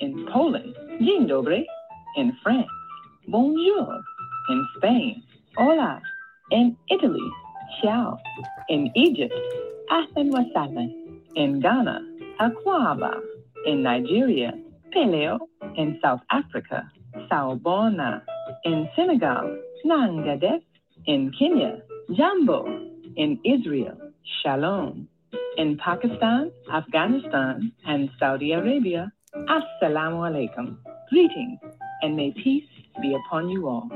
In 0.00 0.26
Poland, 0.26 0.74
Dzień 1.00 1.26
dobry. 1.26 1.66
In 2.16 2.32
France, 2.42 2.70
Bonjour. 3.28 4.00
In 4.48 4.66
Spain, 4.76 5.22
Hola. 5.56 6.00
In 6.50 6.76
Italy, 6.90 7.30
Ciao. 7.80 8.18
In 8.68 8.90
Egypt, 8.94 9.34
Ahlan 9.90 10.90
In 11.34 11.60
Ghana, 11.60 12.00
Akwaba. 12.40 13.20
In 13.66 13.82
Nigeria, 13.82 14.52
Peleo. 14.94 15.38
In 15.76 15.98
South 16.02 16.20
Africa, 16.30 16.90
Sawubona. 17.30 18.22
In 18.64 18.88
Senegal, 18.96 19.56
Nangadef. 19.86 20.62
In 21.06 21.32
Kenya, 21.38 21.78
Jambo. 22.10 22.66
In 23.16 23.38
Israel, 23.44 23.96
Shalom. 24.42 25.08
In 25.56 25.76
Pakistan, 25.76 26.50
Afghanistan, 26.72 27.72
and 27.86 28.10
Saudi 28.18 28.52
Arabia, 28.52 29.12
Assalamu 29.34 30.28
alaikum. 30.28 30.76
Greetings, 31.08 31.58
and 32.02 32.14
may 32.14 32.32
peace 32.32 32.68
be 33.00 33.14
upon 33.14 33.48
you 33.48 33.66
all. 33.66 33.88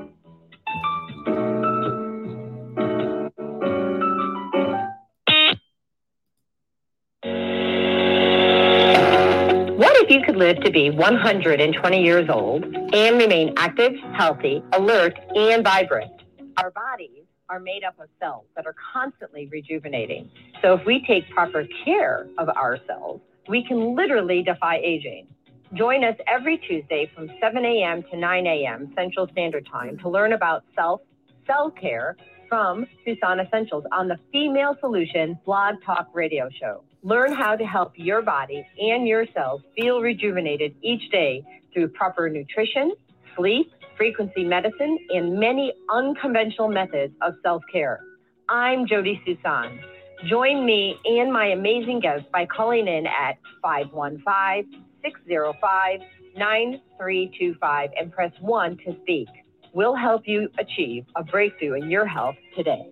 What 9.76 9.94
if 9.96 10.10
you 10.10 10.22
could 10.24 10.36
live 10.36 10.60
to 10.60 10.70
be 10.70 10.88
120 10.88 12.02
years 12.02 12.30
old 12.30 12.64
and 12.64 13.18
remain 13.18 13.52
active, 13.58 13.92
healthy, 14.14 14.62
alert, 14.72 15.18
and 15.34 15.62
vibrant? 15.62 16.12
Our 16.56 16.70
bodies 16.70 17.24
are 17.50 17.60
made 17.60 17.84
up 17.84 18.00
of 18.00 18.08
cells 18.18 18.46
that 18.56 18.66
are 18.66 18.74
constantly 18.92 19.48
rejuvenating. 19.52 20.30
So 20.62 20.72
if 20.72 20.86
we 20.86 21.04
take 21.06 21.28
proper 21.28 21.66
care 21.84 22.26
of 22.38 22.48
ourselves, 22.48 23.20
we 23.48 23.64
can 23.64 23.94
literally 23.94 24.42
defy 24.42 24.78
aging. 24.78 25.26
Join 25.74 26.04
us 26.04 26.16
every 26.26 26.58
Tuesday 26.58 27.10
from 27.14 27.28
7 27.40 27.64
a.m. 27.64 28.02
to 28.10 28.16
9 28.16 28.46
a.m. 28.46 28.92
Central 28.96 29.28
Standard 29.28 29.68
Time 29.70 29.98
to 29.98 30.08
learn 30.08 30.32
about 30.32 30.64
self 30.74 31.00
cell 31.46 31.70
care 31.70 32.16
from 32.48 32.86
Suson 33.04 33.44
Essentials 33.44 33.84
on 33.92 34.08
the 34.08 34.18
Female 34.32 34.76
Solution 34.80 35.38
Blog 35.44 35.76
Talk 35.84 36.08
Radio 36.12 36.48
Show. 36.60 36.84
Learn 37.02 37.32
how 37.32 37.56
to 37.56 37.64
help 37.64 37.92
your 37.96 38.22
body 38.22 38.64
and 38.78 39.06
your 39.06 39.26
cells 39.34 39.62
feel 39.76 40.00
rejuvenated 40.00 40.74
each 40.82 41.10
day 41.10 41.44
through 41.72 41.88
proper 41.88 42.28
nutrition, 42.28 42.92
sleep, 43.36 43.72
frequency 43.96 44.44
medicine, 44.44 44.98
and 45.10 45.38
many 45.38 45.72
unconventional 45.90 46.68
methods 46.68 47.14
of 47.22 47.34
self 47.42 47.62
care. 47.72 48.00
I'm 48.48 48.86
Jodi 48.86 49.20
Suson. 49.26 49.80
Join 50.24 50.64
me 50.64 50.98
and 51.04 51.30
my 51.30 51.48
amazing 51.48 52.00
guests 52.00 52.26
by 52.32 52.46
calling 52.46 52.88
in 52.88 53.06
at 53.06 53.38
515 53.62 54.82
605 55.04 56.00
9325 56.36 57.90
and 57.98 58.10
press 58.10 58.32
1 58.40 58.78
to 58.78 58.96
speak. 59.02 59.28
We'll 59.74 59.94
help 59.94 60.22
you 60.26 60.48
achieve 60.58 61.04
a 61.16 61.22
breakthrough 61.22 61.74
in 61.74 61.90
your 61.90 62.06
health 62.06 62.36
today. 62.56 62.90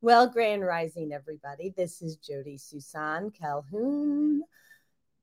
Well, 0.00 0.28
Grand 0.28 0.64
Rising, 0.64 1.12
everybody. 1.12 1.72
This 1.76 2.02
is 2.02 2.16
Jodi 2.16 2.58
Suson 2.58 3.32
Calhoun. 3.32 4.42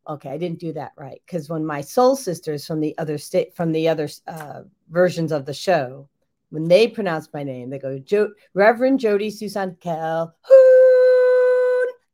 Okay, 0.08 0.30
I 0.30 0.38
didn't 0.38 0.60
do 0.60 0.74
that 0.74 0.94
right 0.98 1.22
because 1.26 1.50
when 1.50 1.66
my 1.66 1.82
soul 1.82 2.16
sisters 2.16 2.66
from 2.66 2.80
the 2.80 2.98
other 2.98 3.18
state, 3.18 3.56
from 3.56 3.74
the 3.74 3.88
other 3.90 4.10
uh, 4.28 4.62
versions 4.90 5.32
of 5.32 5.46
the 5.46 5.54
show, 5.54 6.10
when 6.54 6.66
they 6.66 6.88
pronounce 6.88 7.28
my 7.34 7.42
name, 7.42 7.72
they 7.72 7.80
go 7.80 7.98
jo- 7.98 8.32
Reverend 8.54 9.00
Jodi 9.00 9.32
Suson 9.32 9.80
Calhoun. 9.80 10.36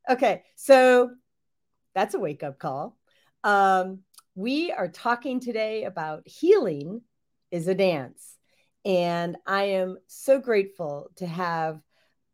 Okay, 0.09 0.43
so 0.55 1.09
that's 1.93 2.13
a 2.15 2.19
wake 2.19 2.41
up 2.41 2.57
call. 2.57 2.97
Um, 3.43 3.99
we 4.35 4.71
are 4.71 4.87
talking 4.87 5.41
today 5.41 5.83
about 5.83 6.25
healing 6.25 7.01
is 7.51 7.67
a 7.67 7.75
dance, 7.75 8.37
and 8.85 9.35
I 9.45 9.63
am 9.63 9.97
so 10.07 10.39
grateful 10.39 11.11
to 11.17 11.27
have 11.27 11.81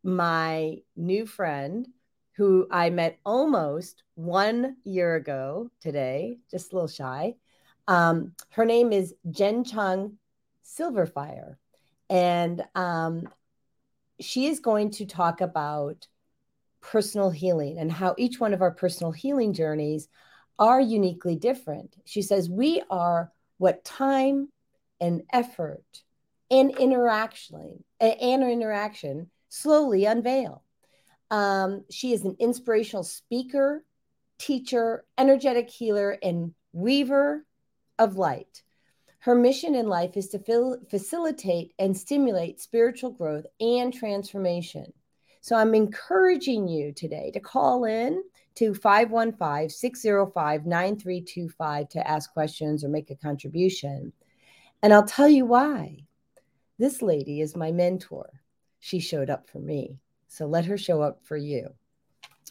my 0.03 0.75
new 0.95 1.25
friend 1.25 1.87
who 2.33 2.67
I 2.69 2.91
met 2.91 3.17
almost 3.25 4.03
one 4.13 4.75
year 4.83 5.15
ago 5.15 5.71
today, 5.81 6.37
just 6.51 6.71
a 6.71 6.75
little 6.75 6.87
shy. 6.87 7.33
Um, 7.87 8.33
her 8.51 8.63
name 8.63 8.93
is 8.93 9.15
Jenn 9.31 9.63
Chung 9.63 10.19
Silverfyre. 10.63 11.55
And 12.09 12.63
um, 12.75 13.27
she 14.19 14.47
is 14.47 14.59
going 14.59 14.91
to 14.91 15.05
talk 15.05 15.41
about 15.41 16.07
personal 16.81 17.31
healing 17.31 17.77
and 17.79 17.91
how 17.91 18.15
each 18.17 18.39
one 18.39 18.53
of 18.53 18.61
our 18.61 18.71
personal 18.71 19.11
healing 19.11 19.53
journeys 19.53 20.07
are 20.59 20.79
uniquely 20.79 21.35
different. 21.35 21.95
She 22.05 22.21
says, 22.21 22.49
We 22.49 22.81
are 22.89 23.31
what 23.57 23.83
time 23.83 24.49
and 25.01 25.23
effort 25.33 25.83
and 26.51 26.77
interaction 26.77 27.83
and 27.99 28.43
interaction 28.43 29.29
slowly 29.49 30.05
unveil. 30.05 30.63
Um, 31.31 31.83
she 31.89 32.13
is 32.13 32.23
an 32.23 32.35
inspirational 32.39 33.03
speaker, 33.03 33.83
teacher, 34.37 35.03
energetic 35.17 35.69
healer, 35.69 36.17
and 36.21 36.53
weaver 36.71 37.45
of 37.97 38.17
light. 38.17 38.61
Her 39.25 39.33
mission 39.33 39.73
in 39.73 39.87
life 39.87 40.17
is 40.17 40.27
to 40.29 40.37
fil- 40.37 40.77
facilitate 40.87 41.73
and 41.79 41.97
stimulate 41.97 42.61
spiritual 42.61 43.09
growth 43.09 43.47
and 43.59 43.91
transformation. 43.91 44.93
So 45.41 45.55
I'm 45.55 45.73
encouraging 45.73 46.67
you 46.67 46.91
today 46.91 47.31
to 47.31 47.39
call 47.39 47.85
in 47.85 48.21
to 48.53 48.75
515 48.75 49.69
605 49.69 50.67
9325 50.67 51.89
to 51.89 52.07
ask 52.07 52.31
questions 52.33 52.83
or 52.83 52.89
make 52.89 53.09
a 53.09 53.15
contribution. 53.15 54.13
And 54.83 54.93
I'll 54.93 55.07
tell 55.07 55.27
you 55.27 55.47
why. 55.47 56.03
This 56.77 57.01
lady 57.01 57.41
is 57.41 57.55
my 57.55 57.71
mentor. 57.71 58.29
She 58.79 58.99
showed 58.99 59.31
up 59.31 59.49
for 59.49 59.57
me. 59.57 59.97
So 60.27 60.45
let 60.45 60.65
her 60.65 60.77
show 60.77 61.01
up 61.01 61.21
for 61.23 61.35
you. 61.35 61.69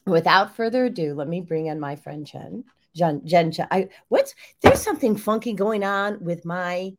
Without 0.09 0.57
further 0.57 0.87
ado, 0.87 1.15
let 1.15 1.29
me 1.29 1.41
bring 1.41 1.67
in 1.67 1.79
my 1.79 1.95
friend 1.95 2.27
Jenn. 2.27 2.65
Jenn, 2.95 3.27
Jenn, 3.27 3.53
I 3.71 3.89
what's 4.09 4.35
there's 4.61 4.83
something 4.83 5.17
funky 5.17 5.53
going 5.53 5.83
on 5.83 6.23
with 6.23 6.45
my 6.45 6.93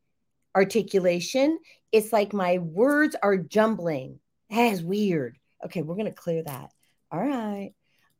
articulation. 0.54 1.58
It's 1.92 2.12
like 2.12 2.32
my 2.32 2.58
words 2.58 3.16
are 3.22 3.36
jumbling. 3.36 4.20
That 4.50 4.72
is 4.72 4.82
weird. 4.82 5.38
Okay, 5.64 5.82
we're 5.82 5.96
gonna 5.96 6.12
clear 6.12 6.42
that. 6.42 6.72
All 7.10 7.20
right. 7.20 7.72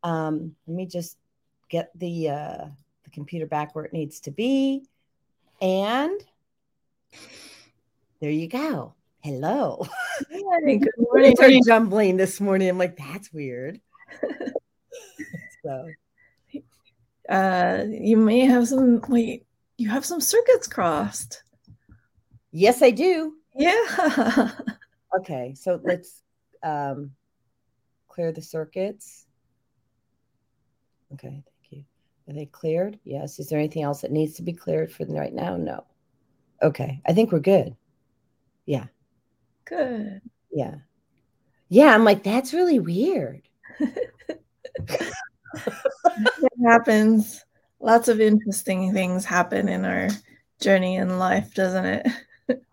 Um, 0.02 0.54
let 0.66 0.76
me 0.76 0.86
just 0.86 1.16
get 1.68 1.90
the 1.94 2.30
uh 2.30 2.64
the 3.04 3.10
computer 3.12 3.46
back 3.46 3.74
where 3.74 3.84
it 3.84 3.92
needs 3.92 4.20
to 4.20 4.30
be. 4.30 4.86
And 5.60 6.20
there 8.20 8.30
you 8.30 8.48
go. 8.48 8.94
Hello. 9.20 9.86
Good 10.30 10.42
morning. 10.42 10.86
Words 10.96 11.40
are 11.40 11.50
jumbling 11.66 12.16
this 12.16 12.40
morning. 12.40 12.68
I'm 12.68 12.78
like, 12.78 12.96
that's 12.96 13.32
weird. 13.32 13.80
so 15.62 15.88
uh 17.28 17.84
you 17.88 18.16
may 18.16 18.40
have 18.40 18.68
some 18.68 19.00
wait, 19.08 19.46
you 19.78 19.88
have 19.88 20.04
some 20.04 20.20
circuits 20.20 20.66
crossed. 20.68 21.42
yes, 22.52 22.82
I 22.82 22.90
do. 22.90 23.34
Yeah. 23.54 24.50
Okay, 25.18 25.54
so 25.54 25.80
let's 25.82 26.22
um, 26.62 27.10
clear 28.08 28.32
the 28.32 28.42
circuits. 28.42 29.24
Okay, 31.14 31.28
thank 31.30 31.70
you. 31.70 31.84
Are 32.28 32.34
they 32.34 32.46
cleared? 32.46 32.98
Yes. 33.04 33.38
Is 33.38 33.48
there 33.48 33.58
anything 33.58 33.82
else 33.82 34.02
that 34.02 34.10
needs 34.10 34.34
to 34.34 34.42
be 34.42 34.52
cleared 34.52 34.92
for 34.92 35.06
right 35.06 35.32
now? 35.32 35.56
No. 35.56 35.84
Okay, 36.62 37.00
I 37.06 37.14
think 37.14 37.32
we're 37.32 37.38
good. 37.40 37.76
Yeah, 38.66 38.86
Good. 39.64 40.20
yeah, 40.50 40.74
yeah. 41.68 41.94
I'm 41.94 42.04
like, 42.04 42.22
that's 42.24 42.52
really 42.52 42.80
weird. 42.80 43.48
It 45.54 46.52
happens. 46.64 47.44
Lots 47.80 48.08
of 48.08 48.20
interesting 48.20 48.92
things 48.92 49.24
happen 49.24 49.68
in 49.68 49.84
our 49.84 50.08
journey 50.60 50.96
in 50.96 51.18
life, 51.18 51.54
doesn't 51.54 51.84
it? 51.84 52.06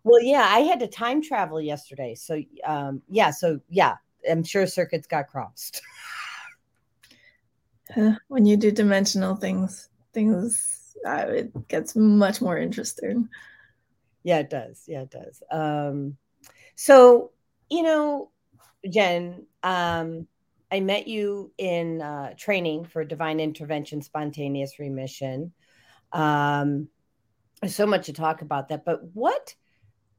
Well, 0.03 0.21
yeah, 0.21 0.47
I 0.49 0.59
had 0.59 0.79
to 0.81 0.87
time 0.87 1.21
travel 1.21 1.59
yesterday, 1.61 2.15
so 2.15 2.41
um, 2.65 3.01
yeah, 3.09 3.31
so 3.31 3.59
yeah, 3.69 3.95
I'm 4.29 4.43
sure 4.43 4.67
circuits 4.67 5.07
got 5.07 5.27
crossed. 5.27 5.81
Uh, 7.97 8.13
when 8.29 8.45
you 8.45 8.57
do 8.57 8.71
dimensional 8.71 9.35
things, 9.35 9.89
things 10.13 10.95
uh, 11.05 11.25
it 11.27 11.67
gets 11.67 11.95
much 11.95 12.41
more 12.41 12.57
interesting. 12.57 13.27
Yeah, 14.23 14.39
it 14.39 14.49
does. 14.49 14.83
Yeah, 14.87 15.01
it 15.01 15.11
does. 15.11 15.43
Um, 15.51 16.17
so, 16.75 17.31
you 17.69 17.83
know, 17.83 18.31
Jenn, 18.89 19.45
um, 19.63 20.27
I 20.73 20.79
met 20.79 21.07
you 21.07 21.51
in 21.59 22.01
uh, 22.01 22.33
training 22.35 22.85
for 22.85 23.05
divine 23.05 23.39
intervention, 23.39 24.01
spontaneous 24.01 24.79
remission. 24.79 25.53
Um, 26.11 26.87
there's 27.61 27.75
so 27.75 27.85
much 27.85 28.07
to 28.07 28.13
talk 28.13 28.41
about 28.41 28.69
that, 28.69 28.83
but 28.83 29.03
what 29.13 29.53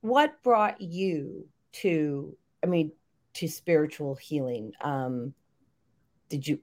what 0.00 0.40
brought 0.44 0.80
you 0.80 1.48
to? 1.82 2.36
I 2.62 2.68
mean, 2.68 2.92
to 3.34 3.48
spiritual 3.48 4.14
healing. 4.14 4.70
Um, 4.80 5.34
did 6.28 6.46
you? 6.46 6.60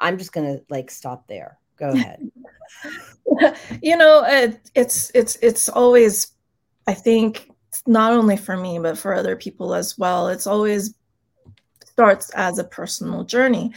I'm 0.00 0.18
just 0.18 0.32
gonna 0.32 0.58
like 0.68 0.90
stop 0.90 1.28
there. 1.28 1.58
Go 1.76 1.90
ahead. 1.90 2.18
you 3.80 3.96
know, 3.96 4.24
it, 4.26 4.72
it's 4.74 5.12
it's 5.14 5.36
it's 5.40 5.68
always, 5.68 6.32
I 6.88 6.94
think, 6.94 7.48
not 7.86 8.12
only 8.12 8.36
for 8.36 8.56
me 8.56 8.80
but 8.80 8.98
for 8.98 9.14
other 9.14 9.36
people 9.36 9.72
as 9.72 9.96
well. 9.96 10.26
It's 10.26 10.48
always 10.48 10.96
starts 11.94 12.30
as 12.30 12.58
a 12.58 12.64
personal 12.64 13.22
journey 13.24 13.72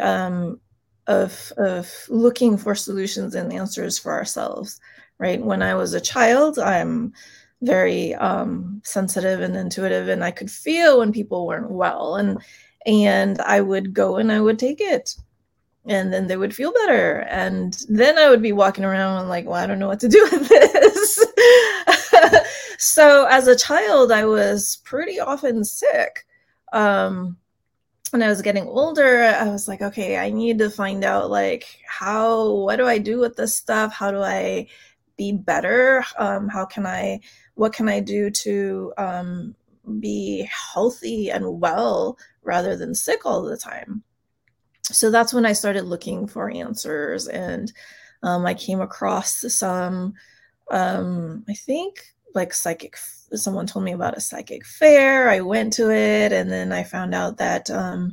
um, 0.00 0.58
of 1.06 1.52
of 1.58 1.90
looking 2.08 2.56
for 2.56 2.74
solutions 2.74 3.34
and 3.34 3.52
answers 3.52 3.98
for 3.98 4.12
ourselves. 4.12 4.80
Right. 5.18 5.42
When 5.42 5.62
I 5.62 5.74
was 5.74 5.92
a 5.92 6.00
child, 6.00 6.58
I'm 6.58 7.12
very 7.60 8.14
um, 8.14 8.80
sensitive 8.84 9.40
and 9.40 9.54
intuitive, 9.54 10.08
and 10.08 10.24
I 10.24 10.30
could 10.30 10.50
feel 10.50 10.98
when 10.98 11.12
people 11.12 11.46
weren't 11.46 11.70
well, 11.70 12.16
and 12.16 12.38
and 12.86 13.40
I 13.42 13.60
would 13.60 13.92
go 13.92 14.16
and 14.16 14.32
I 14.32 14.40
would 14.40 14.58
take 14.58 14.80
it 14.80 15.14
and 15.86 16.12
then 16.12 16.26
they 16.26 16.36
would 16.36 16.54
feel 16.54 16.72
better 16.72 17.20
and 17.30 17.84
then 17.88 18.18
i 18.18 18.28
would 18.28 18.42
be 18.42 18.52
walking 18.52 18.84
around 18.84 19.18
and 19.18 19.28
like 19.28 19.46
well 19.46 19.54
i 19.54 19.66
don't 19.66 19.78
know 19.78 19.88
what 19.88 20.00
to 20.00 20.08
do 20.08 20.22
with 20.30 20.46
this 20.48 21.26
so 22.78 23.26
as 23.30 23.48
a 23.48 23.56
child 23.56 24.12
i 24.12 24.24
was 24.24 24.78
pretty 24.84 25.18
often 25.18 25.64
sick 25.64 26.26
um 26.74 27.36
when 28.12 28.22
i 28.22 28.28
was 28.28 28.42
getting 28.42 28.66
older 28.66 29.22
i 29.22 29.48
was 29.48 29.68
like 29.68 29.82
okay 29.82 30.18
i 30.18 30.30
need 30.30 30.58
to 30.58 30.70
find 30.70 31.04
out 31.04 31.30
like 31.30 31.78
how 31.86 32.52
what 32.54 32.76
do 32.76 32.86
i 32.86 32.98
do 32.98 33.18
with 33.18 33.36
this 33.36 33.54
stuff 33.54 33.92
how 33.92 34.10
do 34.10 34.20
i 34.20 34.66
be 35.16 35.32
better 35.32 36.04
um 36.18 36.48
how 36.48 36.64
can 36.64 36.86
i 36.86 37.18
what 37.54 37.72
can 37.72 37.88
i 37.88 38.00
do 38.00 38.30
to 38.30 38.92
um 38.98 39.54
be 39.98 40.48
healthy 40.72 41.30
and 41.30 41.60
well 41.60 42.16
rather 42.42 42.76
than 42.76 42.94
sick 42.94 43.26
all 43.26 43.42
the 43.42 43.56
time 43.56 44.02
so 44.92 45.10
that's 45.10 45.32
when 45.32 45.46
I 45.46 45.52
started 45.52 45.84
looking 45.84 46.26
for 46.26 46.50
answers, 46.50 47.28
and 47.28 47.72
um, 48.22 48.44
I 48.44 48.54
came 48.54 48.80
across 48.80 49.44
some, 49.54 50.14
um, 50.70 51.44
I 51.48 51.54
think, 51.54 52.02
like 52.34 52.52
psychic. 52.52 52.96
Someone 53.34 53.66
told 53.66 53.84
me 53.84 53.92
about 53.92 54.16
a 54.16 54.20
psychic 54.20 54.66
fair. 54.66 55.30
I 55.30 55.40
went 55.40 55.72
to 55.74 55.90
it, 55.90 56.32
and 56.32 56.50
then 56.50 56.72
I 56.72 56.82
found 56.82 57.14
out 57.14 57.36
that 57.38 57.70
um, 57.70 58.12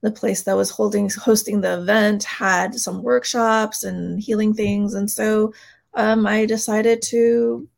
the 0.00 0.10
place 0.10 0.42
that 0.44 0.56
was 0.56 0.70
holding 0.70 1.10
hosting 1.10 1.60
the 1.60 1.78
event 1.78 2.24
had 2.24 2.74
some 2.74 3.02
workshops 3.02 3.84
and 3.84 4.20
healing 4.20 4.54
things, 4.54 4.94
and 4.94 5.10
so 5.10 5.52
um, 5.94 6.26
I 6.26 6.46
decided 6.46 7.02
to 7.02 7.68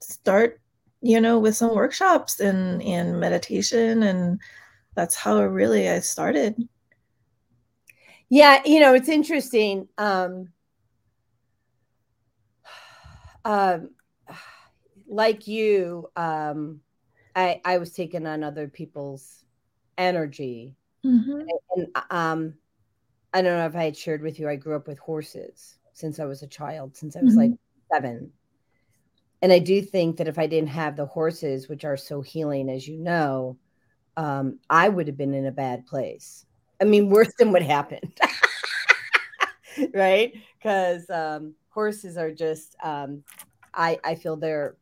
start, 0.00 0.60
you 1.00 1.20
know, 1.20 1.38
with 1.38 1.56
some 1.56 1.74
workshops 1.74 2.40
and 2.40 2.82
and 2.82 3.20
meditation, 3.20 4.02
and 4.02 4.40
that's 4.94 5.14
how 5.14 5.40
really 5.42 5.88
I 5.88 6.00
started. 6.00 6.56
Yeah, 8.28 8.62
you 8.64 8.80
know, 8.80 8.94
it's 8.94 9.08
interesting. 9.08 9.88
Um, 9.98 10.48
um, 13.44 13.90
like 15.10 15.46
you, 15.48 16.08
um, 16.16 16.80
I 17.34 17.60
I 17.64 17.78
was 17.78 17.92
taking 17.92 18.26
on 18.26 18.42
other 18.42 18.68
people's 18.68 19.44
energy, 19.98 20.76
Mhm. 21.04 21.46
and 21.74 21.86
um, 22.10 22.54
I 23.34 23.42
don't 23.42 23.58
know 23.58 23.66
if 23.66 23.76
I 23.76 23.84
had 23.84 23.96
shared 23.96 24.22
with 24.22 24.38
you. 24.38 24.48
I 24.48 24.56
grew 24.56 24.76
up 24.76 24.86
with 24.86 24.98
horses 24.98 25.78
since 25.92 26.18
I 26.20 26.24
was 26.24 26.42
a 26.42 26.46
child, 26.46 26.96
since 26.96 27.16
I 27.16 27.22
was 27.22 27.36
like 27.36 27.52
seven, 27.92 28.32
and 29.42 29.52
I 29.52 29.58
do 29.58 29.82
think 29.82 30.16
that 30.16 30.28
if 30.28 30.38
I 30.38 30.46
didn't 30.46 30.70
have 30.70 30.96
the 30.96 31.06
horses, 31.06 31.68
which 31.68 31.84
are 31.84 31.96
so 31.96 32.22
healing, 32.22 32.70
as 32.70 32.86
you 32.86 32.98
know, 32.98 33.58
um, 34.16 34.60
I 34.70 34.88
would 34.88 35.08
have 35.08 35.16
been 35.16 35.34
in 35.34 35.46
a 35.46 35.52
bad 35.52 35.86
place. 35.86 36.46
I 36.80 36.84
mean, 36.84 37.10
worse 37.10 37.32
than 37.38 37.52
what 37.52 37.62
happened. 37.62 38.18
right? 39.94 40.32
Because 40.58 41.08
um, 41.10 41.54
horses 41.68 42.16
are 42.16 42.32
just, 42.32 42.76
um, 42.82 43.22
I, 43.74 43.98
I 44.04 44.14
feel 44.14 44.36
they're 44.36 44.76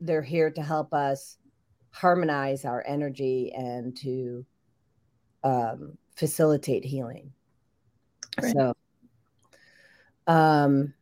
they're 0.00 0.22
here 0.22 0.50
to 0.50 0.62
help 0.62 0.94
us 0.94 1.36
harmonize 1.90 2.64
our 2.64 2.82
energy 2.86 3.52
and 3.54 3.96
to 3.98 4.44
um, 5.44 5.98
facilitate 6.16 6.84
healing. 6.84 7.32
Right. 8.40 8.52
So, 8.52 8.74
um, 10.26 10.94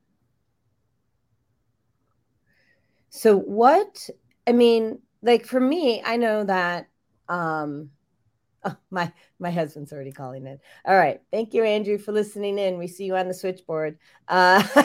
so 3.11 3.39
what? 3.39 4.09
I 4.47 4.53
mean, 4.53 5.01
like 5.23 5.47
for 5.47 5.61
me, 5.61 6.03
I 6.05 6.17
know 6.17 6.45
that 6.45 6.89
um, 7.29 7.91
oh, 8.65 8.77
my 8.91 9.13
my 9.39 9.51
husband's 9.51 9.93
already 9.93 10.13
calling 10.13 10.47
in. 10.47 10.59
All 10.87 10.97
right, 10.97 11.21
thank 11.31 11.53
you, 11.53 11.65
Andrew, 11.65 11.99
for 11.99 12.13
listening 12.13 12.59
in. 12.59 12.79
We 12.79 12.87
see 12.87 13.05
you 13.05 13.17
on 13.17 13.29
the 13.29 13.35
switchboard. 13.35 13.99
Uh, 14.29 14.63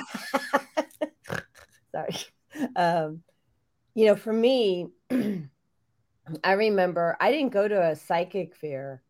sorry. 1.91 2.15
Um, 2.75 3.23
you 3.93 4.05
know, 4.05 4.15
for 4.15 4.33
me, 4.33 4.87
I 6.43 6.51
remember 6.53 7.17
I 7.19 7.31
didn't 7.31 7.51
go 7.51 7.67
to 7.67 7.89
a 7.89 7.95
psychic 7.95 8.55
fair. 8.55 9.01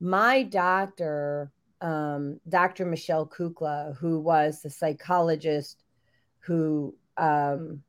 My 0.00 0.42
doctor, 0.42 1.52
um, 1.80 2.40
Dr. 2.48 2.86
Michelle 2.86 3.26
Kukla, 3.26 3.96
who 3.96 4.18
was 4.18 4.62
the 4.62 4.70
psychologist 4.70 5.82
who 6.40 6.94
um, 7.16 7.82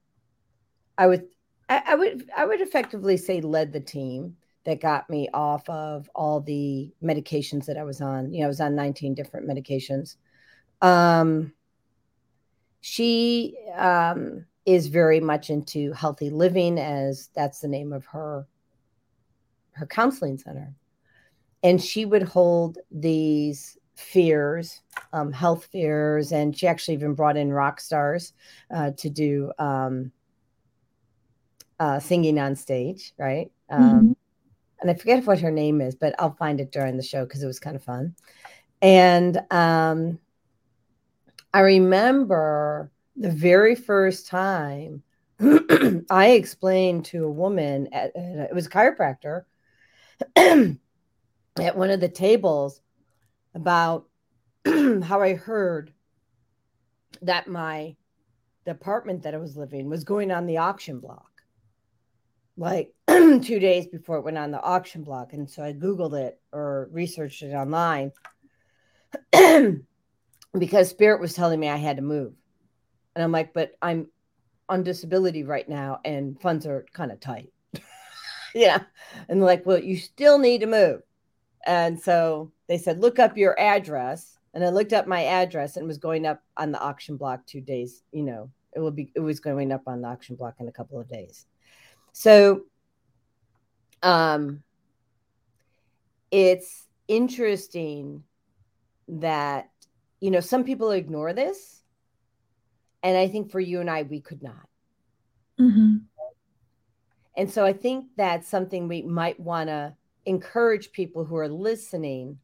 I 0.98 1.08
would 1.08 1.28
I, 1.70 1.84
I 1.88 1.96
would 1.96 2.30
I 2.36 2.46
would 2.46 2.62
effectively 2.62 3.18
say 3.18 3.42
led 3.42 3.72
the 3.72 3.80
team 3.80 4.36
that 4.66 4.82
got 4.82 5.10
me 5.10 5.28
off 5.34 5.68
of 5.70 6.10
all 6.14 6.42
the 6.42 6.92
medications 7.02 7.66
that 7.66 7.78
I 7.78 7.84
was 7.84 8.02
on. 8.02 8.34
You 8.34 8.42
know, 8.42 8.46
I 8.46 8.50
was 8.50 8.62
on 8.62 8.76
19 8.76 9.16
different 9.16 9.48
medications. 9.48 10.18
Um, 10.82 11.54
she 12.82 13.56
um, 13.76 14.46
is 14.66 14.88
very 14.88 15.20
much 15.20 15.50
into 15.50 15.92
healthy 15.94 16.30
living, 16.30 16.80
as 16.80 17.30
that's 17.36 17.60
the 17.60 17.68
name 17.68 17.94
of 17.94 18.06
her 18.06 18.46
her 19.74 19.86
counseling 19.86 20.38
center. 20.38 20.76
and 21.64 21.82
she 21.82 22.06
would 22.06 22.24
hold 22.24 22.78
these 22.90 23.78
fears, 23.96 24.82
um, 25.14 25.32
health 25.32 25.66
fears, 25.72 26.32
and 26.32 26.58
she 26.58 26.68
actually 26.68 26.96
even 26.96 27.14
brought 27.14 27.38
in 27.38 27.54
rock 27.54 27.80
stars 27.80 28.34
uh, 28.74 28.92
to 28.98 29.10
do 29.10 29.52
um, 29.60 30.12
uh, 31.80 32.00
singing 32.00 32.40
on 32.40 32.56
stage, 32.56 33.14
right? 33.18 33.52
Um, 33.70 33.82
mm-hmm. 33.82 34.12
And 34.82 34.90
I 34.90 34.96
forget 34.96 35.26
what 35.28 35.40
her 35.40 35.52
name 35.52 35.82
is, 35.82 35.94
but 35.96 36.16
I'll 36.18 36.34
find 36.34 36.60
it 36.60 36.72
during 36.72 36.98
the 36.98 37.04
show 37.04 37.26
because 37.26 37.44
it 37.44 37.48
was 37.48 37.60
kind 37.60 37.76
of 37.76 37.84
fun. 37.84 38.16
And 38.82 39.40
um, 39.52 40.18
I 41.54 41.60
remember 41.60 42.90
the 43.16 43.32
very 43.32 43.76
first 43.76 44.28
time 44.28 45.04
I 46.10 46.32
explained 46.32 47.06
to 47.06 47.26
a 47.26 47.32
woman 47.32 47.90
at, 47.94 48.12
it 48.16 48.54
was 48.54 48.68
a 48.68 48.70
chiropractor 48.70 49.44
at 50.36 51.78
one 51.78 51.90
of 51.90 52.00
the 52.00 52.10
tables 52.10 52.82
about 53.54 54.08
how 54.66 55.22
I 55.22 55.34
heard 55.34 55.94
that 57.22 57.48
my 57.48 57.96
the 58.64 58.72
apartment 58.72 59.24
that 59.24 59.34
I 59.34 59.38
was 59.38 59.58
living 59.58 59.90
was 59.90 60.04
going 60.04 60.32
on 60.32 60.46
the 60.46 60.58
auction 60.58 61.00
block 61.00 61.32
like 62.62 62.94
two 63.08 63.60
days 63.60 63.88
before 63.88 64.18
it 64.18 64.24
went 64.24 64.38
on 64.38 64.52
the 64.52 64.62
auction 64.62 65.04
block. 65.04 65.34
And 65.34 65.50
so 65.50 65.64
I 65.64 65.74
Googled 65.74 66.20
it 66.20 66.40
or 66.52 66.90
researched 66.92 67.42
it 67.42 67.54
online 67.54 68.12
because 70.58 70.90
Spirit 70.90 71.20
was 71.20 71.34
telling 71.34 71.60
me 71.60 71.70
I 71.70 71.78
had 71.78 71.98
to 71.98 72.04
move. 72.04 72.34
And 73.16 73.24
I'm 73.24 73.32
like, 73.32 73.54
but 73.54 73.74
I'm 73.82 74.08
on 74.70 74.84
disability 74.84 75.44
right 75.44 75.68
now 75.68 76.00
and 76.06 76.40
funds 76.40 76.66
are 76.66 76.86
kind 76.94 77.12
of 77.12 77.20
tight. 77.20 77.52
yeah. 78.56 78.84
And 79.28 79.42
like, 79.42 79.66
well, 79.66 79.80
you 79.80 79.98
still 79.98 80.38
need 80.38 80.62
to 80.62 80.68
move. 80.68 81.02
And 81.66 82.00
so 82.00 82.52
they 82.68 82.78
said, 82.78 83.00
look 83.00 83.20
up 83.20 83.38
your 83.38 83.60
address. 83.60 84.38
And 84.54 84.64
I 84.64 84.70
looked 84.70 84.94
up 84.94 85.08
my 85.08 85.26
address 85.26 85.78
and 85.78 85.88
was 85.88 85.98
going 85.98 86.26
up 86.26 86.42
on 86.58 86.72
the 86.72 86.80
auction 86.80 87.18
block 87.18 87.46
two 87.46 87.62
days. 87.62 88.04
You 88.12 88.24
know, 88.24 88.50
it 88.74 88.80
will 88.80 88.92
be, 88.92 89.12
it 89.16 89.20
was 89.20 89.40
going 89.40 89.72
up 89.72 89.84
on 89.88 90.02
the 90.02 90.08
auction 90.08 90.36
block 90.36 90.56
in 90.60 90.68
a 90.68 90.72
couple 90.72 91.00
of 91.00 91.08
days. 91.08 91.46
So, 92.14 92.64
um, 94.04 94.64
it's 96.32 96.88
interesting 97.08 98.24
that, 99.08 99.70
you 100.20 100.32
know, 100.32 100.40
some 100.40 100.64
people 100.64 100.92
ignore 100.92 101.34
this. 101.34 101.81
And 103.04 103.18
I 103.18 103.28
think 103.28 103.52
for 103.52 103.60
you 103.60 103.80
and 103.80 103.90
I, 103.90 104.04
we 104.04 104.22
could 104.22 104.44
not. 104.44 104.68
Mm-hmm. 105.60 105.98
And 107.38 107.52
so 107.52 107.66
I 107.66 107.74
think 107.74 108.06
that's 108.18 108.48
something 108.48 108.88
we 108.88 109.02
might 109.02 109.40
want 109.40 109.70
to 109.70 109.96
encourage 110.26 110.92
people 110.92 111.26
who 111.26 111.36
are 111.38 111.48
listening 111.48 112.38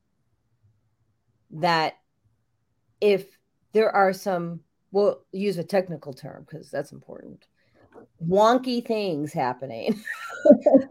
that 1.51 1.97
if 2.99 3.37
there 3.73 3.91
are 3.91 4.13
some, 4.13 4.61
we'll 4.91 5.21
use 5.31 5.57
a 5.57 5.63
technical 5.63 6.13
term 6.13 6.45
because 6.47 6.71
that's 6.71 6.91
important, 6.91 7.45
wonky 8.25 8.85
things 8.85 9.33
happening. 9.33 10.01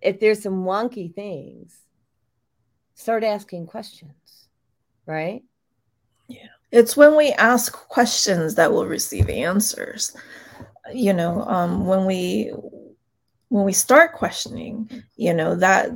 if 0.00 0.20
there's 0.20 0.42
some 0.42 0.64
wonky 0.64 1.14
things, 1.14 1.76
start 2.94 3.24
asking 3.24 3.66
questions, 3.66 4.48
right? 5.06 5.42
Yeah. 6.28 6.46
It's 6.72 6.96
when 6.96 7.16
we 7.16 7.32
ask 7.32 7.72
questions 7.72 8.54
that 8.54 8.72
we'll 8.72 8.86
receive 8.86 9.28
answers. 9.28 10.16
You 10.92 11.12
know, 11.12 11.42
um, 11.42 11.86
when 11.86 12.06
we 12.06 12.52
when 13.48 13.64
we 13.64 13.72
start 13.72 14.14
questioning, 14.14 14.88
you 15.16 15.34
know, 15.34 15.56
that 15.56 15.90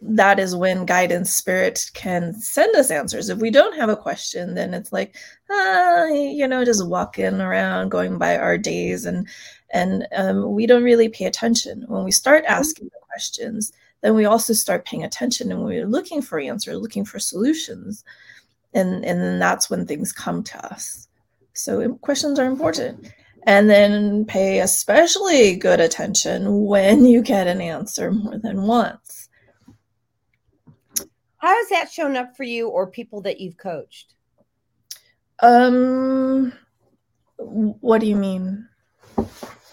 that 0.00 0.38
is 0.38 0.54
when 0.54 0.86
guidance 0.86 1.32
spirit 1.32 1.90
can 1.94 2.32
send 2.34 2.74
us 2.76 2.90
answers. 2.90 3.28
If 3.28 3.38
we 3.38 3.50
don't 3.50 3.76
have 3.76 3.88
a 3.88 3.96
question, 3.96 4.54
then 4.54 4.74
it's 4.74 4.92
like, 4.92 5.16
ah, 5.50 6.06
you 6.06 6.46
know, 6.46 6.64
just 6.64 6.86
walking 6.86 7.40
around, 7.40 7.90
going 7.90 8.18
by 8.18 8.36
our 8.36 8.56
days, 8.56 9.04
and 9.04 9.26
and 9.72 10.06
um, 10.14 10.54
we 10.54 10.66
don't 10.66 10.84
really 10.84 11.08
pay 11.08 11.24
attention. 11.24 11.84
When 11.88 12.04
we 12.04 12.12
start 12.12 12.44
mm-hmm. 12.44 12.54
asking 12.54 12.86
the 12.86 13.00
questions, 13.10 13.72
then 14.02 14.14
we 14.14 14.24
also 14.24 14.52
start 14.52 14.86
paying 14.86 15.04
attention, 15.04 15.50
and 15.50 15.64
we're 15.64 15.86
looking 15.86 16.22
for 16.22 16.38
answers, 16.38 16.78
looking 16.78 17.04
for 17.04 17.18
solutions, 17.18 18.04
and 18.76 19.04
and 19.04 19.20
then 19.20 19.38
that's 19.38 19.68
when 19.68 19.86
things 19.86 20.12
come 20.12 20.42
to 20.44 20.66
us. 20.72 21.08
So 21.52 21.94
questions 21.94 22.38
are 22.38 22.46
important. 22.46 23.12
And 23.48 23.70
then 23.70 24.24
pay 24.24 24.58
especially 24.58 25.54
good 25.54 25.80
attention 25.80 26.64
when 26.64 27.04
you 27.04 27.22
get 27.22 27.46
an 27.46 27.60
answer 27.60 28.10
more 28.10 28.38
than 28.38 28.62
once. 28.62 29.28
How 31.38 31.54
has 31.56 31.68
that 31.68 31.92
shown 31.92 32.16
up 32.16 32.36
for 32.36 32.42
you 32.42 32.68
or 32.68 32.88
people 32.88 33.20
that 33.22 33.40
you've 33.40 33.56
coached? 33.56 34.14
Um, 35.40 36.52
what 37.38 38.00
do 38.00 38.06
you 38.06 38.16
mean? 38.16 38.68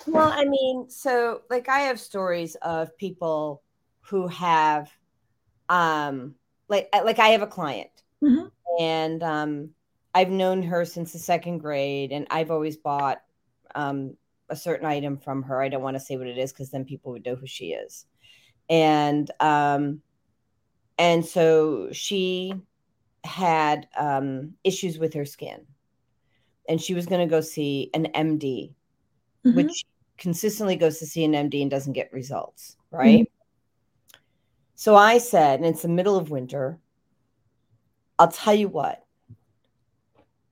Well, 0.06 0.32
I 0.32 0.46
mean, 0.46 0.90
so 0.90 1.42
like 1.50 1.68
I 1.68 1.80
have 1.80 2.00
stories 2.00 2.56
of 2.62 2.96
people 2.98 3.64
who 4.02 4.28
have, 4.28 4.92
um, 5.70 6.36
like 6.68 6.90
like 7.04 7.20
I 7.20 7.30
have 7.30 7.42
a 7.42 7.48
client, 7.48 7.90
mm-hmm. 8.24 8.48
And 8.80 9.24
um, 9.24 9.70
I've 10.14 10.30
known 10.30 10.64
her 10.64 10.86
since 10.86 11.14
the 11.14 11.20
second 11.20 11.60
grade, 11.60 12.12
and 12.12 12.28
I've 12.30 12.52
always 12.52 12.78
bought 12.78 13.22
um, 13.76 14.16
a 14.50 14.56
certain 14.56 14.86
item 14.86 15.18
from 15.18 15.44
her. 15.44 15.62
I 15.62 15.70
don't 15.70 15.82
want 15.82 15.96
to 15.96 16.04
say 16.04 16.18
what 16.18 16.28
it 16.28 16.38
is 16.38 16.52
because 16.52 16.70
then 16.70 16.86
people 16.86 17.12
would 17.12 17.26
know 17.26 17.36
who 17.36 17.48
she 17.48 17.72
is. 17.72 18.06
And 18.70 19.30
um, 19.40 20.02
and 20.98 21.26
so 21.26 21.90
she 21.92 22.54
had 23.24 23.88
um, 23.98 24.54
issues 24.64 24.98
with 24.98 25.14
her 25.14 25.26
skin, 25.26 25.66
and 26.70 26.82
she 26.82 26.94
was 26.94 27.06
going 27.06 27.28
to 27.28 27.32
go 27.32 27.42
see 27.42 27.90
an 27.94 28.08
MD, 28.14 28.74
mm-hmm. 29.46 29.56
which 29.56 29.86
consistently 30.18 30.76
goes 30.76 31.00
to 31.00 31.06
see 31.06 31.24
an 31.26 31.34
MD 31.34 31.62
and 31.62 31.72
doesn't 31.72 31.94
get 31.94 32.14
results, 32.14 32.78
right? 32.92 33.22
Mm-hmm. 33.22 34.20
So 34.76 34.96
I 34.96 35.18
said, 35.18 35.60
and 35.60 35.68
it's 35.68 35.82
the 35.82 35.88
middle 35.88 36.18
of 36.18 36.30
winter. 36.30 36.80
I'll 38.20 38.30
tell 38.32 38.54
you 38.54 38.68
what, 38.68 39.06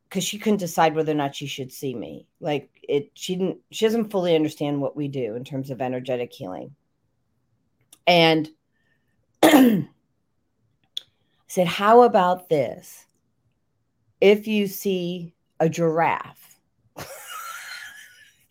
because 0.10 0.24
she 0.24 0.38
couldn't 0.38 0.58
decide 0.58 0.96
whether 0.96 1.12
or 1.12 1.16
not 1.16 1.36
she 1.36 1.48
should 1.48 1.72
see 1.72 1.94
me. 1.94 2.28
Like 2.40 2.70
it, 2.88 3.12
she 3.14 3.36
didn't. 3.36 3.60
She 3.72 3.86
doesn't 3.86 4.12
fully 4.12 4.36
understand 4.36 4.82
what 4.82 4.96
we 4.96 5.08
do 5.08 5.36
in 5.36 5.44
terms 5.44 5.70
of 5.70 5.82
energetic 5.82 6.34
healing. 6.34 6.76
And 8.08 8.50
I 9.44 9.88
said, 11.48 11.68
"How 11.68 12.04
about 12.04 12.50
this? 12.50 13.06
If 14.20 14.48
you 14.48 14.68
see 14.68 15.34
a 15.60 15.70
giraffe, 15.70 16.60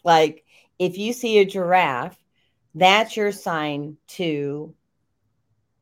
like 0.05 0.45
if 0.79 0.97
you 0.97 1.13
see 1.13 1.39
a 1.39 1.45
giraffe, 1.45 2.17
that's 2.75 3.17
your 3.17 3.33
sign 3.33 3.99
to 4.09 4.75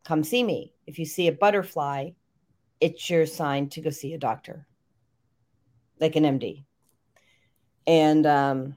come 0.04 0.24
see 0.24 0.42
me. 0.42 0.72
If 0.86 0.98
you 0.98 1.04
see 1.04 1.28
a 1.28 1.32
butterfly, 1.32 2.10
it's 2.80 3.08
your 3.10 3.26
sign 3.26 3.68
to 3.70 3.80
go 3.80 3.90
see 3.90 4.14
a 4.14 4.18
doctor." 4.18 4.66
like 6.00 6.16
an 6.16 6.24
MD. 6.24 6.64
And 7.86 8.26
um, 8.26 8.76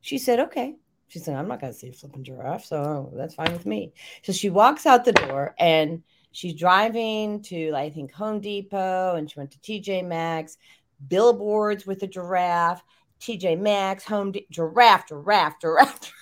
she 0.00 0.18
said, 0.18 0.40
okay. 0.40 0.76
She 1.08 1.20
said, 1.20 1.36
I'm 1.36 1.46
not 1.46 1.60
going 1.60 1.72
to 1.72 1.78
see 1.78 1.88
a 1.88 1.92
flipping 1.92 2.24
giraffe. 2.24 2.64
So 2.64 3.12
that's 3.14 3.34
fine 3.34 3.52
with 3.52 3.66
me. 3.66 3.92
So 4.22 4.32
she 4.32 4.50
walks 4.50 4.86
out 4.86 5.04
the 5.04 5.12
door 5.12 5.54
and 5.58 6.02
she's 6.32 6.54
driving 6.54 7.42
to, 7.42 7.72
I 7.74 7.90
think, 7.90 8.12
Home 8.12 8.40
Depot 8.40 9.14
and 9.14 9.30
she 9.30 9.38
went 9.38 9.52
to 9.52 9.58
TJ 9.58 10.04
Maxx, 10.04 10.58
billboards 11.06 11.86
with 11.86 12.02
a 12.02 12.08
giraffe, 12.08 12.82
TJ 13.20 13.60
Maxx, 13.60 14.04
Home 14.04 14.32
De- 14.32 14.46
giraffe, 14.50 15.08
giraffe, 15.08 15.60
giraffe. 15.60 16.12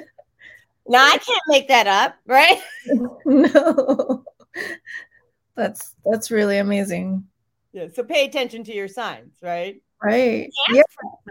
now 0.88 1.04
I 1.04 1.18
can't 1.18 1.42
make 1.48 1.68
that 1.68 1.86
up, 1.86 2.16
right? 2.26 2.60
no. 3.24 4.24
That's 5.56 5.94
that's 6.04 6.30
really 6.30 6.58
amazing. 6.58 7.24
Yeah. 7.72 7.86
So 7.92 8.02
pay 8.02 8.24
attention 8.24 8.64
to 8.64 8.74
your 8.74 8.88
signs, 8.88 9.34
right? 9.42 9.80
Right. 10.02 10.50
yeah. 10.70 10.82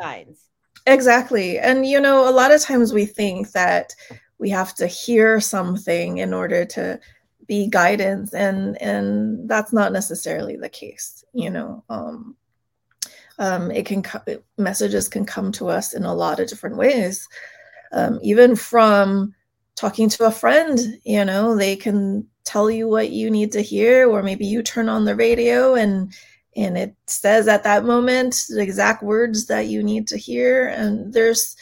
signs. 0.01 0.49
Exactly. 0.87 1.59
And 1.59 1.85
you 1.85 1.99
know, 1.99 2.27
a 2.27 2.31
lot 2.31 2.51
of 2.51 2.61
times 2.61 2.93
we 2.93 3.05
think 3.05 3.51
that 3.51 3.93
we 4.39 4.49
have 4.49 4.75
to 4.75 4.87
hear 4.87 5.39
something 5.39 6.17
in 6.17 6.33
order 6.33 6.65
to 6.65 6.99
be 7.47 7.67
guidance 7.67 8.33
and 8.33 8.81
and 8.81 9.49
that's 9.49 9.73
not 9.73 9.91
necessarily 9.91 10.55
the 10.55 10.69
case 10.69 11.23
you 11.33 11.49
know 11.49 11.83
um, 11.89 12.35
um, 13.39 13.71
it 13.71 13.85
can 13.85 14.01
co- 14.01 14.41
messages 14.57 15.07
can 15.09 15.25
come 15.25 15.51
to 15.51 15.67
us 15.67 15.93
in 15.93 16.03
a 16.03 16.13
lot 16.13 16.39
of 16.39 16.47
different 16.47 16.77
ways 16.77 17.27
um, 17.91 18.19
even 18.21 18.55
from 18.55 19.33
talking 19.75 20.09
to 20.09 20.25
a 20.25 20.31
friend 20.31 20.79
you 21.03 21.23
know 21.25 21.55
they 21.55 21.75
can 21.75 22.27
tell 22.43 22.69
you 22.69 22.87
what 22.87 23.09
you 23.11 23.29
need 23.29 23.51
to 23.51 23.61
hear 23.61 24.09
or 24.09 24.21
maybe 24.21 24.45
you 24.45 24.61
turn 24.61 24.89
on 24.89 25.05
the 25.05 25.15
radio 25.15 25.75
and 25.75 26.13
and 26.55 26.77
it 26.77 26.95
says 27.07 27.47
at 27.47 27.63
that 27.63 27.85
moment 27.85 28.43
the 28.49 28.61
exact 28.61 29.01
words 29.01 29.47
that 29.47 29.67
you 29.67 29.81
need 29.81 30.07
to 30.07 30.17
hear 30.17 30.67
and 30.67 31.13
there's 31.13 31.55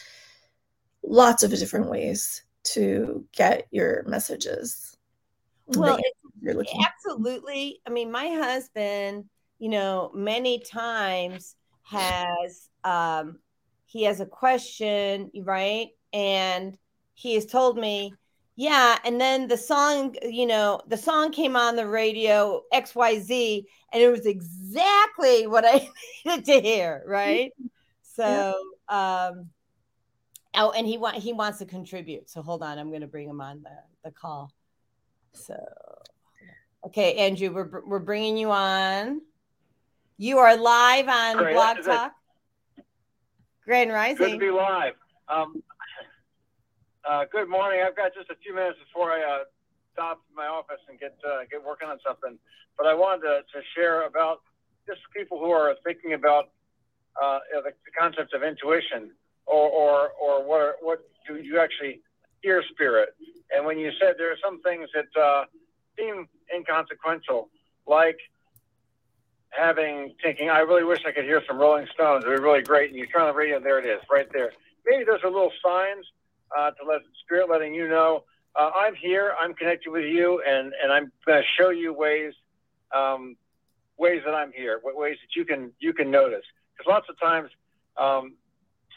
lots 1.04 1.44
of 1.44 1.52
different 1.52 1.90
ways 1.90 2.44
to 2.64 3.26
get 3.32 3.68
your 3.72 4.04
messages. 4.08 4.98
Well, 5.68 6.00
absolutely. 6.44 7.82
I 7.88 7.90
mean, 7.90 8.12
my 8.12 8.28
husband, 8.28 9.26
you 9.60 9.70
know, 9.70 10.12
many 10.14 10.60
times 10.60 11.56
has 11.84 12.70
um 12.84 13.40
he 13.86 14.04
has 14.04 14.22
a 14.22 14.26
question, 14.26 15.32
right? 15.44 15.90
And 16.14 16.78
he 17.22 17.36
has 17.36 17.46
told 17.46 17.78
me, 17.78 18.14
yeah, 18.56 18.98
and 19.06 19.22
then 19.22 19.48
the 19.48 19.58
song, 19.58 20.16
you 20.24 20.48
know, 20.48 20.82
the 20.88 20.98
song 20.98 21.32
came 21.32 21.56
on 21.56 21.76
the 21.76 21.88
radio 21.88 22.64
XYZ 22.74 23.64
and 23.94 24.02
it 24.02 24.10
was 24.10 24.26
exactly 24.26 25.46
what 25.46 25.64
I 25.66 25.88
needed 26.26 26.46
to 26.46 26.62
hear, 26.62 27.04
right? 27.06 27.52
So, 28.02 28.56
um 28.90 29.50
oh, 30.56 30.72
and 30.72 30.88
he 30.88 30.98
want 30.98 31.18
he 31.18 31.32
wants 31.32 31.60
to 31.60 31.66
contribute. 31.66 32.30
So 32.30 32.42
hold 32.42 32.64
on, 32.64 32.80
I'm 32.80 32.90
going 32.90 33.02
to 33.02 33.08
bring 33.08 33.30
him 33.30 33.40
on 33.40 33.62
the 33.62 33.78
the 34.04 34.12
call. 34.12 34.52
So, 35.34 35.56
okay, 36.88 37.16
Andrew, 37.16 37.54
we're 37.54 37.82
we're 37.86 38.00
bringing 38.00 38.36
you 38.36 38.52
on. 38.52 39.22
You 40.18 40.40
are 40.40 40.58
live 40.58 41.08
on 41.08 41.38
Great. 41.38 41.54
Blog 41.54 41.78
Talk. 41.84 42.14
Grand 43.64 43.92
Rising. 43.92 44.18
Good 44.18 44.32
to 44.34 44.38
be 44.40 44.52
live. 44.52 44.94
Um, 45.30 45.64
uh, 47.08 47.26
good 47.32 47.50
morning. 47.50 47.82
I've 47.86 47.96
got 47.96 48.14
just 48.14 48.30
a 48.30 48.36
few 48.36 48.54
minutes 48.54 48.78
before 48.86 49.12
I 49.12 49.22
uh, 49.22 49.44
stop 49.94 50.22
my 50.36 50.48
office 50.48 50.82
and 50.90 51.00
get 51.00 51.18
uh, 51.26 51.42
get 51.50 51.64
working 51.64 51.90
on 51.90 51.98
something. 52.06 52.38
But 52.78 52.88
I 52.88 52.94
wanted 52.94 53.22
to, 53.22 53.42
to 53.54 53.60
share 53.76 54.06
about 54.06 54.42
just 54.88 55.00
people 55.16 55.40
who 55.40 55.52
are 55.52 55.76
thinking 55.84 56.14
about 56.14 56.50
uh, 57.22 57.40
the, 57.54 57.72
the 57.86 57.92
concept 58.00 58.34
of 58.34 58.44
intuition 58.44 59.12
or 59.46 59.70
or, 59.70 60.10
or 60.22 60.48
what 60.48 60.62
are, 60.62 60.76
what 60.82 61.00
do 61.28 61.38
you 61.38 61.60
actually 61.60 62.02
hear 62.42 62.64
spirit. 62.72 63.10
And 63.56 63.66
when 63.66 63.78
you 63.78 63.92
said 64.00 64.16
there 64.18 64.32
are 64.32 64.42
some 64.44 64.62
things 64.62 64.90
that 64.94 65.20
uh, 65.20 65.46
seem 65.98 66.28
inconsequential, 66.56 67.50
like 67.88 68.18
having 69.50 70.16
thinking, 70.24 70.50
I 70.50 70.60
really 70.60 70.84
wish 70.84 71.00
I 71.06 71.12
could 71.12 71.26
hear 71.26 71.42
some 71.48 71.58
Rolling 71.58 71.88
Stones. 71.94 72.24
It 72.26 72.30
would 72.30 72.38
be 72.38 72.44
really 72.44 72.64
great. 72.64 72.90
And 72.90 72.98
you 72.98 73.06
turn 73.08 73.24
on 73.24 73.28
the 73.30 73.34
radio, 73.34 73.60
there 73.60 73.80
it 73.80 73.86
is, 73.86 74.02
right 74.10 74.28
there. 74.32 74.54
Maybe 74.86 75.04
those 75.04 75.20
are 75.24 75.30
little 75.30 75.52
signs 75.64 76.06
uh, 76.58 76.72
to 76.72 76.86
let 76.88 77.02
spirit 77.24 77.50
letting 77.50 77.74
you 77.74 77.88
know 77.88 78.24
uh, 78.56 78.72
I'm 78.76 78.96
here, 78.96 79.34
I'm 79.40 79.54
connected 79.54 79.92
with 79.92 80.06
you, 80.06 80.42
and 80.48 80.74
and 80.82 80.92
I'm 80.92 81.12
going 81.26 81.42
to 81.42 81.48
show 81.58 81.70
you 81.70 81.94
ways 81.94 82.34
um, 82.96 83.36
ways 83.98 84.22
that 84.26 84.34
I'm 84.34 84.52
here, 84.52 84.80
ways 84.84 85.18
that 85.22 85.36
you 85.36 85.46
can 85.46 85.72
you 85.80 85.94
can 85.94 86.12
notice. 86.12 86.44
Because 86.74 86.90
lots 86.90 87.08
of 87.10 87.20
times 87.20 87.50
um, 87.98 88.34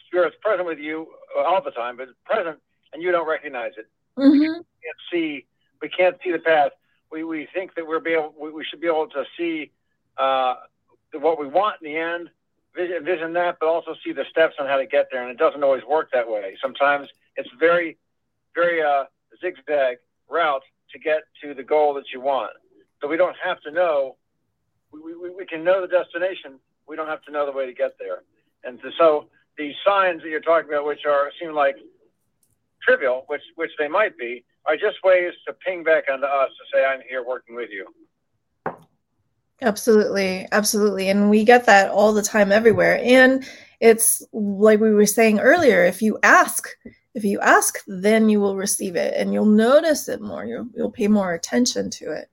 spirit's 0.06 0.36
present 0.40 0.66
with 0.66 0.78
you 0.78 1.06
uh, 1.38 1.42
all 1.42 1.62
the 1.62 1.70
time, 1.70 1.96
but 1.96 2.08
it's 2.08 2.18
present 2.24 2.58
and 2.92 3.02
you 3.02 3.12
don't 3.12 3.28
recognize 3.28 3.72
it. 3.76 3.88
Mm-hmm. 4.18 4.38
We 4.40 4.48
can't 4.48 5.02
see 5.12 5.46
we 5.80 5.88
can't 5.88 6.16
see 6.24 6.32
the 6.32 6.38
path. 6.38 6.72
We, 7.12 7.22
we 7.22 7.46
think 7.54 7.74
that 7.74 7.86
we're 7.86 8.00
be 8.00 8.14
able, 8.14 8.34
we, 8.40 8.50
we 8.50 8.64
should 8.64 8.80
be 8.80 8.86
able 8.88 9.08
to 9.08 9.24
see 9.36 9.70
uh, 10.16 10.54
what 11.12 11.38
we 11.38 11.46
want 11.46 11.76
in 11.80 11.92
the 11.92 11.96
end, 11.96 12.30
vision, 12.74 13.04
vision 13.04 13.32
that, 13.34 13.58
but 13.60 13.68
also 13.68 13.94
see 14.04 14.12
the 14.12 14.24
steps 14.30 14.56
on 14.58 14.66
how 14.66 14.78
to 14.78 14.86
get 14.86 15.08
there. 15.12 15.22
And 15.22 15.30
it 15.30 15.38
doesn't 15.38 15.62
always 15.62 15.84
work 15.84 16.10
that 16.12 16.28
way. 16.28 16.56
Sometimes 16.60 17.08
it's 17.36 17.48
very, 17.58 17.98
very 18.54 18.82
uh, 18.82 19.04
zigzag 19.40 19.98
route 20.28 20.62
to 20.92 20.98
get 20.98 21.22
to 21.42 21.54
the 21.54 21.62
goal 21.62 21.94
that 21.94 22.04
you 22.12 22.20
want. 22.20 22.52
So 23.00 23.08
we 23.08 23.16
don't 23.16 23.36
have 23.44 23.60
to 23.62 23.70
know. 23.70 24.16
We, 24.92 25.14
we, 25.14 25.30
we 25.30 25.46
can 25.46 25.64
know 25.64 25.80
the 25.80 25.88
destination. 25.88 26.58
We 26.88 26.96
don't 26.96 27.08
have 27.08 27.22
to 27.22 27.32
know 27.32 27.46
the 27.46 27.52
way 27.52 27.66
to 27.66 27.74
get 27.74 27.96
there. 27.98 28.22
And 28.64 28.78
so 28.98 29.26
these 29.58 29.74
signs 29.86 30.22
that 30.22 30.28
you're 30.28 30.40
talking 30.40 30.68
about, 30.68 30.86
which 30.86 31.04
are 31.06 31.30
seem 31.40 31.52
like 31.52 31.76
trivial, 32.82 33.24
which 33.26 33.42
which 33.56 33.70
they 33.78 33.88
might 33.88 34.16
be, 34.16 34.44
are 34.66 34.76
just 34.76 34.96
ways 35.04 35.32
to 35.46 35.52
ping 35.52 35.84
back 35.84 36.04
onto 36.10 36.26
us 36.26 36.50
to 36.50 36.64
say, 36.72 36.84
"I'm 36.84 37.00
here 37.08 37.24
working 37.24 37.54
with 37.54 37.70
you." 37.70 37.86
Absolutely. 39.62 40.46
Absolutely. 40.52 41.08
And 41.08 41.30
we 41.30 41.44
get 41.44 41.66
that 41.66 41.90
all 41.90 42.12
the 42.12 42.22
time 42.22 42.52
everywhere. 42.52 43.00
And 43.02 43.44
it's 43.80 44.22
like 44.32 44.80
we 44.80 44.92
were 44.92 45.06
saying 45.06 45.40
earlier 45.40 45.84
if 45.84 46.02
you 46.02 46.18
ask, 46.22 46.68
if 47.14 47.24
you 47.24 47.40
ask, 47.40 47.78
then 47.86 48.28
you 48.28 48.40
will 48.40 48.56
receive 48.56 48.96
it 48.96 49.14
and 49.16 49.32
you'll 49.32 49.44
notice 49.46 50.08
it 50.08 50.20
more. 50.20 50.44
You'll, 50.44 50.68
you'll 50.74 50.90
pay 50.90 51.08
more 51.08 51.34
attention 51.34 51.90
to 51.90 52.12
it. 52.12 52.28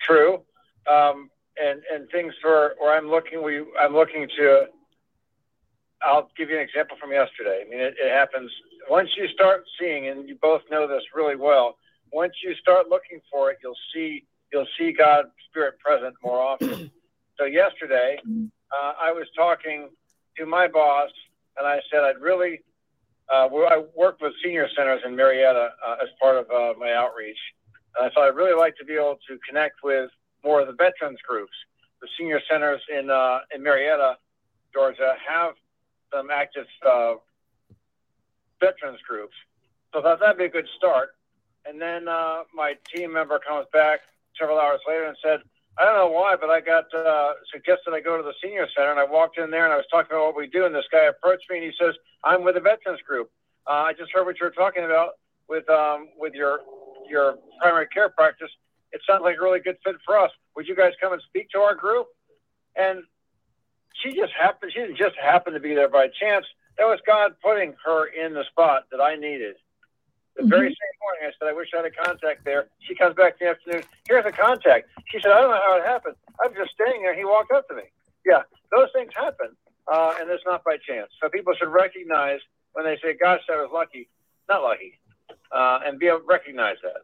True. 0.00 0.42
Um, 0.90 1.30
and, 1.62 1.82
and 1.92 2.08
things 2.10 2.32
for 2.40 2.74
where 2.78 2.96
I'm 2.96 3.08
looking, 3.08 3.42
we, 3.42 3.64
I'm 3.78 3.92
looking 3.92 4.28
to, 4.38 4.66
I'll 6.02 6.30
give 6.36 6.50
you 6.50 6.56
an 6.56 6.62
example 6.62 6.96
from 7.00 7.12
yesterday. 7.12 7.64
I 7.66 7.68
mean, 7.68 7.80
it, 7.80 7.94
it 7.98 8.12
happens 8.12 8.50
once 8.88 9.10
you 9.16 9.26
start 9.28 9.64
seeing, 9.80 10.08
and 10.08 10.28
you 10.28 10.36
both 10.40 10.62
know 10.70 10.86
this 10.86 11.02
really 11.14 11.36
well 11.36 11.76
once 12.12 12.32
you 12.42 12.54
start 12.54 12.88
looking 12.88 13.20
for 13.30 13.50
it, 13.50 13.58
you'll 13.62 13.76
see 13.94 14.24
you'll 14.52 14.66
see 14.78 14.92
God 14.92 15.26
Spirit 15.48 15.78
present 15.78 16.14
more 16.22 16.40
often. 16.40 16.90
so 17.38 17.44
yesterday, 17.44 18.18
uh, 18.24 18.92
I 19.00 19.12
was 19.12 19.26
talking 19.36 19.88
to 20.38 20.46
my 20.46 20.68
boss, 20.68 21.10
and 21.58 21.66
I 21.66 21.80
said 21.90 22.00
I'd 22.00 22.20
really. 22.20 22.62
Uh, 23.32 23.48
I 23.48 23.82
worked 23.96 24.22
with 24.22 24.32
senior 24.42 24.68
centers 24.76 25.00
in 25.04 25.16
Marietta 25.16 25.70
uh, 25.84 25.96
as 26.00 26.08
part 26.20 26.36
of 26.36 26.48
uh, 26.48 26.78
my 26.78 26.92
outreach, 26.92 27.38
and 27.96 28.06
I 28.06 28.10
thought 28.10 28.28
I'd 28.28 28.36
really 28.36 28.54
like 28.54 28.76
to 28.76 28.84
be 28.84 28.94
able 28.94 29.18
to 29.28 29.38
connect 29.46 29.82
with 29.82 30.10
more 30.44 30.60
of 30.60 30.68
the 30.68 30.74
veterans 30.74 31.18
groups. 31.26 31.52
The 32.00 32.08
senior 32.16 32.40
centers 32.48 32.80
in 32.88 33.10
uh, 33.10 33.40
in 33.54 33.62
Marietta, 33.62 34.18
Georgia, 34.72 35.14
have 35.26 35.54
some 36.12 36.30
active 36.30 36.66
uh, 36.88 37.14
veterans 38.60 39.00
groups, 39.08 39.34
so 39.92 40.00
I 40.00 40.02
thought 40.02 40.20
that'd 40.20 40.38
be 40.38 40.44
a 40.44 40.48
good 40.48 40.68
start. 40.76 41.10
And 41.68 41.80
then 41.80 42.06
uh, 42.06 42.44
my 42.54 42.74
team 42.94 43.12
member 43.12 43.40
comes 43.40 43.66
back 43.72 44.00
several 44.38 44.60
hours 44.60 44.80
later 44.86 45.04
and 45.04 45.16
said, 45.22 45.40
I 45.78 45.84
don't 45.84 45.94
know 45.94 46.10
why, 46.10 46.36
but 46.40 46.48
I 46.48 46.60
got 46.60 46.92
uh, 46.94 47.32
suggested 47.52 47.92
I 47.92 48.00
go 48.00 48.16
to 48.16 48.22
the 48.22 48.32
senior 48.42 48.66
center. 48.74 48.90
And 48.90 49.00
I 49.00 49.04
walked 49.04 49.38
in 49.38 49.50
there 49.50 49.64
and 49.64 49.72
I 49.72 49.76
was 49.76 49.86
talking 49.90 50.12
about 50.12 50.32
what 50.32 50.36
we 50.36 50.48
do. 50.48 50.64
And 50.64 50.74
this 50.74 50.88
guy 50.90 51.04
approached 51.04 51.44
me 51.50 51.58
and 51.58 51.66
he 51.66 51.72
says, 51.78 51.94
I'm 52.24 52.44
with 52.44 52.54
the 52.54 52.60
veterans 52.60 53.00
group. 53.06 53.30
Uh, 53.66 53.90
I 53.90 53.92
just 53.92 54.10
heard 54.12 54.24
what 54.24 54.40
you 54.40 54.46
were 54.46 54.52
talking 54.56 54.84
about 54.84 55.20
with 55.48 55.68
um, 55.68 56.08
with 56.16 56.34
your 56.34 56.60
your 57.08 57.36
primary 57.60 57.86
care 57.88 58.08
practice. 58.08 58.50
It 58.92 59.00
sounds 59.08 59.22
like 59.22 59.36
a 59.36 59.42
really 59.42 59.60
good 59.60 59.76
fit 59.84 59.96
for 60.04 60.18
us. 60.18 60.30
Would 60.56 60.66
you 60.66 60.76
guys 60.76 60.92
come 61.00 61.12
and 61.12 61.22
speak 61.28 61.50
to 61.50 61.58
our 61.58 61.74
group? 61.74 62.06
And 62.76 63.02
she 64.02 64.14
just 64.14 64.32
happened. 64.32 64.72
She 64.74 64.80
didn't 64.80 64.96
just 64.96 65.16
happen 65.20 65.52
to 65.52 65.60
be 65.60 65.74
there 65.74 65.88
by 65.88 66.08
chance. 66.20 66.46
That 66.78 66.84
was 66.84 67.00
God 67.06 67.32
putting 67.42 67.74
her 67.84 68.06
in 68.06 68.34
the 68.34 68.44
spot 68.50 68.84
that 68.90 69.00
I 69.00 69.16
needed. 69.16 69.56
The 70.36 70.42
mm-hmm. 70.42 70.50
very 70.50 70.68
same 70.68 70.96
morning, 71.00 71.22
I 71.24 71.32
said, 71.38 71.48
I 71.48 71.56
wish 71.56 71.68
I 71.72 71.78
had 71.78 71.86
a 71.86 71.90
contact 71.90 72.44
there. 72.44 72.68
She 72.80 72.94
comes 72.94 73.16
back 73.16 73.36
in 73.40 73.46
the 73.46 73.50
afternoon. 73.52 73.82
Here's 74.06 74.26
a 74.26 74.32
contact. 74.32 74.88
She 75.10 75.18
said, 75.20 75.32
I 75.32 75.40
don't 75.40 75.50
know 75.50 75.60
how 75.66 75.78
it 75.78 75.84
happened. 75.84 76.16
I'm 76.44 76.54
just 76.54 76.72
standing 76.72 77.02
there. 77.02 77.16
He 77.16 77.24
walked 77.24 77.52
up 77.52 77.66
to 77.68 77.74
me. 77.74 77.84
Yeah, 78.26 78.42
those 78.70 78.88
things 78.92 79.12
happen, 79.16 79.56
uh, 79.90 80.14
and 80.20 80.28
it's 80.28 80.42
not 80.44 80.62
by 80.64 80.76
chance. 80.86 81.10
So 81.22 81.28
people 81.28 81.54
should 81.54 81.68
recognize 81.68 82.40
when 82.72 82.84
they 82.84 82.98
say, 83.02 83.14
"Gosh, 83.14 83.40
I 83.48 83.56
was 83.56 83.70
lucky," 83.72 84.10
not 84.48 84.62
lucky, 84.62 84.98
uh, 85.52 85.80
and 85.86 85.98
be 85.98 86.08
able 86.08 86.18
to 86.18 86.26
recognize 86.26 86.76
that. 86.82 86.96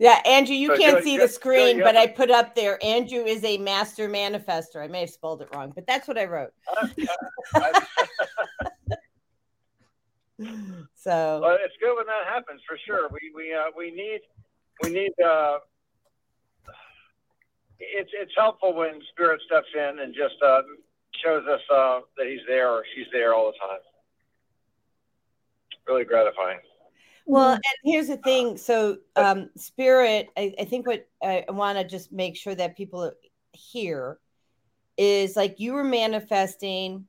Yeah, 0.00 0.20
Andrew, 0.26 0.56
you 0.56 0.68
so 0.68 0.78
can't 0.78 1.04
see 1.04 1.16
the 1.16 1.28
screen, 1.28 1.78
but 1.78 1.96
I 1.96 2.08
put 2.08 2.30
up 2.30 2.56
there. 2.56 2.84
Andrew 2.84 3.22
is 3.22 3.44
a 3.44 3.56
master 3.58 4.08
manifester. 4.08 4.82
I 4.82 4.88
may 4.88 5.00
have 5.00 5.10
spelled 5.10 5.42
it 5.42 5.48
wrong, 5.54 5.72
but 5.74 5.86
that's 5.86 6.08
what 6.08 6.18
I 6.18 6.24
wrote. 6.24 6.52
So 11.00 11.40
well, 11.42 11.56
it's 11.58 11.74
good 11.80 11.96
when 11.96 12.06
that 12.06 12.30
happens 12.30 12.60
for 12.68 12.76
sure. 12.86 13.08
We 13.10 13.32
we 13.34 13.54
uh, 13.54 13.70
we 13.74 13.90
need 13.90 14.20
we 14.82 14.90
need. 14.90 15.12
Uh, 15.24 15.60
it's 17.78 18.10
it's 18.12 18.32
helpful 18.36 18.74
when 18.74 19.00
spirit 19.10 19.40
steps 19.46 19.68
in 19.74 20.00
and 20.00 20.14
just 20.14 20.34
uh, 20.44 20.60
shows 21.24 21.46
us 21.46 21.62
uh, 21.74 22.00
that 22.18 22.26
he's 22.26 22.42
there 22.46 22.70
or 22.70 22.84
she's 22.94 23.06
there 23.14 23.32
all 23.32 23.46
the 23.46 23.58
time. 23.66 23.80
Really 25.88 26.04
gratifying. 26.04 26.58
Well, 27.24 27.52
and 27.52 27.62
here's 27.82 28.08
the 28.08 28.18
thing. 28.18 28.58
So, 28.58 28.98
um, 29.16 29.48
spirit, 29.56 30.28
I, 30.36 30.52
I 30.58 30.64
think 30.66 30.86
what 30.86 31.08
I 31.22 31.46
want 31.48 31.78
to 31.78 31.84
just 31.84 32.12
make 32.12 32.36
sure 32.36 32.54
that 32.54 32.76
people 32.76 33.10
hear 33.52 34.18
is 34.98 35.34
like 35.34 35.60
you 35.60 35.72
were 35.72 35.84
manifesting 35.84 37.06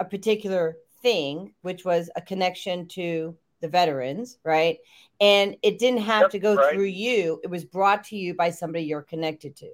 a 0.00 0.04
particular 0.04 0.76
thing, 1.02 1.52
which 1.62 1.84
was 1.84 2.10
a 2.16 2.20
connection 2.20 2.86
to 2.88 3.36
the 3.60 3.68
veterans, 3.68 4.38
right? 4.44 4.78
And 5.20 5.56
it 5.62 5.78
didn't 5.78 6.00
have 6.00 6.22
yep, 6.22 6.30
to 6.30 6.38
go 6.38 6.54
right. 6.54 6.74
through 6.74 6.84
you. 6.84 7.40
It 7.44 7.50
was 7.50 7.64
brought 7.64 8.04
to 8.04 8.16
you 8.16 8.34
by 8.34 8.50
somebody 8.50 8.84
you're 8.84 9.02
connected 9.02 9.56
to. 9.56 9.70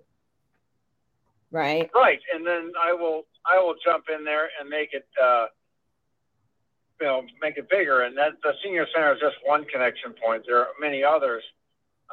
Right. 1.51 1.91
Right. 1.95 2.21
And 2.35 2.47
then 2.47 2.73
I 2.83 2.93
will 2.93 3.23
I 3.47 3.59
will 3.59 3.75
jump 3.83 4.05
in 4.15 4.25
there 4.25 4.51
and 4.61 4.69
make 4.69 4.91
it 4.93 5.07
uh 5.23 5.47
you 7.01 7.07
know, 7.07 7.23
make 7.41 7.57
it 7.57 7.71
bigger. 7.71 8.03
And 8.03 8.17
that 8.19 8.33
the 8.43 8.53
senior 8.63 8.87
center 8.95 9.13
is 9.15 9.21
just 9.21 9.37
one 9.45 9.65
connection 9.65 10.15
point. 10.23 10.45
There 10.47 10.59
are 10.59 10.69
many 10.81 11.03
others 11.05 11.43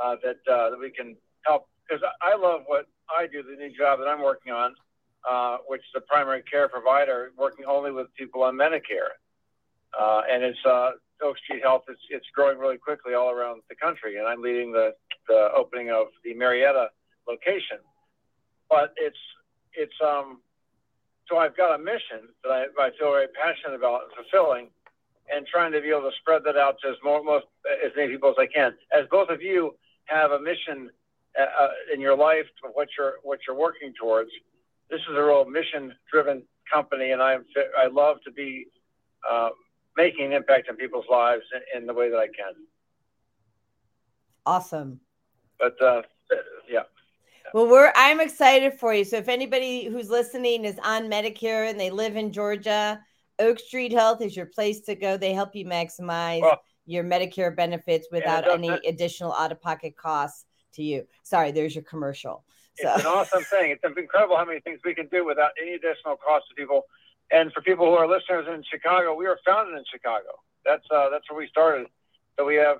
uh, 0.01 0.15
that 0.23 0.37
uh, 0.51 0.69
that 0.71 0.79
we 0.79 0.91
can 0.91 1.15
help 1.45 1.67
because 1.87 2.03
I 2.21 2.35
love 2.35 2.61
what 2.67 2.87
I 3.09 3.27
do, 3.27 3.43
the 3.43 3.55
new 3.55 3.75
job 3.75 3.99
that 3.99 4.07
I'm 4.07 4.21
working 4.21 4.51
on, 4.51 4.75
uh, 5.29 5.57
which 5.67 5.81
is 5.81 5.93
a 5.95 6.01
primary 6.01 6.43
care 6.43 6.67
provider 6.67 7.31
working 7.37 7.65
only 7.65 7.91
with 7.91 8.07
people 8.15 8.43
on 8.43 8.55
Medicare. 8.55 9.17
Uh, 9.97 10.21
and 10.29 10.43
it's 10.43 10.59
uh, 10.65 10.91
Oak 11.23 11.37
Street 11.37 11.61
Health. 11.63 11.83
It's 11.87 12.01
it's 12.09 12.25
growing 12.33 12.57
really 12.57 12.77
quickly 12.77 13.13
all 13.13 13.31
around 13.31 13.61
the 13.69 13.75
country, 13.75 14.17
and 14.17 14.27
I'm 14.27 14.41
leading 14.41 14.71
the 14.71 14.93
the 15.27 15.49
opening 15.55 15.89
of 15.89 16.07
the 16.23 16.33
Marietta 16.33 16.89
location. 17.27 17.79
But 18.69 18.93
it's 18.97 19.17
it's 19.73 19.95
um 20.03 20.41
so 21.29 21.37
I've 21.37 21.57
got 21.57 21.73
a 21.73 21.77
mission 21.77 22.29
that 22.43 22.51
I, 22.51 22.65
I 22.79 22.89
feel 22.99 23.11
very 23.11 23.27
passionate 23.27 23.75
about 23.75 24.03
and 24.03 24.11
fulfilling, 24.13 24.69
and 25.33 25.47
trying 25.47 25.71
to 25.71 25.81
be 25.81 25.89
able 25.89 26.09
to 26.09 26.15
spread 26.21 26.43
that 26.45 26.57
out 26.57 26.75
to 26.83 26.89
as 26.89 26.95
more 27.03 27.23
most 27.23 27.45
as 27.83 27.91
many 27.95 28.11
people 28.11 28.29
as 28.29 28.35
I 28.37 28.47
can. 28.47 28.73
As 28.91 29.05
both 29.09 29.29
of 29.29 29.41
you 29.41 29.75
have 30.05 30.31
a 30.31 30.39
mission 30.39 30.89
uh, 31.39 31.63
uh 31.63 31.69
in 31.93 32.01
your 32.01 32.17
life 32.17 32.45
what 32.73 32.89
you're 32.97 33.15
what 33.23 33.39
you're 33.47 33.57
working 33.57 33.93
towards, 33.99 34.29
this 34.89 35.01
is 35.01 35.15
a 35.15 35.23
real 35.23 35.45
mission 35.45 35.93
driven 36.11 36.43
company, 36.71 37.11
and 37.11 37.21
I'm 37.21 37.45
I 37.77 37.87
love 37.87 38.17
to 38.25 38.31
be 38.31 38.67
uh, 39.29 39.49
making 39.97 40.27
an 40.27 40.33
impact 40.33 40.69
on 40.69 40.75
people's 40.75 41.05
lives 41.09 41.43
in, 41.53 41.81
in, 41.81 41.87
the 41.87 41.93
way 41.93 42.09
that 42.09 42.17
I 42.17 42.27
can. 42.27 42.53
Awesome. 44.45 44.99
But 45.59 45.81
uh, 45.81 46.01
yeah. 46.69 46.83
Well, 47.53 47.67
we're 47.67 47.91
I'm 47.95 48.19
excited 48.19 48.73
for 48.73 48.93
you. 48.93 49.03
So 49.03 49.17
if 49.17 49.27
anybody 49.27 49.85
who's 49.85 50.09
listening 50.09 50.65
is 50.65 50.77
on 50.83 51.03
Medicare 51.03 51.69
and 51.69 51.79
they 51.79 51.89
live 51.89 52.15
in 52.15 52.31
Georgia, 52.31 52.99
Oak 53.39 53.59
Street 53.59 53.91
Health 53.91 54.21
is 54.21 54.35
your 54.35 54.47
place 54.47 54.81
to 54.81 54.95
go. 54.95 55.17
They 55.17 55.33
help 55.33 55.55
you 55.55 55.65
maximize 55.65 56.41
well, 56.41 56.61
your 56.85 57.03
Medicare 57.03 57.55
benefits 57.55 58.07
without 58.11 58.49
any 58.49 58.69
additional 58.87 59.33
out-of-pocket 59.33 59.95
costs 59.97 60.45
to 60.73 60.83
you. 60.83 61.05
Sorry, 61.23 61.51
there's 61.51 61.75
your 61.75 61.83
commercial. 61.83 62.43
So. 62.77 62.93
It's 62.93 63.03
an 63.03 63.07
awesome 63.07 63.43
thing. 63.43 63.71
It's 63.71 63.83
incredible 63.97 64.37
how 64.37 64.45
many 64.45 64.59
things 64.59 64.79
we 64.83 64.93
can 64.93 65.07
do 65.07 65.25
without 65.25 65.51
any 65.61 65.73
additional 65.73 66.17
cost 66.17 66.45
to 66.49 66.55
people. 66.55 66.85
And 67.31 67.51
for 67.53 67.61
people 67.61 67.85
who 67.85 67.93
are 67.93 68.07
listeners 68.07 68.45
in 68.47 68.63
Chicago, 68.69 69.15
we 69.15 69.25
were 69.25 69.39
founded 69.45 69.77
in 69.77 69.83
Chicago. 69.91 70.39
That's 70.65 70.85
uh, 70.91 71.09
that's 71.09 71.29
where 71.29 71.39
we 71.39 71.47
started. 71.47 71.87
So 72.37 72.45
we 72.45 72.55
have 72.55 72.77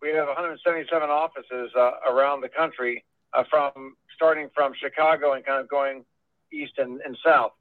we 0.00 0.10
have 0.10 0.26
177 0.26 1.08
offices 1.08 1.70
uh, 1.76 1.92
around 2.10 2.40
the 2.40 2.48
country, 2.48 3.04
uh, 3.34 3.44
from 3.50 3.96
starting 4.14 4.48
from 4.54 4.72
Chicago 4.80 5.32
and 5.32 5.44
kind 5.44 5.60
of 5.60 5.68
going 5.68 6.04
east 6.52 6.74
and, 6.78 7.00
and 7.04 7.16
south. 7.24 7.52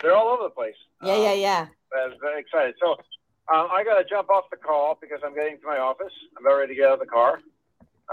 They're 0.00 0.14
all 0.14 0.28
over 0.28 0.44
the 0.44 0.50
place. 0.50 0.74
Yeah, 1.02 1.14
um, 1.14 1.22
yeah, 1.22 1.32
yeah. 1.34 1.66
I'm 1.94 2.18
very 2.20 2.40
excited. 2.40 2.74
So 2.80 2.92
um, 2.92 3.68
I 3.70 3.82
got 3.84 3.98
to 3.98 4.04
jump 4.08 4.30
off 4.30 4.44
the 4.50 4.56
call 4.56 4.98
because 5.00 5.20
I'm 5.24 5.34
getting 5.34 5.58
to 5.58 5.66
my 5.66 5.78
office. 5.78 6.12
I'm 6.36 6.44
about 6.44 6.56
ready 6.56 6.74
to 6.74 6.80
get 6.80 6.88
out 6.88 6.94
of 6.94 7.00
the 7.00 7.06
car. 7.06 7.40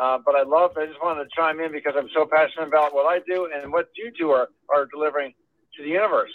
Uh, 0.02 0.18
but 0.26 0.36
I 0.36 0.44
love, 0.44 0.72
I 0.78 0.86
just 0.86 1.02
wanted 1.02 1.26
to 1.26 1.30
chime 1.36 1.60
in 1.60 1.72
because 1.72 1.94
I'm 1.98 2.08
so 2.16 2.26
passionate 2.26 2.68
about 2.68 2.94
what 2.94 3.06
I 3.06 3.20
do 3.28 3.50
and 3.54 3.72
what 3.72 3.90
you 3.96 4.12
two 4.18 4.32
are, 4.32 4.48
are 4.74 4.86
delivering 4.86 5.34
to 5.76 5.84
the 5.84 5.90
universe. 5.90 6.32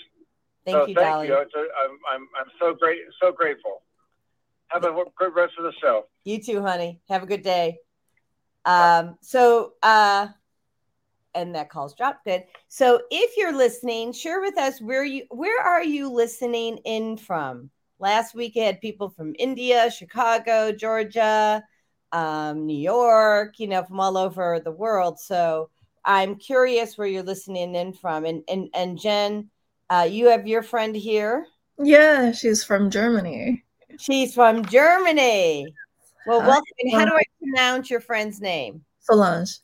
Thank 0.67 0.77
so 0.77 0.87
you, 0.87 0.95
thank 0.95 1.15
Dolly. 1.15 1.29
you. 1.29 1.35
I'm, 1.35 1.99
I'm, 2.13 2.29
I'm 2.39 2.51
so 2.61 2.75
great, 2.75 3.01
so 3.23 3.33
grateful. 3.33 3.83
Have 4.69 4.85
a 4.85 4.93
good 5.17 5.35
rest 5.35 5.55
of 5.59 5.65
the 5.65 5.73
show. 5.81 6.05
You 6.25 6.43
too, 6.43 6.63
honey. 6.63 7.01
Have 7.09 7.23
a 7.23 7.27
good 7.27 7.43
day. 7.43 7.79
Um, 8.65 9.17
so, 9.21 9.75
uh, 9.83 10.29
and 11.35 11.55
that 11.55 11.71
call's 11.71 11.95
dropped. 11.95 12.25
Good. 12.25 12.45
So, 12.69 13.03
if 13.11 13.37
you're 13.37 13.57
listening, 13.57 14.13
share 14.13 14.41
with 14.41 14.57
us 14.57 14.81
where 14.81 15.05
you 15.05 15.25
where 15.31 15.61
are 15.61 15.83
you 15.83 16.11
listening 16.11 16.79
in 16.85 17.17
from? 17.17 17.71
Last 17.99 18.35
week, 18.35 18.55
I 18.57 18.61
had 18.61 18.81
people 18.81 19.11
from 19.11 19.35
India, 19.39 19.91
Chicago, 19.91 20.73
Georgia, 20.73 21.63
um, 22.15 22.65
New 22.65 22.79
York, 22.79 23.59
you 23.59 23.67
know, 23.67 23.83
from 23.83 24.01
all 24.01 24.17
over 24.17 24.61
the 24.61 24.71
world. 24.71 25.19
So 25.19 25.69
I'm 26.05 26.37
curious 26.37 26.97
where 26.97 27.09
you're 27.09 27.25
listening 27.25 27.75
in 27.75 27.93
from. 27.93 28.25
And 28.25 28.43
and 28.49 28.69
and 28.73 28.99
Jenn, 28.99 29.51
uh, 29.91 30.09
you 30.09 30.29
have 30.29 30.47
your 30.47 30.63
friend 30.63 30.95
here. 30.95 31.47
Yeah, 31.79 32.31
she's 32.31 32.63
from 32.63 32.89
Germany. 32.89 33.65
She's 33.99 34.33
from 34.33 34.65
Germany. 34.65 35.67
Well, 36.27 36.41
welcome. 36.41 36.65
How 36.93 37.05
do 37.05 37.15
I 37.15 37.25
pronounce 37.43 37.91
your 37.91 38.01
friend's 38.01 38.41
name? 38.41 38.85
Solange. 39.01 39.59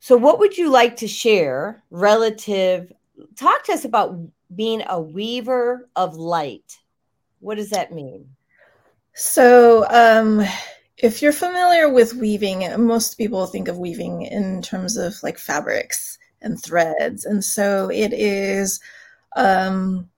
so 0.00 0.16
what 0.16 0.38
would 0.38 0.56
you 0.56 0.70
like 0.70 0.96
to 0.96 1.08
share 1.08 1.82
relative? 1.90 2.92
Talk 3.36 3.64
to 3.64 3.72
us 3.72 3.84
about 3.84 4.18
being 4.54 4.82
a 4.88 5.00
weaver 5.00 5.88
of 5.96 6.16
light. 6.16 6.78
What 7.40 7.56
does 7.56 7.70
that 7.70 7.92
mean? 7.92 8.28
So, 9.14 9.86
um, 9.90 10.44
if 11.04 11.20
you're 11.20 11.32
familiar 11.32 11.86
with 11.90 12.14
weaving, 12.14 12.64
most 12.82 13.18
people 13.18 13.44
think 13.44 13.68
of 13.68 13.76
weaving 13.76 14.22
in 14.22 14.62
terms 14.62 14.96
of 14.96 15.14
like 15.22 15.36
fabrics 15.36 16.18
and 16.40 16.58
threads. 16.58 17.26
And 17.26 17.44
so 17.44 17.90
it 17.90 18.14
is 18.14 18.80
um 19.36 20.08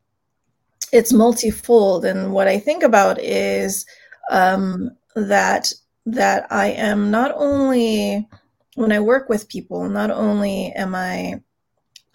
it's 0.93 1.13
multifold. 1.13 2.05
And 2.05 2.33
what 2.33 2.47
I 2.47 2.61
think 2.61 2.85
about 2.85 3.19
is 3.21 3.85
um 4.31 4.93
that 5.17 5.73
that 6.07 6.47
I 6.53 6.69
am 6.69 7.11
not 7.11 7.33
only 7.35 8.29
when 8.77 8.93
I 8.93 9.01
work 9.01 9.29
with 9.29 9.49
people, 9.49 9.89
not 9.89 10.13
only 10.13 10.73
am 10.77 10.95
I 10.95 11.43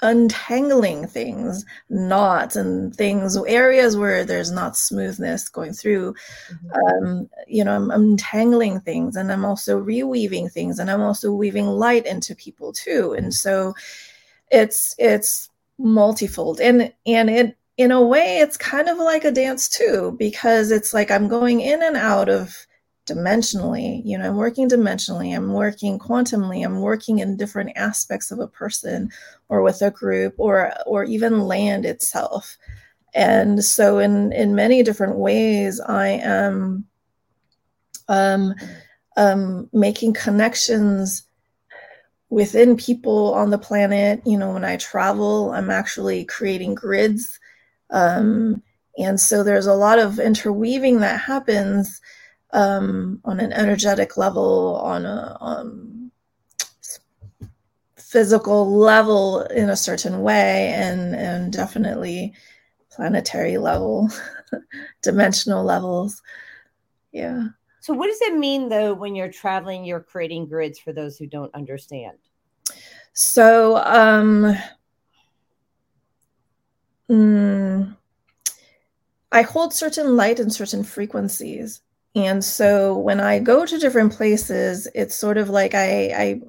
untangling 0.02 1.08
things, 1.08 1.66
knots 1.90 2.56
and 2.56 2.96
things, 2.96 3.38
areas 3.48 3.96
where 3.96 4.26
there's 4.26 4.52
not 4.52 4.76
smoothness 4.76 5.50
going 5.50 5.74
through. 5.74 6.16
Mm-hmm. 6.52 7.06
Um, 7.06 7.30
you 7.48 7.64
know, 7.64 7.76
I'm, 7.76 7.92
I'm 7.92 8.12
untangling 8.12 8.80
things 8.82 9.16
and 9.16 9.32
I'm 9.32 9.46
also 9.46 9.82
reweaving 9.82 10.52
things 10.52 10.80
and 10.80 10.90
I'm 10.90 11.02
also 11.02 11.32
weaving 11.32 11.68
light 11.68 12.06
into 12.06 12.36
people 12.36 12.74
too. 12.74 13.14
And 13.14 13.34
so 13.34 13.74
it's 14.52 14.96
it's 14.98 15.50
multifold 15.78 16.60
and 16.60 16.94
and 17.08 17.30
it 17.30 17.58
in 17.78 17.92
a 17.92 18.02
way 18.02 18.38
it's 18.40 18.58
kind 18.58 18.90
of 18.90 18.98
like 18.98 19.24
a 19.24 19.32
dance 19.32 19.68
too 19.68 20.16
because 20.20 20.72
it's 20.72 20.94
like 20.94 21.10
I'm 21.10 21.28
going 21.28 21.62
in 21.62 21.82
and 21.82 21.96
out 21.96 22.30
of 22.30 22.68
dimensionally 23.08 24.02
you 24.06 24.16
know 24.18 24.28
i'm 24.28 24.38
working 24.38 24.70
dimensionally 24.70 25.36
i'm 25.36 25.54
working 25.54 25.98
quantumly 25.98 26.64
i'm 26.64 26.82
working 26.82 27.20
in 27.20 27.36
different 27.36 27.72
aspects 27.76 28.30
of 28.30 28.40
a 28.40 28.48
person 28.48 29.10
or 29.50 29.62
with 29.62 29.82
a 29.82 29.92
group 29.92 30.34
or 30.38 30.72
or 30.86 31.04
even 31.04 31.42
land 31.42 31.86
itself. 31.86 32.58
And 33.14 33.64
so 33.64 34.00
in 34.00 34.32
in 34.32 34.56
many 34.56 34.82
different 34.82 35.18
ways 35.18 35.80
i 35.82 36.08
am 36.08 36.86
um, 38.08 38.56
um 39.18 39.70
making 39.74 40.14
connections 40.14 41.24
within 42.30 42.78
people 42.78 43.34
on 43.34 43.50
the 43.50 43.58
planet. 43.58 44.22
You 44.26 44.38
know 44.38 44.54
when 44.54 44.64
i 44.64 44.78
travel 44.78 45.52
i'm 45.52 45.70
actually 45.70 46.24
creating 46.26 46.76
grids 46.76 47.40
um 47.90 48.64
and 48.98 49.20
so 49.20 49.44
there's 49.44 49.68
a 49.68 49.74
lot 49.74 50.00
of 50.00 50.20
interweaving 50.20 51.00
that 51.00 51.20
happens 51.20 52.00
um, 52.54 53.20
on 53.26 53.40
an 53.40 53.54
energetic 53.54 54.18
level, 54.18 54.80
on 54.84 55.06
a 55.06 55.38
um, 55.42 56.12
physical 57.96 58.70
level 58.70 59.42
in 59.42 59.70
a 59.70 59.76
certain 59.76 60.22
way, 60.22 60.74
and 60.76 61.16
and 61.16 61.54
definitely 61.54 62.34
planetary 62.92 63.58
level, 63.58 64.10
dimensional 65.02 65.64
levels. 65.64 66.22
Yeah. 67.12 67.48
So, 67.80 67.94
what 67.94 68.08
does 68.08 68.22
it 68.22 68.38
mean 68.38 68.70
though 68.70 68.94
when 68.94 69.16
you're 69.16 69.32
traveling? 69.32 69.86
You're 69.86 70.02
creating 70.02 70.48
grids 70.48 70.78
for 70.80 70.94
those 70.94 71.18
who 71.18 71.26
don't 71.26 71.54
understand. 71.56 72.18
So, 73.14 73.78
um, 73.78 74.56
mm, 77.10 77.98
I 79.32 79.42
hold 79.42 79.74
certain 79.74 80.16
light 80.16 80.40
and 80.40 80.54
certain 80.54 80.84
frequencies 80.84 81.82
and 82.15 82.43
so 82.43 82.97
when 82.97 83.19
I 83.19 83.39
go 83.39 83.65
to 83.65 83.78
different 83.80 84.13
places, 84.13 84.88
it's 84.95 85.15
sort 85.15 85.38
of 85.38 85.50
like 85.50 85.74
I, 85.76 85.91
I 86.26 86.41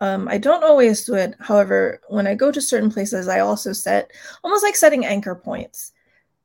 Um, 0.00 0.28
I 0.28 0.38
don't 0.38 0.64
always 0.64 1.06
do 1.06 1.14
it. 1.16 1.34
However, 1.40 2.00
when 2.08 2.26
I 2.28 2.34
go 2.36 2.52
to 2.52 2.60
certain 2.62 2.90
places, 2.90 3.28
I 3.28 3.40
also 3.40 3.72
set 3.74 4.12
almost 4.44 4.64
like 4.64 4.76
setting 4.76 5.06
anchor 5.06 5.34
points, 5.36 5.92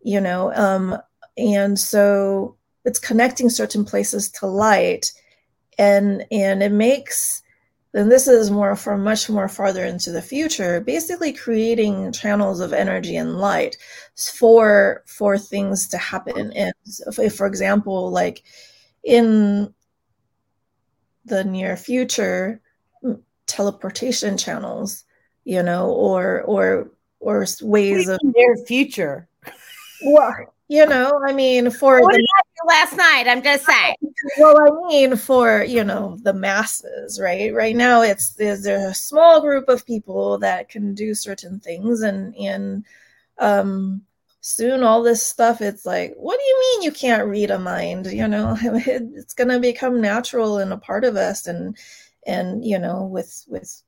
you 0.03 0.21
know. 0.21 0.53
Um, 0.55 0.97
and 1.37 1.79
so 1.79 2.57
it's 2.85 2.99
connecting 2.99 3.49
certain 3.51 3.85
places 3.85 4.31
to 4.39 4.47
light, 4.47 5.13
and 5.77 6.25
and 6.31 6.63
it 6.63 6.71
makes 6.71 7.43
then 7.93 8.09
this 8.09 8.27
is 8.27 8.49
more 8.49 8.75
for 8.75 8.97
much 8.97 9.29
more 9.29 9.49
farther 9.49 9.85
into 9.85 10.11
the 10.11 10.21
future 10.21 10.79
basically 10.81 11.33
creating 11.33 12.11
channels 12.11 12.59
of 12.59 12.73
energy 12.73 13.15
and 13.15 13.37
light 13.37 13.77
for 14.33 15.03
for 15.05 15.37
things 15.37 15.87
to 15.89 15.97
happen. 15.97 16.51
And 16.53 16.73
if, 17.17 17.35
for 17.35 17.45
example 17.45 18.11
like 18.11 18.43
in 19.03 19.73
the 21.25 21.43
near 21.43 21.77
future 21.77 22.61
teleportation 23.45 24.37
channels 24.37 25.03
you 25.43 25.61
know 25.61 25.89
or 25.91 26.41
or 26.43 26.91
or 27.19 27.45
ways 27.61 28.07
of 28.07 28.19
near 28.23 28.55
future? 28.65 29.27
Well 30.03 30.33
you 30.71 30.85
know 30.85 31.11
i 31.27 31.33
mean 31.33 31.69
for 31.69 32.01
what 32.01 32.15
the 32.15 32.67
last 32.67 32.95
night? 32.95 33.25
I'm 33.27 33.43
just 33.43 33.65
saying. 33.65 33.95
Well 34.37 34.57
i 34.59 34.87
mean 34.87 35.15
for 35.15 35.63
you 35.63 35.83
know 35.83 36.17
the 36.21 36.33
masses 36.33 37.19
right? 37.19 37.53
Right 37.53 37.75
now 37.75 38.01
it's 38.01 38.33
there's 38.33 38.65
a 38.65 38.93
small 38.93 39.41
group 39.41 39.67
of 39.69 39.85
people 39.85 40.37
that 40.39 40.69
can 40.69 40.93
do 40.93 41.13
certain 41.13 41.59
things 41.59 42.01
and 42.01 42.35
and 42.35 42.85
um 43.37 44.01
soon 44.41 44.83
all 44.83 45.03
this 45.03 45.23
stuff 45.23 45.61
it's 45.61 45.85
like 45.85 46.13
what 46.17 46.39
do 46.39 46.45
you 46.45 46.59
mean 46.59 46.81
you 46.83 46.91
can't 46.91 47.27
read 47.27 47.51
a 47.51 47.59
mind? 47.59 48.07
You 48.07 48.27
know 48.27 48.57
it's 48.63 49.33
going 49.33 49.49
to 49.49 49.59
become 49.59 50.01
natural 50.01 50.57
and 50.57 50.73
a 50.73 50.77
part 50.77 51.03
of 51.03 51.15
us 51.15 51.47
and 51.47 51.77
and 52.27 52.63
you 52.65 52.79
know 52.79 53.03
with 53.03 53.45
with 53.47 53.81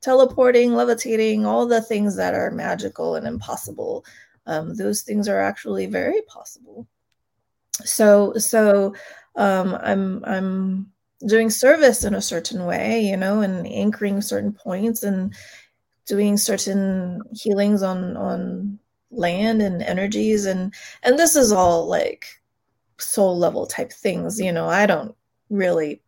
teleporting 0.00 0.74
levitating 0.74 1.46
all 1.46 1.66
the 1.66 1.80
things 1.80 2.16
that 2.16 2.34
are 2.34 2.50
magical 2.50 3.14
and 3.14 3.26
impossible 3.26 4.04
um, 4.46 4.74
those 4.74 5.02
things 5.02 5.28
are 5.28 5.40
actually 5.40 5.86
very 5.86 6.22
possible. 6.22 6.86
So 7.84 8.34
so 8.34 8.94
um, 9.34 9.78
i'm 9.80 10.22
i'm 10.26 10.92
doing 11.26 11.48
service 11.48 12.04
in 12.04 12.14
a 12.14 12.20
certain 12.20 12.66
way 12.66 13.00
you 13.00 13.16
know 13.16 13.40
and 13.40 13.66
anchoring 13.66 14.20
certain 14.20 14.52
points 14.52 15.04
and 15.04 15.34
doing 16.06 16.36
certain 16.36 17.20
healings 17.32 17.82
on 17.82 18.16
on 18.16 18.78
land 19.10 19.62
and 19.62 19.82
energies. 19.82 20.46
And 20.46 20.74
and 21.02 21.18
this 21.18 21.36
is 21.36 21.52
all 21.52 21.86
like 21.86 22.26
soul 22.98 23.36
level 23.36 23.66
type 23.66 23.92
things 23.92 24.38
you 24.38 24.52
know 24.52 24.68
i 24.68 24.86
don't 24.86 25.12
really 25.50 26.00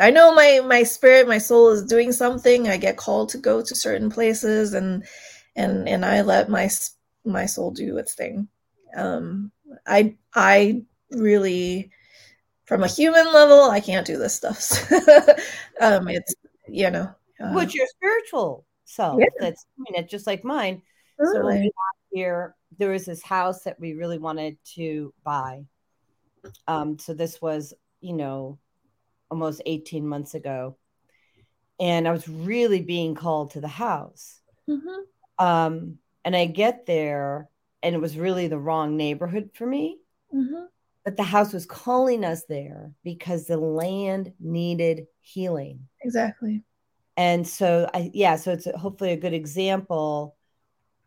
i 0.00 0.10
know 0.10 0.34
my 0.34 0.60
my 0.66 0.82
spirit 0.82 1.28
my 1.28 1.38
soul 1.38 1.70
is 1.70 1.84
doing 1.84 2.12
something. 2.12 2.68
I 2.68 2.76
get 2.76 2.96
called 2.96 3.28
to 3.30 3.38
go 3.38 3.62
to 3.62 3.74
certain 3.74 4.10
places 4.10 4.74
and 4.74 5.04
and 5.56 5.88
and 5.88 6.04
i 6.04 6.22
let 6.22 6.48
my 6.48 6.68
my 7.24 7.46
soul 7.46 7.70
do 7.70 7.96
its 7.98 8.14
thing 8.14 8.48
um 8.96 9.50
i 9.86 10.14
i 10.34 10.82
really 11.10 11.90
from 12.64 12.82
a 12.82 12.88
human 12.88 13.32
level 13.32 13.70
i 13.70 13.80
can't 13.80 14.06
do 14.06 14.18
this 14.18 14.34
stuff 14.34 14.90
um 15.80 16.08
it's 16.08 16.34
you 16.68 16.90
know 16.90 17.10
uh, 17.40 17.52
what's 17.52 17.74
your 17.74 17.86
spiritual 17.86 18.64
self 18.84 19.18
yeah. 19.20 19.26
that's 19.40 19.66
doing 19.76 20.02
it 20.02 20.08
just 20.08 20.26
like 20.26 20.44
mine 20.44 20.82
so 21.18 21.44
when 21.44 21.60
we 21.60 21.66
got 21.66 21.96
here, 22.10 22.54
there 22.78 22.90
was 22.90 23.04
this 23.04 23.22
house 23.22 23.62
that 23.62 23.78
we 23.78 23.94
really 23.94 24.18
wanted 24.18 24.56
to 24.74 25.12
buy. 25.22 25.64
Um, 26.66 26.98
so 26.98 27.14
this 27.14 27.40
was, 27.40 27.72
you 28.00 28.14
know, 28.14 28.58
almost 29.30 29.62
18 29.64 30.06
months 30.06 30.34
ago. 30.34 30.76
And 31.80 32.06
I 32.06 32.12
was 32.12 32.28
really 32.28 32.80
being 32.80 33.14
called 33.14 33.52
to 33.52 33.60
the 33.60 33.68
house. 33.68 34.40
Mm-hmm. 34.68 35.44
Um, 35.44 35.98
and 36.24 36.34
I 36.34 36.46
get 36.46 36.86
there, 36.86 37.48
and 37.82 37.94
it 37.94 38.00
was 38.00 38.16
really 38.16 38.48
the 38.48 38.58
wrong 38.58 38.96
neighborhood 38.96 39.50
for 39.54 39.66
me. 39.66 39.98
Mm-hmm. 40.34 40.64
But 41.04 41.16
the 41.16 41.22
house 41.22 41.52
was 41.52 41.66
calling 41.66 42.24
us 42.24 42.44
there 42.48 42.92
because 43.04 43.46
the 43.46 43.58
land 43.58 44.32
needed 44.40 45.06
healing. 45.20 45.86
Exactly. 46.02 46.62
And 47.16 47.46
so 47.46 47.88
I 47.92 48.10
yeah, 48.14 48.36
so 48.36 48.52
it's 48.52 48.66
hopefully 48.74 49.12
a 49.12 49.18
good 49.18 49.34
example 49.34 50.36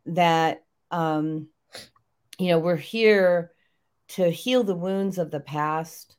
that 0.05 0.63
um, 0.91 1.47
you 2.37 2.49
know 2.49 2.59
we're 2.59 2.75
here 2.75 3.51
to 4.09 4.29
heal 4.29 4.63
the 4.63 4.75
wounds 4.75 5.17
of 5.17 5.31
the 5.31 5.39
past 5.39 6.15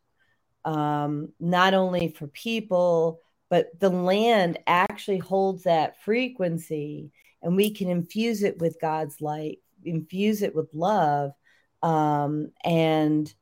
um, 0.64 1.32
not 1.40 1.74
only 1.74 2.08
for 2.08 2.26
people 2.26 3.20
but 3.50 3.68
the 3.80 3.88
land 3.88 4.58
actually 4.66 5.18
holds 5.18 5.62
that 5.62 6.02
frequency 6.02 7.10
and 7.42 7.56
we 7.56 7.70
can 7.70 7.88
infuse 7.88 8.42
it 8.42 8.58
with 8.58 8.80
god's 8.80 9.20
light 9.20 9.58
infuse 9.84 10.42
it 10.42 10.54
with 10.54 10.68
love 10.72 11.32
um, 11.82 12.50
and 12.64 13.32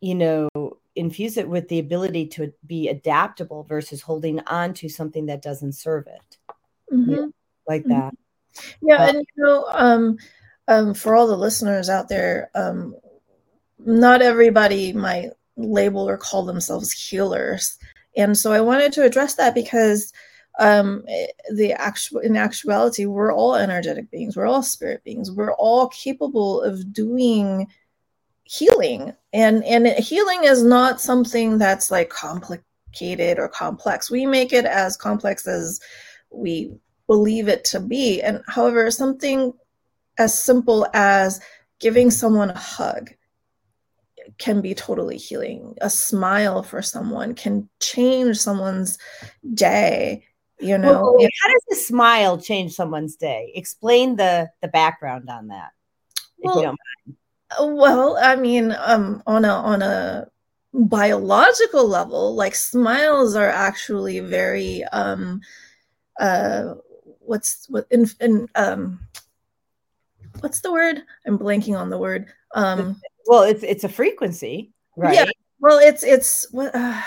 you 0.00 0.14
know 0.14 0.48
infuse 0.94 1.36
it 1.36 1.48
with 1.48 1.68
the 1.68 1.80
ability 1.80 2.26
to 2.26 2.52
be 2.64 2.88
adaptable 2.88 3.64
versus 3.64 4.00
holding 4.00 4.38
on 4.46 4.72
to 4.72 4.88
something 4.88 5.26
that 5.26 5.42
doesn't 5.42 5.72
serve 5.72 6.06
it 6.06 6.38
mm-hmm. 6.92 7.26
like 7.66 7.82
mm-hmm. 7.82 7.90
that 7.90 8.14
yeah, 8.80 9.02
uh, 9.02 9.08
and 9.08 9.18
you 9.18 9.44
know, 9.44 9.66
um, 9.70 10.18
um, 10.68 10.94
for 10.94 11.14
all 11.14 11.26
the 11.26 11.36
listeners 11.36 11.88
out 11.88 12.08
there, 12.08 12.50
um, 12.54 12.94
not 13.78 14.22
everybody 14.22 14.92
might 14.92 15.30
label 15.56 16.08
or 16.08 16.16
call 16.16 16.44
themselves 16.44 16.92
healers, 16.92 17.78
and 18.16 18.36
so 18.36 18.52
I 18.52 18.60
wanted 18.60 18.92
to 18.94 19.04
address 19.04 19.34
that 19.34 19.54
because 19.54 20.12
um, 20.58 21.04
the 21.52 21.72
actual 21.72 22.20
in 22.20 22.36
actuality, 22.36 23.06
we're 23.06 23.32
all 23.32 23.56
energetic 23.56 24.10
beings, 24.10 24.36
we're 24.36 24.46
all 24.46 24.62
spirit 24.62 25.02
beings, 25.04 25.30
we're 25.30 25.54
all 25.54 25.88
capable 25.88 26.62
of 26.62 26.92
doing 26.92 27.66
healing, 28.44 29.12
and 29.32 29.64
and 29.64 29.86
healing 29.86 30.44
is 30.44 30.62
not 30.62 31.00
something 31.00 31.58
that's 31.58 31.90
like 31.90 32.10
complicated 32.10 33.38
or 33.38 33.48
complex. 33.48 34.10
We 34.10 34.26
make 34.26 34.52
it 34.52 34.64
as 34.64 34.96
complex 34.96 35.46
as 35.46 35.80
we 36.30 36.72
believe 37.06 37.48
it 37.48 37.64
to 37.66 37.80
be. 37.80 38.22
And 38.22 38.42
however, 38.46 38.90
something 38.90 39.52
as 40.18 40.38
simple 40.38 40.86
as 40.94 41.40
giving 41.80 42.10
someone 42.10 42.50
a 42.50 42.58
hug 42.58 43.10
can 44.38 44.60
be 44.60 44.74
totally 44.74 45.16
healing. 45.16 45.76
A 45.80 45.90
smile 45.90 46.62
for 46.62 46.80
someone 46.82 47.34
can 47.34 47.68
change 47.80 48.38
someone's 48.38 48.98
day. 49.54 50.24
You 50.60 50.78
know, 50.78 50.92
well, 50.92 51.28
how 51.42 51.48
does 51.52 51.78
a 51.78 51.82
smile 51.82 52.38
change 52.38 52.72
someone's 52.72 53.16
day? 53.16 53.52
Explain 53.54 54.16
the 54.16 54.50
the 54.62 54.68
background 54.68 55.28
on 55.28 55.48
that, 55.48 55.72
well, 56.38 56.74
Well, 57.60 58.18
I 58.20 58.36
mean, 58.36 58.74
um, 58.78 59.22
on 59.26 59.44
a 59.44 59.48
on 59.52 59.82
a 59.82 60.28
biological 60.72 61.86
level, 61.86 62.34
like 62.34 62.54
smiles 62.54 63.34
are 63.34 63.50
actually 63.50 64.20
very 64.20 64.84
um, 64.84 65.40
uh, 66.20 66.74
what's 67.20 67.66
what 67.68 67.86
in, 67.90 68.08
in 68.20 68.48
um 68.54 69.00
what's 70.40 70.60
the 70.60 70.72
word? 70.72 71.02
I'm 71.26 71.38
blanking 71.38 71.78
on 71.78 71.90
the 71.90 71.98
word. 71.98 72.32
Um 72.54 73.00
well 73.26 73.42
it's 73.42 73.62
it's 73.62 73.84
a 73.84 73.88
frequency 73.88 74.72
right? 74.96 75.14
yeah 75.14 75.24
well 75.60 75.78
it's 75.78 76.02
it's 76.02 76.46
what 76.52 76.74
uh, 76.74 77.00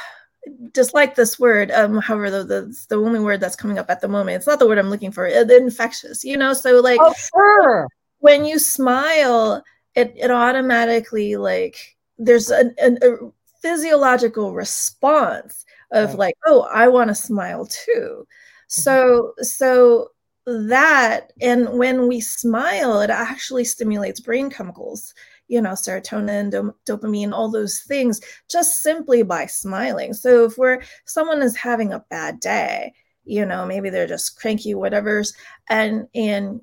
just 0.73 0.93
like 0.93 1.15
this 1.15 1.39
word 1.39 1.71
um 1.71 1.97
however 1.97 2.29
the, 2.29 2.43
the 2.43 2.85
the 2.89 2.95
only 2.95 3.19
word 3.19 3.39
that's 3.39 3.55
coming 3.55 3.77
up 3.77 3.89
at 3.89 4.01
the 4.01 4.07
moment 4.07 4.37
it's 4.37 4.47
not 4.47 4.59
the 4.59 4.67
word 4.67 4.77
i'm 4.77 4.89
looking 4.89 5.11
for 5.11 5.25
it, 5.25 5.49
infectious 5.51 6.23
you 6.23 6.37
know 6.37 6.53
so 6.53 6.79
like 6.81 6.99
oh, 7.01 7.13
sure. 7.33 7.87
when 8.19 8.45
you 8.45 8.59
smile 8.59 9.63
it 9.95 10.13
it 10.15 10.31
automatically 10.31 11.35
like 11.35 11.95
there's 12.17 12.49
a, 12.51 12.71
a 12.79 13.17
physiological 13.61 14.53
response 14.53 15.65
of 15.91 16.09
right. 16.09 16.19
like 16.19 16.35
oh 16.45 16.67
i 16.73 16.87
want 16.87 17.09
to 17.09 17.15
smile 17.15 17.65
too 17.65 18.25
Mm-hmm. 18.69 18.81
So, 18.81 19.33
so 19.39 20.09
that, 20.45 21.31
and 21.41 21.77
when 21.77 22.07
we 22.07 22.19
smile, 22.19 22.99
it 23.01 23.09
actually 23.09 23.63
stimulates 23.63 24.19
brain 24.19 24.49
chemicals, 24.49 25.13
you 25.47 25.61
know, 25.61 25.71
serotonin, 25.71 26.73
dopamine, 26.85 27.31
all 27.31 27.49
those 27.49 27.79
things, 27.79 28.19
just 28.49 28.81
simply 28.81 29.23
by 29.23 29.45
smiling. 29.45 30.13
So 30.13 30.45
if 30.45 30.57
we're, 30.57 30.81
someone 31.05 31.41
is 31.41 31.55
having 31.55 31.93
a 31.93 32.03
bad 32.09 32.39
day, 32.39 32.93
you 33.23 33.45
know, 33.45 33.65
maybe 33.65 33.89
they're 33.89 34.07
just 34.07 34.39
cranky, 34.39 34.73
whatever's, 34.73 35.33
and, 35.69 36.07
and, 36.13 36.61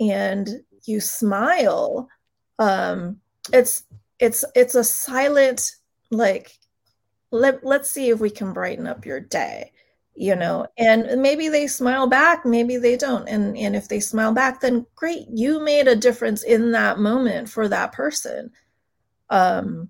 and 0.00 0.48
you 0.84 1.00
smile, 1.00 2.08
um, 2.58 3.18
it's, 3.52 3.84
it's, 4.18 4.44
it's 4.54 4.74
a 4.74 4.84
silent, 4.84 5.76
like, 6.10 6.58
let, 7.30 7.64
let's 7.64 7.90
see 7.90 8.10
if 8.10 8.20
we 8.20 8.30
can 8.30 8.52
brighten 8.52 8.86
up 8.86 9.06
your 9.06 9.20
day 9.20 9.71
you 10.14 10.36
know 10.36 10.66
and 10.76 11.22
maybe 11.22 11.48
they 11.48 11.66
smile 11.66 12.06
back 12.06 12.44
maybe 12.44 12.76
they 12.76 12.96
don't. 12.96 13.28
And 13.28 13.56
and 13.56 13.74
if 13.74 13.88
they 13.88 14.00
smile 14.00 14.32
back 14.32 14.60
then 14.60 14.86
great 14.94 15.26
you 15.32 15.60
made 15.60 15.88
a 15.88 15.96
difference 15.96 16.42
in 16.42 16.72
that 16.72 16.98
moment 16.98 17.48
for 17.48 17.68
that 17.68 17.92
person. 17.92 18.50
Um 19.30 19.88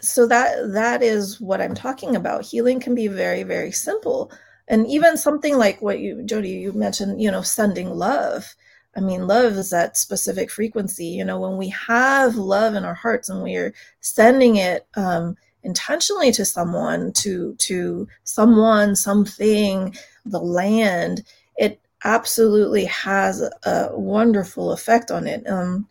so 0.00 0.26
that 0.28 0.72
that 0.72 1.02
is 1.02 1.40
what 1.40 1.60
i'm 1.60 1.74
talking 1.74 2.16
about. 2.16 2.44
Healing 2.44 2.80
can 2.80 2.94
be 2.94 3.08
very 3.08 3.42
very 3.44 3.72
simple. 3.72 4.32
And 4.68 4.86
even 4.86 5.16
something 5.16 5.56
like 5.56 5.80
what 5.80 6.00
you 6.00 6.22
jodi 6.24 6.50
you 6.50 6.72
mentioned 6.72 7.22
you 7.22 7.30
know 7.30 7.42
sending 7.42 7.90
love. 7.90 8.54
I 8.96 9.00
mean 9.00 9.26
love 9.28 9.52
is 9.52 9.70
that 9.70 9.96
specific 9.96 10.50
frequency 10.50 11.06
you 11.06 11.24
know 11.24 11.38
when 11.38 11.56
we 11.56 11.68
have 11.68 12.34
love 12.34 12.74
in 12.74 12.84
our 12.84 12.94
hearts 12.94 13.28
and 13.28 13.42
we're 13.42 13.74
sending 14.00 14.56
it 14.56 14.86
um, 14.94 15.36
intentionally 15.62 16.32
to 16.32 16.44
someone 16.44 17.12
to 17.12 17.54
to 17.58 18.08
someone 18.24 18.94
something 18.94 19.94
the 20.24 20.38
land 20.38 21.24
it 21.56 21.80
absolutely 22.04 22.84
has 22.84 23.42
a 23.64 23.90
wonderful 23.92 24.70
effect 24.70 25.10
on 25.10 25.26
it. 25.26 25.44
Um, 25.48 25.88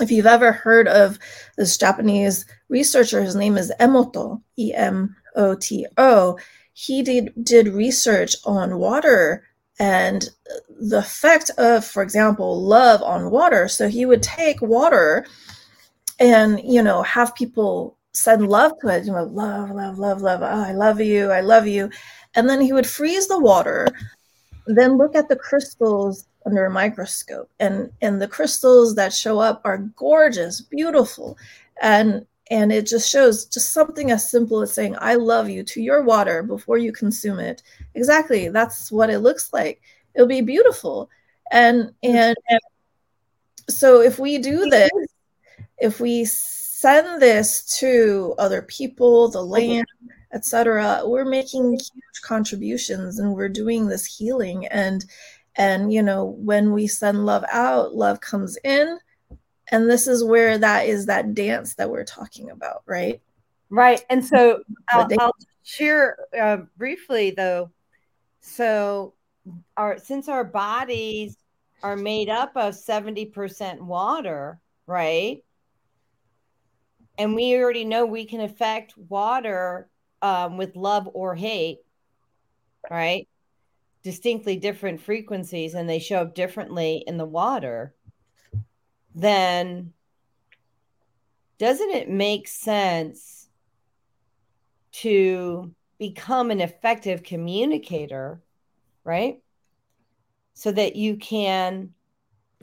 if 0.00 0.10
you've 0.10 0.26
ever 0.26 0.52
heard 0.52 0.88
of 0.88 1.18
this 1.56 1.76
japanese 1.76 2.44
researcher 2.68 3.22
his 3.22 3.34
name 3.34 3.56
is 3.56 3.72
emoto 3.80 4.40
e-m-o-t-o 4.58 6.38
he 6.72 7.02
did 7.02 7.32
did 7.42 7.68
research 7.68 8.36
on 8.44 8.78
water 8.78 9.44
and 9.78 10.28
the 10.80 10.98
effect 10.98 11.50
of 11.58 11.84
for 11.84 12.02
example 12.02 12.62
love 12.62 13.02
on 13.02 13.30
water. 13.30 13.68
So 13.68 13.88
he 13.88 14.06
would 14.06 14.22
take 14.22 14.60
water 14.62 15.26
and 16.18 16.60
you 16.62 16.82
know 16.82 17.02
have 17.02 17.34
people 17.34 17.96
send 18.14 18.46
love 18.48 18.72
to 18.80 18.88
it 18.88 19.04
you 19.04 19.12
know 19.12 19.24
love 19.24 19.70
love 19.70 19.98
love 19.98 20.20
love 20.20 20.42
oh, 20.42 20.64
i 20.68 20.72
love 20.72 21.00
you 21.00 21.30
i 21.30 21.40
love 21.40 21.66
you. 21.66 21.90
And 22.34 22.48
then 22.48 22.60
he 22.60 22.72
would 22.72 22.86
freeze 22.86 23.28
the 23.28 23.38
water 23.38 23.88
then 24.66 24.96
look 24.96 25.14
at 25.14 25.28
the 25.28 25.36
crystals 25.36 26.26
under 26.46 26.66
a 26.66 26.70
microscope. 26.70 27.50
And 27.60 27.90
and 28.00 28.20
the 28.20 28.28
crystals 28.28 28.94
that 28.96 29.12
show 29.12 29.38
up 29.38 29.60
are 29.64 29.78
gorgeous 29.78 30.60
beautiful. 30.60 31.36
And 31.80 32.26
and 32.50 32.72
it 32.72 32.86
just 32.86 33.08
shows 33.08 33.46
just 33.46 33.72
something 33.72 34.10
as 34.10 34.28
simple 34.28 34.60
as 34.60 34.72
saying 34.72 34.96
i 34.98 35.14
love 35.14 35.48
you 35.48 35.62
to 35.62 35.80
your 35.80 36.02
water 36.02 36.42
before 36.42 36.78
you 36.78 36.92
consume 36.92 37.38
it. 37.38 37.62
Exactly 37.94 38.48
that's 38.48 38.90
what 38.92 39.10
it 39.10 39.20
looks 39.20 39.52
like. 39.52 39.80
It'll 40.14 40.28
be 40.28 40.42
beautiful. 40.42 41.08
And 41.50 41.84
mm-hmm. 42.04 42.16
and, 42.16 42.36
and 42.48 42.60
so 43.70 44.00
if 44.00 44.18
we 44.18 44.38
do 44.38 44.68
this 44.68 44.90
if 45.78 46.00
we 46.00 46.24
send 46.82 47.22
this 47.22 47.78
to 47.78 48.34
other 48.38 48.62
people 48.62 49.28
the 49.28 49.40
land 49.40 49.86
etc 50.32 51.02
we're 51.04 51.24
making 51.24 51.70
huge 51.72 52.20
contributions 52.22 53.18
and 53.18 53.32
we're 53.32 53.48
doing 53.48 53.86
this 53.86 54.04
healing. 54.04 54.66
And 54.66 55.04
and 55.56 55.92
you 55.92 56.02
know 56.02 56.24
when 56.24 56.72
we 56.72 56.86
send 56.86 57.26
love 57.26 57.44
out 57.52 57.94
love 57.94 58.20
comes 58.20 58.56
in. 58.64 58.98
And 59.70 59.88
this 59.88 60.06
is 60.06 60.24
where 60.24 60.58
that 60.58 60.86
is 60.86 61.06
that 61.06 61.34
dance 61.34 61.74
that 61.74 61.90
we're 61.90 62.04
talking 62.04 62.50
about 62.50 62.82
right? 62.86 63.20
Right. 63.70 64.04
And 64.10 64.24
so 64.24 64.62
i'll, 64.90 65.08
I'll 65.18 65.36
share 65.62 66.16
uh, 66.38 66.58
briefly 66.76 67.30
though. 67.30 67.70
So 68.40 69.14
our 69.76 69.98
since 69.98 70.28
our 70.28 70.44
bodies 70.44 71.36
are 71.82 71.96
made 71.96 72.28
up 72.28 72.52
of 72.56 72.74
70% 72.74 73.80
water 73.80 74.60
right 74.86 75.42
and 77.18 77.34
we 77.34 77.56
already 77.56 77.84
know 77.84 78.04
we 78.06 78.24
can 78.24 78.40
affect 78.40 78.96
water 78.96 79.88
um, 80.22 80.56
with 80.56 80.76
love 80.76 81.08
or 81.12 81.34
hate 81.34 81.78
right 82.90 83.28
distinctly 84.02 84.56
different 84.56 85.00
frequencies 85.00 85.74
and 85.74 85.88
they 85.88 85.98
show 85.98 86.18
up 86.18 86.34
differently 86.34 87.04
in 87.06 87.16
the 87.16 87.24
water 87.24 87.94
then 89.14 89.92
doesn't 91.58 91.90
it 91.90 92.08
make 92.08 92.48
sense 92.48 93.48
to 94.90 95.72
become 95.98 96.50
an 96.50 96.60
effective 96.60 97.22
communicator, 97.22 98.42
right? 99.04 99.38
So 100.54 100.72
that 100.72 100.96
you 100.96 101.16
can 101.16 101.90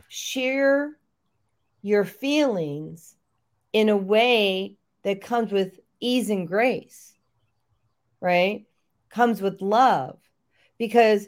share 0.10 0.98
your 1.82 2.04
feelings 2.04 3.16
in 3.74 3.90
a 3.90 3.98
way 3.98 4.76
that 5.04 5.22
comes 5.22 5.52
with 5.52 5.80
ease 6.00 6.30
and 6.30 6.48
grace, 6.48 7.14
right? 8.20 8.66
Comes 9.10 9.42
with 9.42 9.62
love. 9.62 10.18
Because, 10.78 11.28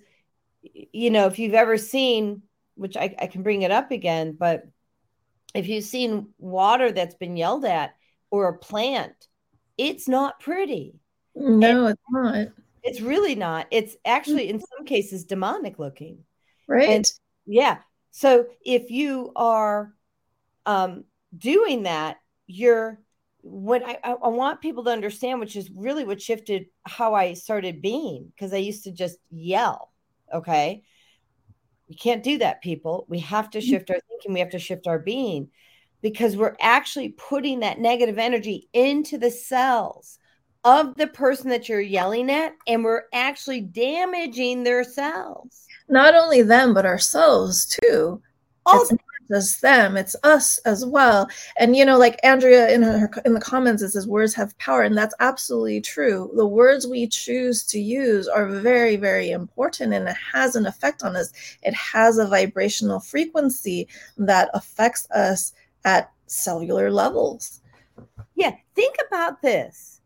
you 0.61 1.09
know, 1.09 1.27
if 1.27 1.39
you've 1.39 1.53
ever 1.53 1.77
seen, 1.77 2.43
which 2.75 2.95
I, 2.95 3.13
I 3.19 3.27
can 3.27 3.43
bring 3.43 3.63
it 3.63 3.71
up 3.71 3.91
again, 3.91 4.35
but 4.39 4.63
if 5.53 5.67
you've 5.67 5.83
seen 5.83 6.29
water 6.37 6.91
that's 6.91 7.15
been 7.15 7.35
yelled 7.35 7.65
at 7.65 7.95
or 8.29 8.47
a 8.47 8.57
plant, 8.57 9.27
it's 9.77 10.07
not 10.07 10.39
pretty. 10.39 10.95
No, 11.35 11.87
it's 11.87 12.01
not. 12.09 12.47
It's 12.83 13.01
really 13.01 13.35
not. 13.35 13.67
It's 13.71 13.95
actually 14.05 14.49
in 14.49 14.59
some 14.59 14.85
cases 14.85 15.25
demonic 15.25 15.77
looking. 15.79 16.19
Right. 16.67 16.89
And 16.89 17.11
yeah. 17.45 17.79
So 18.11 18.45
if 18.65 18.89
you 18.89 19.31
are 19.35 19.93
um, 20.65 21.03
doing 21.37 21.83
that, 21.83 22.20
you're 22.51 22.99
what 23.41 23.83
I, 23.83 23.97
I 24.03 24.27
want 24.27 24.61
people 24.61 24.83
to 24.83 24.91
understand, 24.91 25.39
which 25.39 25.55
is 25.55 25.71
really 25.75 26.03
what 26.03 26.21
shifted 26.21 26.67
how 26.85 27.15
I 27.15 27.33
started 27.33 27.81
being, 27.81 28.31
because 28.35 28.53
I 28.53 28.57
used 28.57 28.83
to 28.83 28.91
just 28.91 29.17
yell. 29.31 29.91
Okay. 30.33 30.83
We 31.89 31.95
can't 31.95 32.23
do 32.23 32.37
that, 32.37 32.61
people. 32.61 33.05
We 33.09 33.19
have 33.19 33.49
to 33.51 33.57
mm-hmm. 33.57 33.69
shift 33.69 33.89
our 33.89 33.99
thinking. 34.07 34.33
We 34.33 34.39
have 34.39 34.51
to 34.51 34.59
shift 34.59 34.87
our 34.87 34.99
being 34.99 35.49
because 36.01 36.37
we're 36.37 36.55
actually 36.61 37.09
putting 37.09 37.61
that 37.61 37.79
negative 37.79 38.17
energy 38.17 38.69
into 38.73 39.17
the 39.17 39.31
cells 39.31 40.19
of 40.63 40.95
the 40.95 41.07
person 41.07 41.49
that 41.49 41.67
you're 41.67 41.81
yelling 41.81 42.29
at, 42.29 42.53
and 42.67 42.83
we're 42.83 43.03
actually 43.13 43.61
damaging 43.61 44.63
their 44.63 44.83
cells. 44.83 45.65
Not 45.89 46.13
only 46.13 46.43
them, 46.43 46.73
but 46.73 46.85
ourselves 46.85 47.65
too. 47.65 48.21
It's 48.67 48.91
just 49.31 49.61
them 49.61 49.97
it's 49.97 50.15
us 50.23 50.57
as 50.59 50.85
well. 50.85 51.29
And 51.57 51.75
you 51.75 51.85
know 51.85 51.97
like 51.97 52.19
andrea 52.23 52.69
in 52.69 52.83
her 52.83 53.09
in 53.25 53.33
the 53.33 53.39
comments 53.39 53.81
it 53.81 53.89
says 53.89 54.07
words 54.07 54.33
have 54.35 54.57
power 54.57 54.83
and 54.83 54.97
that's 54.97 55.15
absolutely 55.19 55.81
true. 55.81 56.31
The 56.35 56.47
words 56.47 56.87
we 56.87 57.07
choose 57.07 57.65
to 57.67 57.79
use 57.79 58.27
are 58.27 58.47
very 58.47 58.95
very 58.95 59.31
important 59.31 59.93
and 59.93 60.07
it 60.07 60.17
has 60.33 60.55
an 60.55 60.65
effect 60.65 61.03
on 61.03 61.15
us. 61.15 61.31
It 61.63 61.73
has 61.73 62.17
a 62.17 62.27
vibrational 62.27 62.99
frequency 62.99 63.87
that 64.17 64.49
affects 64.53 65.09
us 65.11 65.53
at 65.85 66.11
cellular 66.27 66.91
levels. 66.91 67.61
Yeah 68.35 68.55
think 68.75 68.95
about 69.07 69.41
this. 69.41 70.01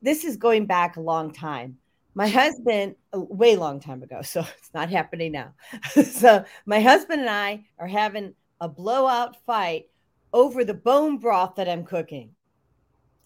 This 0.00 0.24
is 0.24 0.36
going 0.36 0.66
back 0.66 0.96
a 0.96 1.00
long 1.00 1.32
time 1.32 1.78
my 2.14 2.28
husband 2.28 2.94
a 3.12 3.20
way 3.20 3.56
long 3.56 3.80
time 3.80 4.02
ago 4.02 4.22
so 4.22 4.40
it's 4.58 4.74
not 4.74 4.90
happening 4.90 5.32
now. 5.32 5.54
So 6.04 6.44
my 6.66 6.80
husband 6.80 7.22
and 7.22 7.30
i 7.30 7.64
are 7.78 7.86
having 7.86 8.34
a 8.60 8.68
blowout 8.68 9.36
fight 9.44 9.86
over 10.32 10.64
the 10.64 10.74
bone 10.74 11.18
broth 11.18 11.56
that 11.56 11.68
i'm 11.68 11.84
cooking. 11.84 12.30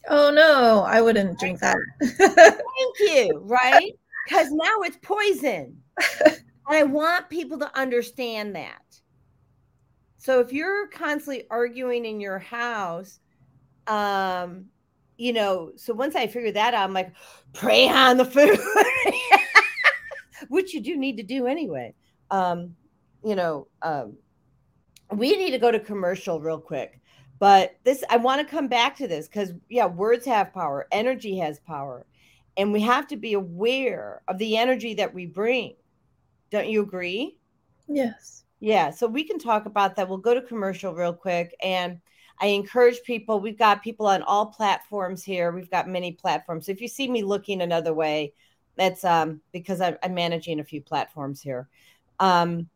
Oh 0.09 0.31
no 0.31 0.83
i 0.87 1.01
wouldn't 1.01 1.39
drink 1.39 1.61
that. 1.61 1.77
Thank 2.03 2.99
you 3.01 3.41
right? 3.45 3.93
Because 4.25 4.51
now 4.51 4.81
it's 4.83 4.99
poison. 5.03 5.79
And 6.25 6.43
i 6.69 6.83
want 6.83 7.31
people 7.31 7.59
to 7.59 7.79
understand 7.79 8.57
that. 8.57 8.83
So 10.19 10.41
if 10.41 10.53
you're 10.53 10.89
constantly 10.89 11.45
arguing 11.51 12.05
in 12.05 12.21
your 12.21 12.39
house 12.39 13.21
um 13.87 14.67
you 15.17 15.33
know, 15.33 15.73
so 15.77 15.95
once 15.95 16.15
I 16.15 16.27
figured 16.27 16.55
that 16.55 16.75
out, 16.75 16.85
I'm 16.85 16.93
like, 16.93 17.13
pray 17.53 17.89
on 17.89 18.17
the 18.17 18.25
food, 18.25 18.59
which 20.49 20.75
you 20.75 20.81
do 20.81 20.97
need 20.97 21.17
to 21.17 21.23
do 21.23 21.47
anyway. 21.47 21.95
Um, 22.31 22.77
you 23.25 23.35
know, 23.35 23.69
um, 23.83 24.17
we 25.13 25.37
need 25.37 25.53
to 25.53 25.59
go 25.59 25.71
to 25.71 25.81
commercial 25.81 26.41
real 26.41 26.61
quick. 26.61 27.01
But 27.39 27.77
this, 27.85 28.03
I 28.09 28.17
want 28.17 28.41
to 28.41 28.51
come 28.51 28.69
back 28.69 28.97
to 28.97 29.09
this 29.09 29.29
because, 29.29 29.53
yeah, 29.69 29.87
words 29.87 30.25
have 30.27 30.55
power, 30.55 30.87
energy 30.91 31.39
has 31.39 31.61
power, 31.61 32.07
and 32.57 32.73
we 32.73 32.81
have 32.81 33.07
to 33.09 33.17
be 33.17 33.35
aware 33.35 34.23
of 34.29 34.39
the 34.39 34.57
energy 34.57 34.95
that 34.95 35.13
we 35.13 35.27
bring. 35.27 35.75
Don't 36.51 36.69
you 36.69 36.83
agree? 36.83 37.39
Yes. 37.89 38.45
Yeah. 38.61 38.91
So 38.91 39.07
we 39.07 39.25
can 39.25 39.39
talk 39.39 39.67
about 39.67 39.97
that. 39.97 40.09
We'll 40.09 40.19
go 40.19 40.35
to 40.35 40.41
commercial 40.41 40.95
real 40.95 41.13
quick. 41.13 41.55
And 41.63 42.01
I 42.41 42.47
encourage 42.47 43.03
people, 43.03 43.41
we've 43.41 43.59
got 43.59 43.83
people 43.83 44.07
on 44.07 44.23
all 44.23 44.47
platforms 44.47 45.23
here. 45.25 45.53
We've 45.53 45.71
got 45.71 45.89
many 45.89 46.13
platforms. 46.13 46.67
So 46.67 46.73
if 46.73 46.81
you 46.81 46.89
see 46.89 47.09
me 47.09 47.23
looking 47.23 47.63
another 47.63 47.95
way, 47.95 48.35
that's 48.77 49.05
um, 49.05 49.41
because 49.53 49.81
I'm, 49.81 49.97
I'm 50.03 50.15
managing 50.15 50.61
a 50.61 50.65
few 50.65 50.83
platforms 50.83 51.41
here. 51.41 51.69
Um, 52.21 52.69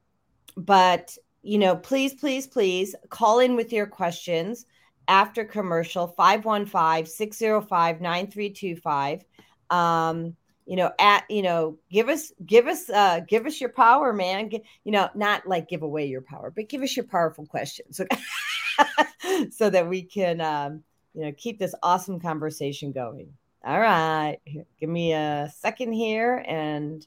but, 0.56 1.16
you 1.42 1.58
know, 1.58 1.76
please, 1.76 2.14
please, 2.14 2.46
please 2.46 2.94
call 3.10 3.40
in 3.40 3.54
with 3.54 3.72
your 3.72 3.86
questions 3.86 4.66
after 5.08 5.44
commercial 5.44 6.08
515 6.08 7.06
605 7.06 8.00
9325. 8.00 9.24
Um, 9.70 10.36
you 10.70 10.76
know 10.76 10.92
at 11.00 11.24
you 11.28 11.42
know 11.42 11.76
give 11.90 12.08
us 12.08 12.32
give 12.46 12.68
us 12.68 12.88
uh 12.90 13.20
give 13.26 13.44
us 13.44 13.60
your 13.60 13.70
power 13.70 14.12
man 14.12 14.50
you 14.84 14.92
know 14.92 15.08
not 15.16 15.44
like 15.44 15.68
give 15.68 15.82
away 15.82 16.06
your 16.06 16.20
power 16.20 16.52
but 16.54 16.68
give 16.68 16.80
us 16.80 16.96
your 16.96 17.06
powerful 17.06 17.44
questions 17.44 18.00
so 19.50 19.70
that 19.70 19.88
we 19.88 20.02
can 20.02 20.40
um 20.40 20.82
you 21.14 21.24
know 21.24 21.32
keep 21.36 21.58
this 21.58 21.74
awesome 21.82 22.20
conversation 22.20 22.92
going 22.92 23.32
All 23.64 23.80
right. 23.80 24.38
Give 24.78 24.88
me 24.88 25.12
a 25.12 25.52
second 25.58 25.92
here 25.92 26.44
and 26.46 27.06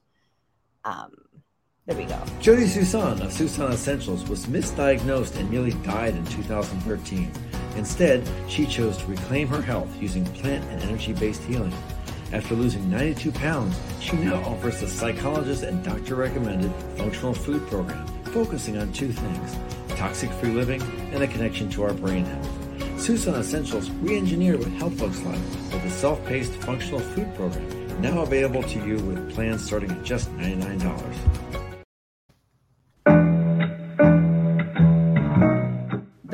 um 0.85 1.11
there 1.85 1.97
we 1.97 2.05
go. 2.05 2.17
Jodi 2.39 2.63
Suson 2.63 3.19
of 3.19 3.33
Suson 3.33 3.73
Essentials 3.73 4.29
was 4.29 4.45
misdiagnosed 4.45 5.35
and 5.35 5.51
nearly 5.51 5.73
died 5.83 6.15
in 6.15 6.25
2013. 6.27 7.29
Instead, 7.75 8.25
she 8.47 8.65
chose 8.65 8.95
to 8.99 9.05
reclaim 9.07 9.49
her 9.49 9.61
health 9.61 9.89
using 10.01 10.23
plant 10.27 10.63
and 10.69 10.81
energy 10.81 11.11
based 11.11 11.41
healing. 11.43 11.73
After 12.31 12.55
losing 12.55 12.89
92 12.89 13.33
pounds, 13.33 13.77
she 13.99 14.15
now 14.15 14.35
offers 14.43 14.81
a 14.81 14.87
psychologist 14.87 15.63
and 15.63 15.83
doctor 15.83 16.15
recommended 16.15 16.71
functional 16.95 17.33
food 17.33 17.67
program 17.67 18.07
focusing 18.33 18.77
on 18.77 18.91
two 18.93 19.11
things 19.11 19.55
toxic 19.95 20.31
free 20.33 20.51
living 20.51 20.81
and 21.13 21.23
a 21.23 21.27
connection 21.27 21.69
to 21.69 21.83
our 21.83 21.93
brain 21.93 22.25
health. 22.25 22.49
Suson 22.97 23.37
Essentials 23.37 23.89
re 23.89 24.17
engineered 24.17 24.59
what 24.59 24.69
health 24.69 24.99
looks 24.99 25.21
like 25.21 25.39
with 25.71 25.85
a 25.85 25.89
self 25.89 26.23
paced 26.25 26.53
functional 26.53 26.99
food 26.99 27.33
program 27.35 27.83
now 28.01 28.21
available 28.21 28.63
to 28.63 28.85
you 28.85 28.97
with 28.97 29.33
plans 29.33 29.63
starting 29.63 29.91
at 29.91 30.03
just 30.03 30.29
$99. 30.37 31.42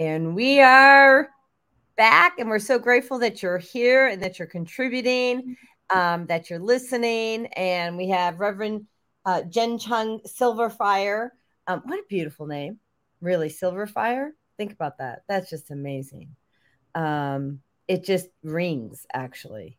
And 0.00 0.34
we 0.34 0.62
are 0.62 1.28
back, 1.98 2.38
and 2.38 2.48
we're 2.48 2.58
so 2.58 2.78
grateful 2.78 3.18
that 3.18 3.42
you're 3.42 3.58
here 3.58 4.08
and 4.08 4.22
that 4.22 4.38
you're 4.38 4.48
contributing, 4.48 5.58
um, 5.90 6.24
that 6.24 6.48
you're 6.48 6.58
listening. 6.58 7.48
And 7.48 7.98
we 7.98 8.08
have 8.08 8.40
Reverend 8.40 8.86
uh, 9.26 9.42
Jenn 9.42 9.78
Chung 9.78 10.20
Silverfyre. 10.26 11.28
Um, 11.66 11.82
what 11.84 11.98
a 11.98 12.04
beautiful 12.08 12.46
name, 12.46 12.78
really, 13.20 13.50
Silverfyre. 13.50 14.30
Think 14.56 14.72
about 14.72 14.96
that. 14.96 15.24
That's 15.28 15.50
just 15.50 15.70
amazing. 15.70 16.34
Um, 16.94 17.60
it 17.86 18.02
just 18.02 18.28
rings, 18.42 19.06
actually. 19.12 19.76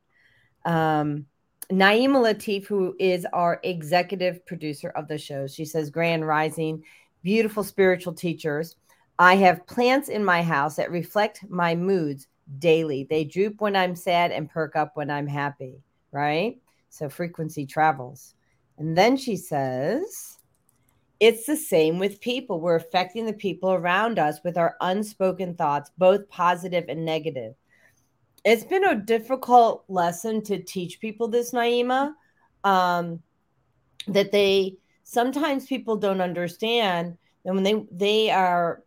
Um, 0.65 1.25
Naima 1.71 2.21
Latif, 2.21 2.67
who 2.67 2.95
is 2.99 3.25
our 3.33 3.59
executive 3.63 4.45
producer 4.45 4.89
of 4.89 5.07
the 5.07 5.17
show, 5.17 5.47
she 5.47 5.65
says, 5.65 5.89
Grand 5.89 6.27
Rising, 6.27 6.83
beautiful 7.23 7.63
spiritual 7.63 8.13
teachers. 8.13 8.75
I 9.21 9.35
have 9.35 9.67
plants 9.67 10.09
in 10.09 10.25
my 10.25 10.41
house 10.41 10.77
that 10.77 10.89
reflect 10.89 11.47
my 11.47 11.75
moods 11.75 12.25
daily. 12.57 13.05
They 13.07 13.23
droop 13.23 13.61
when 13.61 13.75
I'm 13.75 13.95
sad 13.95 14.31
and 14.31 14.49
perk 14.49 14.75
up 14.75 14.97
when 14.97 15.11
I'm 15.11 15.27
happy, 15.27 15.75
right? 16.11 16.59
So 16.89 17.07
frequency 17.07 17.67
travels. 17.67 18.33
And 18.79 18.97
then 18.97 19.15
she 19.15 19.35
says, 19.35 20.39
it's 21.19 21.45
the 21.45 21.55
same 21.55 21.99
with 21.99 22.19
people. 22.19 22.59
We're 22.59 22.77
affecting 22.77 23.27
the 23.27 23.33
people 23.33 23.71
around 23.71 24.17
us 24.17 24.39
with 24.43 24.57
our 24.57 24.75
unspoken 24.81 25.53
thoughts, 25.53 25.91
both 25.99 26.27
positive 26.27 26.85
and 26.89 27.05
negative. 27.05 27.53
It's 28.43 28.63
been 28.63 28.85
a 28.85 28.95
difficult 28.95 29.83
lesson 29.87 30.41
to 30.45 30.63
teach 30.63 30.99
people 30.99 31.27
this, 31.27 31.51
Naima, 31.51 32.15
um, 32.63 33.21
that 34.07 34.31
they 34.31 34.77
sometimes 35.03 35.67
people 35.67 35.95
don't 35.95 36.21
understand. 36.21 37.19
And 37.45 37.53
when 37.53 37.63
they 37.63 37.85
they 37.91 38.31
are 38.31 38.81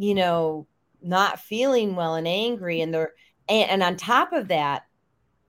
you 0.00 0.14
know, 0.14 0.66
not 1.02 1.40
feeling 1.40 1.94
well 1.94 2.14
and 2.14 2.26
angry 2.26 2.80
and 2.80 2.92
they're 2.94 3.12
and, 3.48 3.70
and 3.70 3.82
on 3.82 3.96
top 3.96 4.32
of 4.32 4.48
that, 4.48 4.86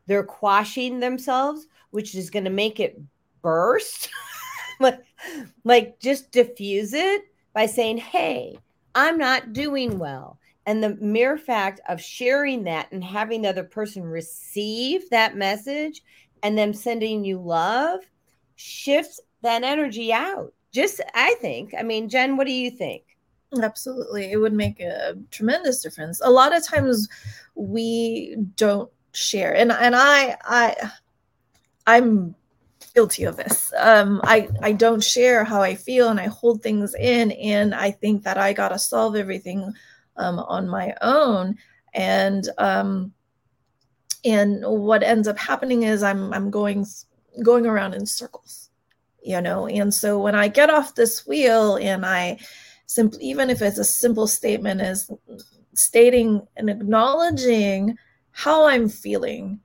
they're 0.07 0.23
quashing 0.23 0.99
themselves, 0.99 1.67
which 1.91 2.15
is 2.15 2.29
going 2.29 2.43
to 2.43 2.49
make 2.49 2.79
it 2.79 2.99
burst. 3.41 4.09
like, 4.79 4.99
like 5.63 5.99
just 5.99 6.31
diffuse 6.31 6.93
it 6.93 7.21
by 7.53 7.65
saying, 7.65 7.97
"Hey, 7.97 8.57
I'm 8.93 9.17
not 9.17 9.53
doing 9.53 9.99
well." 9.99 10.37
And 10.65 10.83
the 10.83 10.95
mere 10.95 11.37
fact 11.37 11.79
of 11.87 12.01
sharing 12.01 12.65
that 12.65 12.91
and 12.91 13.03
having 13.03 13.43
the 13.43 13.49
other 13.49 13.63
person 13.63 14.03
receive 14.03 15.09
that 15.09 15.35
message 15.35 16.03
and 16.43 16.57
them 16.57 16.73
sending 16.73 17.23
you 17.23 17.39
love 17.39 18.01
shifts 18.55 19.19
that 19.43 19.63
energy 19.63 20.13
out. 20.13 20.53
Just, 20.71 21.01
I 21.15 21.35
think. 21.41 21.73
I 21.77 21.83
mean, 21.83 22.09
Jenn, 22.09 22.37
what 22.37 22.47
do 22.47 22.53
you 22.53 22.69
think? 22.69 23.03
Absolutely. 23.59 24.31
It 24.31 24.37
would 24.37 24.53
make 24.53 24.79
a 24.79 25.17
tremendous 25.29 25.81
difference. 25.81 26.21
A 26.23 26.29
lot 26.29 26.55
of 26.55 26.65
times 26.65 27.09
we 27.55 28.37
don't 28.55 28.89
share. 29.13 29.53
And 29.53 29.71
and 29.71 29.93
I 29.95 30.37
I 30.43 30.75
I'm 31.85 32.35
guilty 32.95 33.23
of 33.25 33.37
this. 33.37 33.73
Um 33.77 34.21
I 34.23 34.49
I 34.61 34.71
don't 34.71 35.03
share 35.03 35.43
how 35.43 35.61
I 35.61 35.75
feel 35.75 36.09
and 36.09 36.19
I 36.19 36.27
hold 36.27 36.61
things 36.63 36.95
in 36.95 37.31
and 37.33 37.75
I 37.75 37.91
think 37.91 38.23
that 38.23 38.37
I 38.37 38.53
got 38.53 38.69
to 38.69 38.79
solve 38.79 39.15
everything 39.15 39.73
um 40.17 40.39
on 40.39 40.69
my 40.69 40.95
own 41.01 41.57
and 41.93 42.47
um 42.57 43.13
and 44.23 44.63
what 44.65 45.03
ends 45.03 45.27
up 45.27 45.37
happening 45.37 45.83
is 45.83 46.03
I'm 46.03 46.33
I'm 46.33 46.49
going 46.51 46.85
going 47.43 47.65
around 47.65 47.93
in 47.93 48.05
circles. 48.05 48.69
You 49.23 49.39
know, 49.39 49.67
and 49.67 49.93
so 49.93 50.19
when 50.19 50.33
I 50.33 50.47
get 50.47 50.71
off 50.71 50.95
this 50.95 51.27
wheel 51.27 51.75
and 51.77 52.03
I 52.05 52.39
simply 52.91 53.23
even 53.23 53.49
if 53.49 53.61
it's 53.61 53.77
a 53.77 53.85
simple 53.85 54.27
statement 54.27 54.81
is 54.81 55.09
stating 55.73 56.45
and 56.57 56.69
acknowledging 56.69 57.95
how 58.31 58.67
i'm 58.67 58.89
feeling 58.89 59.59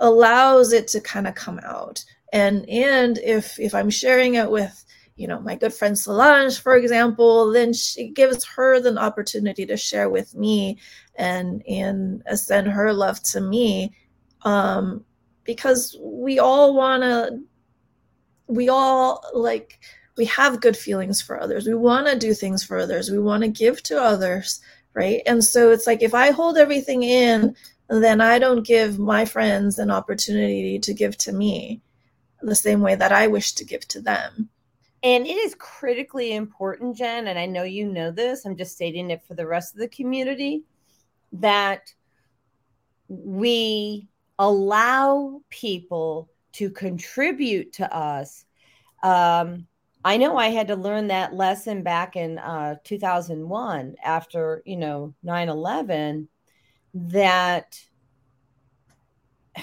allows 0.00 0.72
it 0.72 0.88
to 0.88 1.00
kind 1.00 1.26
of 1.26 1.34
come 1.34 1.60
out. 1.62 2.02
And 2.32 2.66
and 2.68 3.18
if 3.18 3.58
if 3.58 3.74
i'm 3.74 3.90
sharing 3.90 4.34
it 4.36 4.50
with 4.50 4.84
you 5.16 5.26
know 5.26 5.40
my 5.40 5.56
good 5.56 5.74
friend 5.74 5.98
solange 5.98 6.60
for 6.60 6.76
example 6.76 7.50
then 7.50 7.72
she 7.72 8.08
gives 8.08 8.44
her 8.44 8.80
the 8.80 8.96
opportunity 8.96 9.66
to 9.66 9.76
share 9.76 10.08
with 10.08 10.34
me 10.36 10.78
and 11.16 11.62
and 11.68 12.22
send 12.34 12.68
her 12.68 12.92
love 12.92 13.20
to 13.24 13.40
me 13.40 13.92
um 14.42 15.04
because 15.42 15.98
we 16.00 16.38
all 16.38 16.72
want 16.74 17.02
to 17.02 17.40
we 18.46 18.68
all 18.68 19.24
like 19.34 19.80
we 20.16 20.24
have 20.26 20.60
good 20.60 20.76
feelings 20.76 21.22
for 21.22 21.40
others. 21.40 21.66
We 21.66 21.74
want 21.74 22.06
to 22.06 22.18
do 22.18 22.34
things 22.34 22.62
for 22.62 22.78
others. 22.78 23.10
We 23.10 23.18
want 23.18 23.42
to 23.42 23.48
give 23.48 23.82
to 23.84 24.02
others, 24.02 24.60
right? 24.94 25.22
And 25.26 25.42
so 25.44 25.70
it's 25.70 25.86
like 25.86 26.02
if 26.02 26.14
I 26.14 26.30
hold 26.30 26.58
everything 26.58 27.02
in, 27.02 27.54
then 27.88 28.20
I 28.20 28.38
don't 28.38 28.66
give 28.66 28.98
my 28.98 29.24
friends 29.24 29.78
an 29.78 29.90
opportunity 29.90 30.78
to 30.78 30.94
give 30.94 31.16
to 31.18 31.32
me 31.32 31.80
the 32.40 32.54
same 32.54 32.80
way 32.80 32.94
that 32.94 33.12
I 33.12 33.26
wish 33.26 33.52
to 33.54 33.64
give 33.64 33.86
to 33.88 34.00
them. 34.00 34.48
And 35.02 35.26
it 35.26 35.36
is 35.36 35.54
critically 35.58 36.34
important, 36.34 36.96
Jenn, 36.96 37.28
and 37.28 37.38
I 37.38 37.46
know 37.46 37.62
you 37.62 37.86
know 37.86 38.10
this, 38.10 38.44
I'm 38.44 38.56
just 38.56 38.74
stating 38.74 39.10
it 39.10 39.22
for 39.26 39.34
the 39.34 39.46
rest 39.46 39.74
of 39.74 39.80
the 39.80 39.88
community, 39.88 40.64
that 41.32 41.92
we 43.08 44.08
allow 44.38 45.40
people 45.48 46.28
to 46.52 46.70
contribute 46.70 47.72
to 47.74 47.94
us 47.94 48.44
um, 49.02 49.66
I 50.04 50.16
know 50.16 50.36
I 50.36 50.48
had 50.48 50.68
to 50.68 50.76
learn 50.76 51.08
that 51.08 51.34
lesson 51.34 51.82
back 51.82 52.16
in 52.16 52.38
uh, 52.38 52.76
2001 52.84 53.96
after, 54.02 54.62
you 54.64 54.76
know, 54.76 55.14
9 55.22 55.48
11 55.48 56.28
that, 56.94 57.78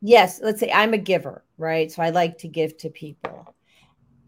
yes, 0.00 0.40
let's 0.42 0.60
say 0.60 0.70
I'm 0.70 0.94
a 0.94 0.98
giver, 0.98 1.44
right? 1.56 1.90
So 1.90 2.02
I 2.02 2.10
like 2.10 2.38
to 2.38 2.48
give 2.48 2.76
to 2.78 2.90
people. 2.90 3.54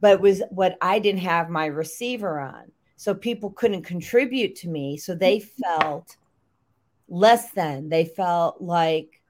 But 0.01 0.21
was 0.21 0.43
what 0.51 0.77
I 0.81 0.99
didn't 0.99 1.21
have 1.21 1.51
my 1.51 1.67
receiver 1.67 2.41
on. 2.41 2.73
So 2.97 3.15
people 3.15 3.51
couldn't 3.51 3.83
contribute 3.83 4.57
to 4.57 4.69
me. 4.69 4.97
So 4.97 5.15
they 5.15 5.41
felt 5.41 6.17
less 7.09 7.53
than. 7.53 7.89
They 7.89 8.07
felt 8.07 8.61
like 8.61 9.21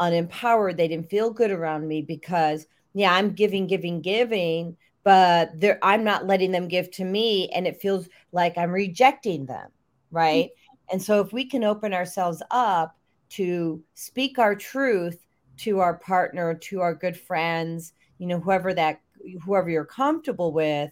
unempowered. 0.00 0.76
They 0.76 0.88
didn't 0.88 1.10
feel 1.10 1.30
good 1.30 1.50
around 1.50 1.86
me 1.86 2.02
because, 2.02 2.66
yeah, 2.94 3.12
I'm 3.12 3.32
giving, 3.32 3.66
giving, 3.66 4.00
giving, 4.00 4.76
but 5.02 5.52
I'm 5.82 6.04
not 6.04 6.26
letting 6.26 6.52
them 6.52 6.68
give 6.68 6.90
to 6.92 7.04
me. 7.04 7.48
And 7.50 7.66
it 7.66 7.80
feels 7.80 8.08
like 8.32 8.56
I'm 8.56 8.70
rejecting 8.70 9.46
them. 9.46 9.70
Right. 10.10 10.46
Mm-hmm. 10.46 10.94
And 10.94 11.02
so 11.02 11.20
if 11.20 11.32
we 11.32 11.44
can 11.44 11.64
open 11.64 11.92
ourselves 11.92 12.42
up 12.50 12.96
to 13.30 13.82
speak 13.94 14.38
our 14.38 14.54
truth 14.54 15.18
to 15.56 15.80
our 15.80 15.94
partner, 15.98 16.54
to 16.54 16.80
our 16.80 16.94
good 16.94 17.16
friends, 17.16 17.92
you 18.18 18.26
know, 18.26 18.40
whoever 18.40 18.72
that, 18.74 19.00
whoever 19.44 19.70
you're 19.70 19.84
comfortable 19.84 20.52
with, 20.52 20.90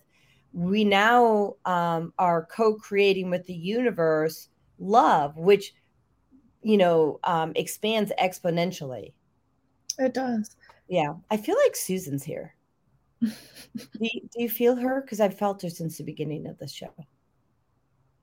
we 0.53 0.84
now 0.84 1.55
um, 1.64 2.12
are 2.18 2.46
co-creating 2.46 3.30
with 3.30 3.46
the 3.46 3.55
universe 3.55 4.48
love, 4.78 5.36
which 5.36 5.74
you 6.62 6.76
know 6.76 7.18
um, 7.24 7.53
expands 7.57 8.12
exponentially. 8.20 9.12
It 9.98 10.14
does. 10.14 10.57
Yeah, 10.93 11.14
I 11.30 11.38
feel 11.38 11.57
like 11.64 11.74
Susan's 11.74 12.22
here. 12.22 12.55
do, 13.22 13.32
you, 13.99 14.28
do 14.30 14.43
you 14.43 14.51
feel 14.51 14.76
her? 14.76 15.01
Because 15.01 15.20
I've 15.20 15.38
felt 15.38 15.62
her 15.62 15.70
since 15.70 15.97
the 15.97 16.05
beginning 16.05 16.47
of 16.47 16.59
the 16.59 16.68
show. 16.68 16.93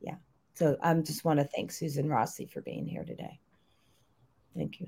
Yeah. 0.02 0.18
So 0.54 0.78
I 0.84 0.92
um, 0.92 1.04
just 1.04 1.26
want 1.26 1.40
to 1.40 1.46
thank 1.46 1.72
Susan 1.72 2.08
Rossi 2.08 2.46
for 2.46 2.62
being 2.62 2.86
here 2.86 3.04
today. 3.04 3.40
Thank 4.56 4.80
you. 4.82 4.88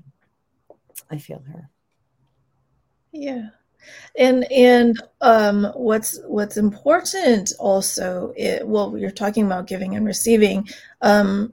I 1.10 1.18
feel 1.18 1.42
her. 1.52 1.68
Yeah 3.10 3.48
and 4.16 4.44
and 4.52 5.02
um, 5.22 5.64
what's 5.74 6.20
what's 6.28 6.56
important 6.56 7.52
also 7.58 8.32
it, 8.36 8.64
well 8.64 8.96
you're 8.96 9.10
talking 9.10 9.44
about 9.44 9.66
giving 9.66 9.96
and 9.96 10.06
receiving 10.06 10.68
um, 11.00 11.52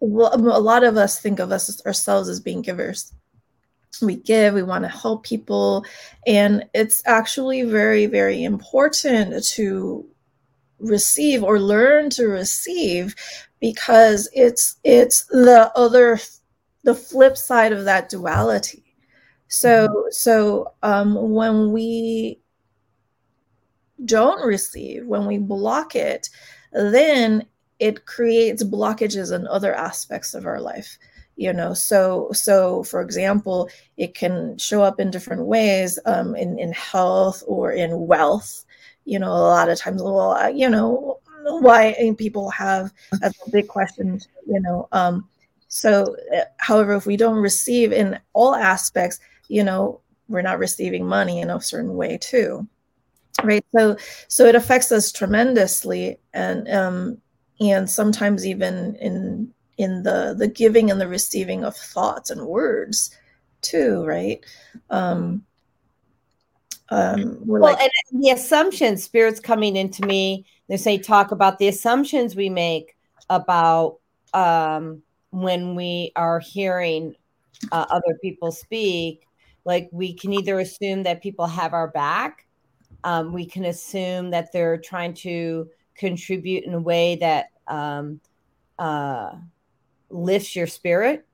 well, 0.00 0.30
a 0.34 0.60
lot 0.60 0.84
of 0.84 0.98
us 0.98 1.18
think 1.18 1.38
of 1.38 1.50
us 1.50 1.80
ourselves 1.86 2.28
as 2.28 2.38
being 2.38 2.60
givers 2.60 3.14
we 4.02 4.16
give 4.16 4.54
we 4.54 4.62
want 4.62 4.84
to 4.84 4.88
help 4.88 5.24
people 5.24 5.84
and 6.26 6.64
it's 6.74 7.02
actually 7.06 7.62
very 7.62 8.06
very 8.06 8.42
important 8.44 9.44
to 9.44 10.06
receive 10.78 11.42
or 11.42 11.58
learn 11.58 12.10
to 12.10 12.26
receive 12.26 13.14
because 13.60 14.28
it's 14.34 14.76
it's 14.84 15.24
the 15.26 15.70
other 15.74 16.18
the 16.82 16.94
flip 16.94 17.36
side 17.36 17.72
of 17.72 17.84
that 17.86 18.08
duality. 18.08 18.84
So 19.48 20.06
so 20.10 20.74
um, 20.82 21.14
when 21.32 21.72
we 21.72 22.40
don't 24.04 24.46
receive, 24.46 25.06
when 25.06 25.26
we 25.26 25.38
block 25.38 25.96
it, 25.96 26.28
then 26.72 27.46
it 27.78 28.06
creates 28.06 28.62
blockages 28.62 29.34
in 29.34 29.46
other 29.46 29.74
aspects 29.74 30.34
of 30.34 30.46
our 30.46 30.60
life 30.60 30.98
you 31.36 31.52
know 31.52 31.74
so 31.74 32.28
so 32.32 32.82
for 32.84 33.00
example 33.00 33.68
it 33.96 34.14
can 34.14 34.56
show 34.58 34.82
up 34.82 35.00
in 35.00 35.10
different 35.10 35.46
ways 35.46 35.98
um, 36.06 36.34
in, 36.36 36.58
in 36.58 36.72
health 36.72 37.42
or 37.46 37.72
in 37.72 38.06
wealth. 38.06 38.64
You 39.04 39.18
know 39.18 39.32
a 39.32 39.48
lot 39.52 39.68
of 39.68 39.78
times 39.78 40.02
well 40.02 40.50
you 40.50 40.68
know 40.68 41.20
why 41.44 41.94
people 42.18 42.50
have 42.50 42.92
that's 43.20 43.38
a 43.46 43.50
big 43.52 43.68
question 43.68 44.18
you 44.46 44.60
know 44.60 44.88
um, 44.92 45.28
so 45.68 46.16
uh, 46.34 46.44
however 46.58 46.94
if 46.94 47.04
we 47.04 47.16
don't 47.16 47.36
receive 47.36 47.92
in 47.92 48.18
all 48.32 48.54
aspects 48.54 49.18
you 49.48 49.62
know 49.62 50.00
we're 50.28 50.40
not 50.40 50.58
receiving 50.58 51.06
money 51.06 51.40
in 51.40 51.50
a 51.50 51.60
certain 51.60 51.94
way 51.96 52.16
too 52.16 52.66
right? 53.42 53.64
So 53.74 53.96
so 54.28 54.46
it 54.46 54.54
affects 54.54 54.92
us 54.92 55.10
tremendously 55.10 56.18
and 56.32 56.68
um 56.68 57.18
and 57.60 57.88
sometimes 57.88 58.46
even 58.46 58.96
in 58.96 59.52
in 59.78 60.02
the 60.02 60.34
the 60.36 60.48
giving 60.48 60.90
and 60.90 61.00
the 61.00 61.08
receiving 61.08 61.64
of 61.64 61.76
thoughts 61.76 62.30
and 62.30 62.46
words 62.46 63.16
too 63.62 64.04
right? 64.04 64.44
Um 64.90 65.44
um 66.90 67.38
well 67.46 67.62
like, 67.62 67.90
and 68.12 68.22
the 68.22 68.30
assumptions 68.30 69.02
spirits 69.02 69.40
coming 69.40 69.76
into 69.76 70.06
me 70.06 70.46
they 70.68 70.76
say 70.76 70.98
talk 70.98 71.30
about 71.30 71.58
the 71.58 71.68
assumptions 71.68 72.36
we 72.36 72.48
make 72.48 72.96
about 73.30 73.98
um 74.34 75.02
when 75.30 75.74
we 75.74 76.12
are 76.14 76.38
hearing 76.38 77.14
uh, 77.72 77.86
other 77.88 78.18
people 78.22 78.52
speak. 78.52 79.26
Like 79.64 79.88
we 79.90 80.12
can 80.12 80.32
either 80.32 80.60
assume 80.60 81.04
that 81.04 81.22
people 81.22 81.46
have 81.46 81.72
our 81.72 81.88
back 81.88 82.44
um, 83.04 83.32
we 83.32 83.44
can 83.44 83.66
assume 83.66 84.30
that 84.30 84.50
they're 84.50 84.78
trying 84.78 85.12
to 85.14 85.68
contribute 85.94 86.64
in 86.64 86.72
a 86.74 86.80
way 86.80 87.16
that 87.16 87.50
um, 87.68 88.18
uh, 88.78 89.32
lifts 90.14 90.54
your 90.56 90.66
spirit 90.66 91.26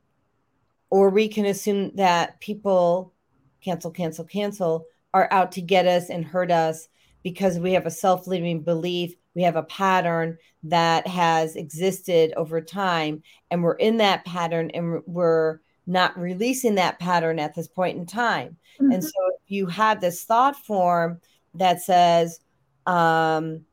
or 0.91 1.11
we 1.11 1.29
can 1.29 1.47
assume 1.47 1.95
that 1.95 2.41
people 2.41 3.13
cancel 3.61 3.91
cancel 3.91 4.25
cancel 4.25 4.87
are 5.13 5.29
out 5.31 5.53
to 5.53 5.61
get 5.61 5.87
us 5.87 6.09
and 6.11 6.25
hurt 6.25 6.51
us 6.51 6.89
because 7.23 7.59
we 7.59 7.73
have 7.73 7.87
a 7.87 7.91
self-limiting 7.91 8.63
belief 8.63 9.15
we 9.35 9.43
have 9.43 9.57
a 9.57 9.63
pattern 9.65 10.37
that 10.63 11.07
has 11.07 11.57
existed 11.57 12.33
over 12.37 12.61
time 12.61 13.23
and 13.51 13.63
we're 13.63 13.75
in 13.75 13.99
that 13.99 14.25
pattern 14.25 14.71
and 14.71 15.03
we're 15.07 15.61
not 15.87 16.17
releasing 16.19 16.77
that 16.77 16.99
pattern 16.99 17.39
at 17.39 17.55
this 17.55 17.69
point 17.69 17.99
in 17.99 18.07
time. 18.07 18.57
Mm-hmm. 18.81 18.93
And 18.93 19.05
so 19.05 19.11
if 19.35 19.51
you 19.51 19.67
have 19.67 20.01
this 20.01 20.25
thought 20.25 20.57
form 20.57 21.21
that 21.55 21.83
says, 21.83 22.41
um, 22.87 23.65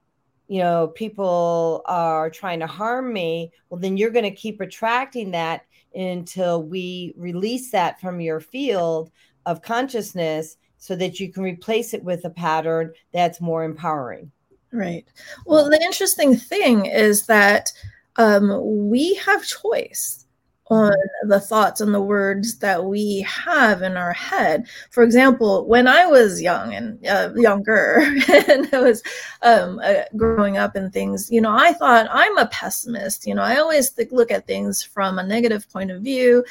you 0.48 0.60
know, 0.60 0.88
people 0.88 1.82
are 1.86 2.30
trying 2.30 2.60
to 2.60 2.68
harm 2.68 3.12
me, 3.12 3.52
well, 3.70 3.80
then 3.80 3.98
you're 3.98 4.12
going 4.12 4.24
to 4.24 4.32
keep 4.32 4.62
attracting 4.62 5.32
that 5.32 5.66
until 5.94 6.64
we 6.64 7.14
release 7.18 7.72
that 7.72 8.00
from 8.00 8.22
your 8.22 8.40
field 8.40 9.12
of 9.46 9.62
consciousness 9.62 10.58
so 10.78 10.96
that 10.96 11.20
you 11.20 11.32
can 11.32 11.44
replace 11.44 11.94
it 11.94 12.04
with 12.04 12.24
a 12.26 12.30
pattern 12.30 12.94
that's 13.12 13.42
more 13.42 13.64
empowering. 13.64 14.32
Right. 14.72 15.06
Well, 15.46 15.70
the 15.70 15.82
interesting 15.82 16.36
thing 16.36 16.86
is 16.86 17.26
that 17.26 17.72
um, 18.18 18.90
we 18.90 19.16
have 19.16 19.46
choice 19.46 20.27
on 20.70 20.94
the 21.24 21.40
thoughts 21.40 21.82
and 21.82 21.94
the 21.94 22.02
words 22.02 22.58
that 22.60 22.86
we 22.86 23.22
have 23.22 23.82
in 23.82 23.98
our 23.98 24.14
head. 24.14 24.68
For 24.92 25.04
example, 25.04 25.66
when 25.66 25.88
I 25.88 26.06
was 26.06 26.42
young 26.42 26.74
and 26.74 27.06
uh, 27.08 27.32
younger, 27.36 28.00
and 28.50 28.74
I 28.74 28.80
was 28.80 29.04
um, 29.42 29.80
uh, 29.84 30.04
growing 30.16 30.58
up 30.58 30.76
and 30.76 30.92
things, 30.92 31.32
you 31.32 31.42
know, 31.42 31.52
I 31.52 31.74
thought 31.74 32.08
I'm 32.12 32.38
a 32.38 32.48
pessimist. 32.48 33.26
You 33.26 33.36
know, 33.36 33.44
I 33.44 33.58
always 33.58 33.92
th- 33.92 34.12
look 34.12 34.32
at 34.32 34.48
things 34.48 34.84
from 34.84 35.20
a 35.20 35.24
negative 35.24 35.70
point 35.72 35.92
of 35.92 36.02
view 36.02 36.44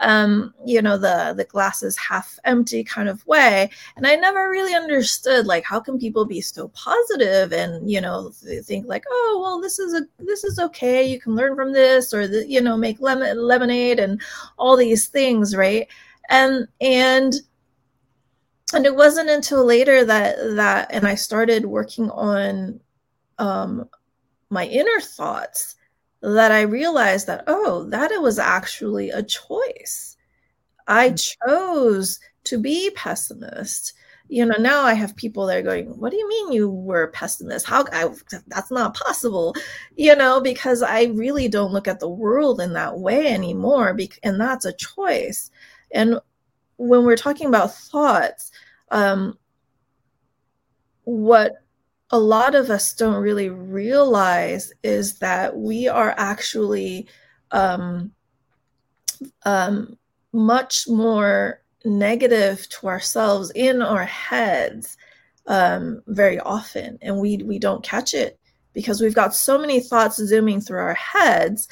um, 0.00 0.52
you 0.64 0.82
know, 0.82 0.98
the 0.98 1.34
the 1.36 1.44
glass 1.44 1.82
is 1.82 1.96
half 1.96 2.38
empty 2.44 2.82
kind 2.82 3.08
of 3.08 3.24
way. 3.26 3.70
And 3.96 4.06
I 4.06 4.16
never 4.16 4.50
really 4.50 4.74
understood 4.74 5.46
like 5.46 5.64
how 5.64 5.80
can 5.80 5.98
people 5.98 6.24
be 6.24 6.40
so 6.40 6.68
positive 6.68 7.52
and 7.52 7.90
you 7.90 8.00
know 8.00 8.30
think 8.64 8.86
like, 8.86 9.04
oh 9.08 9.40
well, 9.42 9.60
this 9.60 9.78
is 9.78 9.94
a 9.94 10.02
this 10.18 10.44
is 10.44 10.58
okay. 10.58 11.04
You 11.04 11.20
can 11.20 11.34
learn 11.34 11.54
from 11.54 11.72
this, 11.72 12.12
or 12.12 12.26
the, 12.26 12.46
you 12.46 12.60
know, 12.60 12.76
make 12.76 13.00
lemon 13.00 13.38
lemon 13.40 13.63
lemonade 13.64 13.98
and 13.98 14.20
all 14.58 14.76
these 14.76 15.08
things, 15.08 15.54
right? 15.56 15.88
And 16.30 16.66
and 16.80 17.34
and 18.74 18.86
it 18.86 18.94
wasn't 18.94 19.30
until 19.30 19.64
later 19.64 20.04
that 20.04 20.36
that 20.56 20.88
and 20.90 21.06
I 21.06 21.14
started 21.14 21.66
working 21.66 22.10
on 22.10 22.80
um 23.38 23.88
my 24.50 24.66
inner 24.66 25.00
thoughts 25.00 25.76
that 26.22 26.52
I 26.52 26.62
realized 26.62 27.26
that, 27.26 27.44
oh, 27.46 27.84
that 27.90 28.10
it 28.10 28.22
was 28.22 28.38
actually 28.38 29.10
a 29.10 29.22
choice. 29.22 30.16
I 30.86 31.10
mm. 31.10 31.36
chose 31.46 32.18
to 32.44 32.58
be 32.58 32.90
pessimist. 32.94 33.92
You 34.34 34.44
know, 34.44 34.56
now 34.58 34.82
I 34.82 34.94
have 34.94 35.14
people 35.14 35.46
that 35.46 35.58
are 35.58 35.62
going, 35.62 35.86
What 35.96 36.10
do 36.10 36.16
you 36.16 36.28
mean 36.28 36.50
you 36.50 36.68
were 36.68 37.04
a 37.04 37.08
pessimist? 37.12 37.66
How 37.66 37.84
I, 37.92 38.08
that's 38.48 38.72
not 38.72 38.96
possible, 38.96 39.54
you 39.94 40.16
know, 40.16 40.40
because 40.40 40.82
I 40.82 41.04
really 41.04 41.46
don't 41.46 41.70
look 41.70 41.86
at 41.86 42.00
the 42.00 42.08
world 42.08 42.60
in 42.60 42.72
that 42.72 42.98
way 42.98 43.28
anymore. 43.28 43.96
And 44.24 44.40
that's 44.40 44.64
a 44.64 44.72
choice. 44.72 45.52
And 45.92 46.18
when 46.78 47.04
we're 47.04 47.14
talking 47.14 47.46
about 47.46 47.76
thoughts, 47.76 48.50
um, 48.90 49.38
what 51.04 51.62
a 52.10 52.18
lot 52.18 52.56
of 52.56 52.70
us 52.70 52.92
don't 52.92 53.22
really 53.22 53.50
realize 53.50 54.72
is 54.82 55.20
that 55.20 55.56
we 55.56 55.86
are 55.86 56.12
actually 56.16 57.06
um, 57.52 58.10
um, 59.44 59.96
much 60.32 60.88
more 60.88 61.60
negative 61.84 62.68
to 62.70 62.86
ourselves 62.86 63.50
in 63.54 63.82
our 63.82 64.04
heads 64.04 64.96
um, 65.46 66.02
very 66.06 66.40
often, 66.40 66.98
and 67.02 67.18
we 67.18 67.38
we 67.38 67.58
don't 67.58 67.84
catch 67.84 68.14
it 68.14 68.38
because 68.72 69.00
we've 69.00 69.14
got 69.14 69.34
so 69.34 69.58
many 69.58 69.80
thoughts 69.80 70.16
zooming 70.16 70.60
through 70.60 70.80
our 70.80 70.94
heads 70.94 71.68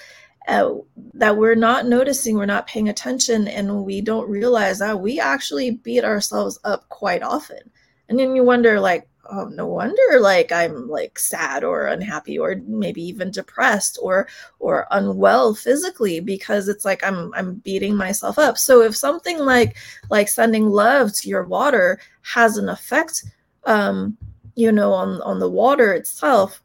uh, 0.48 0.74
that 1.14 1.36
we're 1.36 1.54
not 1.54 1.86
noticing, 1.86 2.36
we're 2.36 2.46
not 2.46 2.66
paying 2.66 2.88
attention, 2.88 3.48
and 3.48 3.84
we 3.84 4.00
don't 4.00 4.28
realize 4.28 4.78
that 4.78 5.00
we 5.00 5.20
actually 5.20 5.70
beat 5.70 6.04
ourselves 6.04 6.58
up 6.64 6.88
quite 6.88 7.22
often. 7.22 7.70
And 8.08 8.18
then 8.18 8.36
you 8.36 8.44
wonder 8.44 8.80
like 8.80 9.08
oh 9.30 9.44
no 9.46 9.66
wonder 9.66 10.18
like 10.20 10.50
i'm 10.50 10.88
like 10.88 11.18
sad 11.18 11.62
or 11.62 11.86
unhappy 11.86 12.38
or 12.38 12.56
maybe 12.66 13.02
even 13.02 13.30
depressed 13.30 13.98
or 14.02 14.26
or 14.58 14.86
unwell 14.90 15.54
physically 15.54 16.20
because 16.20 16.68
it's 16.68 16.84
like 16.84 17.04
i'm 17.04 17.32
i'm 17.34 17.54
beating 17.56 17.94
myself 17.96 18.38
up. 18.38 18.58
So 18.58 18.82
if 18.82 18.96
something 18.96 19.38
like 19.38 19.76
like 20.10 20.28
sending 20.28 20.66
love 20.68 21.12
to 21.14 21.28
your 21.28 21.44
water 21.44 22.00
has 22.22 22.56
an 22.56 22.68
effect 22.68 23.24
um 23.64 24.16
you 24.56 24.72
know 24.72 24.92
on 24.92 25.22
on 25.22 25.38
the 25.38 25.48
water 25.48 25.94
itself 25.94 26.60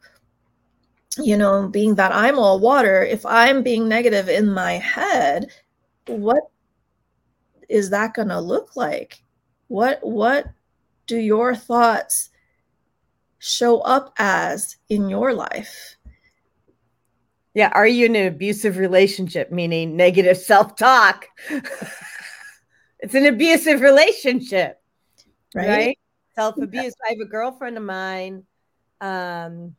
you 1.16 1.36
know 1.36 1.68
being 1.68 1.94
that 1.94 2.12
i'm 2.12 2.38
all 2.38 2.58
water 2.58 3.02
if 3.02 3.24
i'm 3.24 3.62
being 3.62 3.88
negative 3.88 4.28
in 4.28 4.52
my 4.52 4.72
head 4.74 5.48
what 6.06 6.50
is 7.68 7.90
that 7.90 8.14
going 8.14 8.28
to 8.28 8.40
look 8.40 8.76
like? 8.76 9.22
What 9.68 9.98
what 10.02 10.46
do 11.06 11.18
your 11.18 11.54
thoughts 11.54 12.30
show 13.38 13.80
up 13.80 14.12
as 14.18 14.76
in 14.88 15.08
your 15.08 15.32
life? 15.32 15.96
Yeah. 17.54 17.70
Are 17.72 17.86
you 17.86 18.06
in 18.06 18.16
an 18.16 18.26
abusive 18.26 18.76
relationship, 18.76 19.50
meaning 19.50 19.96
negative 19.96 20.36
self 20.36 20.76
talk? 20.76 21.26
it's 23.00 23.14
an 23.14 23.26
abusive 23.26 23.80
relationship, 23.80 24.80
right? 25.54 25.68
right? 25.68 25.98
Self 26.34 26.56
abuse. 26.58 26.94
I 27.04 27.10
have 27.10 27.20
a 27.20 27.24
girlfriend 27.24 27.76
of 27.76 27.82
mine, 27.82 28.44
um, 29.00 29.74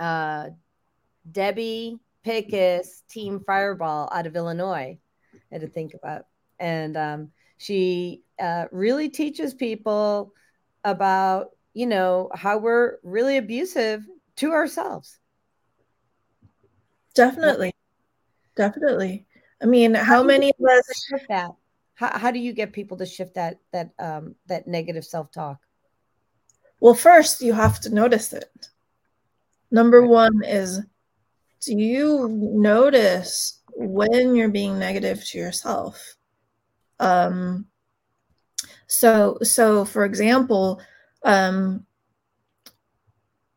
uh, 0.00 0.48
Debbie 1.30 1.98
Pickus, 2.26 3.02
Team 3.08 3.40
Fireball 3.46 4.08
out 4.12 4.26
of 4.26 4.34
Illinois. 4.34 4.98
I 5.32 5.38
had 5.52 5.60
to 5.60 5.68
think 5.68 5.94
about. 5.94 6.26
And 6.58 6.96
um, 6.96 7.30
she 7.58 8.22
uh, 8.40 8.66
really 8.72 9.08
teaches 9.08 9.54
people 9.54 10.32
about 10.82 11.50
you 11.74 11.86
know, 11.86 12.30
how 12.34 12.56
we're 12.58 12.98
really 13.02 13.36
abusive 13.36 14.06
to 14.36 14.52
ourselves. 14.52 15.18
Definitely. 17.14 17.74
Definitely. 18.56 19.26
I 19.62 19.66
mean, 19.66 19.94
how, 19.94 20.04
how 20.04 20.22
many 20.22 20.52
of 20.58 20.66
us 20.66 21.06
shift 21.08 21.26
that? 21.28 21.50
How, 21.94 22.18
how 22.18 22.30
do 22.30 22.38
you 22.38 22.52
get 22.52 22.72
people 22.72 22.96
to 22.98 23.06
shift 23.06 23.34
that 23.34 23.58
that 23.72 23.90
um 23.98 24.34
that 24.46 24.66
negative 24.66 25.04
self-talk? 25.04 25.58
Well, 26.80 26.94
first 26.94 27.40
you 27.40 27.52
have 27.52 27.80
to 27.80 27.94
notice 27.94 28.32
it. 28.32 28.68
Number 29.70 30.00
right. 30.00 30.10
one 30.10 30.44
is 30.44 30.80
do 31.60 31.76
you 31.76 32.28
notice 32.28 33.60
when 33.76 34.36
you're 34.36 34.48
being 34.48 34.78
negative 34.78 35.24
to 35.28 35.38
yourself? 35.38 36.16
Um 37.00 37.66
so 38.86 39.38
so 39.42 39.84
for 39.84 40.04
example, 40.04 40.80
um, 41.24 41.84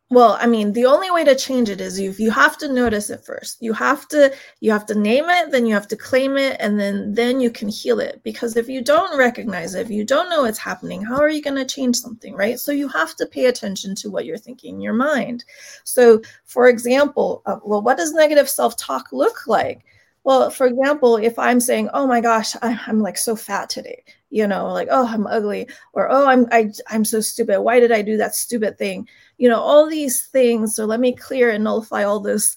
well 0.10 0.38
i 0.40 0.48
mean 0.48 0.72
the 0.72 0.86
only 0.86 1.12
way 1.12 1.26
to 1.26 1.36
change 1.36 1.70
it 1.70 1.82
is 1.82 2.00
you 2.00 2.16
you 2.18 2.32
have 2.32 2.58
to 2.58 2.72
notice 2.72 3.10
it 3.10 3.26
first. 3.26 3.58
You 3.62 3.74
have 3.74 4.08
to 4.10 4.34
you 4.62 4.72
have 4.72 4.86
to 4.86 4.96
name 4.96 5.26
it 5.28 5.52
then 5.52 5.66
you 5.66 5.74
have 5.74 5.88
to 5.90 5.98
claim 5.98 6.38
it 6.38 6.56
and 6.62 6.80
then 6.80 7.14
then 7.14 7.42
you 7.42 7.52
can 7.52 7.68
heal 7.68 8.00
it. 8.00 8.22
Because 8.24 8.56
if 8.56 8.70
you 8.70 8.82
don't 8.82 9.18
recognize 9.18 9.76
it 9.76 9.82
if 9.82 9.90
you 9.92 10.06
don't 10.06 10.30
know 10.30 10.44
what's 10.44 10.58
happening 10.58 11.04
how 11.04 11.18
are 11.18 11.30
you 11.30 11.42
going 11.42 11.58
to 11.58 11.66
change 11.66 11.98
something 11.98 12.34
right? 12.36 12.58
So 12.58 12.72
you 12.72 12.88
have 12.90 13.16
to 13.18 13.26
pay 13.26 13.46
attention 13.48 13.96
to 13.96 14.10
what 14.10 14.26
you're 14.26 14.38
thinking 14.38 14.76
in 14.76 14.82
your 14.82 14.94
mind. 14.94 15.44
So 15.84 16.22
for 16.46 16.70
example 16.70 17.42
uh, 17.46 17.60
well 17.64 17.82
what 17.82 17.98
does 17.98 18.14
negative 18.14 18.50
self-talk 18.50 19.10
look 19.12 19.46
like? 19.48 19.84
Well 20.24 20.50
for 20.50 20.68
example 20.68 21.18
if 21.18 21.38
i'm 21.38 21.60
saying 21.60 21.90
oh 21.94 22.08
my 22.08 22.22
gosh 22.22 22.56
I, 22.62 22.80
i'm 22.88 23.02
like 23.02 23.18
so 23.18 23.36
fat 23.36 23.70
today 23.70 24.04
you 24.30 24.46
know 24.46 24.72
like 24.72 24.88
oh 24.92 25.08
i'm 25.08 25.26
ugly 25.28 25.68
or 25.94 26.12
oh 26.12 26.28
i'm 26.28 26.46
I, 26.52 26.72
i'm 26.90 27.06
so 27.06 27.22
stupid. 27.22 27.62
Why 27.62 27.80
did 27.80 27.92
i 27.92 28.02
do 28.02 28.18
that 28.18 28.36
stupid 28.36 28.78
thing? 28.78 29.08
You 29.38 29.50
know 29.50 29.60
all 29.60 29.88
these 29.88 30.28
things. 30.28 30.76
So 30.76 30.86
let 30.86 31.00
me 31.00 31.14
clear 31.14 31.50
and 31.50 31.64
nullify 31.64 32.04
all 32.04 32.20
those 32.20 32.56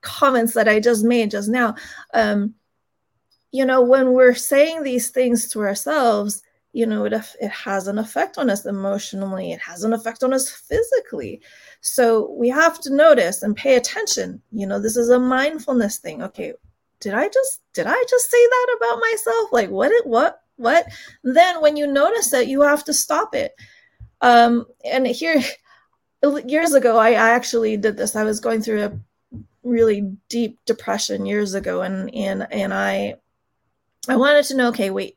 comments 0.00 0.54
that 0.54 0.68
i 0.68 0.80
just 0.80 1.04
made 1.04 1.30
just 1.30 1.48
now. 1.48 1.76
Um 2.14 2.54
you 3.52 3.64
know 3.64 3.82
when 3.82 4.12
we're 4.12 4.34
saying 4.34 4.82
these 4.82 5.10
things 5.10 5.48
to 5.50 5.60
ourselves 5.60 6.42
you 6.72 6.86
know 6.86 7.04
it, 7.04 7.12
it 7.12 7.50
has 7.50 7.86
an 7.86 7.98
effect 7.98 8.38
on 8.38 8.48
us 8.48 8.64
emotionally. 8.64 9.52
It 9.52 9.60
has 9.60 9.84
an 9.84 9.92
effect 9.92 10.22
on 10.22 10.32
us 10.32 10.50
physically. 10.50 11.42
So 11.82 12.30
we 12.30 12.48
have 12.48 12.80
to 12.80 12.94
notice 12.94 13.42
and 13.42 13.54
pay 13.54 13.76
attention. 13.76 14.40
You 14.50 14.66
know 14.66 14.80
this 14.80 14.96
is 14.96 15.10
a 15.10 15.18
mindfulness 15.18 15.98
thing. 15.98 16.22
Okay 16.22 16.54
did 17.02 17.14
i 17.14 17.28
just 17.28 17.60
did 17.74 17.86
i 17.86 18.04
just 18.08 18.30
say 18.30 18.46
that 18.46 18.76
about 18.76 19.00
myself? 19.00 19.52
Like 19.52 19.70
what 19.70 19.90
it 19.90 20.06
what 20.06 20.41
what? 20.62 20.86
Then 21.22 21.60
when 21.60 21.76
you 21.76 21.86
notice 21.86 22.32
it 22.32 22.48
you 22.48 22.62
have 22.62 22.84
to 22.84 22.94
stop 22.94 23.34
it. 23.34 23.52
Um 24.20 24.66
and 24.84 25.06
here 25.06 25.42
years 26.46 26.72
ago 26.72 26.96
I, 26.98 27.10
I 27.10 27.30
actually 27.30 27.76
did 27.76 27.96
this. 27.96 28.16
I 28.16 28.24
was 28.24 28.40
going 28.40 28.62
through 28.62 28.84
a 28.84 28.98
really 29.62 30.12
deep 30.28 30.58
depression 30.66 31.26
years 31.26 31.54
ago 31.54 31.82
and 31.82 32.12
and 32.14 32.46
and 32.50 32.74
i 32.74 33.14
i 34.08 34.16
wanted 34.16 34.44
to 34.44 34.56
know 34.56 34.68
okay 34.68 34.90
wait 34.90 35.16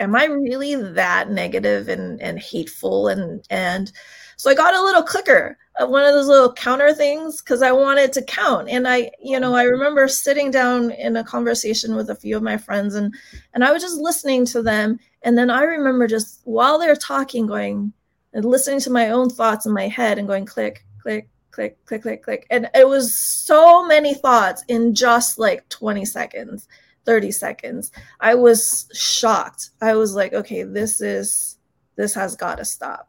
am 0.00 0.16
i 0.16 0.24
really 0.24 0.74
that 0.74 1.30
negative 1.30 1.88
and 1.88 2.20
and 2.22 2.38
hateful 2.38 3.08
and 3.08 3.44
and 3.50 3.92
so 4.36 4.50
i 4.50 4.54
got 4.54 4.74
a 4.74 4.82
little 4.82 5.02
clicker 5.02 5.56
one 5.80 6.04
of 6.04 6.14
those 6.14 6.28
little 6.28 6.52
counter 6.52 6.94
things 6.94 7.42
because 7.42 7.60
I 7.60 7.72
wanted 7.72 8.12
to 8.12 8.22
count. 8.22 8.68
And 8.68 8.86
I, 8.86 9.10
you 9.20 9.40
know, 9.40 9.54
I 9.54 9.64
remember 9.64 10.06
sitting 10.06 10.50
down 10.50 10.92
in 10.92 11.16
a 11.16 11.24
conversation 11.24 11.96
with 11.96 12.10
a 12.10 12.14
few 12.14 12.36
of 12.36 12.42
my 12.42 12.56
friends 12.56 12.94
and 12.94 13.12
and 13.54 13.64
I 13.64 13.72
was 13.72 13.82
just 13.82 13.98
listening 13.98 14.46
to 14.46 14.62
them. 14.62 15.00
And 15.22 15.36
then 15.36 15.50
I 15.50 15.62
remember 15.62 16.06
just 16.06 16.40
while 16.44 16.78
they're 16.78 16.94
talking, 16.94 17.46
going 17.46 17.92
and 18.32 18.44
listening 18.44 18.80
to 18.80 18.90
my 18.90 19.10
own 19.10 19.30
thoughts 19.30 19.66
in 19.66 19.72
my 19.72 19.88
head 19.88 20.18
and 20.18 20.28
going 20.28 20.44
click, 20.44 20.84
click, 21.00 21.28
click, 21.50 21.84
click, 21.86 22.02
click, 22.02 22.22
click. 22.22 22.46
And 22.50 22.70
it 22.74 22.86
was 22.86 23.16
so 23.16 23.86
many 23.86 24.14
thoughts 24.14 24.62
in 24.68 24.94
just 24.94 25.38
like 25.38 25.68
20 25.70 26.04
seconds, 26.04 26.68
30 27.04 27.32
seconds. 27.32 27.90
I 28.20 28.34
was 28.36 28.88
shocked. 28.92 29.70
I 29.80 29.94
was 29.94 30.14
like, 30.14 30.34
okay, 30.34 30.62
this 30.62 31.00
is 31.00 31.58
this 31.96 32.14
has 32.14 32.36
got 32.36 32.58
to 32.58 32.64
stop. 32.64 33.08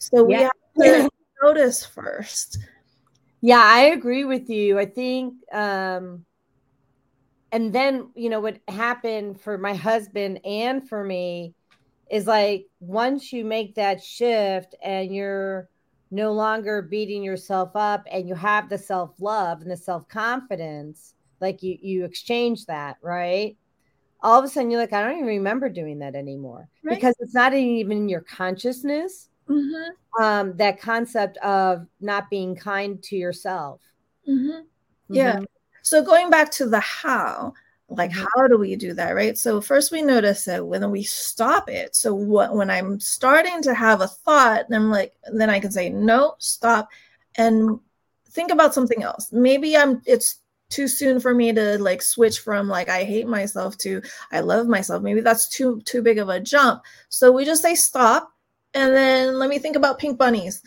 So 0.00 0.28
yeah. 0.28 0.48
we 0.74 0.86
have 0.86 1.04
to 1.04 1.10
notice 1.42 1.84
first. 1.84 2.58
Yeah, 3.42 3.62
I 3.62 3.86
agree 3.86 4.24
with 4.24 4.50
you. 4.50 4.78
I 4.78 4.86
think 4.86 5.34
um 5.52 6.24
and 7.52 7.72
then, 7.72 8.10
you 8.14 8.28
know, 8.28 8.40
what 8.40 8.60
happened 8.68 9.40
for 9.40 9.58
my 9.58 9.74
husband 9.74 10.40
and 10.44 10.88
for 10.88 11.02
me 11.02 11.54
is 12.10 12.26
like 12.26 12.66
once 12.78 13.32
you 13.32 13.44
make 13.44 13.74
that 13.74 14.02
shift 14.02 14.74
and 14.82 15.14
you're 15.14 15.68
no 16.12 16.32
longer 16.32 16.80
beating 16.82 17.22
yourself 17.22 17.70
up 17.74 18.04
and 18.10 18.28
you 18.28 18.34
have 18.34 18.68
the 18.68 18.78
self-love 18.78 19.62
and 19.62 19.70
the 19.70 19.76
self-confidence, 19.76 21.14
like 21.40 21.62
you 21.62 21.76
you 21.80 22.04
exchange 22.04 22.66
that, 22.66 22.96
right? 23.02 23.56
All 24.22 24.38
of 24.38 24.44
a 24.44 24.48
sudden 24.48 24.70
you're 24.70 24.80
like, 24.80 24.92
I 24.92 25.02
don't 25.02 25.16
even 25.16 25.26
remember 25.26 25.68
doing 25.68 25.98
that 26.00 26.14
anymore 26.14 26.68
right. 26.84 26.94
because 26.94 27.14
it's 27.20 27.34
not 27.34 27.52
even 27.52 27.92
in 27.92 28.08
your 28.08 28.20
consciousness 28.22 29.29
mm-hmm. 29.50 30.22
um, 30.22 30.56
that 30.56 30.80
concept 30.80 31.36
of 31.38 31.86
not 32.00 32.30
being 32.30 32.54
kind 32.54 33.02
to 33.04 33.16
yourself. 33.16 33.80
Mm-hmm. 34.28 34.62
Yeah. 35.08 35.36
Mm-hmm. 35.36 35.44
So 35.82 36.04
going 36.04 36.30
back 36.30 36.50
to 36.52 36.66
the 36.66 36.80
how, 36.80 37.54
like 37.88 38.10
mm-hmm. 38.10 38.24
how 38.36 38.48
do 38.48 38.58
we 38.58 38.76
do 38.76 38.94
that, 38.94 39.14
right? 39.14 39.36
So 39.36 39.60
first 39.60 39.92
we 39.92 40.02
notice 40.02 40.46
it 40.46 40.64
when 40.64 40.88
we 40.90 41.02
stop 41.02 41.68
it. 41.68 41.96
So 41.96 42.14
what 42.14 42.54
when 42.54 42.70
I'm 42.70 43.00
starting 43.00 43.62
to 43.62 43.74
have 43.74 44.00
a 44.00 44.08
thought, 44.08 44.66
and 44.66 44.74
I'm 44.74 44.90
like, 44.90 45.14
then 45.32 45.50
I 45.50 45.60
can 45.60 45.72
say 45.72 45.90
no, 45.90 46.34
stop, 46.38 46.88
and 47.36 47.80
think 48.30 48.50
about 48.50 48.74
something 48.74 49.02
else. 49.02 49.32
Maybe 49.32 49.76
I'm 49.76 50.02
it's 50.06 50.36
too 50.68 50.86
soon 50.86 51.18
for 51.18 51.34
me 51.34 51.52
to 51.52 51.78
like 51.78 52.00
switch 52.00 52.38
from 52.38 52.68
like 52.68 52.88
I 52.88 53.02
hate 53.02 53.26
myself 53.26 53.76
to 53.78 54.02
I 54.30 54.40
love 54.40 54.68
myself. 54.68 55.02
Maybe 55.02 55.20
that's 55.20 55.48
too 55.48 55.80
too 55.84 56.02
big 56.02 56.18
of 56.18 56.28
a 56.28 56.38
jump. 56.38 56.82
So 57.08 57.32
we 57.32 57.44
just 57.44 57.62
say 57.62 57.74
stop 57.74 58.32
and 58.74 58.94
then 58.94 59.38
let 59.38 59.50
me 59.50 59.58
think 59.58 59.76
about 59.76 59.98
pink 59.98 60.18
bunnies. 60.18 60.62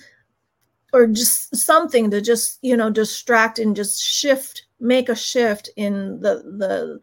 Or 0.91 1.07
just 1.07 1.55
something 1.55 2.11
to 2.11 2.21
just 2.21 2.59
you 2.61 2.77
know 2.77 2.89
distract 2.89 3.57
and 3.57 3.75
just 3.75 4.03
shift 4.03 4.65
make 4.79 5.09
a 5.09 5.15
shift 5.15 5.69
in 5.75 6.19
the 6.19 6.43
the 6.59 6.99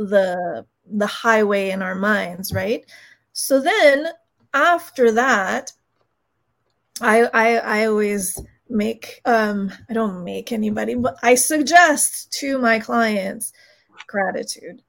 the 0.00 0.66
the 0.86 1.06
highway 1.06 1.70
in 1.70 1.82
our 1.82 1.96
minds 1.96 2.52
right? 2.52 2.84
So 3.32 3.60
then 3.60 4.08
after 4.52 5.10
that 5.10 5.72
i 7.00 7.24
i, 7.34 7.56
I 7.56 7.86
always 7.86 8.40
make 8.68 9.20
um 9.24 9.72
i 9.90 9.92
don't 9.92 10.22
make 10.22 10.52
anybody 10.52 10.94
but 10.94 11.16
i 11.24 11.34
suggest 11.34 12.30
to 12.34 12.56
my 12.58 12.78
clients 12.78 13.52
gratitude. 14.06 14.82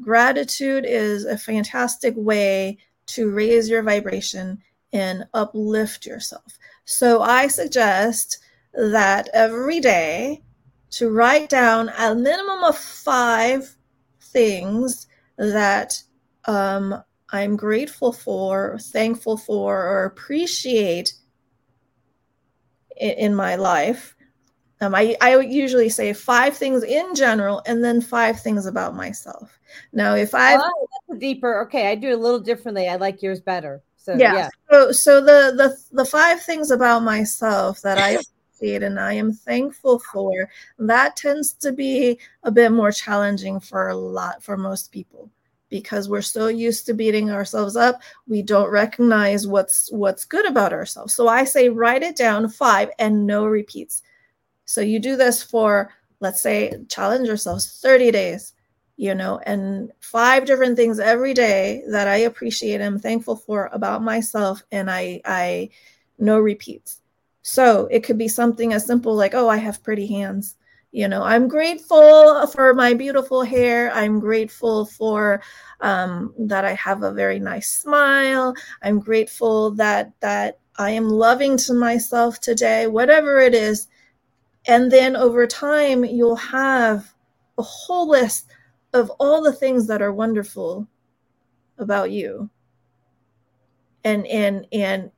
Gratitude 0.00 0.84
is 0.86 1.24
a 1.24 1.36
fantastic 1.36 2.14
way 2.16 2.78
to 3.06 3.30
raise 3.30 3.68
your 3.68 3.82
vibration 3.82 4.62
and 4.92 5.24
uplift 5.34 6.06
yourself. 6.06 6.58
So 6.84 7.22
I 7.22 7.48
suggest 7.48 8.38
that 8.72 9.28
every 9.32 9.80
day 9.80 10.42
to 10.90 11.10
write 11.10 11.48
down 11.48 11.90
a 11.98 12.14
minimum 12.14 12.64
of 12.64 12.76
five 12.76 13.76
things 14.20 15.06
that 15.38 16.02
um, 16.46 17.02
I'm 17.30 17.56
grateful 17.56 18.12
for, 18.12 18.78
thankful 18.80 19.36
for, 19.36 19.76
or 19.76 20.04
appreciate 20.04 21.14
in, 22.96 23.10
in 23.10 23.34
my 23.34 23.56
life. 23.56 24.16
Um, 24.80 24.94
I, 24.94 25.16
I 25.20 25.38
usually 25.40 25.90
say 25.90 26.12
five 26.12 26.56
things 26.56 26.82
in 26.82 27.14
general 27.14 27.62
and 27.66 27.84
then 27.84 28.00
five 28.00 28.40
things 28.40 28.64
about 28.64 28.96
myself. 28.96 29.58
Now, 29.92 30.14
if 30.14 30.34
I 30.34 30.56
oh, 30.56 31.14
deeper, 31.18 31.60
okay, 31.62 31.90
I 31.90 31.94
do 31.94 32.14
a 32.14 32.16
little 32.16 32.40
differently. 32.40 32.88
I 32.88 32.96
like 32.96 33.22
yours 33.22 33.40
better. 33.40 33.82
So 34.00 34.14
yeah. 34.14 34.34
yeah. 34.34 34.48
So 34.70 34.92
so 34.92 35.20
the 35.20 35.52
the 35.56 35.76
the 35.92 36.04
five 36.04 36.42
things 36.42 36.70
about 36.70 37.02
myself 37.02 37.82
that 37.82 37.98
I 37.98 38.10
appreciate 38.10 38.82
and 38.82 38.98
I 38.98 39.12
am 39.12 39.32
thankful 39.32 39.98
for, 39.98 40.48
that 40.78 41.16
tends 41.16 41.52
to 41.54 41.72
be 41.72 42.18
a 42.42 42.50
bit 42.50 42.72
more 42.72 42.92
challenging 42.92 43.60
for 43.60 43.88
a 43.88 43.96
lot 43.96 44.42
for 44.42 44.56
most 44.56 44.90
people 44.90 45.30
because 45.68 46.08
we're 46.08 46.22
so 46.22 46.48
used 46.48 46.84
to 46.86 46.94
beating 46.94 47.30
ourselves 47.30 47.76
up 47.76 48.02
we 48.26 48.42
don't 48.42 48.70
recognize 48.70 49.46
what's 49.46 49.88
what's 49.92 50.24
good 50.24 50.44
about 50.44 50.72
ourselves 50.72 51.14
so 51.14 51.28
i 51.28 51.44
say 51.44 51.68
write 51.68 52.02
it 52.02 52.16
down 52.16 52.48
five 52.48 52.90
and 52.98 53.24
no 53.24 53.46
repeats 53.46 54.02
so 54.64 54.80
you 54.80 54.98
do 54.98 55.16
this 55.16 55.44
for 55.44 55.92
let's 56.18 56.40
say 56.40 56.74
challenge 56.88 57.26
yourselves 57.26 57.80
30 57.80 58.10
days 58.10 58.52
you 59.00 59.14
know 59.14 59.40
and 59.46 59.90
five 60.00 60.44
different 60.44 60.76
things 60.76 60.98
every 61.00 61.32
day 61.32 61.82
that 61.88 62.06
i 62.06 62.16
appreciate 62.16 62.74
and 62.74 62.84
i'm 62.84 62.98
thankful 62.98 63.34
for 63.34 63.70
about 63.72 64.02
myself 64.02 64.62
and 64.72 64.90
i 64.90 65.18
i 65.24 65.70
no 66.18 66.38
repeats. 66.38 67.00
So 67.40 67.88
it 67.90 68.04
could 68.04 68.18
be 68.18 68.28
something 68.28 68.74
as 68.74 68.84
simple 68.84 69.14
like 69.14 69.32
oh 69.32 69.48
i 69.48 69.56
have 69.56 69.82
pretty 69.82 70.06
hands. 70.06 70.56
You 70.92 71.08
know 71.08 71.22
i'm 71.22 71.48
grateful 71.48 72.46
for 72.48 72.74
my 72.74 72.92
beautiful 72.92 73.42
hair. 73.42 73.90
I'm 73.94 74.20
grateful 74.20 74.84
for 74.84 75.40
um, 75.80 76.34
that 76.38 76.66
i 76.66 76.74
have 76.74 77.02
a 77.02 77.10
very 77.22 77.38
nice 77.38 77.68
smile. 77.74 78.54
I'm 78.82 79.00
grateful 79.00 79.70
that 79.76 80.12
that 80.20 80.58
i 80.76 80.90
am 80.90 81.08
loving 81.08 81.56
to 81.64 81.72
myself 81.72 82.38
today 82.38 82.86
whatever 82.86 83.40
it 83.40 83.54
is. 83.54 83.88
And 84.66 84.92
then 84.92 85.16
over 85.16 85.46
time 85.46 86.04
you'll 86.04 86.36
have 86.36 87.14
a 87.56 87.62
whole 87.62 88.06
list 88.06 88.44
of 88.92 89.10
all 89.18 89.42
the 89.42 89.52
things 89.52 89.86
that 89.86 90.02
are 90.02 90.12
wonderful 90.12 90.88
about 91.78 92.10
you. 92.10 92.50
And 94.04 94.26
and 94.26 94.66
and 94.72 95.10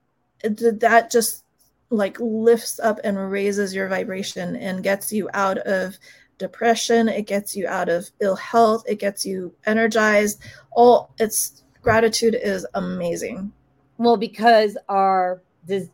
that 0.44 1.10
just 1.10 1.44
like 1.90 2.16
lifts 2.20 2.80
up 2.80 2.98
and 3.04 3.30
raises 3.30 3.74
your 3.74 3.88
vibration 3.88 4.56
and 4.56 4.82
gets 4.82 5.12
you 5.12 5.28
out 5.34 5.58
of 5.58 5.98
depression. 6.38 7.08
It 7.08 7.26
gets 7.26 7.54
you 7.54 7.68
out 7.68 7.88
of 7.88 8.10
ill 8.20 8.36
health. 8.36 8.84
It 8.86 8.98
gets 8.98 9.24
you 9.24 9.54
energized. 9.66 10.42
All 10.72 11.14
it's 11.18 11.62
gratitude 11.82 12.36
is 12.40 12.66
amazing. 12.74 13.52
Well 13.98 14.16
because 14.16 14.76
our 14.88 15.42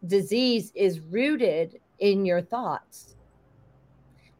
disease 0.07 0.73
is 0.75 1.01
rooted 1.01 1.81
in 1.99 2.25
your 2.25 2.41
thoughts. 2.41 3.15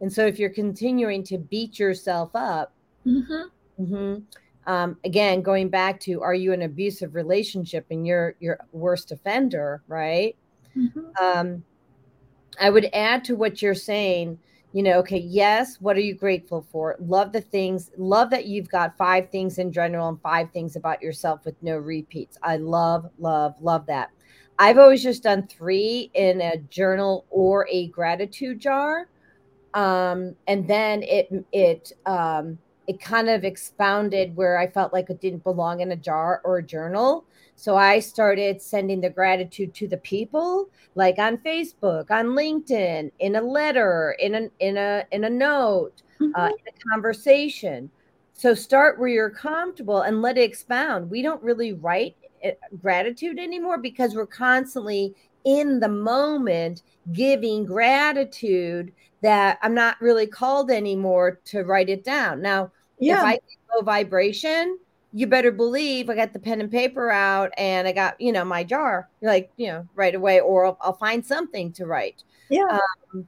And 0.01 0.13
so 0.13 0.27
if 0.27 0.39
you're 0.39 0.51
continuing 0.51 1.25
to 1.25 1.39
beat 1.39 1.79
yourself 1.79 2.31
up 2.35 2.73
mm-hmm. 3.07 3.83
Mm-hmm, 3.83 4.71
um, 4.71 4.97
again 5.05 5.43
going 5.43 5.69
back 5.69 6.01
to 6.01 6.21
are 6.23 6.35
you 6.35 6.53
an 6.53 6.63
abusive 6.63 7.15
relationship 7.15 7.87
and 7.91 8.07
you're 8.07 8.35
your 8.41 8.59
worst 8.73 9.13
offender 9.13 9.83
right 9.87 10.37
Mm-hmm. 10.79 11.25
Um, 11.25 11.65
I 12.61 12.71
would 12.71 12.89
add 12.93 13.25
to 13.25 13.37
what 13.37 13.63
you're 13.63 13.75
saying, 13.75 14.39
you 14.73 14.83
know, 14.83 14.99
okay, 14.99 15.19
yes, 15.19 15.81
what 15.81 15.97
are 15.97 16.01
you 16.01 16.15
grateful 16.15 16.67
for? 16.71 16.97
Love 17.01 17.33
the 17.33 17.41
things, 17.41 17.91
love 17.97 18.31
that 18.31 18.47
you've 18.47 18.69
got 18.69 18.97
five 18.97 19.31
things 19.31 19.59
in 19.59 19.73
general 19.73 20.09
and 20.09 20.21
five 20.21 20.51
things 20.53 20.77
about 20.77 21.03
yourself 21.03 21.45
with 21.45 21.61
no 21.63 21.77
repeats. 21.77 22.39
I 22.43 22.57
love, 22.57 23.11
love, 23.19 23.55
love 23.61 23.87
that. 23.87 24.11
I've 24.59 24.79
always 24.79 25.03
just 25.03 25.23
done 25.23 25.47
three 25.47 26.11
in 26.15 26.41
a 26.41 26.59
journal 26.59 27.27
or 27.31 27.67
a 27.71 27.89
gratitude 27.89 28.61
jar. 28.61 29.09
Um, 29.75 30.35
and 30.49 30.67
then 30.67 31.03
it, 31.05 31.29
it, 31.53 31.93
um, 32.07 32.59
it 32.89 33.01
kind 33.01 33.29
of 33.29 33.45
expounded 33.45 34.35
where 34.35 34.59
I 34.59 34.67
felt 34.67 34.95
like 34.95 35.11
it 35.11 35.21
didn't 35.21 35.45
belong 35.45 35.81
in 35.81 35.93
a 35.93 35.97
jar 35.97 36.41
or 36.43 36.59
a 36.59 36.63
journal. 36.63 37.27
So 37.55 37.77
I 37.77 37.99
started 37.99 38.63
sending 38.63 39.03
the 39.03 39.11
gratitude 39.11 39.75
to 39.75 39.87
the 39.87 39.99
people, 39.99 40.71
like 40.95 41.19
on 41.19 41.37
Facebook, 41.37 42.11
on 42.11 42.29
LinkedIn, 42.29 43.13
in 43.19 43.37
a 43.37 43.43
letter, 43.43 44.17
in 44.19 44.35
a 44.35 44.49
in 44.61 44.79
a 44.79 45.05
in 45.13 45.25
a 45.25 45.31
note, 45.31 46.03
mm-hmm. 46.19 46.35
uh, 46.35 46.49
in 46.49 46.55
a 46.67 46.91
conversation. 46.91 47.91
So 48.33 48.55
start 48.55 48.99
where 48.99 49.09
you're 49.09 49.31
comfortable 49.31 50.03
and 50.03 50.23
let 50.23 50.39
it 50.39 50.43
expound. 50.43 51.11
We 51.11 51.21
don't 51.21 51.43
really 51.43 51.75
write 51.75 52.17
eh, 52.43 52.53
gratitude 52.81 53.39
anymore 53.39 53.79
because 53.79 54.15
we're 54.15 54.27
constantly 54.27 55.15
in 55.45 55.81
the 55.81 55.89
moment 55.89 56.83
giving 57.13 57.67
gratitude 57.67 58.93
that 59.21 59.59
I'm 59.63 59.75
not 59.75 60.01
really 60.01 60.27
called 60.27 60.71
anymore 60.71 61.41
to 61.47 61.65
write 61.65 61.89
it 61.89 62.05
down. 62.05 62.41
Now, 62.41 62.71
yeah. 63.01 63.19
if 63.19 63.25
I 63.25 63.39
low 63.75 63.83
vibration, 63.83 64.79
you 65.13 65.27
better 65.27 65.51
believe 65.51 66.11
I 66.11 66.15
got 66.15 66.33
the 66.33 66.39
pen 66.39 66.61
and 66.61 66.71
paper 66.71 67.11
out 67.11 67.51
and 67.57 67.89
I 67.89 67.93
got, 67.93 68.21
you 68.21 68.33
know, 68.33 68.45
my 68.45 68.63
jar, 68.63 69.09
like, 69.23 69.51
you 69.57 69.69
know, 69.69 69.87
right 69.95 70.15
away, 70.15 70.41
or 70.41 70.67
I'll, 70.67 70.79
I'll 70.81 70.93
find 70.93 71.25
something 71.25 71.73
to 71.73 71.87
write. 71.87 72.25
Yeah. 72.51 72.79
Um, 73.15 73.27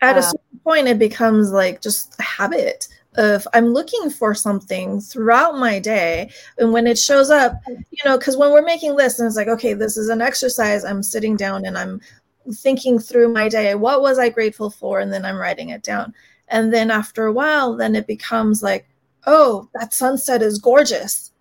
At 0.00 0.16
a 0.16 0.20
uh, 0.20 0.22
certain 0.22 0.60
point, 0.62 0.88
it 0.88 0.98
becomes 0.98 1.50
like 1.50 1.82
just 1.82 2.18
a 2.18 2.22
habit 2.22 2.88
of 3.16 3.46
I'm 3.54 3.66
looking 3.66 4.08
for 4.08 4.34
something 4.34 5.00
throughout 5.00 5.58
my 5.58 5.80
day. 5.80 6.30
And 6.58 6.72
when 6.72 6.86
it 6.86 6.98
shows 6.98 7.28
up, 7.28 7.54
you 7.66 8.04
know, 8.04 8.16
because 8.16 8.36
when 8.36 8.52
we're 8.52 8.62
making 8.62 8.94
lists 8.94 9.18
and 9.18 9.26
it's 9.26 9.36
like, 9.36 9.48
okay, 9.48 9.74
this 9.74 9.96
is 9.96 10.08
an 10.10 10.22
exercise, 10.22 10.84
I'm 10.84 11.02
sitting 11.02 11.36
down 11.36 11.64
and 11.64 11.76
I'm 11.76 12.00
thinking 12.54 13.00
through 13.00 13.32
my 13.32 13.48
day. 13.48 13.74
What 13.74 14.00
was 14.00 14.18
I 14.18 14.28
grateful 14.28 14.70
for? 14.70 15.00
And 15.00 15.12
then 15.12 15.24
I'm 15.24 15.36
writing 15.36 15.70
it 15.70 15.82
down. 15.82 16.14
And 16.48 16.72
then 16.72 16.90
after 16.90 17.26
a 17.26 17.32
while, 17.32 17.76
then 17.76 17.96
it 17.96 18.06
becomes 18.06 18.62
like, 18.62 18.86
oh, 19.26 19.68
that 19.74 19.94
sunset 19.94 20.42
is 20.42 20.58
gorgeous. 20.58 21.32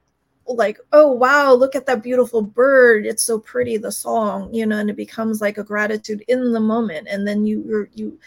Like, 0.46 0.80
oh, 0.92 1.12
wow, 1.12 1.54
look 1.54 1.76
at 1.76 1.86
that 1.86 2.02
beautiful 2.02 2.42
bird. 2.42 3.06
It's 3.06 3.24
so 3.24 3.38
pretty, 3.38 3.78
the 3.78 3.92
song, 3.92 4.52
you 4.54 4.66
know, 4.66 4.78
and 4.78 4.90
it 4.90 4.96
becomes 4.96 5.42
like 5.42 5.60
a 5.60 5.64
gratitude 5.64 6.24
in 6.28 6.54
the 6.54 6.60
moment. 6.60 7.08
And 7.10 7.28
then 7.28 7.46
you, 7.46 7.88
you, 7.94 8.20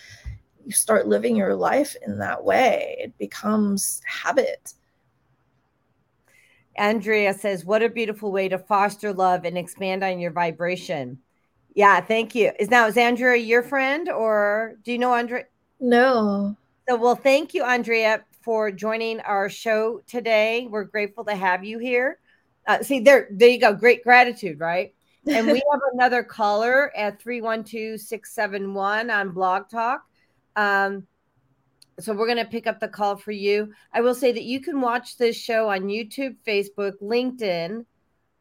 you 0.64 0.70
start 0.70 1.09
living 1.09 1.34
your 1.34 1.57
life 1.57 1.96
in 2.07 2.18
that 2.18 2.44
way. 2.44 2.96
It 3.00 3.18
becomes 3.18 4.00
habit. 4.07 4.74
Andrea 6.76 7.34
says, 7.34 7.64
What 7.64 7.82
a 7.82 7.88
beautiful 7.88 8.32
way 8.32 8.48
to 8.48 8.59
foster 8.59 9.12
love 9.12 9.44
and 9.44 9.59
expand 9.59 10.03
on 10.05 10.20
your 10.20 10.30
vibration. 10.30 11.18
Yeah, 11.74 12.00
thank 12.00 12.34
you. 12.34 12.53
Is 12.59 12.70
now 12.70 12.86
is 12.86 12.96
Andrea 12.96 13.36
your 13.36 13.62
friend 13.62 14.09
or 14.09 14.76
do 14.84 14.92
you 14.92 14.98
know 14.98 15.14
Andrea? 15.14 15.44
No. 15.80 16.57
So 16.88 16.96
well, 16.96 17.14
thank 17.14 17.55
you, 17.55 17.62
Andrea 17.62 18.24
for 18.43 18.70
joining 18.70 19.20
our 19.20 19.49
show 19.49 20.01
today. 20.07 20.66
We're 20.70 20.84
grateful 20.84 21.24
to 21.24 21.34
have 21.34 21.64
you 21.64 21.78
here. 21.78 22.18
Uh, 22.66 22.82
see, 22.82 23.01
there, 23.01 23.28
there 23.30 23.49
you 23.49 23.61
go. 23.61 23.72
Great 23.72 24.03
gratitude, 24.05 24.61
right? 24.61 24.95
And 25.26 25.47
we 25.47 25.55
have 25.72 25.80
another 25.93 26.22
caller 26.22 26.97
at 26.97 27.20
312 27.20 28.01
671 28.01 29.11
on 29.11 29.30
Blog 29.30 29.68
Talk. 29.68 30.03
Um, 30.57 31.07
so 32.01 32.14
we're 32.14 32.26
going 32.26 32.38
to 32.38 32.51
pick 32.51 32.66
up 32.66 32.80
the 32.80 32.88
call 32.88 33.16
for 33.16 33.32
you. 33.32 33.72
I 33.93 34.01
will 34.01 34.14
say 34.14 34.32
that 34.32 34.45
you 34.45 34.61
can 34.61 34.80
watch 34.80 35.16
this 35.18 35.36
show 35.36 35.68
on 35.68 35.82
YouTube, 35.82 36.36
Facebook, 36.47 36.95
LinkedIn, 37.03 37.84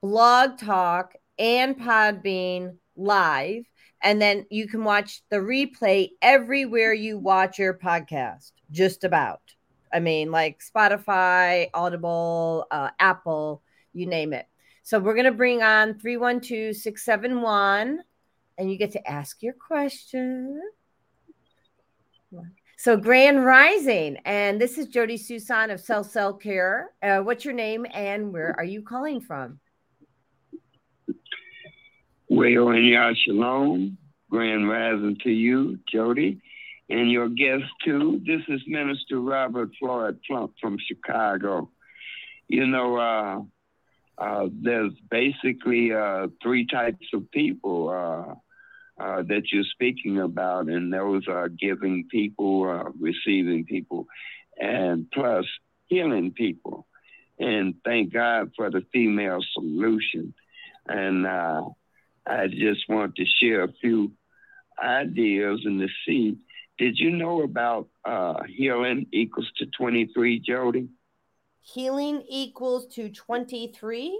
Blog 0.01 0.57
Talk, 0.57 1.13
and 1.37 1.77
Podbean 1.77 2.77
live. 2.95 3.65
And 4.03 4.21
then 4.21 4.45
you 4.49 4.67
can 4.67 4.83
watch 4.83 5.21
the 5.29 5.37
replay 5.37 6.11
everywhere 6.21 6.93
you 6.93 7.19
watch 7.19 7.59
your 7.59 7.75
podcast, 7.75 8.51
just 8.71 9.03
about. 9.03 9.41
I 9.93 9.99
mean, 9.99 10.31
like 10.31 10.61
Spotify, 10.61 11.69
Audible, 11.73 12.67
uh, 12.71 12.89
Apple, 12.99 13.61
you 13.93 14.05
name 14.05 14.33
it. 14.33 14.47
So 14.83 14.99
we're 14.99 15.13
going 15.13 15.25
to 15.25 15.31
bring 15.31 15.61
on 15.61 15.99
312 15.99 16.75
671 16.75 18.01
and 18.57 18.71
you 18.71 18.77
get 18.77 18.91
to 18.91 19.07
ask 19.09 19.41
your 19.41 19.53
question. 19.53 20.61
So, 22.77 22.97
Grand 22.97 23.45
Rising, 23.45 24.17
and 24.25 24.59
this 24.59 24.77
is 24.77 24.87
Jodi 24.87 25.17
Suson 25.17 25.71
of 25.71 25.79
Cell 25.79 26.03
Cell 26.03 26.33
Care. 26.33 26.91
Uh, 27.03 27.19
what's 27.19 27.45
your 27.45 27.53
name 27.53 27.85
and 27.93 28.33
where 28.33 28.55
are 28.57 28.63
you 28.63 28.81
calling 28.81 29.21
from? 29.21 29.59
Well, 32.27 32.69
and 32.69 33.17
Shalom, 33.17 33.97
Grand 34.29 34.67
Rising 34.67 35.17
to 35.23 35.29
you, 35.29 35.77
Jodi 35.91 36.41
and 36.91 37.09
your 37.09 37.29
guest 37.29 37.63
too. 37.85 38.21
This 38.25 38.41
is 38.49 38.61
Minister 38.67 39.19
Robert 39.21 39.69
Floyd 39.79 40.19
Plump 40.27 40.53
from 40.59 40.77
Chicago. 40.77 41.69
You 42.49 42.67
know, 42.67 42.97
uh, 42.97 44.21
uh, 44.21 44.49
there's 44.51 44.91
basically 45.09 45.93
uh, 45.93 46.27
three 46.43 46.67
types 46.67 47.07
of 47.13 47.31
people 47.31 47.89
uh, 47.89 49.01
uh, 49.01 49.23
that 49.23 49.43
you're 49.53 49.63
speaking 49.63 50.19
about, 50.19 50.67
and 50.67 50.91
those 50.91 51.29
are 51.29 51.47
giving 51.47 52.07
people, 52.11 52.69
uh, 52.69 52.91
receiving 52.99 53.63
people, 53.63 54.07
and 54.59 55.09
plus 55.11 55.45
healing 55.87 56.31
people. 56.31 56.85
and 57.39 57.75
thank 57.85 58.13
God 58.13 58.51
for 58.55 58.69
the 58.69 58.83
female 58.91 59.39
solution. 59.53 60.33
And 60.87 61.25
I 61.25 62.47
just 62.49 62.87
want 62.89 63.15
to 63.15 63.25
share 63.41 63.63
a 63.63 63.73
few 63.81 64.11
ideas 64.77 65.61
and 65.63 65.79
to 65.79 65.87
see. 66.05 66.37
Did 66.81 66.97
you 66.97 67.11
know 67.11 67.43
about 67.43 67.89
uh, 68.03 68.41
healing 68.41 69.05
equals 69.11 69.51
to 69.57 69.67
23, 69.67 70.39
Jodi? 70.39 70.87
Healing 71.61 72.23
equals 72.27 72.87
to 72.95 73.09
23? 73.09 74.19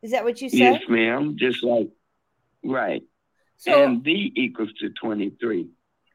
Is 0.00 0.12
that 0.12 0.24
what 0.24 0.40
you 0.40 0.48
said? 0.48 0.58
Yes, 0.58 0.80
ma'am. 0.88 1.36
Just 1.38 1.62
like, 1.62 1.90
right. 2.64 3.02
So, 3.58 3.84
and 3.84 4.02
V 4.02 4.32
equals 4.34 4.70
to 4.80 4.88
23, 4.98 5.68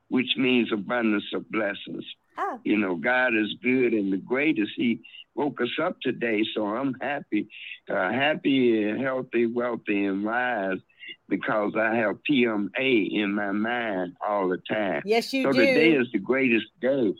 which 0.08 0.36
means 0.36 0.72
abundance 0.74 1.26
of 1.36 1.48
blessings. 1.52 2.06
Ah. 2.36 2.58
You 2.64 2.78
know, 2.78 2.96
God 2.96 3.36
is 3.36 3.54
good 3.62 3.94
and 3.94 4.12
the 4.12 4.18
greatest. 4.18 4.72
He 4.76 5.02
woke 5.36 5.62
us 5.62 5.78
up 5.80 6.02
today, 6.02 6.44
so 6.56 6.66
I'm 6.66 6.96
happy, 7.00 7.50
uh, 7.88 8.12
happy 8.12 8.84
and 8.84 9.00
healthy, 9.00 9.46
wealthy, 9.46 10.06
and 10.06 10.26
wise 10.26 10.80
because 11.28 11.74
I 11.78 11.96
have 11.96 12.18
PMA 12.30 13.12
in 13.12 13.34
my 13.34 13.52
mind 13.52 14.16
all 14.26 14.50
the 14.50 14.58
time. 14.58 15.02
Yes, 15.06 15.34
you 15.34 15.44
so 15.44 15.52
do. 15.52 15.60
So 15.60 15.66
today 15.66 15.92
is 15.92 16.08
the 16.12 16.20
greatest 16.20 16.68
day 16.82 17.14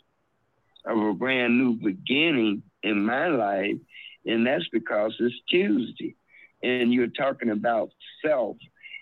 of 0.84 0.98
a 0.98 1.12
brand 1.14 1.58
new 1.58 1.74
beginning 1.74 2.62
in 2.82 3.04
my 3.04 3.28
life, 3.28 3.76
and 4.24 4.46
that's 4.46 4.68
because 4.72 5.14
it's 5.20 5.34
Tuesday, 5.48 6.16
and 6.62 6.92
you're 6.92 7.08
talking 7.08 7.50
about 7.50 7.90
self 8.24 8.56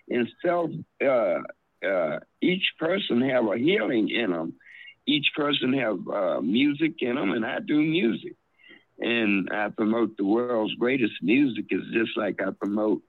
and 0.09 0.28
self. 0.45 0.70
Uh, 1.05 1.41
uh, 1.86 2.18
each 2.41 2.72
person 2.78 3.20
have 3.22 3.47
a 3.47 3.57
healing 3.57 4.09
in 4.09 4.32
them. 4.32 4.55
Each 5.07 5.30
person 5.36 5.72
have 5.74 5.99
uh, 6.09 6.41
music 6.41 6.95
in 7.01 7.14
them, 7.14 7.30
and 7.30 7.47
I 7.47 7.61
do 7.61 7.80
music. 7.80 8.34
And 8.99 9.49
I 9.53 9.68
promote 9.68 10.16
the 10.16 10.24
world's 10.24 10.74
greatest 10.74 11.14
music 11.22 11.66
is 11.70 11.82
just 11.93 12.16
like 12.16 12.43
I 12.43 12.51
promote 12.51 13.03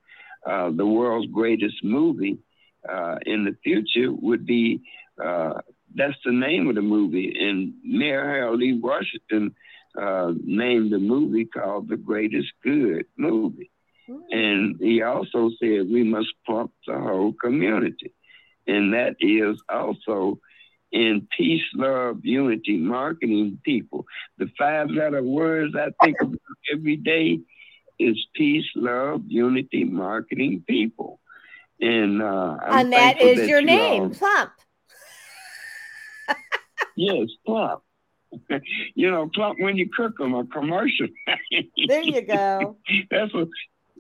uh, 0.46 0.72
the 0.72 0.86
world's 0.86 1.32
greatest 1.32 1.84
movie 1.84 2.40
uh, 2.88 3.18
in 3.26 3.44
the 3.44 3.56
future 3.64 4.12
would 4.12 4.46
be 4.46 4.82
uh, 5.24 5.54
that's 5.96 6.18
the 6.24 6.32
name 6.32 6.68
of 6.70 6.76
the 6.76 6.82
movie. 6.82 7.36
And 7.40 7.74
Mayor 7.84 8.24
Harold 8.24 8.60
Lee 8.60 8.80
Washington 8.80 9.56
uh, 10.00 10.34
named 10.44 10.92
the 10.92 11.00
movie 11.00 11.46
called 11.46 11.90
The 11.90 11.98
Greatest 11.98 12.50
Good 12.64 13.06
Movie. 13.18 13.72
Mm. 14.10 14.20
And 14.32 14.76
he 14.80 15.02
also 15.02 15.50
said 15.60 15.90
we 15.90 16.04
must 16.04 16.30
pump 16.46 16.72
the 16.86 16.98
whole 16.98 17.34
community. 17.34 18.14
And 18.68 18.94
that 18.94 19.16
is 19.20 19.62
also 19.68 20.40
in 20.92 21.28
peace, 21.36 21.64
love, 21.74 22.20
unity, 22.24 22.78
marketing 22.78 23.60
people. 23.64 24.06
The 24.38 24.50
five 24.58 24.90
letter 24.90 25.24
words 25.24 25.76
I 25.76 25.90
think 26.04 26.18
about 26.22 26.40
every 26.72 26.98
day 26.98 27.40
is 28.00 28.18
peace, 28.34 28.66
love, 28.76 29.24
unity, 29.28 29.84
marketing 29.84 30.64
people. 30.68 31.20
And 31.82 32.22
uh, 32.22 32.58
and 32.66 32.92
that 32.94 33.22
is 33.22 33.40
that 33.40 33.48
your 33.48 33.62
you 33.62 33.66
name, 33.66 34.04
all... 34.04 34.10
Plump. 34.10 34.52
yes, 36.96 37.28
Plump. 37.46 37.82
you 38.96 39.10
know, 39.10 39.30
Plump 39.34 39.60
when 39.60 39.78
you 39.78 39.90
cook 39.96 40.18
them, 40.18 40.34
a 40.34 40.46
commercial. 40.46 41.08
there 41.88 42.02
you 42.02 42.22
go. 42.22 42.78
That's 43.10 43.34
what. 43.34 43.48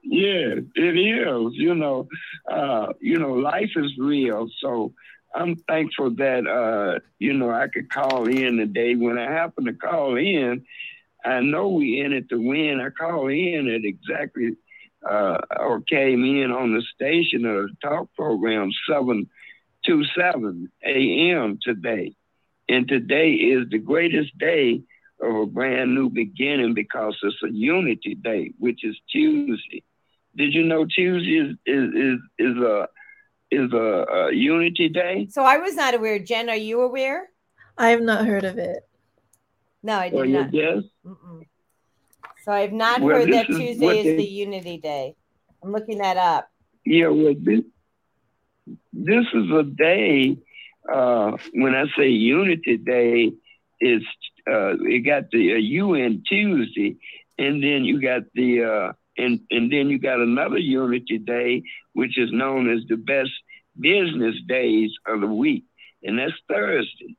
Yeah, 0.01 0.55
it 0.75 0.97
is. 0.97 1.53
You 1.55 1.75
know, 1.75 2.07
uh, 2.49 2.93
you 3.01 3.19
know, 3.19 3.33
life 3.33 3.71
is 3.75 3.91
real. 3.97 4.47
So 4.59 4.93
I'm 5.35 5.55
thankful 5.55 6.11
that 6.15 6.47
uh, 6.47 6.99
you 7.19 7.33
know 7.33 7.51
I 7.51 7.67
could 7.67 7.89
call 7.89 8.27
in 8.27 8.57
today. 8.57 8.95
When 8.95 9.17
I 9.17 9.31
happen 9.31 9.65
to 9.65 9.73
call 9.73 10.15
in, 10.17 10.65
I 11.25 11.41
know 11.41 11.69
we 11.69 11.99
in 11.99 12.13
it 12.13 12.29
to 12.29 12.37
win. 12.37 12.79
I 12.79 12.89
called 12.89 13.31
in 13.31 13.67
at 13.69 13.83
exactly 13.83 14.55
uh, 15.07 15.37
or 15.59 15.81
came 15.81 16.23
in 16.23 16.51
on 16.51 16.73
the 16.73 16.83
station 16.93 17.45
of 17.45 17.67
the 17.67 17.75
talk 17.81 18.13
program 18.15 18.69
seven 18.89 19.29
to 19.85 20.03
seven 20.17 20.71
a.m. 20.83 21.59
today, 21.61 22.15
and 22.67 22.87
today 22.87 23.31
is 23.31 23.69
the 23.69 23.77
greatest 23.77 24.37
day 24.37 24.81
of 25.21 25.35
a 25.35 25.45
brand 25.45 25.95
new 25.95 26.09
beginning 26.09 26.73
because 26.73 27.17
it's 27.23 27.35
a 27.43 27.51
unity 27.51 28.15
day, 28.15 28.51
which 28.57 28.83
is 28.83 28.97
Tuesday. 29.11 29.83
Did 30.35 30.53
you 30.53 30.63
know 30.63 30.85
Tuesday 30.85 31.37
is 31.37 31.55
is 31.65 31.89
is, 31.93 32.19
is 32.37 32.57
a 32.57 32.87
is 33.51 33.73
a, 33.73 34.05
a 34.11 34.33
unity 34.33 34.89
day? 34.89 35.27
So 35.29 35.43
I 35.43 35.57
was 35.57 35.75
not 35.75 35.93
aware. 35.93 36.19
Jenn, 36.19 36.49
are 36.49 36.55
you 36.55 36.81
aware? 36.81 37.29
I 37.77 37.89
have 37.89 38.01
not 38.01 38.25
heard 38.25 38.43
of 38.43 38.57
it. 38.57 38.88
No, 39.83 39.93
I 39.93 40.09
did 40.09 40.29
not. 40.29 40.53
Yes. 40.53 40.83
So 42.43 42.51
I've 42.51 42.73
not 42.73 43.01
well, 43.01 43.17
heard 43.17 43.33
that 43.33 43.47
Tuesday 43.47 43.99
is, 43.99 44.05
is 44.05 44.17
the 44.17 44.25
Unity 44.25 44.77
Day. 44.77 45.15
I'm 45.63 45.71
looking 45.71 45.99
that 45.99 46.17
up. 46.17 46.49
Yeah, 46.85 47.09
well, 47.09 47.35
this, 47.37 47.61
this 48.93 49.25
is 49.33 49.51
a 49.51 49.63
day. 49.63 50.37
Uh, 50.91 51.37
when 51.53 51.75
I 51.75 51.85
say 51.97 52.09
Unity 52.09 52.77
Day, 52.77 53.33
it's 53.79 54.05
uh, 54.49 54.77
you 54.79 55.03
got 55.03 55.29
the 55.31 55.53
uh, 55.53 55.57
UN 55.57 56.23
Tuesday, 56.27 56.97
and 57.37 57.63
then 57.63 57.85
you 57.85 58.01
got 58.01 58.23
the 58.33 58.63
uh, 58.63 58.93
and 59.17 59.41
and 59.51 59.71
then 59.71 59.89
you 59.89 59.99
got 59.99 60.19
another 60.19 60.57
Unity 60.57 61.19
Day, 61.19 61.63
which 61.93 62.17
is 62.17 62.31
known 62.31 62.71
as 62.71 62.81
the 62.87 62.95
best 62.95 63.31
business 63.79 64.35
days 64.47 64.91
of 65.05 65.21
the 65.21 65.27
week, 65.27 65.65
and 66.03 66.17
that's 66.17 66.33
Thursday. 66.47 67.15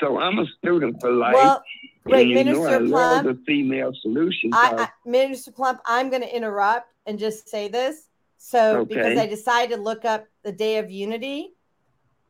So 0.00 0.18
I'm 0.18 0.38
a 0.38 0.46
student 0.58 1.00
for 1.00 1.10
life. 1.10 1.34
Well, 1.34 1.64
wait, 2.04 2.34
Minister 2.34 2.80
know, 2.80 2.88
Plump. 2.88 3.26
the 3.26 3.42
female 3.46 3.92
solution. 4.02 4.50
I, 4.52 4.74
I, 4.78 4.88
Minister 5.08 5.52
Plump, 5.52 5.80
I'm 5.86 6.10
going 6.10 6.22
to 6.22 6.36
interrupt 6.36 6.92
and 7.06 7.18
just 7.18 7.48
say 7.48 7.68
this. 7.68 8.08
So, 8.38 8.80
okay. 8.80 8.94
because 8.94 9.18
I 9.18 9.26
decided 9.26 9.76
to 9.76 9.82
look 9.82 10.04
up 10.04 10.26
the 10.42 10.52
Day 10.52 10.78
of 10.78 10.90
Unity, 10.90 11.54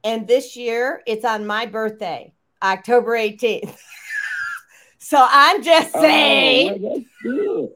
and 0.04 0.26
this 0.26 0.56
year 0.56 1.02
it's 1.06 1.24
on 1.24 1.46
my 1.46 1.66
birthday, 1.66 2.32
October 2.62 3.12
18th. 3.12 3.76
so 4.98 5.26
I'm 5.28 5.62
just 5.62 5.90
oh, 5.94 6.00
saying. 6.00 6.70
Oh, 6.70 6.78
well, 6.80 6.94
that's 6.94 7.08
good. 7.22 7.70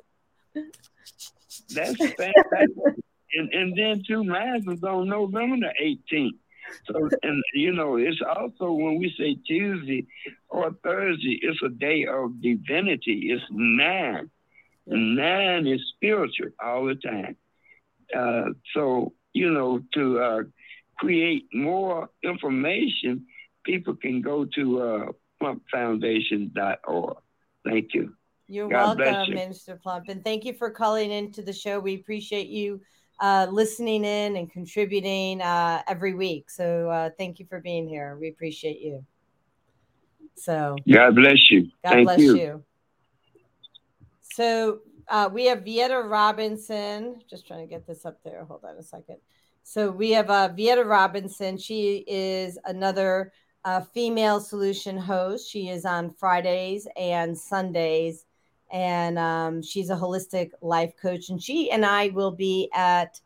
That's 1.75 1.97
fantastic. 2.17 3.05
and, 3.35 3.53
and 3.53 3.77
then 3.77 4.03
two 4.07 4.23
is 4.23 4.83
on 4.85 5.09
November 5.09 5.69
the 5.69 5.99
18th. 6.13 6.39
So, 6.87 7.09
and 7.23 7.43
you 7.55 7.73
know, 7.73 7.97
it's 7.97 8.21
also 8.23 8.73
when 8.73 8.99
we 8.99 9.15
say 9.19 9.37
Tuesday 9.47 10.07
or 10.49 10.73
Thursday, 10.83 11.39
it's 11.43 11.61
a 11.63 11.69
day 11.69 12.07
of 12.07 12.41
divinity. 12.41 13.31
It's 13.31 13.45
nine. 13.51 14.31
Nine 14.87 15.67
is 15.67 15.81
spiritual 15.95 16.49
all 16.63 16.87
the 16.87 16.97
time. 16.97 17.37
Uh, 18.17 18.51
so, 18.75 19.13
you 19.33 19.51
know, 19.51 19.81
to 19.95 20.19
uh, 20.19 20.43
create 20.99 21.47
more 21.53 22.11
information, 22.23 23.27
people 23.65 23.95
can 23.95 24.21
go 24.21 24.45
to 24.45 24.83
uh, 24.83 25.07
plumpfoundation.org. 25.41 27.17
Thank 27.65 27.95
you. 27.95 28.15
You're 28.49 28.69
God 28.69 28.99
welcome, 28.99 29.35
Minister 29.35 29.77
Plump. 29.77 30.09
And 30.09 30.25
thank 30.25 30.45
you 30.45 30.55
for 30.55 30.71
calling 30.71 31.13
into 31.13 31.41
the 31.41 31.53
show. 31.53 31.79
We 31.79 31.95
appreciate 31.95 32.49
you 32.49 32.81
uh, 33.21 33.47
listening 33.51 34.05
in 34.05 34.37
and 34.37 34.51
contributing 34.51 35.43
uh, 35.43 35.83
every 35.87 36.15
week. 36.15 36.51
So 36.51 36.89
uh, 36.89 37.11
thank 37.19 37.39
you 37.39 37.47
for 37.47 37.61
being 37.61 37.89
here. 37.89 38.17
We 38.21 38.29
appreciate 38.29 38.81
you. 38.81 39.05
So 40.35 40.77
God 40.91 41.15
bless 41.15 41.51
you. 41.51 41.65
God 41.85 41.91
thank 41.91 42.07
bless 42.07 42.19
you. 42.19 42.37
you. 42.37 42.65
So 44.23 44.79
uh, 45.09 45.29
we 45.33 45.45
have 45.47 45.61
Vieta 45.61 46.09
Robinson. 46.09 47.21
Just 47.29 47.47
trying 47.47 47.61
to 47.61 47.67
get 47.67 47.87
this 47.87 48.07
up 48.07 48.23
there. 48.25 48.45
Hold 48.45 48.65
on 48.65 48.77
a 48.77 48.83
second. 48.83 49.17
So 49.63 49.91
we 49.91 50.11
have 50.13 50.31
uh, 50.31 50.49
Vieta 50.57 50.87
Robinson. 50.87 51.59
She 51.59 52.05
is 52.07 52.59
another 52.65 53.33
uh, 53.65 53.83
female 53.93 54.41
solution 54.41 54.97
host. 54.97 55.51
She 55.51 55.69
is 55.69 55.85
on 55.85 56.11
Fridays 56.11 56.89
and 56.97 57.37
Sundays 57.37 58.25
and 58.73 59.19
um, 59.19 59.63
she's 59.63 59.91
a 59.91 59.97
holistic 59.97 60.51
life 60.61 60.93
coach. 61.01 61.29
And 61.29 61.43
she 61.43 61.71
and 61.71 61.85
I 61.85 62.09
will 62.09 62.31
be 62.31 62.71
at 62.75 63.21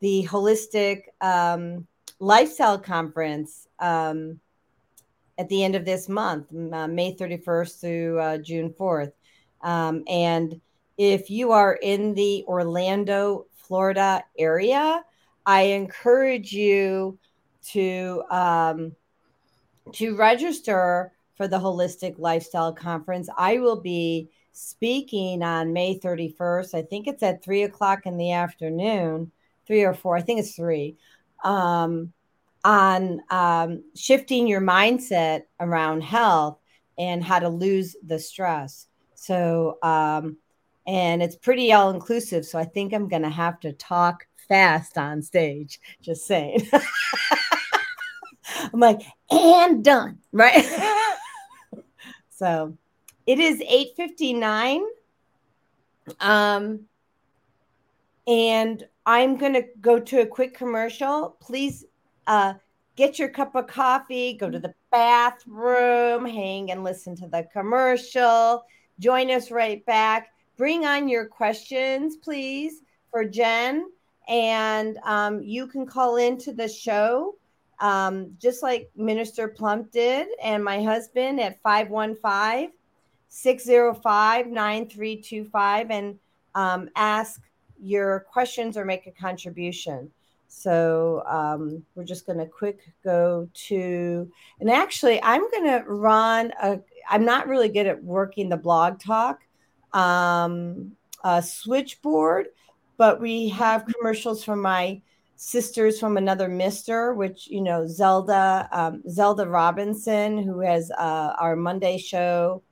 the 0.00 0.26
holistic 0.28 1.04
um, 1.20 1.86
lifestyle 2.18 2.78
conference 2.78 3.68
um, 3.78 4.40
at 5.38 5.48
the 5.48 5.64
end 5.64 5.74
of 5.74 5.84
this 5.84 6.08
month, 6.08 6.52
uh, 6.72 6.86
May 6.86 7.14
31st 7.14 7.80
through 7.80 8.18
uh, 8.18 8.38
June 8.38 8.70
4th. 8.70 9.12
Um, 9.62 10.02
and 10.08 10.60
if 10.98 11.30
you 11.30 11.52
are 11.52 11.78
in 11.80 12.14
the 12.14 12.44
Orlando, 12.46 13.46
Florida 13.56 14.24
area, 14.38 15.02
I 15.46 15.62
encourage 15.62 16.52
you 16.52 17.18
to 17.72 18.22
um, 18.30 18.92
to 19.92 20.16
register 20.16 21.12
for 21.36 21.48
the 21.48 21.58
holistic 21.58 22.18
lifestyle 22.18 22.72
conference. 22.72 23.28
I 23.36 23.58
will 23.58 23.80
be 23.80 24.28
speaking 24.60 25.42
on 25.42 25.72
May 25.72 25.98
31st. 25.98 26.74
I 26.74 26.82
think 26.82 27.06
it's 27.06 27.22
at 27.22 27.42
three 27.42 27.62
o'clock 27.62 28.04
in 28.04 28.16
the 28.18 28.32
afternoon, 28.32 29.32
three 29.66 29.84
or 29.84 29.94
four. 29.94 30.16
I 30.16 30.20
think 30.20 30.40
it's 30.40 30.54
three. 30.54 30.96
Um, 31.42 32.12
on 32.62 33.22
um, 33.30 33.82
shifting 33.96 34.46
your 34.46 34.60
mindset 34.60 35.44
around 35.60 36.02
health 36.02 36.58
and 36.98 37.24
how 37.24 37.38
to 37.38 37.48
lose 37.48 37.96
the 38.06 38.18
stress. 38.18 38.86
So, 39.14 39.78
um, 39.82 40.36
and 40.86 41.22
it's 41.22 41.36
pretty 41.36 41.72
all 41.72 41.90
inclusive. 41.90 42.44
So 42.44 42.58
I 42.58 42.64
think 42.64 42.92
I'm 42.92 43.08
going 43.08 43.22
to 43.22 43.30
have 43.30 43.60
to 43.60 43.72
talk 43.72 44.26
fast 44.46 44.98
on 44.98 45.22
stage. 45.22 45.80
Just 46.02 46.26
saying. 46.26 46.68
I'm 48.72 48.80
like, 48.80 49.00
and 49.30 49.82
done, 49.82 50.18
right? 50.32 50.66
so 52.30 52.76
it 53.30 53.38
is 53.38 53.60
8:59. 53.60 54.82
Um, 56.18 56.80
and 58.26 58.88
I'm 59.06 59.36
gonna 59.36 59.62
go 59.80 60.00
to 60.00 60.22
a 60.22 60.26
quick 60.26 60.52
commercial. 60.52 61.36
Please 61.40 61.84
uh 62.26 62.54
get 62.96 63.20
your 63.20 63.28
cup 63.28 63.54
of 63.54 63.68
coffee, 63.68 64.32
go 64.34 64.50
to 64.50 64.58
the 64.58 64.74
bathroom, 64.90 66.26
hang 66.26 66.72
and 66.72 66.82
listen 66.82 67.14
to 67.16 67.28
the 67.28 67.46
commercial. 67.52 68.64
Join 68.98 69.30
us 69.30 69.52
right 69.52 69.86
back. 69.86 70.32
Bring 70.56 70.84
on 70.84 71.08
your 71.08 71.26
questions, 71.26 72.16
please, 72.16 72.82
for 73.12 73.24
Jenn. 73.24 73.86
And 74.28 74.98
um, 75.04 75.40
you 75.40 75.68
can 75.68 75.86
call 75.86 76.16
into 76.16 76.52
the 76.52 76.68
show 76.68 77.36
um, 77.78 78.34
just 78.38 78.62
like 78.62 78.90
Minister 78.96 79.48
Plump 79.48 79.90
did, 79.90 80.28
and 80.42 80.62
my 80.62 80.82
husband 80.82 81.40
at 81.40 81.62
515 81.62 82.72
605 83.30 84.48
9325 84.48 85.90
and 85.90 86.18
um, 86.54 86.90
ask 86.96 87.40
your 87.80 88.20
questions 88.30 88.76
or 88.76 88.84
make 88.84 89.06
a 89.06 89.12
contribution. 89.12 90.10
So 90.48 91.22
um, 91.26 91.84
we're 91.94 92.04
just 92.04 92.26
going 92.26 92.40
to 92.40 92.46
quick 92.46 92.80
go 93.04 93.48
to, 93.68 94.30
and 94.58 94.68
actually, 94.68 95.22
I'm 95.22 95.48
going 95.50 95.64
to 95.64 95.84
run 95.86 96.52
a. 96.60 96.80
I'm 97.08 97.24
not 97.24 97.46
really 97.46 97.68
good 97.68 97.86
at 97.86 98.02
working 98.02 98.48
the 98.48 98.56
blog 98.56 99.00
talk 99.00 99.40
um, 99.92 100.92
switchboard, 101.40 102.48
but 102.96 103.20
we 103.20 103.48
have 103.50 103.86
commercials 103.86 104.44
from 104.44 104.60
my 104.60 105.00
sisters 105.36 105.98
from 105.98 106.18
another 106.18 106.48
mister 106.48 107.14
which 107.14 107.48
you 107.48 107.62
know 107.62 107.86
zelda 107.86 108.68
um, 108.72 109.02
zelda 109.08 109.48
robinson 109.48 110.36
who 110.36 110.60
has 110.60 110.90
uh, 110.98 111.32
our 111.38 111.56
monday 111.56 111.96
show 111.96 112.62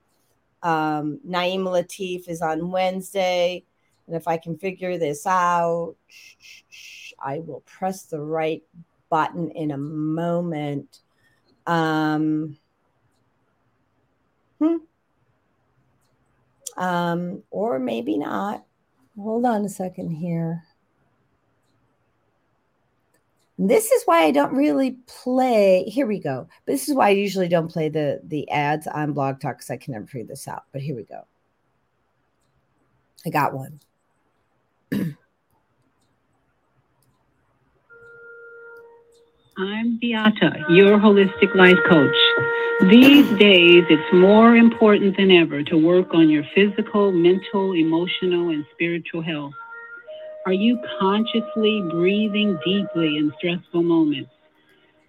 um, 0.63 1.21
naima 1.27 1.69
latif 1.69 2.29
is 2.29 2.43
on 2.43 2.71
wednesday 2.71 3.65
and 4.07 4.17
if 4.17 4.27
i 4.27 4.37
can 4.37 4.57
figure 4.59 4.99
this 4.99 5.27
out 5.27 5.95
i 7.21 7.39
will 7.39 7.61
press 7.61 8.05
the 8.05 8.21
right 8.21 8.63
button 9.09 9.51
in 9.51 9.71
a 9.71 9.79
moment. 9.79 11.01
Um, 11.67 12.57
hmm. 14.59 14.77
um, 16.77 17.43
or 17.51 17.79
maybe 17.79 18.17
not. 18.17 18.65
Hold 19.17 19.45
on 19.47 19.65
a 19.65 19.69
second 19.69 20.11
here 20.11 20.65
this 23.59 23.91
is 23.91 24.05
why 24.05 24.23
I 24.23 24.31
don't 24.31 24.55
really 24.55 24.99
play. 25.07 25.83
Here 25.85 26.07
we 26.07 26.21
go. 26.21 26.49
But 26.65 26.73
this 26.73 26.89
is 26.89 26.95
why 26.95 27.09
I 27.09 27.11
usually 27.11 27.49
don't 27.49 27.71
play 27.71 27.89
the 27.89 28.21
the 28.23 28.49
ads 28.51 28.87
on 28.87 29.13
Blog 29.13 29.41
Talk 29.41 29.57
because 29.57 29.71
I 29.71 29.77
can 29.77 29.95
never 29.95 30.07
figure 30.07 30.29
this 30.29 30.47
out. 30.47 30.63
But 30.73 30.81
here 30.83 30.95
we 30.95 31.03
go. 31.03 31.27
I 33.27 33.31
got 33.31 33.53
one. 33.53 33.81
I'm 39.61 39.99
Beata, 39.99 40.65
your 40.71 40.99
holistic 40.99 41.53
life 41.57 41.79
coach. 41.89 42.15
These 42.89 43.29
days, 43.41 43.83
it's 43.91 44.13
more 44.13 44.55
important 44.55 45.17
than 45.17 45.33
ever 45.33 45.65
to 45.65 45.77
work 45.77 46.15
on 46.15 46.31
your 46.31 46.45
physical, 46.55 47.11
mental, 47.11 47.73
emotional, 47.75 48.51
and 48.51 48.65
spiritual 48.73 49.21
health. 49.21 49.53
Are 50.47 50.53
you 50.53 50.79
consciously 50.99 51.83
breathing 51.91 52.59
deeply 52.65 53.19
in 53.19 53.33
stressful 53.39 53.83
moments? 53.83 54.31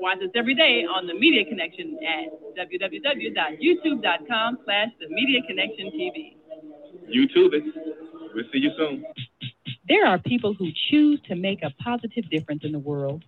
Watch 0.00 0.18
us 0.18 0.30
every 0.34 0.54
day 0.54 0.84
on 0.84 1.06
The 1.06 1.12
Media 1.12 1.44
Connection 1.44 1.98
at 2.02 2.32
www.youtube.com 2.56 4.58
slash 4.64 4.88
The 4.98 5.08
Media 5.10 5.40
Connection 5.46 5.90
TV. 5.90 6.36
YouTube 7.14 7.52
it. 7.52 7.64
We'll 8.34 8.44
see 8.50 8.58
you 8.58 8.70
soon. 8.78 9.04
There 9.88 10.06
are 10.06 10.18
people 10.18 10.54
who 10.54 10.70
choose 10.90 11.20
to 11.28 11.34
make 11.34 11.62
a 11.62 11.70
positive 11.82 12.30
difference 12.30 12.62
in 12.64 12.72
the 12.72 12.78
world. 12.78 13.24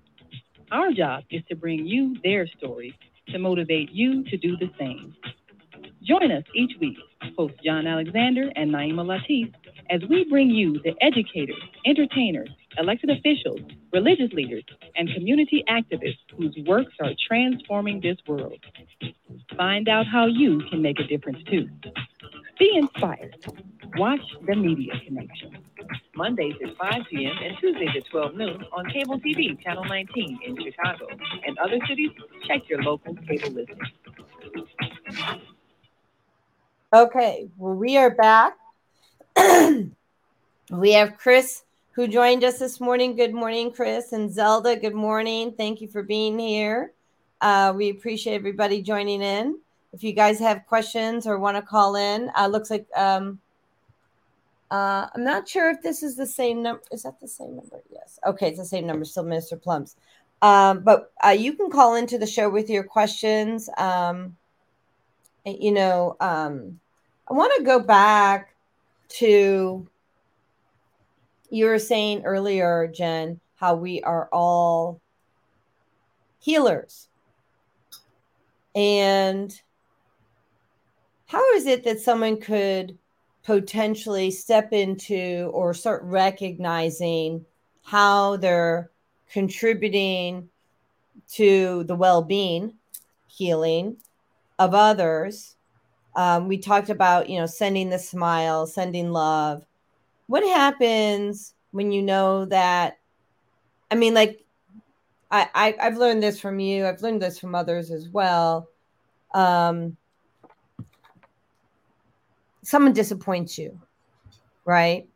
Our 0.73 0.93
job 0.93 1.25
is 1.31 1.43
to 1.51 1.57
bring 1.57 1.87
you 1.87 2.17
their 2.25 2.47
stories 2.59 2.95
to 3.29 3.39
motivate 3.39 3.91
you 3.91 4.25
to 4.25 4.37
do 4.37 4.57
the 4.57 4.71
same. 4.79 5.15
Join 6.05 6.31
us 6.31 6.45
each 6.55 6.73
week, 6.81 6.99
host 7.37 7.55
John 7.65 7.87
Alexander 7.87 8.51
and 8.57 8.71
Naima 8.71 9.05
Latif, 9.07 9.55
as 9.89 10.03
we 10.11 10.25
bring 10.29 10.51
you 10.51 10.79
the 10.83 10.95
educators, 11.01 11.57
entertainers, 11.87 12.51
elected 12.77 13.09
officials, 13.09 13.61
religious 13.91 14.31
leaders, 14.33 14.65
and 14.97 15.09
community 15.15 15.65
activists 15.69 16.19
whose 16.37 16.55
works 16.67 16.93
are 17.01 17.13
transforming 17.27 18.01
this 18.01 18.19
world. 18.27 18.59
Find 19.57 19.89
out 19.89 20.07
how 20.07 20.27
you 20.27 20.61
can 20.69 20.83
make 20.83 21.01
a 21.01 21.05
difference 21.05 21.43
too. 21.45 21.69
Be 22.59 22.71
inspired. 22.77 23.37
Watch 23.97 24.21
the 24.47 24.57
Media 24.57 24.93
Connection. 25.07 25.57
Mondays 26.15 26.55
at 26.63 26.77
5 26.77 27.03
p.m. 27.11 27.33
and 27.43 27.57
Tuesdays 27.61 27.91
at 27.97 28.07
12 28.11 28.35
noon 28.35 28.65
on 28.73 28.91
cable 28.91 29.19
TV, 29.21 29.61
Channel 29.63 29.85
19 29.85 30.39
in 30.47 30.57
Chicago. 30.63 31.07
And 31.47 31.57
other 31.59 31.79
cities, 31.89 32.11
check 32.47 32.69
your 32.69 32.83
local 32.83 33.15
cable 33.27 33.51
listings. 33.51 33.89
Okay, 36.95 37.49
well, 37.57 37.75
we 37.75 37.97
are 37.97 38.11
back. 38.11 38.57
we 40.71 40.93
have 40.93 41.19
Chris 41.19 41.65
who 41.91 42.07
joined 42.07 42.45
us 42.45 42.61
this 42.61 42.81
morning. 42.81 43.17
Good 43.17 43.35
morning, 43.35 43.73
Chris. 43.73 44.13
And 44.13 44.33
Zelda, 44.33 44.77
good 44.77 44.95
morning. 44.95 45.55
Thank 45.57 45.81
you 45.81 45.89
for 45.89 46.05
being 46.05 46.39
here. 46.39 46.93
Uh, 47.41 47.73
we 47.75 47.91
appreciate 47.91 48.37
everybody 48.37 48.81
joining 48.81 49.23
in. 49.23 49.59
If 49.93 50.05
you 50.05 50.13
guys 50.13 50.39
have 50.39 50.67
questions 50.69 51.27
or 51.27 51.41
want 51.41 51.57
to 51.57 51.63
call 51.63 51.97
in, 51.97 52.31
uh, 52.39 52.47
looks 52.47 52.71
like 52.71 52.87
um, 52.95 53.41
uh, 54.71 55.09
I'm 55.13 55.25
not 55.25 55.49
sure 55.49 55.71
if 55.71 55.83
this 55.83 56.05
is 56.05 56.15
the 56.15 56.29
same 56.29 56.63
number. 56.63 56.83
Is 56.93 57.03
that 57.03 57.19
the 57.19 57.27
same 57.27 57.57
number? 57.57 57.83
Yes. 57.91 58.21
Okay, 58.25 58.51
it's 58.51 58.59
the 58.59 58.65
same 58.65 58.87
number. 58.87 59.05
Still, 59.05 59.25
Minister 59.25 59.57
Plums. 59.57 59.97
Um, 60.43 60.85
but 60.85 61.11
uh, 61.27 61.31
you 61.31 61.55
can 61.55 61.73
call 61.73 61.97
into 61.97 62.19
the 62.19 62.27
show 62.29 62.49
with 62.49 62.71
your 62.71 62.85
questions. 62.85 63.69
Um, 63.79 64.37
you 65.45 65.73
know, 65.73 66.17
um, 66.21 66.79
I 67.27 67.33
want 67.33 67.53
to 67.57 67.65
go 67.65 67.81
back 67.81 68.55
to 69.09 69.87
you 71.51 71.67
were 71.67 71.79
saying 71.79 72.25
earlier, 72.25 72.91
Jenn, 72.93 73.41
how 73.55 73.77
we 73.77 74.03
are 74.03 74.29
all 74.33 75.01
healers. 76.41 77.09
And 78.75 79.59
how 81.27 81.49
is 81.55 81.67
it 81.67 81.85
that 81.85 82.01
someone 82.01 82.41
could 82.41 82.99
potentially 83.45 84.31
step 84.31 84.73
into 84.73 85.51
or 85.55 85.73
start 85.73 86.03
recognizing 86.03 87.45
how 87.85 88.37
they're 88.37 88.91
contributing 89.31 90.49
to 91.33 91.85
the 91.85 91.95
well 91.95 92.23
being, 92.23 92.75
healing 93.29 93.97
of 94.59 94.75
others 94.75 95.57
um, 96.17 96.49
we 96.49 96.59
talked 96.59 96.91
about 96.91 97.29
you 97.29 97.39
know 97.39 97.47
sending 97.47 97.91
the 97.91 97.99
smile 97.99 98.67
sending 98.67 99.11
love 99.11 99.65
what 100.27 100.43
happens 100.43 101.55
when 101.73 101.93
you 101.93 102.03
know 102.03 102.45
that? 102.47 102.99
I 103.91 103.95
mean, 103.95 104.15
like, 104.15 104.45
I, 105.31 105.49
I 105.55 105.77
I've 105.81 105.97
learned 105.97 106.23
this 106.23 106.41
from 106.41 106.59
you. 106.59 106.87
I've 106.87 107.03
learned 107.03 107.23
this 107.23 107.39
from 107.39 107.55
others 107.55 107.91
as 107.91 108.09
well. 108.09 108.69
Um, 109.35 109.97
someone 112.63 112.93
disappoints 112.93 113.59
you, 113.59 113.79
right? 114.65 115.09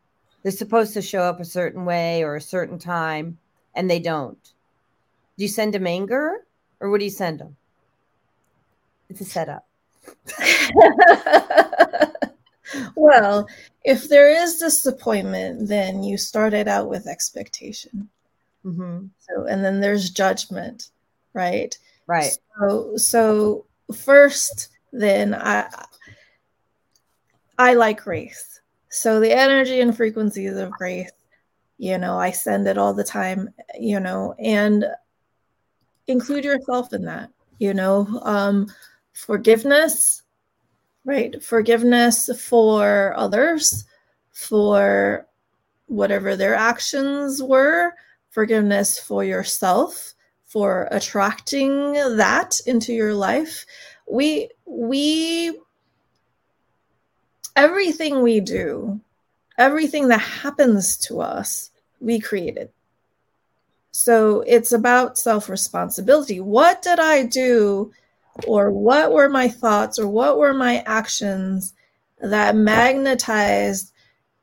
They're 0.43 0.51
supposed 0.51 0.93
to 0.93 1.01
show 1.01 1.21
up 1.21 1.39
a 1.39 1.45
certain 1.45 1.85
way 1.85 2.23
or 2.23 2.35
a 2.35 2.41
certain 2.41 2.79
time, 2.79 3.37
and 3.75 3.89
they 3.89 3.99
don't. 3.99 4.41
Do 5.37 5.43
you 5.43 5.47
send 5.47 5.73
them 5.73 5.87
anger, 5.87 6.45
or 6.79 6.89
what 6.89 6.99
do 6.99 7.05
you 7.05 7.11
send 7.11 7.39
them? 7.39 7.55
It's 9.09 9.21
a 9.21 9.25
setup. 9.25 9.68
Well, 12.95 13.47
if 13.83 14.09
there 14.09 14.29
is 14.29 14.57
disappointment, 14.57 15.67
then 15.67 16.03
you 16.03 16.17
started 16.17 16.67
out 16.67 16.89
with 16.89 17.07
expectation. 17.07 18.09
Mm-hmm. 18.65 19.05
So, 19.19 19.45
and 19.45 19.63
then 19.63 19.79
there's 19.79 20.09
judgment, 20.09 20.89
right? 21.33 21.77
Right. 22.07 22.37
So, 22.59 22.97
so 22.97 23.65
first, 23.95 24.69
then 24.91 25.33
I, 25.33 25.67
I 27.57 27.73
like 27.73 28.03
grace. 28.03 28.61
So 28.89 29.19
the 29.19 29.31
energy 29.31 29.81
and 29.81 29.95
frequencies 29.95 30.57
of 30.57 30.71
grace, 30.71 31.11
you 31.77 31.97
know, 31.97 32.17
I 32.17 32.31
send 32.31 32.67
it 32.67 32.77
all 32.77 32.93
the 32.93 33.03
time, 33.03 33.49
you 33.79 33.99
know, 33.99 34.35
and 34.39 34.85
include 36.07 36.43
yourself 36.43 36.91
in 36.91 37.05
that, 37.05 37.29
you 37.59 37.73
know, 37.73 38.19
um, 38.23 38.67
forgiveness, 39.25 40.23
right? 41.05 41.41
Forgiveness 41.43 42.29
for 42.41 43.13
others, 43.17 43.85
for 44.31 45.25
whatever 45.87 46.35
their 46.35 46.55
actions 46.55 47.41
were, 47.41 47.93
forgiveness 48.29 48.99
for 48.99 49.23
yourself 49.23 50.13
for 50.49 50.87
attracting 50.89 51.93
that 52.17 52.59
into 52.65 52.91
your 52.91 53.13
life. 53.13 53.65
We, 54.09 54.49
we, 54.65 55.59
everything 57.55 58.23
we 58.23 58.39
do, 58.39 58.99
everything 59.59 60.07
that 60.07 60.21
happens 60.21 60.97
to 61.05 61.21
us, 61.21 61.69
we 62.01 62.19
created. 62.19 62.71
So 63.91 64.41
it's 64.47 64.71
about 64.71 65.19
self 65.19 65.49
responsibility. 65.49 66.39
What 66.39 66.81
did 66.81 66.99
I 66.99 67.23
do, 67.23 67.91
or 68.47 68.71
what 68.71 69.11
were 69.11 69.29
my 69.29 69.47
thoughts, 69.47 69.99
or 69.99 70.07
what 70.07 70.37
were 70.37 70.53
my 70.53 70.83
actions 70.85 71.73
that 72.21 72.55
magnetized 72.55 73.93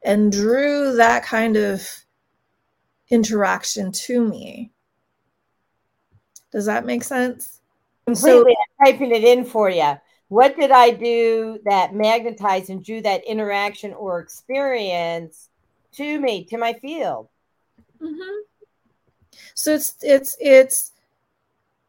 and 0.03 0.33
drew 0.33 0.97
that 0.97 1.25
kind 1.25 1.57
of 1.57 1.87
interaction 3.11 3.93
to 3.93 4.25
me? 4.25 4.71
Does 6.53 6.67
that 6.67 6.87
make 6.87 7.05
sense? 7.05 7.61
Completely. 8.07 8.55
So, 8.55 8.87
I'm 8.87 8.93
typing 8.93 9.11
it 9.15 9.25
in 9.25 9.45
for 9.45 9.69
you. 9.69 9.95
What 10.29 10.57
did 10.57 10.71
I 10.71 10.91
do 10.91 11.61
that 11.65 11.95
magnetized 11.95 12.71
and 12.71 12.85
drew 12.85 13.01
that 13.03 13.25
interaction 13.25 13.93
or 13.93 14.21
experience 14.21 15.49
to 15.93 16.21
me, 16.21 16.45
to 16.47 16.59
my 16.59 16.73
field? 16.75 17.29
Mm-hmm. 18.01 18.41
So 19.55 19.75
it's 19.75 19.97
it's 20.03 20.37
it's 20.41 20.93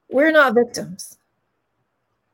we're 0.10 0.32
not 0.32 0.54
victims. 0.54 1.17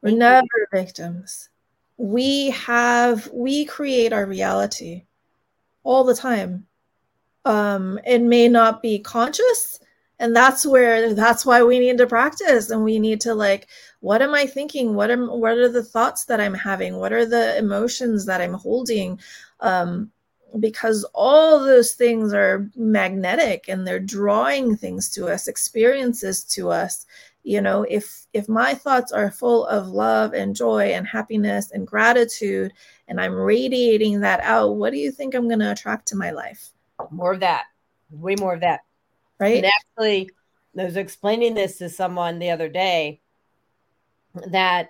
We're 0.03 0.17
never 0.17 0.67
victims. 0.73 1.49
We 1.97 2.49
have 2.49 3.29
we 3.33 3.63
create 3.63 4.11
our 4.11 4.25
reality 4.25 5.05
all 5.83 6.03
the 6.03 6.13
time. 6.13 6.67
Um, 7.45 7.99
it 8.05 8.21
may 8.21 8.49
not 8.49 8.81
be 8.81 8.99
conscious, 8.99 9.79
and 10.19 10.35
that's 10.35 10.65
where 10.65 11.13
that's 11.13 11.45
why 11.45 11.63
we 11.63 11.79
need 11.79 11.97
to 11.99 12.07
practice 12.07 12.69
and 12.69 12.83
we 12.83 12.99
need 12.99 13.19
to 13.21 13.33
like 13.33 13.67
what 13.99 14.21
am 14.21 14.33
i 14.33 14.45
thinking 14.45 14.95
what 14.95 15.11
am 15.11 15.27
what 15.27 15.57
are 15.57 15.67
the 15.67 15.83
thoughts 15.83 16.25
that 16.25 16.39
i'm 16.39 16.53
having 16.53 16.97
what 16.97 17.11
are 17.11 17.25
the 17.25 17.57
emotions 17.57 18.25
that 18.25 18.39
i'm 18.39 18.53
holding 18.53 19.19
um 19.59 20.09
because 20.59 21.03
all 21.13 21.59
those 21.59 21.93
things 21.93 22.31
are 22.33 22.69
magnetic 22.75 23.65
and 23.67 23.85
they're 23.85 23.99
drawing 23.99 24.77
things 24.77 25.09
to 25.09 25.27
us 25.27 25.47
experiences 25.47 26.43
to 26.43 26.69
us 26.69 27.05
you 27.43 27.61
know 27.61 27.85
if 27.89 28.25
if 28.33 28.47
my 28.47 28.73
thoughts 28.73 29.11
are 29.11 29.29
full 29.29 29.65
of 29.67 29.89
love 29.89 30.33
and 30.33 30.55
joy 30.55 30.93
and 30.93 31.05
happiness 31.05 31.71
and 31.71 31.85
gratitude 31.85 32.71
and 33.07 33.19
i'm 33.19 33.33
radiating 33.33 34.21
that 34.21 34.39
out 34.41 34.75
what 34.75 34.91
do 34.91 34.97
you 34.97 35.11
think 35.11 35.35
i'm 35.35 35.47
going 35.47 35.59
to 35.59 35.71
attract 35.71 36.07
to 36.07 36.15
my 36.15 36.31
life 36.31 36.69
more 37.11 37.33
of 37.33 37.41
that 37.41 37.65
way 38.11 38.35
more 38.39 38.53
of 38.53 38.61
that 38.61 38.81
right 39.39 39.63
and 39.63 39.65
actually 39.65 40.29
i 40.79 40.83
was 40.83 40.97
explaining 40.97 41.53
this 41.53 41.77
to 41.77 41.89
someone 41.89 42.39
the 42.39 42.49
other 42.49 42.69
day 42.69 43.19
that 44.47 44.89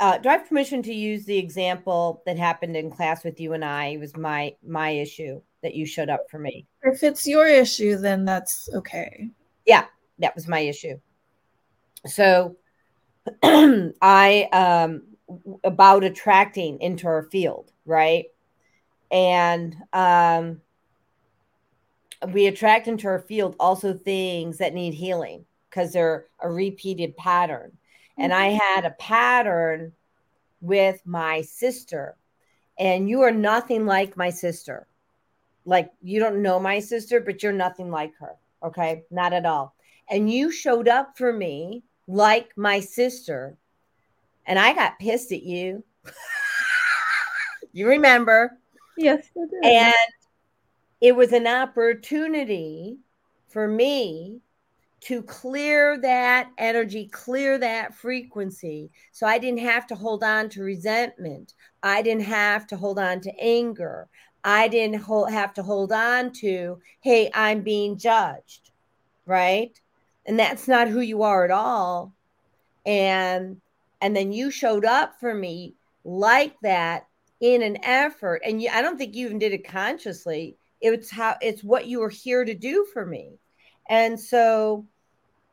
uh, 0.00 0.16
do 0.16 0.30
I 0.30 0.32
have 0.32 0.48
permission 0.48 0.82
to 0.84 0.94
use 0.94 1.26
the 1.26 1.36
example 1.36 2.22
that 2.24 2.38
happened 2.38 2.74
in 2.74 2.90
class 2.90 3.22
with 3.22 3.38
you 3.38 3.52
and 3.52 3.62
I? 3.62 3.88
It 3.88 4.00
was 4.00 4.16
my 4.16 4.54
my 4.66 4.90
issue 4.90 5.42
that 5.62 5.74
you 5.74 5.84
showed 5.84 6.08
up 6.08 6.30
for 6.30 6.38
me. 6.38 6.66
If 6.82 7.02
it's 7.02 7.26
your 7.26 7.46
issue, 7.46 7.98
then 7.98 8.24
that's 8.24 8.70
okay. 8.74 9.28
Yeah, 9.66 9.84
that 10.20 10.34
was 10.34 10.48
my 10.48 10.60
issue. 10.60 10.98
So 12.06 12.56
I 13.42 14.48
um 14.52 15.02
about 15.64 16.04
attracting 16.04 16.80
into 16.80 17.06
our 17.06 17.24
field, 17.24 17.72
right? 17.84 18.26
And 19.10 19.76
um 19.92 20.60
we 22.32 22.46
attract 22.46 22.86
into 22.86 23.08
our 23.08 23.20
field 23.20 23.56
also 23.58 23.94
things 23.94 24.58
that 24.58 24.74
need 24.74 24.94
healing 24.94 25.44
because 25.68 25.92
they're 25.92 26.26
a 26.40 26.50
repeated 26.50 27.16
pattern. 27.16 27.72
And 28.18 28.32
I 28.32 28.48
mm-hmm. 28.48 28.58
had 28.58 28.84
a 28.84 28.90
pattern 28.90 29.92
with 30.60 31.00
my 31.06 31.40
sister, 31.40 32.16
and 32.78 33.08
you 33.08 33.22
are 33.22 33.30
nothing 33.30 33.86
like 33.86 34.16
my 34.16 34.30
sister. 34.30 34.86
Like 35.64 35.90
you 36.02 36.20
don't 36.20 36.42
know 36.42 36.58
my 36.58 36.80
sister, 36.80 37.20
but 37.20 37.42
you're 37.42 37.52
nothing 37.52 37.90
like 37.90 38.12
her. 38.18 38.36
Okay. 38.62 39.04
Not 39.10 39.32
at 39.32 39.46
all. 39.46 39.74
And 40.10 40.30
you 40.30 40.50
showed 40.50 40.88
up 40.88 41.16
for 41.16 41.32
me 41.32 41.84
like 42.06 42.50
my 42.56 42.80
sister, 42.80 43.56
and 44.46 44.58
I 44.58 44.74
got 44.74 44.98
pissed 44.98 45.32
at 45.32 45.42
you. 45.42 45.84
you 47.72 47.88
remember? 47.88 48.58
Yes, 48.96 49.28
And 49.62 49.94
it 51.00 51.14
was 51.14 51.32
an 51.32 51.46
opportunity 51.46 52.98
for 53.48 53.66
me 53.66 54.40
to 55.00 55.22
clear 55.22 55.98
that 55.98 56.50
energy, 56.58 57.08
clear 57.08 57.56
that 57.58 57.94
frequency. 57.94 58.90
So 59.12 59.26
I 59.26 59.38
didn't 59.38 59.60
have 59.60 59.86
to 59.88 59.94
hold 59.94 60.22
on 60.22 60.48
to 60.50 60.62
resentment. 60.62 61.54
I 61.82 62.02
didn't 62.02 62.24
have 62.24 62.66
to 62.68 62.76
hold 62.76 62.98
on 62.98 63.20
to 63.22 63.32
anger. 63.40 64.08
I 64.44 64.68
didn't 64.68 65.00
hold, 65.00 65.30
have 65.30 65.54
to 65.54 65.62
hold 65.62 65.92
on 65.92 66.32
to, 66.34 66.80
hey, 67.00 67.30
I'm 67.34 67.62
being 67.62 67.96
judged. 67.96 68.70
Right. 69.24 69.78
And 70.26 70.38
that's 70.38 70.68
not 70.68 70.88
who 70.88 71.00
you 71.00 71.22
are 71.22 71.44
at 71.44 71.50
all. 71.50 72.12
And 72.86 73.60
and 74.00 74.16
then 74.16 74.32
you 74.32 74.50
showed 74.50 74.84
up 74.84 75.18
for 75.20 75.34
me 75.34 75.74
like 76.04 76.58
that 76.62 77.06
in 77.40 77.62
an 77.62 77.82
effort. 77.84 78.42
And 78.44 78.62
you, 78.62 78.70
I 78.72 78.82
don't 78.82 78.96
think 78.96 79.14
you 79.14 79.26
even 79.26 79.38
did 79.38 79.52
it 79.52 79.66
consciously. 79.66 80.56
It's 80.80 81.10
how 81.10 81.36
it's 81.40 81.62
what 81.62 81.86
you 81.86 82.00
were 82.00 82.10
here 82.10 82.44
to 82.44 82.54
do 82.54 82.86
for 82.92 83.04
me. 83.04 83.38
And 83.88 84.18
so 84.18 84.86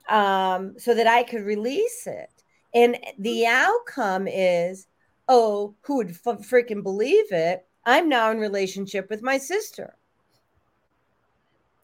um 0.10 0.74
so 0.80 0.94
that 0.96 1.08
i 1.08 1.24
could 1.24 1.44
release 1.44 2.08
it. 2.08 2.30
And 2.74 2.98
the 3.20 3.46
outcome 3.46 4.28
is 4.28 4.88
oh 5.28 5.76
who 5.82 5.98
would 5.98 6.12
f- 6.12 6.48
freaking 6.50 6.84
believe 6.84 7.32
it? 7.32 7.66
I'm 7.86 8.10
now 8.10 8.32
in 8.32 8.40
relationship 8.40 9.10
with 9.10 9.22
my 9.22 9.38
sister. 9.38 9.96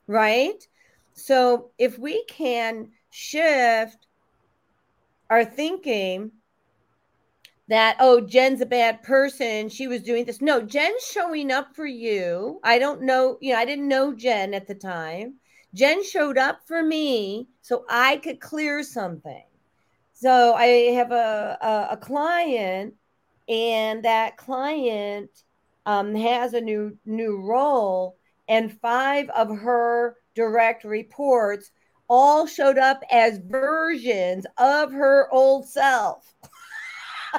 Right 0.08 0.68
so 1.14 1.72
if 1.78 1.98
we 1.98 2.24
can 2.26 2.90
shift 3.10 4.08
our 5.30 5.46
thinking 5.46 6.32
that 7.68 7.96
oh 8.00 8.20
jenn's 8.20 8.62
a 8.62 8.66
bad 8.66 9.02
person 9.04 9.70
she 9.70 9.88
was 9.88 10.04
doing 10.04 10.26
this. 10.26 10.42
No 10.42 10.62
jenn's 10.62 11.04
showing 11.04 11.52
up 11.52 11.76
for 11.76 11.86
you. 11.86 12.60
I 12.64 12.80
don't 12.80 13.02
know 13.04 13.38
you 13.42 13.54
know 13.54 13.60
i 13.60 13.66
didn't 13.66 13.88
know 13.88 14.14
jenn 14.14 14.54
at 14.54 14.68
the 14.68 14.76
time. 14.76 15.36
Jenn 15.74 16.04
showed 16.04 16.38
up 16.38 16.60
for 16.66 16.84
me 16.84 17.48
so 17.62 17.86
i 17.90 18.18
could 18.18 18.40
clear 18.40 18.84
something. 18.84 19.46
So 20.14 20.54
i 20.54 20.66
have 20.94 21.12
a 21.12 21.58
a, 21.62 21.88
a 21.92 21.98
client 21.98 22.96
and 23.48 24.04
that 24.04 24.38
client 24.38 25.30
um, 25.86 26.16
has 26.16 26.54
a 26.54 26.62
new 26.62 26.98
new 27.06 27.42
role 27.42 28.18
and 28.48 28.78
five 28.80 29.30
of 29.30 29.50
her 29.50 30.18
direct 30.36 30.84
reports 30.84 31.72
all 32.10 32.46
showed 32.46 32.78
up 32.78 33.02
as 33.12 33.40
versions 33.40 34.46
of 34.58 34.92
her 34.92 35.30
old 35.32 35.68
self 35.68 36.34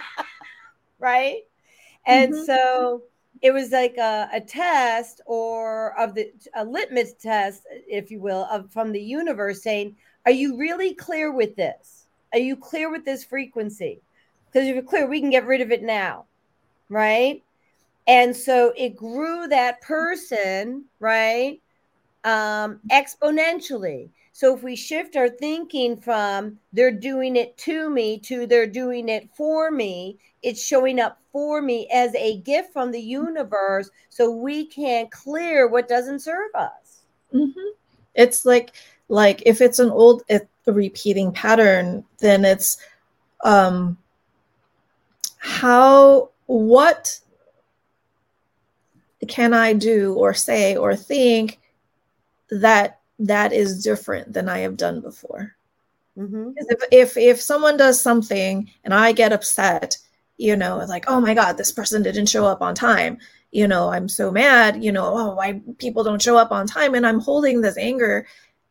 right? 0.99 1.43
And 2.07 2.33
mm-hmm. 2.33 2.45
so 2.45 3.03
it 3.43 3.53
was 3.53 3.71
like 3.71 3.97
a, 3.97 4.29
a 4.33 4.41
test 4.41 5.21
or 5.27 5.99
of 5.99 6.15
the 6.15 6.33
a 6.55 6.65
litmus 6.65 7.15
test, 7.15 7.63
if 7.89 8.11
you 8.11 8.21
will, 8.21 8.47
of 8.51 8.71
from 8.73 8.93
the 8.93 9.03
universe 9.03 9.63
saying, 9.63 9.97
"Are 10.27 10.33
you 10.33 10.57
really 10.57 10.95
clear 10.95 11.33
with 11.33 11.57
this? 11.57 12.07
Are 12.33 12.39
you 12.39 12.57
clear 12.57 12.91
with 12.91 13.05
this 13.05 13.25
frequency? 13.25 14.01
Because 14.47 14.69
if 14.69 14.75
you're 14.75 14.83
clear, 14.83 15.07
we 15.07 15.21
can 15.21 15.31
get 15.31 15.47
rid 15.47 15.61
of 15.61 15.73
it 15.73 15.83
now, 15.83 16.25
right?" 16.89 17.43
And 18.07 18.37
so 18.37 18.73
it 18.77 18.97
grew 18.97 19.49
that 19.49 19.81
person, 19.81 20.85
right, 21.01 21.61
um, 22.25 22.81
exponentially. 22.91 24.11
So 24.33 24.57
if 24.57 24.63
we 24.63 24.75
shift 24.75 25.15
our 25.15 25.29
thinking 25.29 25.97
from 25.97 26.59
they're 26.73 26.91
doing 26.91 27.37
it 27.37 27.57
to 27.59 27.89
me 27.89 28.19
to 28.21 28.47
they're 28.47 28.67
doing 28.67 29.09
it 29.09 29.29
for 29.37 29.71
me, 29.71 30.19
it's 30.43 30.65
showing 30.65 30.99
up 30.99 31.21
for 31.31 31.63
me 31.63 31.89
as 31.93 32.15
a 32.17 32.39
gift 32.41 32.73
from 32.73 32.91
the 32.91 33.01
universe 33.01 33.91
so 34.09 34.31
we 34.31 34.67
can 34.67 35.09
clear 35.11 35.69
what 35.69 35.89
doesn't 35.89 36.21
serve 36.21 36.51
us. 36.55 37.03
Mm-hmm. 37.33 37.69
It's 38.15 38.45
like 38.45 38.73
like 39.09 39.43
if 39.47 39.61
it's 39.61 39.79
an 39.79 39.91
old 39.91 40.23
a 40.29 40.41
repeating 40.67 41.31
pattern, 41.31 42.05
then 42.19 42.45
it's 42.45 42.79
um 43.45 43.97
how 45.39 46.31
what 46.47 47.21
can 49.29 49.55
I 49.55 49.75
do 49.75 50.15
or 50.15 50.35
say 50.35 50.77
or 50.77 50.97
think 50.97 51.61
that 52.51 53.01
that 53.19 53.53
is 53.53 53.83
different 53.83 54.33
than 54.33 54.49
I 54.49 54.59
have 54.59 54.77
done 54.77 55.01
before. 55.01 55.55
Mm-hmm. 56.19 56.51
If, 56.57 56.83
if 56.93 57.17
if 57.17 57.41
someone 57.41 57.77
does 57.77 58.01
something 58.01 58.71
and 58.85 58.95
I 58.95 59.13
get 59.13 59.33
upset, 59.33 59.99
you 60.37 60.57
know, 60.57 60.79
like, 60.89 61.05
oh 61.09 61.21
my 61.21 61.35
God, 61.35 61.57
this 61.57 61.73
person 61.73 62.03
didn't 62.03 62.27
show 62.27 62.45
up 62.45 62.63
on 62.63 62.75
time. 62.75 63.19
You 63.51 63.69
know, 63.69 63.89
I'm 63.89 64.09
so 64.09 64.31
mad, 64.31 64.83
you 64.83 64.91
know, 64.91 65.05
oh, 65.05 65.35
why 65.35 65.61
people 65.79 66.03
don't 66.03 66.23
show 66.23 66.37
up 66.37 66.51
on 66.51 66.67
time. 66.67 66.95
And 66.95 67.07
I'm 67.07 67.21
holding 67.21 67.61
this 67.61 67.77
anger. 67.77 68.27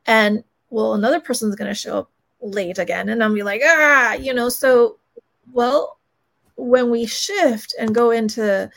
And 0.06 0.44
well, 0.70 0.94
another 0.94 1.20
person's 1.20 1.56
gonna 1.56 1.74
show 1.74 2.00
up 2.00 2.12
late 2.42 2.78
again. 2.78 3.10
And 3.10 3.24
I'll 3.24 3.34
be 3.34 3.44
like, 3.44 3.62
ah, 3.64 4.14
you 4.14 4.34
know, 4.34 4.50
so 4.50 4.98
well, 5.52 6.00
when 6.56 6.90
we 6.90 7.06
shift 7.06 7.76
and 7.80 7.96
go 7.96 8.12
into 8.12 8.70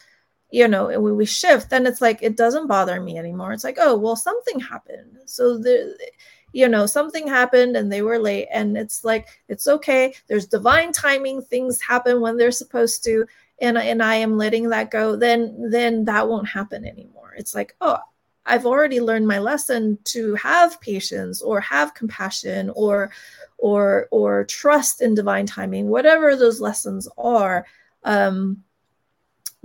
you 0.51 0.69
know 0.69 0.87
when 1.01 1.17
we 1.17 1.27
shift 1.27 1.71
then 1.71 1.87
it's 1.87 2.01
like 2.01 2.23
it 2.23 2.37
doesn't 2.37 2.67
bother 2.69 3.01
me 3.01 3.19
anymore. 3.19 3.53
It's 3.53 3.65
like 3.65 3.79
oh 3.81 3.97
well 3.97 4.17
something 4.17 4.61
happened. 4.61 5.19
So 5.27 5.59
the 5.59 5.97
you 6.53 6.69
know 6.69 6.87
something 6.87 7.27
happened 7.27 7.77
and 7.77 7.93
they 7.93 8.03
were 8.03 8.19
late 8.19 8.49
and 8.53 8.77
it's 8.77 9.05
like 9.05 9.29
it's 9.49 9.67
okay. 9.69 10.15
There's 10.29 10.47
divine 10.47 10.93
timing 10.93 11.43
things 11.43 11.81
happen 11.81 12.21
when 12.21 12.37
they're 12.37 12.53
supposed 12.53 13.05
to 13.05 13.27
and 13.61 13.77
and 13.77 14.03
I 14.03 14.17
am 14.17 14.37
letting 14.37 14.69
that 14.71 14.91
go 14.91 15.17
then 15.17 15.71
then 15.71 16.05
that 16.05 16.29
won't 16.29 16.49
happen 16.49 16.85
anymore. 16.85 17.35
It's 17.37 17.55
like 17.55 17.75
oh 17.81 17.99
I've 18.49 18.67
already 18.67 19.01
learned 19.01 19.27
my 19.27 19.41
lesson 19.41 19.99
to 20.05 20.37
have 20.37 20.81
patience 20.81 21.43
or 21.43 21.61
have 21.61 21.95
compassion 21.95 22.71
or 22.77 23.11
or 23.59 24.07
or 24.13 24.45
trust 24.45 25.03
in 25.03 25.15
divine 25.17 25.47
timing 25.47 25.89
whatever 25.89 26.37
those 26.37 26.61
lessons 26.61 27.09
are. 27.19 27.67
Um 28.05 28.63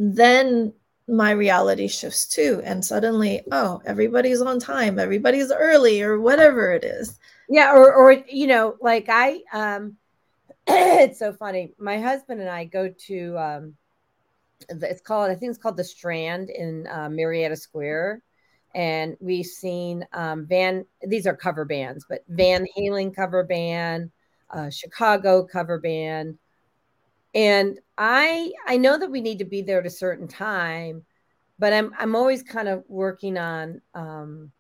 then 0.02 0.74
my 1.08 1.30
reality 1.30 1.88
shifts 1.88 2.26
too. 2.28 2.62
And 2.66 2.84
suddenly, 2.84 3.42
oh, 3.52 3.82
everybody's 3.86 4.42
on 4.42 4.60
time, 4.60 4.98
everybody's 4.98 5.52
early, 5.52 6.02
or 6.02 6.20
whatever 6.20 6.72
it 6.72 6.84
is. 6.84 7.20
Yeah, 7.48 7.72
or 7.74 7.94
or 7.94 8.14
you 8.28 8.48
know, 8.48 8.78
like 8.82 9.06
I 9.10 9.42
um 9.54 9.98
it's 10.68 11.20
so 11.20 11.34
funny. 11.34 11.74
My 11.78 12.00
husband 12.00 12.42
and 12.42 12.50
I 12.50 12.66
go 12.66 12.92
to 13.08 13.38
um 13.38 13.74
it's 14.70 15.02
called 15.02 15.30
I 15.30 15.36
think 15.36 15.52
it's 15.52 15.60
called 15.60 15.78
the 15.78 15.84
Strand 15.84 16.50
in 16.50 16.88
uh, 16.88 17.10
Marietta 17.10 17.56
Square. 17.56 18.24
And 18.74 19.18
we've 19.20 19.46
seen 19.46 20.08
um, 20.14 20.46
Van, 20.46 20.86
these 21.06 21.28
are 21.28 21.36
cover 21.36 21.66
bands, 21.66 22.06
but 22.08 22.24
Van 22.30 22.66
Halen 22.78 23.14
cover 23.14 23.44
band, 23.44 24.12
uh, 24.50 24.70
Chicago 24.70 25.44
cover 25.44 25.78
band, 25.78 26.38
and 27.36 27.80
i 28.02 28.52
i 28.68 28.76
know 28.76 28.98
that 28.98 29.12
we 29.12 29.22
need 29.22 29.40
to 29.40 29.46
be 29.46 29.62
there 29.62 29.80
at 29.80 29.86
a 29.86 29.90
certain 29.90 30.28
time 30.28 31.06
but 31.60 31.72
i'm 31.72 31.94
i'm 32.00 32.16
always 32.16 32.44
kind 32.44 32.68
of 32.68 32.84
working 32.88 33.38
on 33.38 33.80
um 33.94 34.52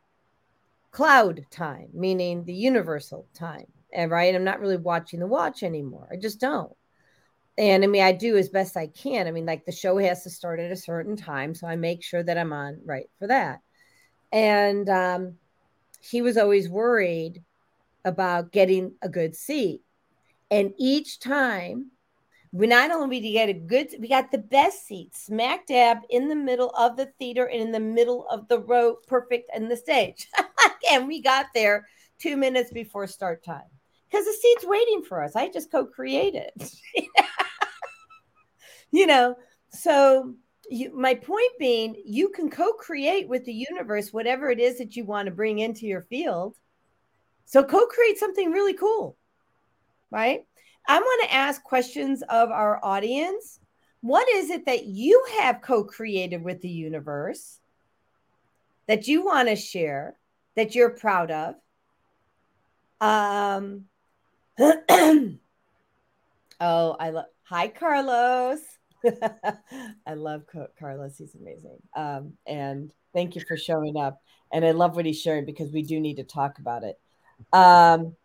cloud 0.91 1.45
time 1.49 1.89
meaning 1.93 2.45
the 2.45 2.53
universal 2.53 3.26
time 3.34 3.65
and 3.93 4.11
right? 4.11 4.34
I'm 4.34 4.43
not 4.43 4.59
really 4.59 4.77
watching 4.77 5.19
the 5.19 5.27
watch 5.27 5.63
anymore. 5.63 6.07
I 6.11 6.15
just 6.15 6.39
don't. 6.39 6.72
And 7.57 7.84
i 7.84 7.88
mean 7.88 8.01
i 8.01 8.13
do 8.13 8.38
as 8.38 8.49
best 8.49 8.77
i 8.77 8.88
can. 8.88 9.27
I 9.27 9.31
mean 9.31 9.45
like 9.45 9.65
the 9.65 9.72
show 9.72 9.97
has 9.97 10.23
to 10.23 10.30
start 10.30 10.59
at 10.59 10.72
a 10.72 10.76
certain 10.76 11.18
time 11.18 11.53
so 11.53 11.68
i 11.68 11.76
make 11.76 12.01
sure 12.01 12.23
that 12.23 12.38
i'm 12.38 12.53
on 12.53 12.80
right 12.85 13.09
for 13.19 13.27
that. 13.27 13.59
And 14.31 14.88
um 14.89 15.35
he 15.99 16.22
was 16.22 16.38
always 16.38 16.69
worried 16.69 17.43
about 18.05 18.51
getting 18.51 18.93
a 19.01 19.09
good 19.09 19.35
seat. 19.35 19.81
And 20.49 20.73
each 20.77 21.19
time 21.19 21.91
we 22.51 22.67
not 22.67 22.91
only 22.91 23.21
we 23.21 23.31
get 23.31 23.49
a 23.49 23.53
good, 23.53 23.95
we 23.99 24.09
got 24.09 24.31
the 24.31 24.37
best 24.37 24.85
seat 24.85 25.15
smack 25.15 25.67
dab 25.67 25.99
in 26.09 26.27
the 26.27 26.35
middle 26.35 26.69
of 26.71 26.97
the 26.97 27.05
theater 27.17 27.45
and 27.45 27.61
in 27.61 27.71
the 27.71 27.79
middle 27.79 28.27
of 28.27 28.47
the 28.49 28.59
row, 28.59 28.95
perfect 29.07 29.49
in 29.55 29.69
the 29.69 29.77
stage. 29.77 30.27
and 30.91 31.07
we 31.07 31.21
got 31.21 31.47
there 31.53 31.87
two 32.19 32.35
minutes 32.35 32.71
before 32.71 33.07
start 33.07 33.43
time 33.43 33.61
because 34.09 34.25
the 34.25 34.33
seat's 34.33 34.65
waiting 34.65 35.01
for 35.01 35.23
us. 35.23 35.35
I 35.35 35.49
just 35.49 35.71
co-created, 35.71 36.51
you 38.91 39.07
know. 39.07 39.35
So 39.69 40.35
you, 40.69 40.93
my 40.93 41.15
point 41.15 41.51
being, 41.57 42.01
you 42.05 42.29
can 42.29 42.49
co-create 42.49 43.29
with 43.29 43.45
the 43.45 43.53
universe 43.53 44.11
whatever 44.11 44.49
it 44.49 44.59
is 44.59 44.77
that 44.79 44.97
you 44.97 45.05
want 45.05 45.27
to 45.27 45.31
bring 45.31 45.59
into 45.59 45.85
your 45.85 46.01
field. 46.01 46.57
So 47.45 47.63
co-create 47.63 48.17
something 48.17 48.51
really 48.51 48.73
cool, 48.73 49.17
right? 50.09 50.45
I 50.87 50.99
want 50.99 51.23
to 51.23 51.33
ask 51.33 51.63
questions 51.63 52.21
of 52.23 52.49
our 52.49 52.83
audience. 52.83 53.59
What 54.01 54.27
is 54.29 54.49
it 54.49 54.65
that 54.65 54.85
you 54.85 55.23
have 55.39 55.61
co 55.61 55.83
created 55.83 56.43
with 56.43 56.61
the 56.61 56.69
universe 56.69 57.59
that 58.87 59.07
you 59.07 59.23
want 59.23 59.47
to 59.49 59.55
share, 59.55 60.17
that 60.55 60.75
you're 60.75 60.89
proud 60.89 61.31
of? 61.31 61.55
Um, 62.99 63.85
oh, 64.59 65.37
I 66.59 67.09
love, 67.11 67.25
hi, 67.43 67.67
Carlos. 67.67 68.59
I 70.05 70.13
love 70.13 70.43
Carlos. 70.79 71.17
He's 71.17 71.35
amazing. 71.35 71.77
Um, 71.95 72.33
and 72.45 72.93
thank 73.13 73.35
you 73.35 73.41
for 73.47 73.57
showing 73.57 73.97
up. 73.97 74.21
And 74.51 74.65
I 74.65 74.71
love 74.71 74.95
what 74.95 75.05
he's 75.05 75.21
sharing 75.21 75.45
because 75.45 75.71
we 75.71 75.81
do 75.81 75.99
need 75.99 76.17
to 76.17 76.23
talk 76.23 76.59
about 76.59 76.83
it. 76.83 76.99
Um, 77.53 78.15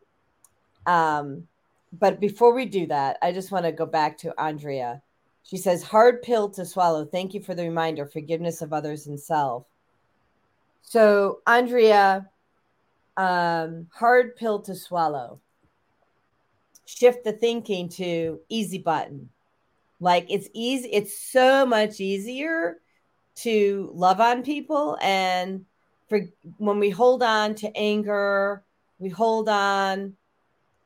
um, 0.87 1.49
but 1.93 2.21
before 2.21 2.55
we 2.55 2.67
do 2.67 2.87
that, 2.87 3.19
I 3.23 3.33
just 3.33 3.51
want 3.51 3.65
to 3.65 3.73
go 3.73 3.87
back 3.87 4.19
to 4.19 4.39
Andrea. 4.41 5.03
She 5.43 5.57
says, 5.57 5.83
hard 5.83 6.23
pill 6.23 6.49
to 6.51 6.67
swallow. 6.67 7.05
Thank 7.05 7.33
you 7.33 7.41
for 7.41 7.55
the 7.55 7.63
reminder, 7.63 8.07
forgiveness 8.07 8.63
of 8.63 8.73
others 8.73 9.07
and 9.07 9.19
self. 9.19 9.65
So, 10.83 11.41
Andrea, 11.47 12.29
um, 13.17 13.87
hard 13.93 14.37
pill 14.37 14.61
to 14.63 14.75
swallow. 14.75 15.41
Shift 16.85 17.25
the 17.25 17.33
thinking 17.33 17.89
to 17.91 18.41
easy 18.49 18.79
button. 18.79 19.31
Like 19.99 20.27
it's 20.29 20.49
easy, 20.53 20.89
it's 20.93 21.19
so 21.19 21.65
much 21.65 22.01
easier 22.01 22.79
to 23.37 23.91
love 23.95 24.21
on 24.21 24.43
people. 24.43 24.99
And 25.01 25.65
for 26.09 26.21
when 26.59 26.79
we 26.79 26.91
hold 26.91 27.23
on 27.23 27.55
to 27.57 27.77
anger, 27.77 28.63
we 28.99 29.09
hold 29.09 29.49
on 29.49 30.15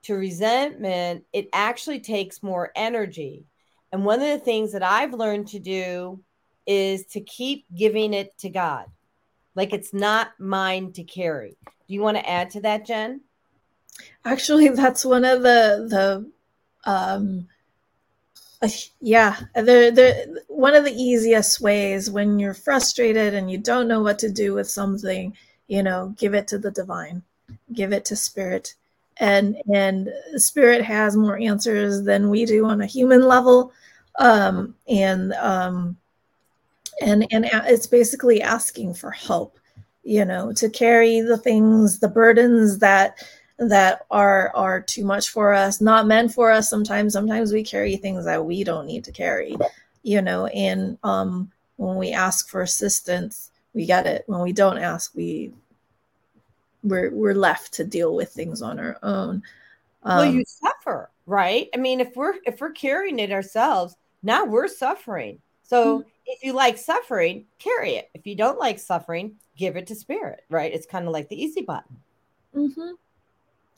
to 0.02 0.14
resentment, 0.14 1.24
it 1.32 1.48
actually 1.52 2.01
takes 2.01 2.43
more 2.43 2.72
energy. 2.74 3.44
And 3.93 4.05
one 4.05 4.20
of 4.20 4.28
the 4.28 4.44
things 4.44 4.72
that 4.72 4.82
I've 4.82 5.12
learned 5.12 5.48
to 5.48 5.59
do 5.59 6.20
is 6.66 7.06
to 7.06 7.20
keep 7.20 7.66
giving 7.74 8.14
it 8.14 8.36
to 8.39 8.48
God. 8.48 8.86
Like 9.55 9.72
it's 9.72 9.93
not 9.93 10.39
mine 10.39 10.93
to 10.93 11.05
carry. 11.05 11.56
Do 11.66 11.94
you 11.94 12.01
want 12.01 12.16
to 12.16 12.28
add 12.28 12.51
to 12.51 12.60
that, 12.62 12.86
Jenn? 12.86 13.22
Actually, 14.24 14.68
that's 14.68 15.05
one 15.05 15.24
of 15.24 15.43
the 15.43 15.86
the 16.85 16.90
um 16.90 17.48
uh, 18.62 18.68
yeah, 19.01 19.36
the 19.55 19.90
the 19.93 20.43
one 20.48 20.74
of 20.74 20.85
the 20.85 20.94
easiest 20.94 21.60
ways 21.60 22.10
when 22.10 22.39
you're 22.39 22.55
frustrated 22.55 23.35
and 23.35 23.51
you 23.51 23.59
don't 23.59 23.89
know 23.89 24.02
what 24.02 24.18
to 24.18 24.31
do 24.31 24.55
with 24.55 24.68
something, 24.68 25.35
you 25.66 25.82
know, 25.82 26.14
give 26.18 26.35
it 26.35 26.47
to 26.48 26.59
the 26.59 26.70
divine. 26.70 27.22
Give 27.72 27.93
it 27.93 28.05
to 28.06 28.16
spirit 28.16 28.74
and 29.20 29.56
and 29.72 30.10
spirit 30.36 30.82
has 30.82 31.16
more 31.16 31.38
answers 31.38 32.02
than 32.02 32.30
we 32.30 32.47
do 32.47 32.66
on 32.66 32.80
a 32.80 32.86
human 32.86 33.22
level. 33.22 33.72
Um, 34.18 34.74
and 34.88 35.32
um, 35.34 35.97
and 37.01 37.26
and 37.30 37.44
it's 37.66 37.86
basically 37.86 38.42
asking 38.42 38.94
for 38.94 39.10
help 39.10 39.59
you 40.02 40.24
know 40.24 40.52
to 40.52 40.68
carry 40.68 41.20
the 41.20 41.36
things 41.36 41.98
the 41.98 42.09
burdens 42.09 42.78
that 42.78 43.22
that 43.59 44.06
are 44.10 44.51
are 44.55 44.80
too 44.80 45.05
much 45.05 45.28
for 45.28 45.52
us 45.52 45.80
not 45.80 46.06
meant 46.06 46.32
for 46.32 46.51
us 46.51 46.68
sometimes. 46.68 47.12
Sometimes 47.12 47.52
we 47.52 47.62
carry 47.62 47.97
things 47.97 48.24
that 48.24 48.44
we 48.44 48.64
don't 48.64 48.86
need 48.86 49.05
to 49.05 49.12
carry 49.12 49.55
you 50.02 50.22
know 50.22 50.47
and 50.47 50.98
um 51.02 51.52
when 51.76 51.97
we 51.97 52.12
ask 52.12 52.48
for 52.48 52.62
assistance 52.62 53.51
we 53.74 53.84
get 53.86 54.06
it. 54.06 54.24
When 54.26 54.40
we 54.40 54.52
don't 54.52 54.78
ask 54.78 55.14
we 55.14 55.52
we're 56.82 57.11
we're 57.11 57.35
left 57.35 57.73
to 57.74 57.85
deal 57.85 58.15
with 58.15 58.31
things 58.31 58.62
on 58.62 58.78
our 58.78 58.98
own. 59.02 59.43
Um, 60.02 60.16
well 60.16 60.32
you 60.32 60.44
suffer 60.47 61.11
right? 61.27 61.69
I 61.74 61.77
mean 61.77 62.01
if 62.01 62.16
we're 62.16 62.35
if 62.47 62.61
we're 62.61 62.70
carrying 62.70 63.19
it 63.19 63.32
ourselves 63.32 63.97
now 64.23 64.44
we're 64.44 64.69
suffering. 64.69 65.39
So 65.62 66.01
mm-hmm. 66.01 66.09
if 66.27 66.43
you 66.43 66.52
like 66.52 66.78
suffering 66.78 67.47
carry 67.59 67.94
it. 67.94 68.11
If 68.15 68.27
you 68.27 68.35
don't 68.35 68.59
like 68.59 68.78
suffering 68.78 69.36
give 69.57 69.77
it 69.77 69.86
to 69.89 69.94
spirit 69.94 70.44
right? 70.48 70.73
It's 70.73 70.86
kind 70.86 71.07
of 71.07 71.12
like 71.12 71.28
the 71.28 71.43
easy 71.43 71.62
button. 71.62 71.97
Mm-hmm. 72.57 72.90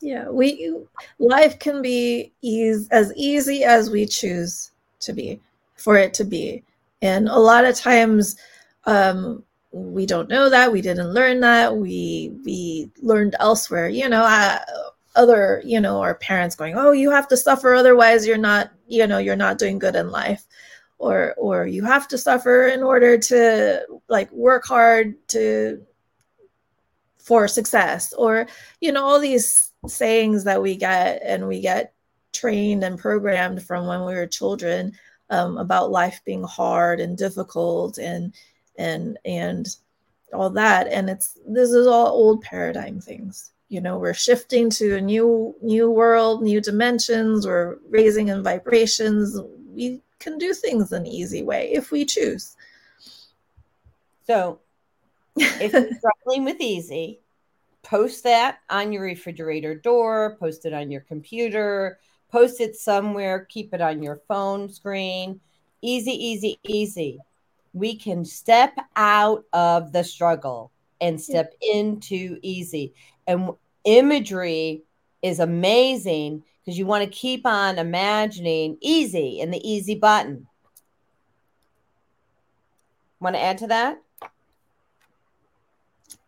yeah 0.01 0.31
we 0.31 0.74
life 1.19 1.59
can 1.59 1.83
be 1.83 2.33
easy, 2.41 2.89
as 2.91 3.12
easy 3.16 3.65
as 3.65 3.91
we 3.91 4.07
choose 4.07 4.70
to 5.01 5.12
be 5.12 5.41
for 5.77 5.97
it 5.97 6.15
to 6.15 6.24
be. 6.24 6.62
And 7.03 7.29
a 7.29 7.39
lot 7.39 7.65
of 7.65 7.74
times 7.74 8.37
um, 8.85 9.43
we 9.73 10.07
don't 10.07 10.28
know 10.28 10.51
that 10.51 10.70
we 10.70 10.82
didn't 10.82 11.12
learn 11.12 11.40
that 11.40 11.77
we 11.77 12.32
we 12.44 12.90
learned 13.01 13.35
elsewhere 13.40 13.89
you 13.89 14.09
know 14.09 14.23
uh, 14.23 14.59
other 15.16 15.62
you 15.65 15.81
know 15.81 16.01
our 16.01 16.15
parents 16.16 16.55
going 16.55 16.77
oh 16.77 16.93
you 16.93 17.11
have 17.11 17.27
to 17.27 17.36
suffer 17.36 17.74
otherwise 17.74 18.27
you're 18.27 18.36
not 18.36 18.70
you 18.93 19.07
know 19.07 19.19
you're 19.19 19.36
not 19.36 19.59
doing 19.59 19.78
good 19.78 19.97
in 19.97 20.11
life. 20.11 20.44
Or 20.99 21.35
or 21.36 21.66
you 21.66 21.85
have 21.85 22.07
to 22.09 22.19
suffer 22.19 22.69
in 22.69 22.82
order 22.82 23.19
to 23.19 23.85
like 24.09 24.31
work 24.31 24.65
hard 24.65 25.16
to 25.28 25.85
for 27.19 27.49
success. 27.49 28.12
Or 28.12 28.47
you 28.81 28.93
know 28.93 29.03
all 29.05 29.19
these 29.19 29.73
sayings 29.89 30.44
that 30.44 30.62
we 30.62 30.77
get 30.77 31.23
and 31.24 31.49
we 31.49 31.61
get 31.61 31.94
trained 32.32 32.85
and 32.85 32.99
programmed 32.99 33.62
from 33.65 33.86
when 33.86 34.05
we 34.05 34.15
were 34.15 34.27
children 34.27 34.93
um, 35.31 35.59
about 35.59 35.90
life 35.90 36.20
being 36.24 36.44
hard 36.44 37.01
and 37.01 37.19
difficult 37.19 37.99
and 37.99 38.35
and 38.83 39.19
and 39.25 39.77
all 40.33 40.51
that. 40.51 40.89
And 40.89 41.09
it's 41.09 41.39
this 41.47 41.71
is 41.71 41.87
all 41.87 42.09
old 42.09 42.43
paradigm 42.43 43.01
things 43.01 43.53
you 43.73 43.81
know 43.81 43.97
we're 43.97 44.13
shifting 44.13 44.69
to 44.69 44.97
a 44.97 45.01
new 45.01 45.57
new 45.63 45.91
world 45.91 46.43
new 46.43 46.61
dimensions 46.61 47.47
we're 47.47 47.79
raising 47.89 48.29
in 48.29 48.43
vibrations. 48.43 49.41
We 49.75 50.03
can 50.19 50.37
do 50.37 50.53
things 50.53 50.93
an 50.93 51.07
easy 51.07 51.43
way 51.43 51.73
if 51.73 51.91
we 51.91 52.05
choose. 52.05 52.55
So 54.27 54.61
if 55.37 55.73
you're 55.73 55.89
struggling 55.99 56.45
with 56.45 56.61
easy 56.61 57.21
post 57.83 58.25
that 58.25 58.59
on 58.69 58.93
your 58.93 59.03
refrigerator 59.05 59.75
door 59.75 60.37
post 60.39 60.67
it 60.67 60.75
on 60.75 60.91
your 60.91 61.01
computer 61.01 61.99
post 62.31 62.61
it 62.61 62.77
somewhere 62.77 63.47
keep 63.47 63.73
it 63.73 63.81
on 63.81 64.03
your 64.03 64.21
phone 64.29 64.69
screen. 64.69 65.41
Easy 65.81 66.13
easy 66.13 66.59
easy 66.69 67.21
we 67.73 67.97
can 67.97 68.24
step 68.24 68.77
out 68.97 69.44
of 69.53 69.93
the 69.93 70.05
struggle 70.05 70.70
and 71.01 71.20
step 71.20 71.55
into 71.61 72.39
easy. 72.43 72.94
And 73.27 73.51
imagery 73.85 74.82
is 75.23 75.40
amazing 75.40 76.44
because 76.61 76.78
you 76.78 76.86
want 76.86 77.05
to 77.05 77.11
keep 77.11 77.47
on 77.47 77.78
imagining 77.78 78.77
easy 78.81 79.40
and 79.40 79.53
the 79.53 79.69
easy 79.69 79.94
button. 79.94 80.47
Want 83.20 83.36
to 83.36 83.43
add 83.43 83.59
to 83.59 83.66
that? 83.69 84.03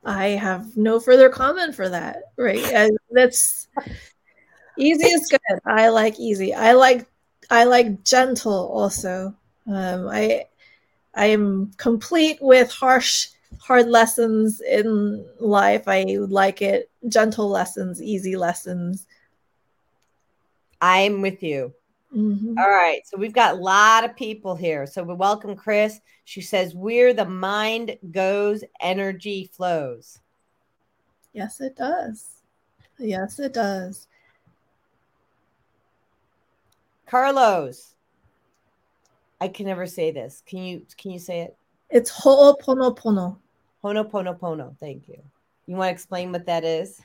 I 0.05 0.29
have 0.29 0.77
no 0.77 1.01
further 1.01 1.29
comment 1.29 1.75
for 1.75 1.89
that. 1.89 2.33
Right. 2.37 2.91
that's 3.11 3.69
easy 4.79 5.07
is 5.07 5.29
good. 5.29 5.61
I 5.65 5.89
like 5.89 6.19
easy. 6.19 6.55
I 6.55 6.73
like 6.73 7.07
I 7.51 7.65
like 7.65 8.05
gentle 8.05 8.71
also. 8.73 9.35
Um, 9.67 10.09
I 10.09 10.47
I 11.17 11.27
am 11.27 11.71
complete 11.77 12.39
with 12.41 12.71
harsh, 12.71 13.29
hard 13.61 13.89
lessons 13.89 14.61
in 14.61 15.25
life. 15.39 15.87
I 15.87 16.05
like 16.29 16.63
it. 16.63 16.91
Gentle 17.09 17.49
lessons, 17.49 18.03
easy 18.03 18.37
lessons. 18.37 19.07
I'm 20.81 21.23
with 21.23 21.43
you. 21.43 21.73
Mm-hmm. 22.15 22.59
All 22.59 22.69
right. 22.69 23.01
So 23.07 23.17
we've 23.17 23.33
got 23.33 23.55
a 23.55 23.59
lot 23.59 24.05
of 24.05 24.17
people 24.17 24.55
here. 24.55 24.87
So 24.87 25.03
we 25.03 25.15
welcome 25.15 25.57
Chris. 25.57 26.01
She 26.25 26.41
says, 26.41 26.75
Where 26.75 27.13
the 27.13 27.25
mind 27.25 27.97
goes, 28.11 28.63
energy 28.81 29.51
flows. 29.53 30.21
Yes, 31.33 31.61
it 31.61 31.77
does. 31.77 32.29
Yes, 32.99 33.41
it 33.41 33.53
does. 33.53 34.07
Carlos, 37.07 37.94
I 39.45 39.49
can 39.49 39.67
never 39.67 39.87
say 39.87 40.11
this. 40.11 40.43
Can 40.47 40.61
you 40.61 40.87
can 40.97 41.11
you 41.11 41.19
say 41.19 41.41
it? 41.43 41.55
It's 41.91 42.11
Ho'oponopono. 42.11 43.37
Ho'oponopono. 43.85 44.75
Thank 44.81 45.07
you. 45.07 45.23
You 45.67 45.77
want 45.77 45.89
to 45.89 45.93
explain 45.93 46.33
what 46.33 46.47
that 46.47 46.65
is? 46.65 47.03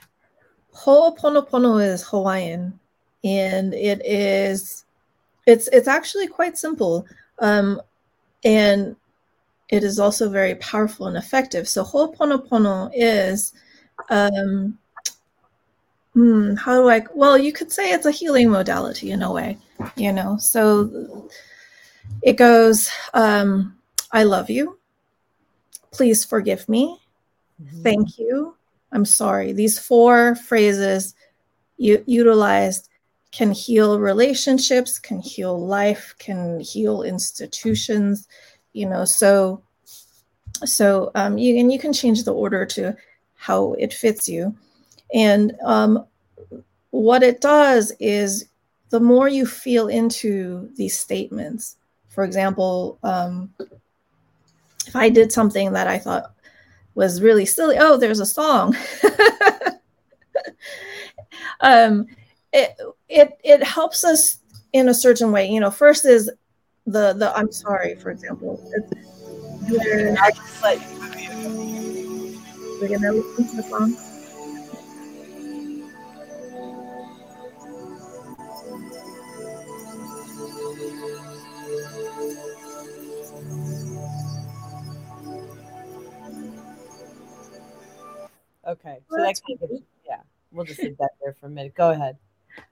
Ho'oponopono 0.74 1.84
is 1.84 2.02
Hawaiian, 2.02 2.80
and 3.24 3.74
it 3.74 4.00
is 4.06 4.86
it's 5.46 5.68
it's 5.70 5.86
actually 5.86 6.28
quite 6.28 6.56
simple, 6.56 7.06
um, 7.40 7.78
and 8.42 8.96
it 9.68 9.84
is 9.84 9.98
also 9.98 10.30
very 10.30 10.54
powerful 10.54 11.08
and 11.08 11.18
effective. 11.18 11.68
So 11.68 11.84
Ho'oponopono 11.84 12.90
is 12.94 13.52
um, 14.08 14.78
hmm, 16.14 16.54
how 16.54 16.80
do 16.80 16.88
I? 16.88 17.02
Well, 17.14 17.36
you 17.36 17.52
could 17.52 17.70
say 17.70 17.90
it's 17.90 18.06
a 18.06 18.10
healing 18.10 18.48
modality 18.48 19.10
in 19.10 19.20
a 19.20 19.30
way, 19.30 19.58
you 19.96 20.10
know. 20.10 20.38
So 20.38 21.28
it 22.22 22.36
goes, 22.36 22.90
um, 23.14 23.76
I 24.12 24.24
love 24.24 24.50
you. 24.50 24.78
Please 25.92 26.24
forgive 26.24 26.68
me. 26.68 27.00
Mm-hmm. 27.62 27.82
Thank 27.82 28.18
you. 28.18 28.56
I'm 28.92 29.04
sorry. 29.04 29.52
These 29.52 29.78
four 29.78 30.34
phrases 30.34 31.14
u- 31.76 32.04
utilized 32.06 32.88
can 33.32 33.52
heal 33.52 33.98
relationships, 34.00 34.98
can 34.98 35.20
heal 35.20 35.58
life, 35.58 36.14
can 36.18 36.60
heal 36.60 37.02
institutions, 37.02 38.26
you 38.72 38.86
know, 38.88 39.04
so 39.04 39.62
so 40.64 41.10
um, 41.14 41.38
you 41.38 41.56
and 41.58 41.72
you 41.72 41.78
can 41.78 41.92
change 41.92 42.24
the 42.24 42.34
order 42.34 42.66
to 42.66 42.96
how 43.36 43.72
it 43.74 43.94
fits 43.94 44.28
you. 44.28 44.54
And 45.14 45.56
um, 45.64 46.04
what 46.90 47.22
it 47.22 47.40
does 47.40 47.92
is 47.98 48.46
the 48.90 49.00
more 49.00 49.28
you 49.28 49.46
feel 49.46 49.88
into 49.88 50.68
these 50.76 50.98
statements, 50.98 51.76
for 52.10 52.24
example, 52.24 52.98
um, 53.02 53.54
if 54.86 54.94
I 54.94 55.08
did 55.08 55.32
something 55.32 55.72
that 55.72 55.86
I 55.86 55.98
thought 55.98 56.34
was 56.94 57.22
really 57.22 57.46
silly, 57.46 57.76
oh, 57.78 57.96
there's 57.96 58.20
a 58.20 58.26
song. 58.26 58.76
um, 61.60 62.06
it 62.52 62.76
it 63.08 63.38
it 63.44 63.62
helps 63.62 64.04
us 64.04 64.38
in 64.72 64.88
a 64.88 64.94
certain 64.94 65.32
way. 65.32 65.48
You 65.48 65.60
know, 65.60 65.70
first 65.70 66.04
is 66.04 66.30
the 66.86 67.12
the 67.12 67.32
I'm 67.36 67.52
sorry, 67.52 67.94
for 67.94 68.10
example. 68.10 68.60
We're, 69.68 70.16
we're 72.80 72.88
gonna 72.88 73.12
listen 73.12 73.48
to 73.48 73.56
the 73.56 73.62
song. 73.62 73.96
Okay. 88.66 88.98
So 89.10 89.16
that's 89.18 89.40
that 89.40 89.58
kind 89.58 89.72
of, 89.72 89.82
yeah, 90.06 90.20
we'll 90.52 90.64
just 90.64 90.82
leave 90.82 90.98
that 90.98 91.10
there 91.22 91.34
for 91.34 91.46
a 91.46 91.50
minute. 91.50 91.74
Go 91.74 91.90
ahead. 91.90 92.16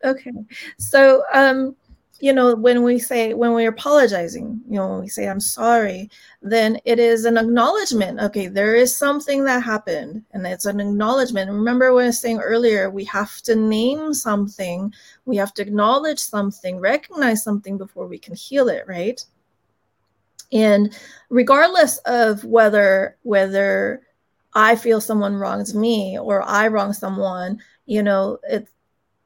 Okay. 0.05 0.33
So 0.79 1.25
um 1.33 1.77
you 2.21 2.33
know 2.33 2.55
when 2.55 2.83
we 2.83 2.99
say 2.99 3.33
when 3.35 3.53
we're 3.53 3.69
apologizing 3.69 4.61
you 4.69 4.77
know 4.77 4.89
when 4.89 5.01
we 5.01 5.09
say 5.09 5.29
i'm 5.29 5.41
sorry 5.41 6.11
then 6.43 6.79
it 6.85 6.99
is 6.99 7.25
an 7.25 7.39
acknowledgement 7.39 8.19
okay 8.21 8.49
there 8.49 8.75
is 8.75 8.97
something 8.97 9.45
that 9.45 9.63
happened 9.63 10.25
and 10.33 10.47
it's 10.47 10.67
an 10.67 10.81
acknowledgement 10.81 11.51
remember 11.51 11.93
what 11.93 12.03
i 12.03 12.07
was 12.07 12.19
saying 12.19 12.41
earlier 12.41 12.91
we 12.91 13.05
have 13.05 13.41
to 13.43 13.55
name 13.55 14.13
something 14.13 14.93
we 15.27 15.37
have 15.37 15.55
to 15.55 15.63
acknowledge 15.63 16.19
something 16.19 16.81
recognize 16.81 17.43
something 17.43 17.79
before 17.79 18.07
we 18.07 18.19
can 18.19 18.35
heal 18.35 18.69
it 18.69 18.85
right 18.89 19.25
and 20.53 20.97
regardless 21.31 21.99
of 21.99 22.43
whether 22.45 23.17
whether 23.23 24.03
I 24.59 24.75
feel 24.75 25.01
someone 25.01 25.37
wrongs 25.37 25.73
me 25.73 26.19
or 26.19 26.43
I 26.43 26.67
wrong 26.67 26.93
someone, 26.93 27.61
you 27.87 28.03
know, 28.03 28.39
it 28.43 28.69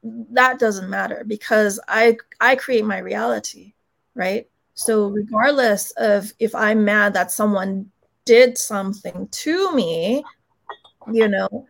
that 0.03 0.59
doesn't 0.59 0.91
matter 0.91 1.23
because 1.25 1.79
I 1.87 2.17
I 2.39 2.55
create 2.55 2.85
my 2.85 2.99
reality, 2.99 3.73
right? 4.13 4.47
So 4.75 5.07
regardless 5.07 5.89
of 5.97 6.31
if 6.37 6.53
I'm 6.53 6.85
mad 6.85 7.15
that 7.15 7.31
someone 7.31 7.89
did 8.25 8.59
something 8.59 9.27
to 9.29 9.75
me, 9.75 10.23
you 11.11 11.27
know, 11.27 11.67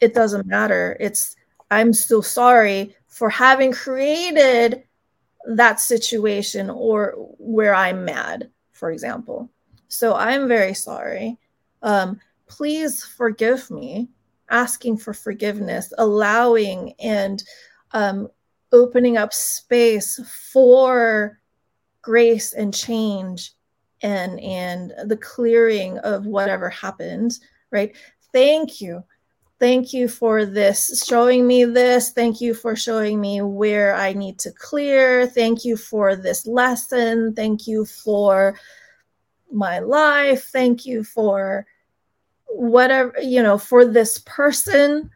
it 0.00 0.12
doesn't 0.12 0.46
matter. 0.48 0.96
It's 0.98 1.36
I'm 1.70 1.92
still 1.92 2.22
sorry 2.22 2.96
for 3.06 3.30
having 3.30 3.70
created 3.70 4.82
that 5.46 5.78
situation 5.78 6.70
or 6.70 7.12
where 7.38 7.72
I'm 7.72 8.04
mad, 8.04 8.50
for 8.72 8.90
example. 8.90 9.48
So 9.86 10.16
I'm 10.16 10.48
very 10.48 10.74
sorry. 10.74 11.38
Um, 11.80 12.18
please 12.48 13.04
forgive 13.04 13.70
me, 13.70 14.08
asking 14.50 14.98
for 14.98 15.14
forgiveness, 15.14 15.92
allowing 15.98 16.94
and 17.00 17.42
um, 17.92 18.28
opening 18.72 19.16
up 19.16 19.32
space 19.32 20.20
for 20.52 21.38
grace 22.02 22.52
and 22.52 22.74
change 22.74 23.52
and 24.02 24.38
and 24.40 24.92
the 25.06 25.16
clearing 25.16 25.96
of 25.98 26.26
whatever 26.26 26.68
happened 26.68 27.38
right? 27.74 27.94
Thank 28.32 28.80
you. 28.80 29.04
Thank 29.58 29.92
you 29.92 30.08
for 30.08 30.46
this 30.46 31.04
showing 31.06 31.46
me 31.46 31.64
this. 31.64 32.10
Thank 32.10 32.40
you 32.40 32.54
for 32.54 32.74
showing 32.74 33.20
me 33.20 33.42
where 33.42 33.94
i 33.94 34.12
need 34.12 34.38
to 34.40 34.52
clear. 34.52 35.26
Thank 35.26 35.64
you 35.64 35.76
for 35.76 36.16
this 36.16 36.46
lesson. 36.46 37.34
Thank 37.34 37.66
you 37.66 37.84
for 37.84 38.58
my 39.50 39.78
life. 39.80 40.44
Thank 40.52 40.86
you 40.86 41.04
for 41.04 41.66
whatever 42.56 43.12
you 43.20 43.42
know 43.42 43.58
for 43.58 43.84
this 43.84 44.18
person 44.26 45.10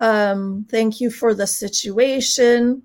um 0.00 0.66
thank 0.70 1.00
you 1.00 1.10
for 1.10 1.34
the 1.34 1.46
situation. 1.46 2.82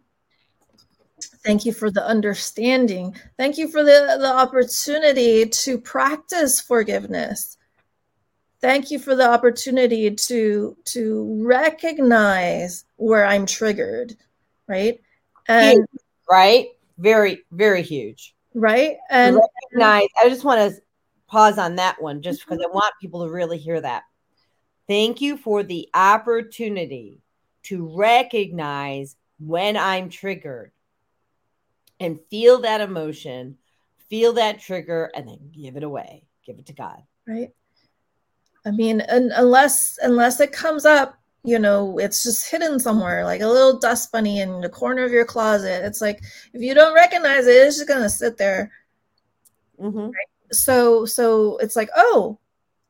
Thank 1.46 1.66
you 1.66 1.74
for 1.74 1.92
the 1.92 2.06
understanding. 2.06 3.16
Thank 3.38 3.58
you 3.58 3.68
for 3.68 3.84
the 3.84 4.18
the 4.20 4.34
opportunity 4.34 5.46
to 5.46 5.78
practice 5.78 6.60
forgiveness. 6.60 7.58
Thank 8.62 8.92
you 8.92 9.00
for 9.00 9.16
the 9.16 9.30
opportunity 9.30 10.10
to 10.12 10.78
to 10.86 11.44
recognize 11.44 12.86
where 12.96 13.26
i'm 13.26 13.46
triggered 13.46 14.16
right? 14.68 15.00
And 15.48 15.78
huge, 15.78 16.02
right? 16.30 16.68
Very 16.98 17.44
very 17.52 17.82
huge. 17.82 18.36
Right? 18.54 18.98
And 19.10 19.38
recognize 19.38 20.08
i 20.20 20.30
just 20.30 20.44
want 20.44 20.74
to 20.74 20.82
pause 21.34 21.58
on 21.58 21.76
that 21.76 22.02
one 22.02 22.22
just 22.22 22.42
because 22.42 22.60
i 22.64 22.68
want 22.74 22.94
people 23.02 23.26
to 23.26 23.32
really 23.32 23.58
hear 23.58 23.82
that 23.82 24.04
thank 24.88 25.20
you 25.20 25.36
for 25.36 25.64
the 25.64 25.90
opportunity 25.94 27.20
to 27.64 27.86
recognize 27.98 29.16
when 29.40 29.76
i'm 29.76 30.10
triggered 30.10 30.72
and 32.00 32.20
feel 32.30 32.62
that 32.62 32.82
emotion 32.82 33.58
feel 34.10 34.34
that 34.34 34.60
trigger 34.60 35.12
and 35.16 35.28
then 35.28 35.40
give 35.52 35.76
it 35.76 35.84
away 35.84 36.24
give 36.46 36.60
it 36.60 36.66
to 36.66 36.74
god 36.74 37.02
right 37.28 37.52
I 38.66 38.72
mean, 38.72 39.02
unless 39.10 40.00
unless 40.02 40.40
it 40.40 40.52
comes 40.52 40.86
up, 40.86 41.18
you 41.44 41.60
know, 41.60 41.98
it's 41.98 42.24
just 42.24 42.50
hidden 42.50 42.80
somewhere, 42.80 43.26
like 43.26 43.42
a 43.42 43.48
little 43.48 43.78
dust 43.80 44.12
bunny 44.12 44.40
in 44.40 44.62
the 44.62 44.70
corner 44.70 45.04
of 45.04 45.12
your 45.12 45.26
closet. 45.26 45.86
It's 45.86 46.02
like 46.02 46.22
if 46.54 46.62
you 46.62 46.74
don't 46.74 46.96
recognize 46.96 47.48
it, 47.48 47.56
it's 47.56 47.78
just 47.78 47.88
gonna 47.88 48.10
sit 48.10 48.38
there. 48.38 48.72
Mm-hmm. 49.80 50.00
Right? 50.00 50.28
So 50.52 51.06
so 51.06 51.58
it's 51.58 51.76
like, 51.76 51.90
oh, 51.96 52.40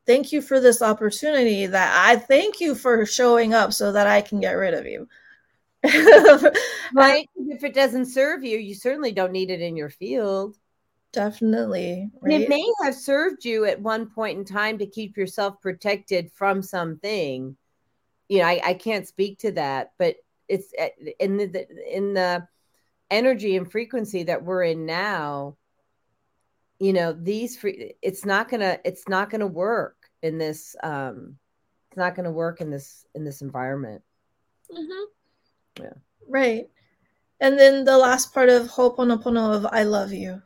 thank 0.05 0.31
you 0.31 0.41
for 0.41 0.59
this 0.59 0.81
opportunity. 0.81 1.65
That 1.65 1.93
I 2.07 2.17
thank 2.17 2.59
you 2.59 2.75
for 2.75 3.05
showing 3.05 3.53
up 3.53 3.73
so 3.73 3.91
that 3.91 4.07
I 4.07 4.21
can 4.21 4.39
get 4.39 4.53
rid 4.53 4.73
of 4.73 4.85
you. 4.85 5.07
right? 6.93 7.29
If 7.35 7.63
it 7.63 7.73
doesn't 7.73 8.05
serve 8.05 8.43
you, 8.43 8.57
you 8.57 8.73
certainly 8.73 9.11
don't 9.11 9.33
need 9.33 9.49
it 9.49 9.61
in 9.61 9.75
your 9.75 9.89
field. 9.89 10.57
Definitely. 11.11 12.09
Right? 12.21 12.41
It 12.41 12.49
may 12.49 12.65
have 12.83 12.95
served 12.95 13.45
you 13.45 13.65
at 13.65 13.81
one 13.81 14.09
point 14.09 14.37
in 14.39 14.45
time 14.45 14.79
to 14.79 14.87
keep 14.87 15.15
yourself 15.15 15.61
protected 15.61 16.31
from 16.33 16.61
something. 16.61 17.55
You 18.29 18.39
know, 18.39 18.45
I, 18.45 18.61
I 18.63 18.73
can't 18.73 19.07
speak 19.07 19.39
to 19.39 19.51
that, 19.53 19.91
but 19.99 20.15
it's 20.47 20.73
eh, 20.77 20.89
in 21.19 21.37
the 21.37 21.67
in 21.95 22.13
the 22.13 22.47
energy 23.11 23.55
and 23.55 23.71
frequency 23.71 24.23
that 24.23 24.43
we're 24.43 24.63
in 24.63 24.85
now. 24.85 25.55
You 26.83 26.93
know, 26.93 27.13
these 27.13 27.57
free, 27.57 27.93
it's 28.01 28.25
not 28.25 28.49
gonna 28.49 28.77
it's 28.83 29.07
not 29.07 29.29
gonna 29.29 29.47
work 29.47 29.95
in 30.21 30.37
this. 30.37 30.75
um 30.83 31.37
It's 31.89 31.97
not 31.97 32.15
gonna 32.15 32.31
work 32.31 32.61
in 32.61 32.69
this 32.69 33.05
in 33.15 33.23
this 33.23 33.41
environment. 33.41 34.01
Mm-hmm. 34.71 35.83
Yeah. 35.83 35.93
Right. 36.27 36.69
And 37.39 37.57
then 37.59 37.83
the 37.85 37.97
last 37.97 38.33
part 38.33 38.49
of 38.49 38.67
Ho'oponopono 38.67 39.55
of 39.55 39.65
I 39.65 39.83
love 39.83 40.11
you 40.13 40.41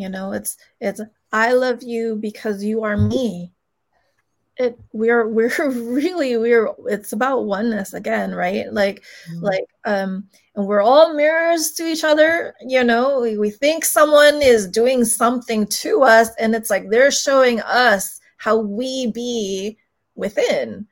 you 0.00 0.08
know 0.08 0.32
it's 0.32 0.56
it's 0.80 1.00
i 1.30 1.52
love 1.52 1.82
you 1.82 2.16
because 2.16 2.64
you 2.64 2.82
are 2.82 2.96
me 2.96 3.52
it 4.60 4.78
we're 4.92 5.26
we're 5.26 5.50
really 5.58 6.36
we're 6.36 6.70
it's 6.86 7.12
about 7.12 7.46
oneness 7.46 7.94
again 7.94 8.34
right? 8.34 8.72
Like 8.72 9.02
mm-hmm. 9.28 9.44
like 9.44 9.64
um 9.84 10.28
and 10.54 10.66
we're 10.66 10.82
all 10.82 11.14
mirrors 11.14 11.72
to 11.72 11.84
each 11.86 12.04
other 12.04 12.54
you 12.60 12.84
know? 12.84 13.20
We, 13.20 13.38
we 13.38 13.50
think 13.50 13.84
someone 13.84 14.42
is 14.42 14.68
doing 14.68 15.04
something 15.04 15.66
to 15.66 16.02
us 16.02 16.28
and 16.38 16.54
it's 16.54 16.70
like 16.70 16.90
they're 16.90 17.10
showing 17.10 17.60
us 17.60 18.20
how 18.36 18.58
we 18.58 19.10
be 19.12 19.78
within. 20.14 20.86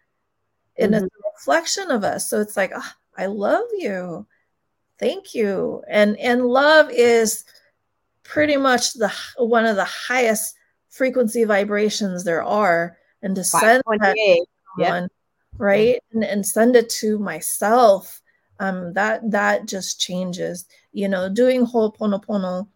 And 0.78 0.94
mm-hmm. 0.94 1.04
it's 1.04 1.14
a 1.14 1.30
reflection 1.34 1.90
of 1.90 2.04
us. 2.04 2.28
So 2.28 2.40
it's 2.40 2.56
like 2.56 2.72
oh, 2.74 2.92
i 3.16 3.26
love 3.26 3.66
you. 3.76 4.26
Thank 4.98 5.34
you. 5.34 5.82
And 5.88 6.16
and 6.18 6.46
love 6.46 6.90
is 6.90 7.44
pretty 8.24 8.56
much 8.56 8.94
the 8.94 9.12
one 9.36 9.66
of 9.66 9.76
the 9.76 9.84
highest 9.84 10.54
frequency 10.88 11.44
vibrations 11.44 12.24
there 12.24 12.42
are 12.42 12.96
and 13.22 13.34
to 13.36 13.44
send 13.44 13.82
that 13.86 14.14
to 14.14 14.44
someone, 14.76 15.02
yep. 15.02 15.10
right? 15.58 16.00
And, 16.12 16.24
and 16.24 16.46
send 16.46 16.76
it 16.76 16.88
to 17.00 17.18
myself. 17.18 18.22
Um 18.60 18.92
that 18.94 19.30
that 19.30 19.66
just 19.66 20.00
changes. 20.00 20.66
You 20.92 21.08
know 21.08 21.28
doing 21.28 21.64
ho'oponopono 21.64 22.68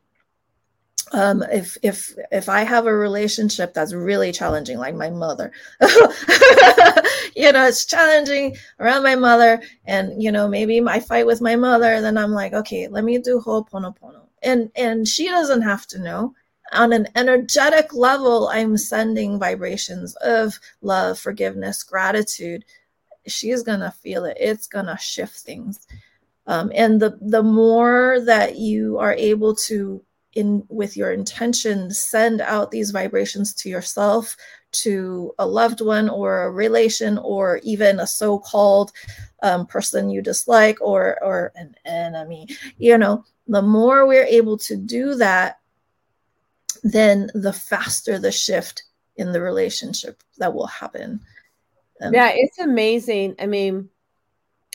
um 1.12 1.42
if 1.52 1.76
if 1.82 2.14
if 2.30 2.48
i 2.48 2.62
have 2.62 2.86
a 2.86 2.94
relationship 2.94 3.74
that's 3.74 3.92
really 3.92 4.32
challenging 4.32 4.78
like 4.78 4.94
my 4.94 5.10
mother 5.10 5.52
you 5.80 7.52
know 7.52 7.66
it's 7.66 7.84
challenging 7.84 8.56
around 8.80 9.02
my 9.02 9.14
mother 9.14 9.60
and 9.84 10.22
you 10.22 10.32
know 10.32 10.48
maybe 10.48 10.80
I 10.80 11.00
fight 11.00 11.26
with 11.26 11.40
my 11.40 11.56
mother 11.56 12.00
then 12.00 12.16
i'm 12.16 12.32
like 12.32 12.52
okay 12.52 12.88
let 12.88 13.04
me 13.04 13.18
do 13.18 13.40
ho'oponopono. 13.40 14.22
And 14.42 14.70
and 14.74 15.06
she 15.06 15.28
doesn't 15.28 15.62
have 15.62 15.86
to 15.88 15.98
know 15.98 16.34
on 16.72 16.92
an 16.92 17.06
energetic 17.14 17.92
level 17.94 18.48
i'm 18.48 18.76
sending 18.76 19.38
vibrations 19.38 20.16
of 20.16 20.58
love 20.80 21.18
forgiveness 21.18 21.82
gratitude. 21.82 22.64
She's 23.26 23.62
gonna 23.62 23.90
feel 23.90 24.24
it. 24.24 24.36
It's 24.40 24.66
gonna 24.66 24.98
shift 24.98 25.36
things. 25.36 25.86
Um, 26.46 26.72
and 26.74 27.00
the 27.00 27.18
the 27.20 27.42
more 27.42 28.20
that 28.24 28.56
you 28.56 28.98
are 28.98 29.14
able 29.14 29.54
to 29.68 30.02
in 30.34 30.64
with 30.68 30.96
your 30.96 31.12
intention 31.12 31.90
send 31.90 32.40
out 32.40 32.70
these 32.70 32.90
vibrations 32.90 33.52
to 33.54 33.68
yourself 33.68 34.34
to 34.72 35.32
a 35.38 35.46
loved 35.46 35.82
one 35.82 36.08
or 36.08 36.44
a 36.44 36.50
relation 36.50 37.18
or 37.18 37.60
even 37.62 38.00
a 38.00 38.06
so-called 38.06 38.92
um, 39.42 39.66
person 39.66 40.08
you 40.08 40.22
dislike 40.22 40.78
or 40.80 41.22
or 41.22 41.52
an 41.54 41.74
enemy 41.84 42.48
you 42.78 42.96
know 42.96 43.22
the 43.48 43.62
more 43.62 44.06
we're 44.06 44.24
able 44.24 44.56
to 44.58 44.76
do 44.76 45.14
that, 45.16 45.58
then 46.82 47.30
the 47.34 47.52
faster 47.52 48.18
the 48.18 48.32
shift 48.32 48.84
in 49.16 49.32
the 49.32 49.40
relationship 49.40 50.22
that 50.38 50.54
will 50.54 50.66
happen. 50.66 51.20
Um, 52.00 52.14
yeah, 52.14 52.30
it's 52.34 52.58
amazing. 52.58 53.36
I 53.38 53.46
mean, 53.46 53.88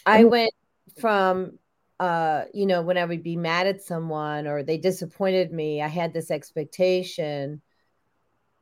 I 0.06 0.24
went 0.24 0.54
from 1.00 1.60
uh, 2.00 2.46
you 2.54 2.66
know, 2.66 2.82
when 2.82 2.98
I 2.98 3.06
would 3.06 3.24
be 3.24 3.36
mad 3.36 3.68
at 3.68 3.82
someone 3.82 4.48
or 4.48 4.62
they 4.62 4.78
disappointed 4.78 5.52
me, 5.52 5.82
I 5.82 5.88
had 5.88 6.14
this 6.14 6.30
expectation 6.30 7.62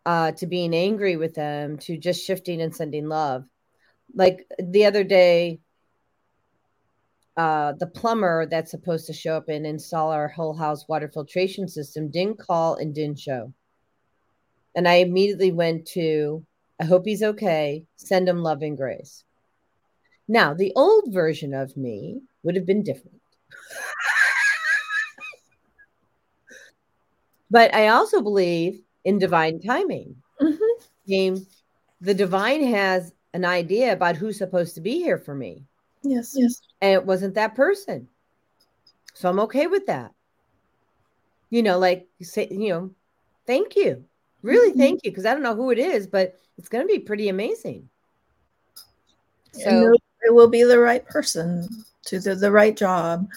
uh, 0.05 0.31
to 0.33 0.47
being 0.47 0.73
angry 0.73 1.17
with 1.17 1.33
them 1.33 1.77
to 1.79 1.97
just 1.97 2.25
shifting 2.25 2.61
and 2.61 2.73
sending 2.73 3.09
love. 3.09 3.45
Like 4.13 4.47
the 4.57 4.85
other 4.85 5.03
day, 5.03 5.59
uh, 7.37 7.73
the 7.79 7.87
plumber 7.87 8.45
that's 8.45 8.71
supposed 8.71 9.07
to 9.07 9.13
show 9.13 9.35
up 9.35 9.49
and 9.49 9.65
install 9.65 10.11
our 10.11 10.27
whole 10.27 10.53
house 10.53 10.87
water 10.87 11.09
filtration 11.09 11.67
system 11.67 12.09
didn't 12.09 12.39
call 12.39 12.75
and 12.75 12.95
didn't 12.95 13.19
show. 13.19 13.53
And 14.75 14.87
I 14.87 14.95
immediately 14.95 15.51
went 15.51 15.85
to, 15.87 16.45
I 16.79 16.85
hope 16.85 17.05
he's 17.05 17.23
okay, 17.23 17.85
send 17.97 18.29
him 18.29 18.41
love 18.41 18.61
and 18.61 18.77
grace. 18.77 19.23
Now, 20.27 20.53
the 20.53 20.73
old 20.75 21.13
version 21.13 21.53
of 21.53 21.77
me 21.77 22.21
would 22.43 22.55
have 22.55 22.65
been 22.65 22.83
different. 22.83 23.21
but 27.51 27.73
I 27.75 27.89
also 27.89 28.21
believe 28.21 28.81
in 29.03 29.19
divine 29.19 29.59
timing. 29.61 30.15
Mm-hmm. 30.41 31.43
The 32.01 32.13
divine 32.13 32.63
has 32.67 33.13
an 33.33 33.45
idea 33.45 33.93
about 33.93 34.15
who's 34.15 34.37
supposed 34.37 34.75
to 34.75 34.81
be 34.81 34.99
here 34.99 35.17
for 35.17 35.35
me. 35.35 35.63
Yes. 36.05 36.33
Yes. 36.35 36.61
And 36.81 36.93
it 36.93 37.05
wasn't 37.05 37.33
that 37.33 37.55
person. 37.55 38.07
So 39.13 39.29
I'm 39.29 39.39
okay 39.41 39.67
with 39.67 39.87
that. 39.87 40.13
You 41.49 41.63
know, 41.63 41.79
like 41.79 42.07
say, 42.21 42.47
you 42.51 42.69
know, 42.69 42.91
thank 43.47 43.75
you. 43.75 44.05
Really 44.41 44.69
mm-hmm. 44.71 44.79
thank 44.79 45.01
you. 45.03 45.11
Because 45.11 45.25
I 45.25 45.33
don't 45.33 45.43
know 45.43 45.55
who 45.55 45.71
it 45.71 45.79
is, 45.79 46.05
but 46.05 46.37
it's 46.57 46.69
gonna 46.69 46.85
be 46.85 46.99
pretty 46.99 47.29
amazing. 47.29 47.89
So 49.53 49.95
it 50.25 50.33
will 50.33 50.49
be 50.49 50.63
the 50.63 50.79
right 50.79 51.05
person 51.05 51.67
to 52.07 52.19
do 52.19 52.35
the 52.35 52.51
right 52.51 52.75
job. 52.75 53.27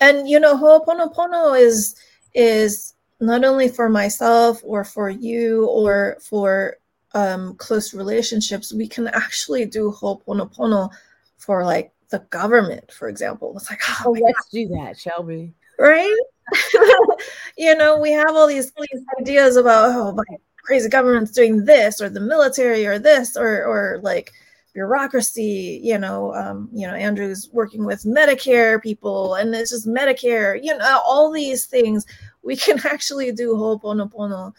And 0.00 0.28
you 0.28 0.38
know, 0.38 0.56
Ho'oponopono 0.56 1.58
is 1.58 1.96
is 2.34 2.94
not 3.20 3.44
only 3.44 3.68
for 3.68 3.88
myself 3.88 4.60
or 4.62 4.84
for 4.84 5.08
you 5.08 5.66
or 5.66 6.18
for 6.20 6.76
um, 7.14 7.54
close 7.54 7.94
relationships, 7.94 8.74
we 8.74 8.86
can 8.86 9.08
actually 9.08 9.64
do 9.64 9.90
Ho'oponopono 9.90 10.90
for 11.38 11.64
like 11.64 11.92
the 12.10 12.20
government, 12.30 12.92
for 12.92 13.08
example. 13.08 13.54
It's 13.56 13.70
like, 13.70 13.82
oh, 13.88 14.02
oh 14.06 14.10
let's 14.12 14.40
God. 14.40 14.50
do 14.52 14.68
that, 14.68 14.98
Shelby. 14.98 15.54
Right? 15.78 16.16
you 17.58 17.74
know, 17.74 17.98
we 17.98 18.12
have 18.12 18.30
all 18.30 18.46
these, 18.46 18.72
these 18.72 19.02
ideas 19.20 19.56
about, 19.56 19.90
oh, 19.94 20.12
my 20.12 20.24
crazy 20.66 20.88
government's 20.88 21.30
doing 21.30 21.64
this, 21.64 22.00
or 22.00 22.08
the 22.08 22.20
military, 22.20 22.86
or 22.86 22.98
this, 22.98 23.36
or 23.36 23.64
or 23.64 24.00
like 24.02 24.32
bureaucracy. 24.74 25.80
You 25.82 25.98
know, 25.98 26.34
um, 26.34 26.68
you 26.72 26.86
know, 26.86 26.94
Andrew's 26.94 27.48
working 27.52 27.84
with 27.84 28.02
Medicare 28.04 28.82
people, 28.82 29.34
and 29.34 29.54
it's 29.54 29.70
just 29.70 29.86
Medicare. 29.86 30.58
You 30.62 30.76
know, 30.76 31.00
all 31.06 31.32
these 31.32 31.66
things 31.66 32.06
we 32.42 32.56
can 32.56 32.78
actually 32.84 33.32
do 33.32 33.54
Ho'oponopono 33.54 34.52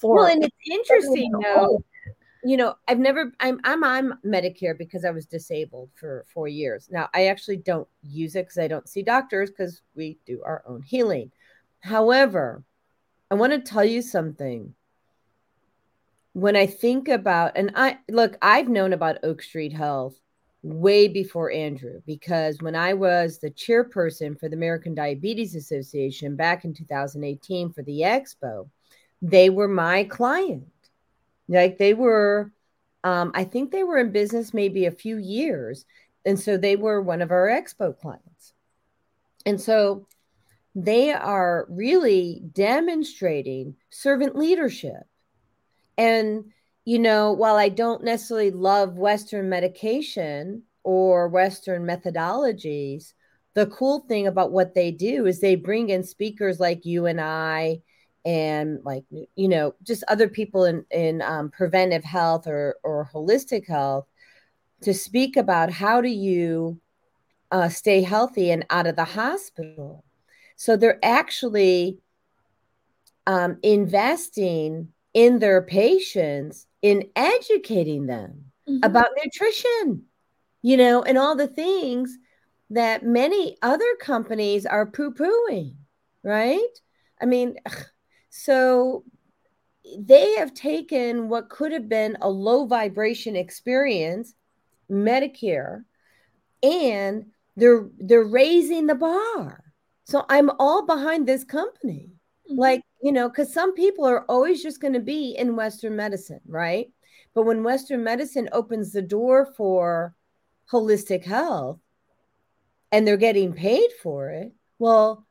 for. 0.00 0.16
Well, 0.16 0.26
and 0.26 0.44
it's 0.44 0.56
interesting 0.70 1.32
though 1.32 1.82
you 2.48 2.56
know 2.56 2.74
i've 2.88 2.98
never 2.98 3.30
i'm 3.40 3.60
i'm 3.64 3.84
on 3.84 4.18
medicare 4.24 4.76
because 4.76 5.04
i 5.04 5.10
was 5.10 5.26
disabled 5.26 5.90
for 5.94 6.24
four 6.32 6.48
years. 6.48 6.88
Now 6.90 7.10
i 7.12 7.26
actually 7.26 7.58
don't 7.58 7.86
use 8.02 8.36
it 8.36 8.46
because 8.46 8.56
i 8.56 8.66
don't 8.66 8.88
see 8.88 9.02
doctors 9.02 9.50
because 9.50 9.82
we 9.94 10.18
do 10.24 10.42
our 10.42 10.62
own 10.66 10.80
healing. 10.80 11.30
However 11.80 12.64
i 13.30 13.34
want 13.34 13.52
to 13.52 13.60
tell 13.60 13.84
you 13.84 14.00
something. 14.00 14.74
When 16.32 16.56
i 16.56 16.64
think 16.64 17.08
about 17.08 17.52
and 17.54 17.70
i 17.74 17.98
look 18.08 18.38
i've 18.40 18.68
known 18.68 18.94
about 18.94 19.18
oak 19.24 19.42
street 19.42 19.74
health 19.74 20.18
way 20.62 21.06
before 21.06 21.52
andrew 21.52 22.00
because 22.06 22.62
when 22.62 22.74
i 22.74 22.92
was 22.94 23.38
the 23.38 23.50
chairperson 23.50 24.38
for 24.38 24.48
the 24.48 24.56
american 24.56 24.94
diabetes 24.94 25.54
association 25.54 26.34
back 26.34 26.64
in 26.64 26.74
2018 26.74 27.72
for 27.72 27.82
the 27.82 28.00
expo 28.00 28.68
they 29.22 29.50
were 29.50 29.68
my 29.68 30.04
client 30.04 30.66
like 31.48 31.78
they 31.78 31.94
were, 31.94 32.52
um, 33.04 33.32
I 33.34 33.44
think 33.44 33.70
they 33.70 33.84
were 33.84 33.98
in 33.98 34.12
business 34.12 34.52
maybe 34.52 34.86
a 34.86 34.90
few 34.90 35.16
years. 35.16 35.84
And 36.24 36.38
so 36.38 36.56
they 36.56 36.76
were 36.76 37.00
one 37.00 37.22
of 37.22 37.30
our 37.30 37.46
expo 37.46 37.98
clients. 37.98 38.52
And 39.46 39.60
so 39.60 40.06
they 40.74 41.12
are 41.12 41.66
really 41.70 42.42
demonstrating 42.52 43.76
servant 43.90 44.36
leadership. 44.36 45.04
And, 45.96 46.52
you 46.84 46.98
know, 46.98 47.32
while 47.32 47.56
I 47.56 47.68
don't 47.68 48.04
necessarily 48.04 48.50
love 48.50 48.96
Western 48.96 49.48
medication 49.48 50.62
or 50.84 51.28
Western 51.28 51.84
methodologies, 51.84 53.14
the 53.54 53.66
cool 53.66 54.00
thing 54.00 54.26
about 54.26 54.52
what 54.52 54.74
they 54.74 54.90
do 54.90 55.26
is 55.26 55.40
they 55.40 55.56
bring 55.56 55.88
in 55.88 56.04
speakers 56.04 56.60
like 56.60 56.84
you 56.84 57.06
and 57.06 57.20
I 57.20 57.82
and 58.28 58.84
like 58.84 59.04
you 59.36 59.48
know 59.48 59.74
just 59.82 60.04
other 60.06 60.28
people 60.28 60.66
in 60.66 60.84
in 60.90 61.22
um, 61.22 61.48
preventive 61.48 62.04
health 62.04 62.46
or 62.46 62.76
or 62.84 63.08
holistic 63.12 63.66
health 63.66 64.06
to 64.82 64.92
speak 64.92 65.38
about 65.38 65.70
how 65.70 66.02
do 66.02 66.10
you 66.10 66.78
uh, 67.50 67.70
stay 67.70 68.02
healthy 68.02 68.50
and 68.50 68.66
out 68.68 68.86
of 68.86 68.96
the 68.96 69.04
hospital 69.04 70.04
so 70.56 70.76
they're 70.76 71.02
actually 71.02 71.96
um, 73.26 73.56
investing 73.62 74.88
in 75.14 75.38
their 75.38 75.62
patients 75.62 76.66
in 76.82 77.08
educating 77.16 78.04
them 78.04 78.44
mm-hmm. 78.68 78.84
about 78.84 79.08
nutrition 79.24 80.02
you 80.60 80.76
know 80.76 81.02
and 81.02 81.16
all 81.16 81.34
the 81.34 81.48
things 81.48 82.18
that 82.68 83.02
many 83.02 83.56
other 83.62 83.96
companies 83.98 84.66
are 84.66 84.84
poo-pooing 84.84 85.74
right 86.22 86.78
i 87.22 87.24
mean 87.24 87.56
ugh, 87.64 87.86
so 88.38 89.02
they 89.98 90.36
have 90.36 90.54
taken 90.54 91.28
what 91.28 91.50
could 91.50 91.72
have 91.72 91.88
been 91.88 92.16
a 92.20 92.28
low 92.28 92.66
vibration 92.66 93.34
experience, 93.34 94.32
Medicare, 94.88 95.82
and 96.62 97.26
they're 97.56 97.88
they're 97.98 98.24
raising 98.24 98.86
the 98.86 98.94
bar. 98.94 99.64
So 100.04 100.24
I'm 100.28 100.50
all 100.60 100.86
behind 100.86 101.26
this 101.26 101.42
company. 101.42 102.10
Mm-hmm. 102.48 102.60
Like, 102.60 102.82
you 103.02 103.10
know, 103.10 103.28
because 103.28 103.52
some 103.52 103.74
people 103.74 104.04
are 104.04 104.24
always 104.26 104.62
just 104.62 104.80
going 104.80 104.94
to 104.94 105.00
be 105.00 105.34
in 105.36 105.56
Western 105.56 105.96
medicine, 105.96 106.40
right? 106.46 106.92
But 107.34 107.42
when 107.42 107.64
Western 107.64 108.04
medicine 108.04 108.48
opens 108.52 108.92
the 108.92 109.02
door 109.02 109.52
for 109.56 110.14
holistic 110.70 111.24
health 111.24 111.80
and 112.92 113.04
they're 113.04 113.16
getting 113.16 113.52
paid 113.52 113.90
for 114.00 114.30
it, 114.30 114.52
well, 114.78 115.26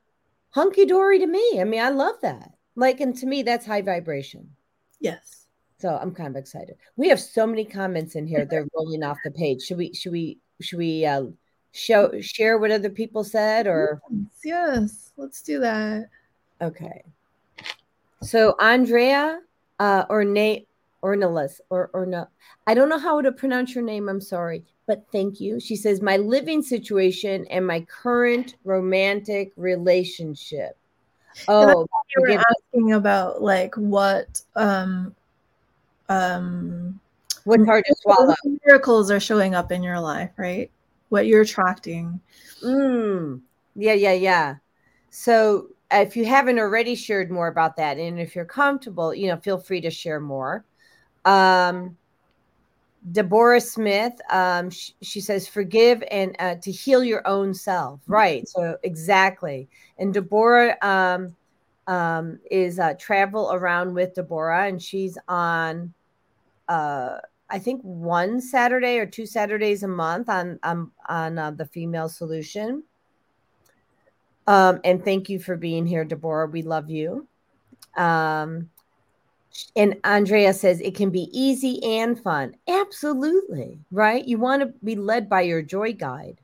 hunky 0.50 0.86
dory 0.86 1.20
to 1.20 1.28
me. 1.28 1.62
I 1.62 1.64
mean, 1.64 1.82
I 1.82 1.90
love 1.90 2.16
that. 2.22 2.52
Like, 2.78 3.02
and 3.02 3.18
to 3.18 3.26
me, 3.26 3.42
that's 3.42 3.66
high 3.66 3.82
vibration. 3.82 4.52
Yes. 5.00 5.48
So 5.80 5.98
I'm 6.00 6.14
kind 6.14 6.30
of 6.30 6.36
excited. 6.36 6.76
We 6.96 7.10
have 7.10 7.20
so 7.20 7.48
many 7.48 7.66
comments 7.66 8.16
in 8.16 8.28
here. 8.28 8.46
They're 8.46 8.68
rolling 8.76 9.02
off 9.04 9.18
the 9.26 9.32
page. 9.32 9.64
Should 9.64 9.78
we, 9.78 9.94
should 9.94 10.12
we, 10.12 10.38
should 10.62 10.78
we 10.78 11.04
uh, 11.04 11.24
show, 11.72 12.22
share 12.22 12.60
what 12.60 12.70
other 12.70 12.92
people 12.92 13.24
said 13.24 13.66
or? 13.66 14.00
Yes, 14.12 14.30
yes. 14.44 15.12
let's 15.18 15.42
do 15.42 15.60
that. 15.60 16.10
Okay. 16.62 17.04
So 18.22 18.56
Andrea 18.60 19.40
uh, 19.80 20.06
or 20.08 20.24
Nate 20.24 20.68
or 21.02 21.16
Nilis 21.16 21.60
or, 21.72 21.90
or 21.94 22.06
no, 22.06 22.28
I 22.68 22.76
don't 22.76 22.90
know 22.90 23.00
how 23.00 23.22
to 23.22 23.32
pronounce 23.32 23.74
your 23.74 23.84
name. 23.84 24.08
I'm 24.08 24.22
sorry, 24.22 24.64
but 24.86 25.04
thank 25.12 25.40
you. 25.40 25.60
She 25.60 25.76
says, 25.76 26.00
my 26.02 26.18
living 26.18 26.62
situation 26.62 27.48
and 27.50 27.66
my 27.66 27.82
current 27.82 28.56
romantic 28.64 29.52
relationship 29.56 30.78
Oh, 31.48 31.88
you 32.16 32.22
were 32.22 32.44
asking 32.50 32.94
about 32.94 33.42
like 33.42 33.76
what 33.76 34.42
um 34.56 35.16
um 36.10 37.00
what 37.44 37.66
hard 37.66 37.86
to 37.86 37.96
swallow 38.02 38.34
miracles 38.66 39.10
are 39.10 39.20
showing 39.20 39.56
up 39.56 39.72
in 39.72 39.84
your 39.84 40.00
life, 40.00 40.32
right? 40.38 40.70
What 41.10 41.28
you're 41.28 41.42
attracting. 41.42 42.20
Mm. 42.64 43.42
Yeah, 43.76 43.94
yeah, 43.94 44.14
yeah. 44.14 44.56
So 45.10 45.68
if 45.92 46.18
you 46.18 46.26
haven't 46.26 46.60
already 46.60 46.96
shared 46.96 47.32
more 47.32 47.48
about 47.48 47.78
that, 47.78 47.98
and 47.98 48.20
if 48.20 48.36
you're 48.36 48.46
comfortable, 48.46 49.14
you 49.14 49.28
know, 49.28 49.38
feel 49.38 49.58
free 49.58 49.82
to 49.82 49.90
share 49.90 50.20
more. 50.20 50.66
Um, 51.24 51.98
Deborah 53.12 53.62
Smith, 53.62 54.14
um, 54.32 54.70
she, 54.70 54.94
she, 55.02 55.22
says, 55.22 55.48
forgive 55.48 56.04
and 56.12 56.36
uh, 56.40 56.56
to 56.56 56.72
heal 56.72 57.04
your 57.04 57.26
own 57.28 57.54
self. 57.54 58.02
Right. 58.08 58.48
So, 58.48 58.78
exactly. 58.84 59.70
And 59.98 60.14
Deborah 60.14 60.76
um, 60.82 61.36
um, 61.88 62.40
is 62.52 62.80
uh, 62.80 62.96
Travel 63.00 63.52
Around 63.54 63.94
with 63.94 64.16
Deborah, 64.16 64.68
and 64.68 64.82
she's 64.82 65.18
on, 65.28 65.94
uh, 66.68 67.18
I 67.50 67.60
think, 67.60 67.82
one 67.82 68.42
Saturday 68.42 68.98
or 68.98 69.06
two 69.06 69.26
Saturdays 69.26 69.84
a 69.84 69.88
month 69.88 70.28
on, 70.28 70.60
on, 70.64 70.92
on 71.08 71.40
uh, 71.40 71.52
the 71.52 71.66
Female 71.66 72.10
Solution. 72.10 72.84
Um, 74.48 74.80
and 74.84 75.04
thank 75.04 75.30
you 75.30 75.40
for 75.40 75.56
being 75.56 75.86
here, 75.86 76.06
Deborah. 76.06 76.48
We 76.48 76.62
love 76.62 76.90
you. 76.90 77.28
Um, 77.96 78.70
and 79.76 79.98
Andrea 80.04 80.54
says 80.54 80.80
it 80.82 80.96
can 80.96 81.10
be 81.10 81.30
easy 81.32 81.84
and 81.84 82.20
fun. 82.22 82.56
Absolutely. 82.68 83.80
Right. 83.92 84.26
You 84.26 84.38
want 84.38 84.62
to 84.62 84.74
be 84.84 84.96
led 84.96 85.30
by 85.30 85.42
your 85.42 85.62
joy 85.62 85.94
guide. 85.94 86.40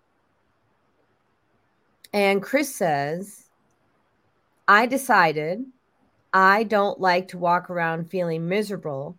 And 2.12 2.42
Chris 2.42 2.74
says, 2.76 3.46
I 4.68 4.86
decided 4.86 5.66
I 6.34 6.64
don't 6.64 7.00
like 7.00 7.28
to 7.30 7.38
walk 7.38 7.70
around 7.70 8.10
feeling 8.10 8.48
miserable. 8.48 9.18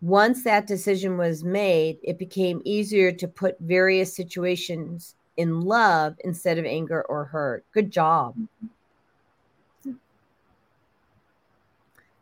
Once 0.00 0.44
that 0.44 0.66
decision 0.66 1.16
was 1.16 1.44
made, 1.44 1.98
it 2.02 2.18
became 2.18 2.62
easier 2.64 3.10
to 3.12 3.26
put 3.26 3.58
various 3.60 4.14
situations 4.14 5.14
in 5.36 5.60
love 5.62 6.16
instead 6.24 6.58
of 6.58 6.64
anger 6.64 7.02
or 7.08 7.24
hurt. 7.24 7.64
Good 7.72 7.90
job. 7.90 8.34
Mm-hmm. 8.36 8.66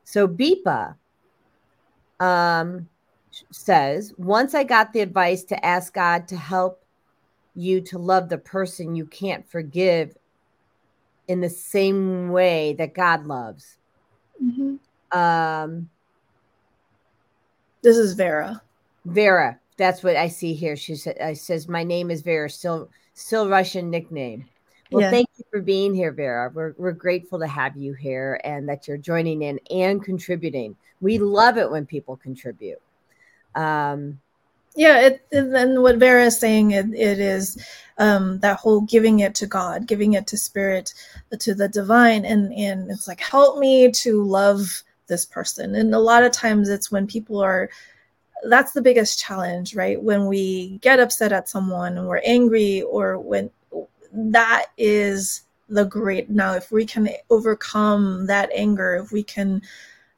So 0.04 0.28
Bipa 0.28 0.94
um, 2.20 2.88
says, 3.50 4.14
once 4.16 4.54
I 4.54 4.64
got 4.64 4.92
the 4.92 5.00
advice 5.00 5.44
to 5.44 5.64
ask 5.64 5.92
God 5.92 6.28
to 6.28 6.36
help 6.36 6.84
you 7.54 7.80
to 7.80 7.98
love 7.98 8.28
the 8.28 8.38
person 8.38 8.96
you 8.96 9.06
can't 9.06 9.48
forgive 9.48 10.16
in 11.28 11.40
the 11.40 11.50
same 11.50 12.30
way 12.30 12.74
that 12.74 12.94
God 12.94 13.26
loves. 13.26 13.78
Mm-hmm. 14.42 15.18
Um, 15.18 15.88
this 17.82 17.96
is 17.96 18.14
Vera. 18.14 18.60
Vera, 19.04 19.60
that's 19.76 20.02
what 20.02 20.16
I 20.16 20.28
see 20.28 20.54
here. 20.54 20.76
She 20.76 20.96
said, 20.96 21.18
"I 21.20 21.34
says 21.34 21.68
my 21.68 21.84
name 21.84 22.10
is 22.10 22.22
Vera, 22.22 22.50
still 22.50 22.90
still 23.12 23.48
Russian 23.48 23.90
nickname." 23.90 24.46
Well, 24.94 25.02
yeah. 25.02 25.10
thank 25.10 25.28
you 25.36 25.44
for 25.50 25.60
being 25.60 25.94
here, 25.94 26.12
Vera. 26.12 26.50
We're 26.54 26.74
we're 26.78 26.92
grateful 26.92 27.38
to 27.40 27.46
have 27.46 27.76
you 27.76 27.92
here 27.92 28.40
and 28.44 28.68
that 28.68 28.88
you're 28.88 28.96
joining 28.96 29.42
in 29.42 29.60
and 29.70 30.02
contributing. 30.02 30.76
We 31.00 31.18
love 31.18 31.58
it 31.58 31.70
when 31.70 31.84
people 31.84 32.16
contribute. 32.16 32.80
Um, 33.54 34.20
Yeah, 34.76 35.00
it, 35.06 35.26
and 35.30 35.82
what 35.82 35.98
Vera 35.98 36.24
is 36.24 36.38
saying, 36.38 36.72
it, 36.72 36.86
it 36.94 37.20
is 37.20 37.56
um, 37.98 38.40
that 38.40 38.58
whole 38.58 38.80
giving 38.80 39.20
it 39.20 39.34
to 39.36 39.46
God, 39.46 39.86
giving 39.86 40.14
it 40.14 40.26
to 40.28 40.36
Spirit, 40.36 40.94
to 41.38 41.54
the 41.54 41.68
divine, 41.68 42.24
and 42.24 42.52
and 42.54 42.90
it's 42.90 43.06
like 43.06 43.20
help 43.20 43.58
me 43.58 43.90
to 43.92 44.22
love 44.24 44.82
this 45.06 45.24
person. 45.24 45.74
And 45.76 45.94
a 45.94 45.98
lot 45.98 46.24
of 46.24 46.32
times, 46.32 46.68
it's 46.68 46.90
when 46.90 47.06
people 47.06 47.40
are. 47.40 47.70
That's 48.48 48.72
the 48.72 48.82
biggest 48.82 49.20
challenge, 49.20 49.74
right? 49.74 50.02
When 50.02 50.26
we 50.26 50.78
get 50.82 51.00
upset 51.00 51.32
at 51.32 51.48
someone 51.48 51.96
and 51.96 52.08
we're 52.08 52.20
angry, 52.24 52.82
or 52.82 53.18
when 53.18 53.50
that 54.14 54.66
is 54.78 55.42
the 55.68 55.84
great. 55.84 56.30
Now, 56.30 56.54
if 56.54 56.70
we 56.70 56.86
can 56.86 57.08
overcome 57.30 58.26
that 58.26 58.50
anger, 58.54 58.94
if 58.96 59.12
we 59.12 59.22
can 59.22 59.62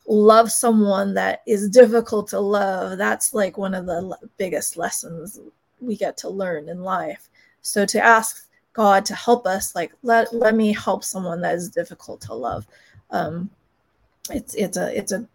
love 0.09 0.53
someone 0.53 1.15
that 1.15 1.43
is 1.47 1.69
difficult 1.69 2.29
to 2.29 2.39
love 2.39 2.97
that's 2.97 3.35
like 3.35 3.59
one 3.59 3.75
of 3.75 3.87
the 3.87 4.17
biggest 4.37 4.77
lessons 4.77 5.41
we 5.81 5.97
get 5.97 6.17
to 6.17 6.29
learn 6.29 6.69
in 6.69 6.83
life 6.83 7.29
so 7.61 7.85
to 7.85 8.03
ask 8.03 8.49
god 8.73 9.05
to 9.05 9.15
help 9.15 9.47
us 9.47 9.75
like 9.75 9.93
let 10.03 10.33
let 10.33 10.55
me 10.55 10.73
help 10.73 11.03
someone 11.03 11.41
that 11.41 11.55
is 11.55 11.69
difficult 11.69 12.21
to 12.21 12.33
love 12.33 12.67
um 13.11 13.51
it's 14.31 14.55
it's 14.55 14.77
a 14.77 14.97
it's 14.97 15.13
a 15.13 15.27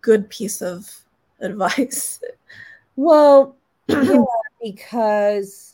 good 0.00 0.28
piece 0.28 0.60
of 0.60 0.90
advice 1.40 2.20
well 2.96 3.56
because 4.62 5.71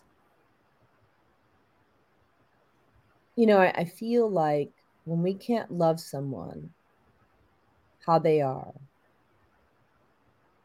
you 3.38 3.46
know 3.46 3.58
I, 3.58 3.72
I 3.76 3.84
feel 3.84 4.30
like 4.30 4.72
when 5.04 5.22
we 5.22 5.34
can't 5.34 5.70
love 5.70 6.00
someone 6.00 6.70
how 8.08 8.18
they 8.18 8.40
are. 8.40 8.72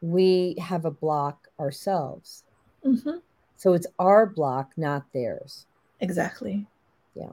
We 0.00 0.56
have 0.58 0.86
a 0.86 0.90
block 0.90 1.48
ourselves. 1.60 2.42
Mm-hmm. 2.84 3.18
So 3.58 3.74
it's 3.74 3.86
our 3.98 4.24
block, 4.24 4.72
not 4.78 5.04
theirs. 5.12 5.66
Exactly. 6.00 6.66
Yeah. 7.14 7.32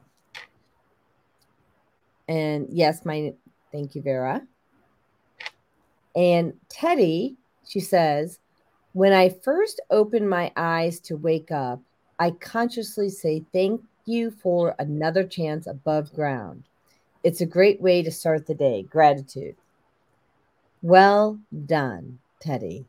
And 2.28 2.68
yes, 2.70 3.06
my 3.06 3.34
thank 3.72 3.96
you, 3.96 4.02
Vera. 4.02 4.42
And 6.14 6.54
Teddy, 6.68 7.38
she 7.66 7.80
says, 7.80 8.40
when 8.92 9.14
I 9.14 9.30
first 9.30 9.80
open 9.90 10.28
my 10.28 10.52
eyes 10.58 11.00
to 11.02 11.16
wake 11.16 11.52
up, 11.52 11.80
I 12.20 12.32
consciously 12.32 13.10
say 13.10 13.46
thank 13.54 13.82
you 14.06 14.32
for 14.32 14.76
another 14.80 15.24
chance 15.24 15.68
above 15.68 16.14
ground. 16.14 16.64
It's 17.24 17.42
a 17.42 17.46
great 17.46 17.82
way 17.82 18.02
to 18.02 18.12
start 18.12 18.48
the 18.48 18.56
day. 18.56 18.84
Gratitude. 18.84 19.56
Well 20.82 21.40
done, 21.66 22.20
Teddy. 22.40 22.86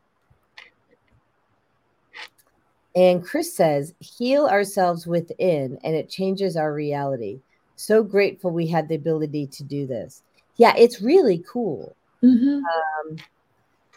And 2.95 3.23
Chris 3.23 3.55
says, 3.55 3.93
heal 3.99 4.45
ourselves 4.45 5.07
within 5.07 5.79
and 5.83 5.95
it 5.95 6.09
changes 6.09 6.55
our 6.55 6.73
reality. 6.73 7.39
So 7.75 8.03
grateful 8.03 8.51
we 8.51 8.67
had 8.67 8.87
the 8.87 8.95
ability 8.95 9.47
to 9.47 9.63
do 9.63 9.87
this. 9.87 10.21
Yeah, 10.57 10.73
it's 10.77 11.01
really 11.01 11.43
cool. 11.47 11.95
Mm-hmm. 12.23 12.63
Um, 12.63 13.17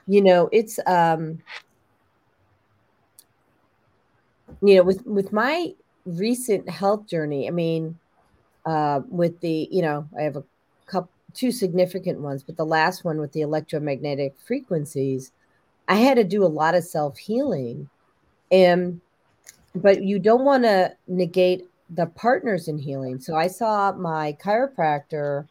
you 0.07 0.23
know, 0.23 0.49
it's 0.51 0.79
um, 0.87 1.43
you 4.63 4.77
know, 4.77 4.83
with 4.83 5.05
with 5.05 5.33
my 5.33 5.75
recent 6.07 6.69
health 6.69 7.07
journey, 7.07 7.49
I 7.49 7.51
mean, 7.51 7.99
uh, 8.65 9.01
with 9.09 9.41
the, 9.41 9.69
you 9.71 9.83
know, 9.83 10.09
I 10.19 10.23
have 10.23 10.37
a 10.37 10.45
couple 10.87 11.11
two 11.35 11.53
significant 11.53 12.21
ones, 12.21 12.43
but 12.43 12.57
the 12.57 12.65
last 12.65 13.05
one 13.05 13.19
with 13.19 13.33
the 13.33 13.43
electromagnetic 13.43 14.35
frequencies, 14.45 15.33
I 15.87 15.97
had 15.97 16.17
to 16.17 16.25
do 16.25 16.45
a 16.45 16.49
lot 16.49 16.75
of 16.75 16.83
self 16.83 17.19
healing. 17.19 17.89
And, 18.51 19.01
but 19.75 20.03
you 20.03 20.19
don't 20.19 20.45
want 20.45 20.65
to 20.65 20.97
negate 21.07 21.69
the 21.91 22.07
partners 22.07 22.69
in 22.69 22.79
healing. 22.79 23.21
So 23.21 23.37
I 23.37 23.49
saw 23.49 23.93
my 23.93 24.37
chiropractor, 24.43 25.47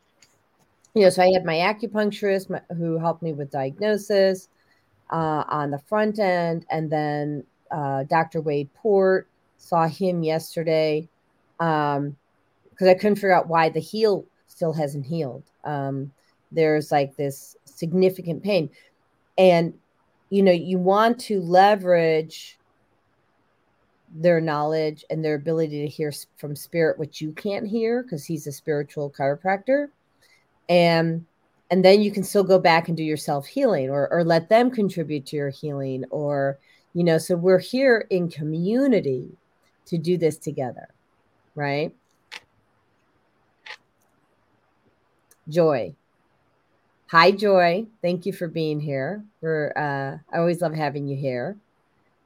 you 0.93 1.03
know, 1.03 1.09
so 1.09 1.21
I 1.21 1.31
had 1.31 1.45
my 1.45 1.55
acupuncturist 1.55 2.49
my, 2.49 2.61
who 2.75 2.97
helped 2.97 3.21
me 3.21 3.33
with 3.33 3.51
diagnosis 3.51 4.49
uh, 5.11 5.43
on 5.47 5.71
the 5.71 5.79
front 5.79 6.19
end. 6.19 6.65
And 6.71 6.89
then 6.89 7.43
uh, 7.71 8.03
Dr. 8.03 8.41
Wade 8.41 8.73
Port 8.73 9.29
saw 9.65 9.87
him 9.87 10.21
yesterday 10.21 11.09
because 11.57 11.97
um, 11.97 12.17
I 12.81 12.93
couldn't 12.93 13.15
figure 13.15 13.33
out 13.33 13.47
why 13.47 13.69
the 13.69 13.79
heel 13.79 14.25
still 14.47 14.73
hasn't 14.73 15.05
healed. 15.05 15.43
Um, 15.63 16.11
there's 16.51 16.91
like 16.91 17.15
this 17.15 17.57
significant 17.65 18.43
pain. 18.43 18.69
And 19.37 19.73
you 20.29 20.43
know 20.43 20.51
you 20.51 20.77
want 20.77 21.19
to 21.19 21.39
leverage 21.41 22.57
their 24.13 24.39
knowledge 24.39 25.03
and 25.09 25.23
their 25.23 25.35
ability 25.35 25.81
to 25.81 25.87
hear 25.87 26.13
from 26.37 26.55
spirit 26.55 26.97
what 26.97 27.19
you 27.19 27.31
can't 27.33 27.67
hear 27.67 28.03
because 28.03 28.23
he's 28.23 28.47
a 28.47 28.51
spiritual 28.51 29.13
chiropractor. 29.17 29.87
And 30.69 31.25
and 31.71 31.83
then 31.83 32.01
you 32.01 32.11
can 32.11 32.23
still 32.23 32.43
go 32.43 32.59
back 32.59 32.87
and 32.87 32.95
do 32.95 33.03
your 33.03 33.17
self 33.17 33.47
healing 33.47 33.89
or 33.89 34.07
or 34.11 34.23
let 34.23 34.49
them 34.49 34.69
contribute 34.69 35.25
to 35.27 35.35
your 35.35 35.49
healing 35.49 36.05
or 36.11 36.59
you 36.93 37.03
know 37.03 37.17
so 37.17 37.35
we're 37.35 37.59
here 37.59 38.05
in 38.11 38.29
community 38.29 39.35
to 39.85 39.97
do 39.97 40.17
this 40.17 40.37
together 40.37 40.87
right 41.55 41.93
Joy. 45.47 45.93
Hi, 47.11 47.29
Joy. 47.29 47.85
Thank 48.01 48.25
you 48.25 48.33
for 48.33 48.47
being 48.47 48.79
here. 48.79 49.23
We're, 49.41 49.71
uh, 49.75 50.17
I 50.33 50.39
always 50.39 50.61
love 50.61 50.73
having 50.73 51.07
you 51.07 51.15
here. 51.15 51.55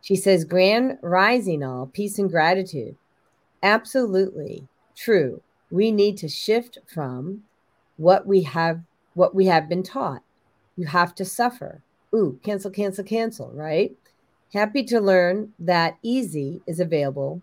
She 0.01 0.15
says, 0.15 0.45
Grand 0.45 0.97
rising 1.01 1.63
all, 1.63 1.87
peace 1.87 2.17
and 2.17 2.29
gratitude. 2.29 2.95
Absolutely 3.61 4.67
true. 4.95 5.41
We 5.69 5.91
need 5.91 6.17
to 6.19 6.29
shift 6.29 6.77
from 6.87 7.43
what 7.97 8.25
we 8.25 8.43
have 8.43 8.81
what 9.15 9.35
we 9.35 9.47
have 9.47 9.67
been 9.67 9.83
taught. 9.83 10.23
You 10.77 10.87
have 10.87 11.13
to 11.15 11.25
suffer. 11.25 11.81
Ooh, 12.15 12.39
cancel, 12.41 12.71
cancel, 12.71 13.03
cancel, 13.03 13.51
right? 13.53 13.97
Happy 14.53 14.83
to 14.85 15.01
learn 15.01 15.51
that 15.59 15.97
easy 16.01 16.61
is 16.65 16.79
available 16.79 17.41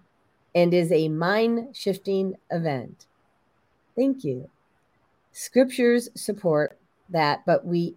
and 0.57 0.75
is 0.75 0.91
a 0.91 1.09
mind 1.09 1.77
shifting 1.77 2.35
event. 2.51 3.07
Thank 3.95 4.25
you 4.25 4.51
scriptures 5.37 6.09
support 6.15 6.79
that, 7.11 7.45
but 7.45 7.65
we 7.67 7.95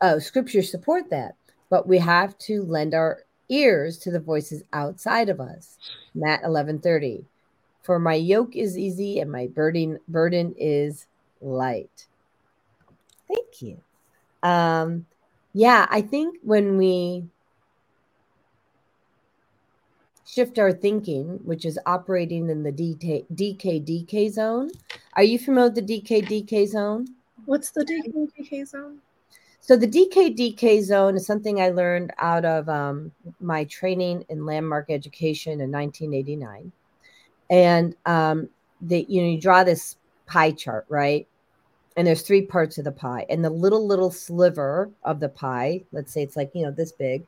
oh, 0.00 0.20
scriptures 0.20 0.70
support 0.70 1.10
that, 1.10 1.34
but 1.68 1.88
we 1.88 1.98
have 1.98 2.38
to 2.38 2.62
lend 2.62 2.94
our 2.94 3.24
ears 3.48 3.98
to 3.98 4.10
the 4.12 4.20
voices 4.20 4.62
outside 4.72 5.28
of 5.28 5.40
us. 5.40 5.78
Matt 6.14 6.42
11:30. 6.44 7.24
For 7.82 7.98
my 7.98 8.14
yoke 8.14 8.56
is 8.56 8.78
easy 8.78 9.18
and 9.18 9.30
my 9.30 9.48
burden 9.48 9.98
burden 10.08 10.54
is 10.56 11.06
light. 11.40 12.06
Thank 13.28 13.62
you. 13.62 13.80
Um, 14.42 15.06
yeah, 15.52 15.86
I 15.90 16.02
think 16.02 16.38
when 16.42 16.76
we 16.76 17.24
shift 20.26 20.58
our 20.58 20.72
thinking, 20.72 21.38
which 21.44 21.64
is 21.64 21.78
operating 21.86 22.50
in 22.50 22.62
the 22.62 22.72
DK, 22.72 23.24
DK 23.32 24.30
zone. 24.30 24.70
Are 25.14 25.22
you 25.22 25.38
familiar 25.38 25.70
with 25.70 25.86
the 25.86 26.00
DK 26.00 26.26
DK 26.26 26.68
zone? 26.68 27.06
What's 27.46 27.70
the 27.70 27.84
DK 27.84 28.30
DK 28.38 28.66
zone? 28.66 28.98
So 29.60 29.76
the 29.76 29.88
DK 29.88 30.36
DK 30.36 30.82
zone 30.82 31.16
is 31.16 31.26
something 31.26 31.60
I 31.60 31.70
learned 31.70 32.12
out 32.18 32.44
of 32.44 32.68
um, 32.68 33.12
my 33.40 33.64
training 33.64 34.24
in 34.28 34.46
landmark 34.46 34.90
education 34.90 35.60
in 35.60 35.72
1989, 35.72 36.70
and 37.50 37.96
um, 38.04 38.48
the 38.80 39.06
you 39.08 39.22
know 39.22 39.28
you 39.28 39.40
draw 39.40 39.64
this 39.64 39.96
pie 40.26 40.52
chart, 40.52 40.86
right? 40.88 41.26
And 41.96 42.06
there's 42.06 42.22
three 42.22 42.42
parts 42.42 42.78
of 42.78 42.84
the 42.84 42.92
pie, 42.92 43.26
and 43.28 43.44
the 43.44 43.50
little 43.50 43.86
little 43.86 44.10
sliver 44.10 44.90
of 45.02 45.18
the 45.18 45.28
pie, 45.28 45.82
let's 45.92 46.12
say 46.12 46.22
it's 46.22 46.36
like 46.36 46.50
you 46.54 46.62
know 46.62 46.70
this 46.70 46.92
big, 46.92 47.26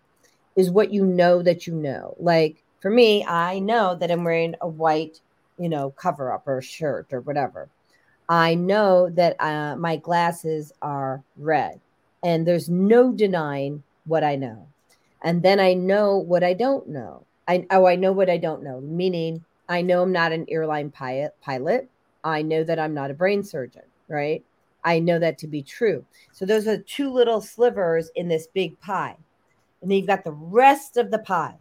is 0.55 0.71
what 0.71 0.93
you 0.93 1.05
know 1.05 1.43
that 1.43 1.67
you 1.67 1.75
know, 1.75 2.15
like 2.19 2.63
for 2.81 2.91
me, 2.91 3.25
I 3.25 3.59
know 3.59 3.97
that 3.97 4.11
I'm 4.11 4.25
wearing 4.25 4.55
a 4.61 4.69
white, 4.69 5.21
you 5.59 5.69
know, 5.69 5.91
cover 5.91 6.33
up 6.33 6.47
or 6.47 6.63
shirt 6.63 7.13
or 7.13 7.21
whatever. 7.21 7.69
I 8.29 8.55
know 8.55 9.09
that 9.11 9.37
uh, 9.41 9.77
my 9.77 9.97
glasses 9.97 10.73
are 10.83 11.23
red, 11.37 11.81
and 12.23 12.47
there's 12.47 12.69
no 12.69 13.13
denying 13.13 13.83
what 14.05 14.23
I 14.23 14.37
know. 14.37 14.69
And 15.23 15.43
then 15.43 15.59
I 15.59 15.75
know 15.75 16.19
what 16.19 16.45
I 16.45 16.53
don't 16.53 16.89
know. 16.89 17.25
I 17.49 17.67
oh, 17.71 17.87
I 17.87 17.97
know 17.97 18.13
what 18.13 18.31
I 18.31 18.37
don't 18.37 18.63
know. 18.63 18.81
Meaning, 18.81 19.45
I 19.69 19.83
know 19.83 20.03
I'm 20.03 20.13
not 20.13 20.33
an 20.33 20.47
airline 20.49 20.91
pilot. 20.91 21.35
Pilot. 21.41 21.89
I 22.23 22.43
know 22.43 22.63
that 22.65 22.79
I'm 22.79 22.95
not 22.95 23.11
a 23.11 23.15
brain 23.15 23.43
surgeon. 23.43 23.83
Right. 24.09 24.45
I 24.85 25.01
know 25.01 25.19
that 25.19 25.39
to 25.39 25.49
be 25.49 25.63
true. 25.63 26.05
So 26.33 26.47
those 26.47 26.69
are 26.69 26.79
two 26.79 27.11
little 27.11 27.41
slivers 27.41 28.11
in 28.15 28.29
this 28.29 28.47
big 28.47 28.79
pie, 28.81 29.17
and 29.83 29.91
then 29.91 29.99
you've 29.99 30.07
got 30.07 30.23
the 30.23 30.33
rest 30.33 30.97
of 30.97 31.11
the 31.11 31.19
pie 31.19 31.57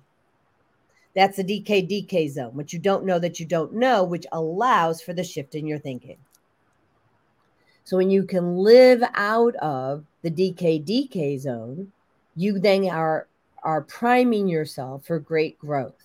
that's 1.17 1.37
the 1.37 1.43
DK 1.43 1.89
DK 1.89 2.29
zone, 2.29 2.53
which 2.53 2.71
you 2.73 2.77
don't 2.77 3.03
know 3.03 3.17
that 3.17 3.39
you 3.39 3.45
don't 3.47 3.73
know, 3.73 4.03
which 4.03 4.27
allows 4.31 5.01
for 5.01 5.13
the 5.13 5.23
shift 5.23 5.55
in 5.55 5.65
your 5.65 5.79
thinking. 5.79 6.17
So 7.85 7.97
when 7.97 8.11
you 8.11 8.21
can 8.21 8.57
live 8.57 9.01
out 9.15 9.55
of 9.55 10.05
the 10.21 10.29
DK 10.29 10.85
DK 10.85 11.39
zone, 11.39 11.91
you 12.35 12.59
then 12.59 12.87
are 12.87 13.25
are 13.63 13.81
priming 13.81 14.47
yourself 14.47 15.07
for 15.07 15.17
great 15.17 15.57
growth. 15.57 15.95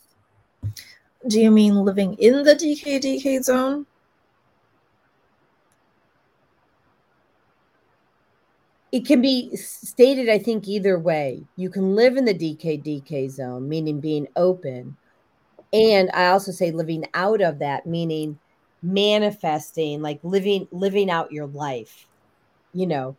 Do 1.28 1.39
you 1.39 1.51
mean 1.51 1.74
living 1.74 2.14
in 2.14 2.43
the 2.43 2.55
DKDK 2.55 3.43
zone? 3.43 3.84
It 8.90 9.06
can 9.06 9.20
be 9.20 9.55
stated, 9.56 10.30
I 10.30 10.39
think, 10.39 10.66
either 10.68 10.98
way. 10.98 11.44
You 11.56 11.68
can 11.68 11.94
live 11.94 12.16
in 12.16 12.24
the 12.24 12.34
DKDK 12.34 13.30
zone, 13.30 13.68
meaning 13.68 14.01
being 14.01 14.26
open. 14.36 14.97
And 15.73 16.11
I 16.12 16.28
also 16.28 16.53
say 16.53 16.70
living 16.70 17.07
out 17.15 17.40
of 17.40 17.59
that, 17.61 17.86
meaning 17.86 18.39
manifesting, 18.82 20.03
like 20.03 20.20
living 20.23 20.69
living 20.70 21.11
out 21.11 21.32
your 21.32 21.47
life. 21.47 22.07
You 22.74 22.86
know, 22.86 23.16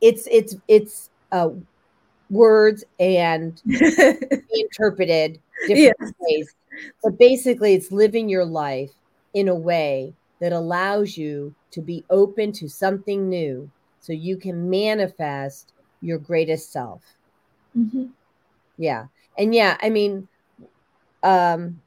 it's 0.00 0.26
it's 0.30 0.56
it's 0.68 1.10
uh, 1.32 1.50
words 2.30 2.84
and 2.98 3.60
interpreted 4.50 5.40
different 5.66 5.96
yes. 6.00 6.12
ways. 6.20 6.54
But 7.02 7.18
basically, 7.18 7.74
it's 7.74 7.92
living 7.92 8.28
your 8.28 8.44
life 8.44 8.90
in 9.34 9.48
a 9.48 9.54
way 9.54 10.14
that 10.40 10.52
allows 10.52 11.16
you 11.16 11.54
to 11.72 11.80
be 11.80 12.04
open 12.10 12.52
to 12.52 12.68
something 12.68 13.28
new 13.28 13.70
so 14.00 14.12
you 14.12 14.36
can 14.36 14.68
manifest 14.68 15.72
your 16.00 16.18
greatest 16.18 16.72
self. 16.72 17.02
Mm-hmm. 17.76 18.06
Yeah. 18.76 19.06
And 19.38 19.54
yeah, 19.54 19.76
I 19.80 19.90
mean, 19.90 20.28
um, 21.24 21.80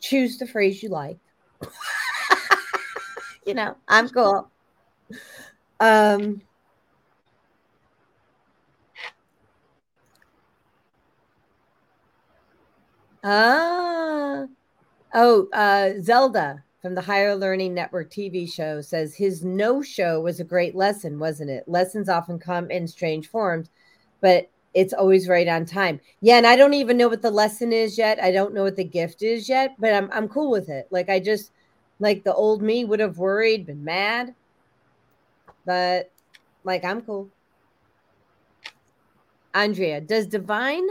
choose 0.00 0.38
the 0.38 0.46
phrase 0.46 0.82
you 0.82 0.88
like. 0.88 1.18
you 3.46 3.54
know, 3.54 3.76
I'm 3.86 4.08
cool. 4.08 4.50
Um, 5.78 6.40
ah, 13.22 14.46
oh, 15.14 15.48
uh, 15.52 15.90
Zelda 16.00 16.64
from 16.80 16.94
the 16.94 17.00
Higher 17.00 17.36
Learning 17.36 17.74
Network 17.74 18.10
TV 18.10 18.50
show 18.52 18.80
says 18.80 19.14
his 19.14 19.44
no 19.44 19.82
show 19.82 20.20
was 20.20 20.40
a 20.40 20.44
great 20.44 20.74
lesson, 20.74 21.18
wasn't 21.18 21.50
it? 21.50 21.68
Lessons 21.68 22.08
often 22.08 22.38
come 22.38 22.70
in 22.70 22.88
strange 22.88 23.28
forms, 23.28 23.70
but 24.20 24.50
it's 24.74 24.92
always 24.92 25.28
right 25.28 25.48
on 25.48 25.66
time. 25.66 26.00
Yeah, 26.20 26.36
and 26.38 26.46
I 26.46 26.56
don't 26.56 26.74
even 26.74 26.96
know 26.96 27.08
what 27.08 27.22
the 27.22 27.30
lesson 27.30 27.72
is 27.72 27.98
yet. 27.98 28.22
I 28.22 28.32
don't 28.32 28.54
know 28.54 28.62
what 28.62 28.76
the 28.76 28.84
gift 28.84 29.22
is 29.22 29.48
yet, 29.48 29.74
but 29.78 29.92
I'm 29.92 30.10
I'm 30.12 30.28
cool 30.28 30.50
with 30.50 30.68
it. 30.68 30.88
Like 30.90 31.08
I 31.08 31.20
just 31.20 31.52
like 32.00 32.24
the 32.24 32.34
old 32.34 32.62
me 32.62 32.84
would 32.84 33.00
have 33.00 33.18
worried, 33.18 33.66
been 33.66 33.84
mad, 33.84 34.34
but 35.64 36.10
like 36.64 36.84
I'm 36.84 37.02
cool. 37.02 37.28
Andrea, 39.54 40.00
does 40.00 40.26
divine 40.26 40.86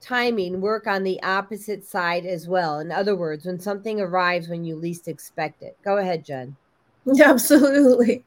timing 0.00 0.60
work 0.60 0.86
on 0.86 1.02
the 1.02 1.20
opposite 1.22 1.84
side 1.84 2.24
as 2.24 2.46
well? 2.46 2.78
In 2.78 2.92
other 2.92 3.16
words, 3.16 3.46
when 3.46 3.58
something 3.58 4.00
arrives 4.00 4.48
when 4.48 4.64
you 4.64 4.76
least 4.76 5.08
expect 5.08 5.62
it. 5.62 5.76
Go 5.84 5.98
ahead, 5.98 6.24
Jenn. 6.24 6.56
Yeah, 7.04 7.30
absolutely. 7.30 8.24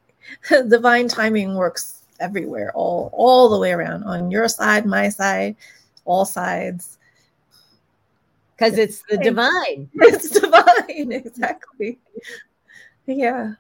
divine 0.68 1.08
timing 1.08 1.56
works 1.56 2.03
everywhere, 2.24 2.72
all 2.74 3.10
all 3.14 3.50
the 3.50 3.60
way 3.60 3.72
around 3.74 4.04
on 4.06 4.32
your 4.32 4.48
side, 4.48 4.86
my 4.86 5.10
side, 5.10 5.56
all 6.06 6.26
sides. 6.26 6.98
Because 8.56 8.78
it's 8.78 9.04
the 9.10 9.18
divine. 9.18 9.90
It's 9.96 10.30
divine, 10.30 11.12
exactly. 11.12 12.00
Yeah. 13.06 13.54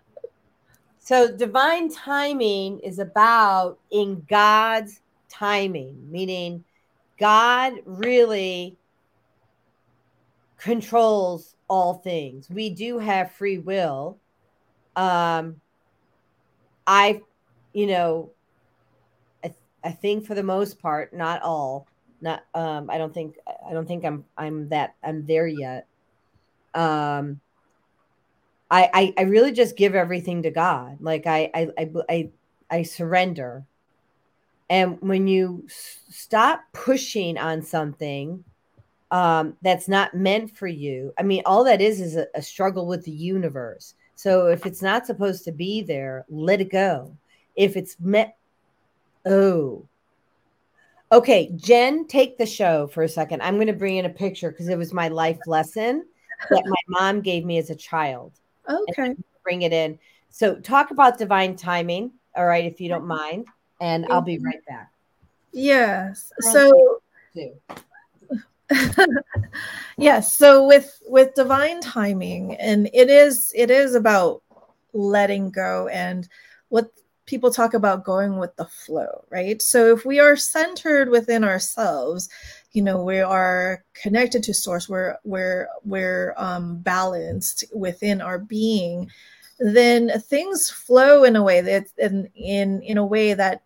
So 0.99 1.35
divine 1.35 1.91
timing 1.91 2.79
is 2.79 2.99
about 2.99 3.79
in 3.91 4.25
God's 4.29 5.01
timing, 5.27 6.09
meaning 6.09 6.63
God 7.19 7.73
really 7.85 8.77
controls 10.57 11.55
all 11.67 11.95
things. 11.95 12.49
We 12.49 12.69
do 12.69 12.99
have 12.99 13.31
free 13.33 13.57
will. 13.57 14.17
Um 14.95 15.59
I 16.87 17.21
you 17.73 17.87
know 17.87 18.32
I 19.83 19.91
think 19.91 20.25
for 20.25 20.35
the 20.35 20.43
most 20.43 20.79
part, 20.79 21.13
not 21.13 21.41
all. 21.41 21.87
Not 22.21 22.43
um, 22.53 22.89
I 22.89 22.97
don't 22.97 23.13
think 23.13 23.35
I 23.69 23.73
don't 23.73 23.87
think 23.87 24.05
I'm 24.05 24.25
I'm 24.37 24.69
that 24.69 24.95
I'm 25.03 25.25
there 25.25 25.47
yet. 25.47 25.87
Um 26.73 27.41
I 28.71 28.89
I, 28.93 29.13
I 29.17 29.21
really 29.23 29.51
just 29.51 29.75
give 29.75 29.93
everything 29.93 30.43
to 30.43 30.51
God. 30.51 30.97
Like 31.01 31.27
I 31.27 31.51
I 31.53 31.69
I 31.77 31.91
I, 32.09 32.29
I 32.71 32.83
surrender. 32.83 33.65
And 34.69 34.99
when 35.01 35.27
you 35.27 35.67
stop 35.67 36.63
pushing 36.71 37.37
on 37.37 37.61
something 37.61 38.43
um, 39.11 39.55
that's 39.61 39.87
not 39.87 40.15
meant 40.15 40.57
for 40.57 40.67
you, 40.67 41.13
I 41.19 41.23
mean, 41.23 41.43
all 41.45 41.63
that 41.65 41.81
is 41.81 42.01
is 42.01 42.15
a, 42.15 42.25
a 42.33 42.41
struggle 42.41 42.87
with 42.87 43.03
the 43.03 43.11
universe. 43.11 43.93
So 44.15 44.47
if 44.47 44.65
it's 44.65 44.81
not 44.81 45.05
supposed 45.05 45.43
to 45.43 45.51
be 45.51 45.81
there, 45.81 46.25
let 46.29 46.61
it 46.61 46.71
go. 46.71 47.15
If 47.55 47.75
it's 47.75 47.97
meant 47.99 48.31
Oh. 49.25 49.85
Okay, 51.11 51.51
Jenn, 51.55 52.07
take 52.07 52.37
the 52.37 52.45
show 52.45 52.87
for 52.87 53.03
a 53.03 53.09
second. 53.09 53.41
I'm 53.41 53.55
going 53.55 53.67
to 53.67 53.73
bring 53.73 53.97
in 53.97 54.05
a 54.05 54.09
picture 54.09 54.51
because 54.51 54.67
it 54.67 54.77
was 54.77 54.93
my 54.93 55.09
life 55.09 55.39
lesson 55.45 56.05
that 56.49 56.63
my 56.65 56.75
mom 56.87 57.21
gave 57.21 57.45
me 57.45 57.57
as 57.57 57.69
a 57.69 57.75
child. 57.75 58.31
Okay. 58.67 59.15
Bring 59.43 59.61
it 59.61 59.73
in. 59.73 59.99
So, 60.29 60.55
talk 60.55 60.89
about 60.89 61.19
divine 61.19 61.55
timing, 61.55 62.11
all 62.35 62.45
right, 62.45 62.65
if 62.65 62.81
you 62.81 62.89
don't 62.89 63.05
mind, 63.05 63.45
and 63.79 64.07
I'll 64.09 64.21
be 64.21 64.39
right 64.39 64.65
back. 64.65 64.91
Yes. 65.51 66.31
So, 66.39 67.01
yes. 69.97 70.33
So 70.33 70.65
with 70.65 71.01
with 71.05 71.35
divine 71.35 71.81
timing, 71.81 72.55
and 72.55 72.89
it 72.93 73.09
is 73.09 73.51
it 73.55 73.69
is 73.69 73.95
about 73.95 74.41
letting 74.93 75.51
go 75.51 75.87
and 75.87 76.27
what 76.69 76.91
people 77.25 77.51
talk 77.51 77.73
about 77.73 78.03
going 78.03 78.37
with 78.37 78.55
the 78.55 78.65
flow, 78.65 79.23
right? 79.29 79.61
So 79.61 79.93
if 79.95 80.05
we 80.05 80.19
are 80.19 80.35
centered 80.35 81.09
within 81.09 81.43
ourselves, 81.43 82.29
you 82.73 82.81
know, 82.81 83.03
we 83.03 83.19
are 83.19 83.83
connected 83.93 84.43
to 84.43 84.53
source, 84.53 84.89
we're 84.89 85.17
we're 85.23 85.67
we're 85.83 86.33
um, 86.37 86.79
balanced 86.79 87.63
within 87.73 88.21
our 88.21 88.39
being, 88.39 89.09
then 89.59 90.11
things 90.21 90.69
flow 90.69 91.23
in 91.23 91.35
a 91.35 91.43
way 91.43 91.61
that 91.61 91.85
in 91.97 92.29
in 92.35 92.81
in 92.81 92.97
a 92.97 93.05
way 93.05 93.33
that 93.33 93.63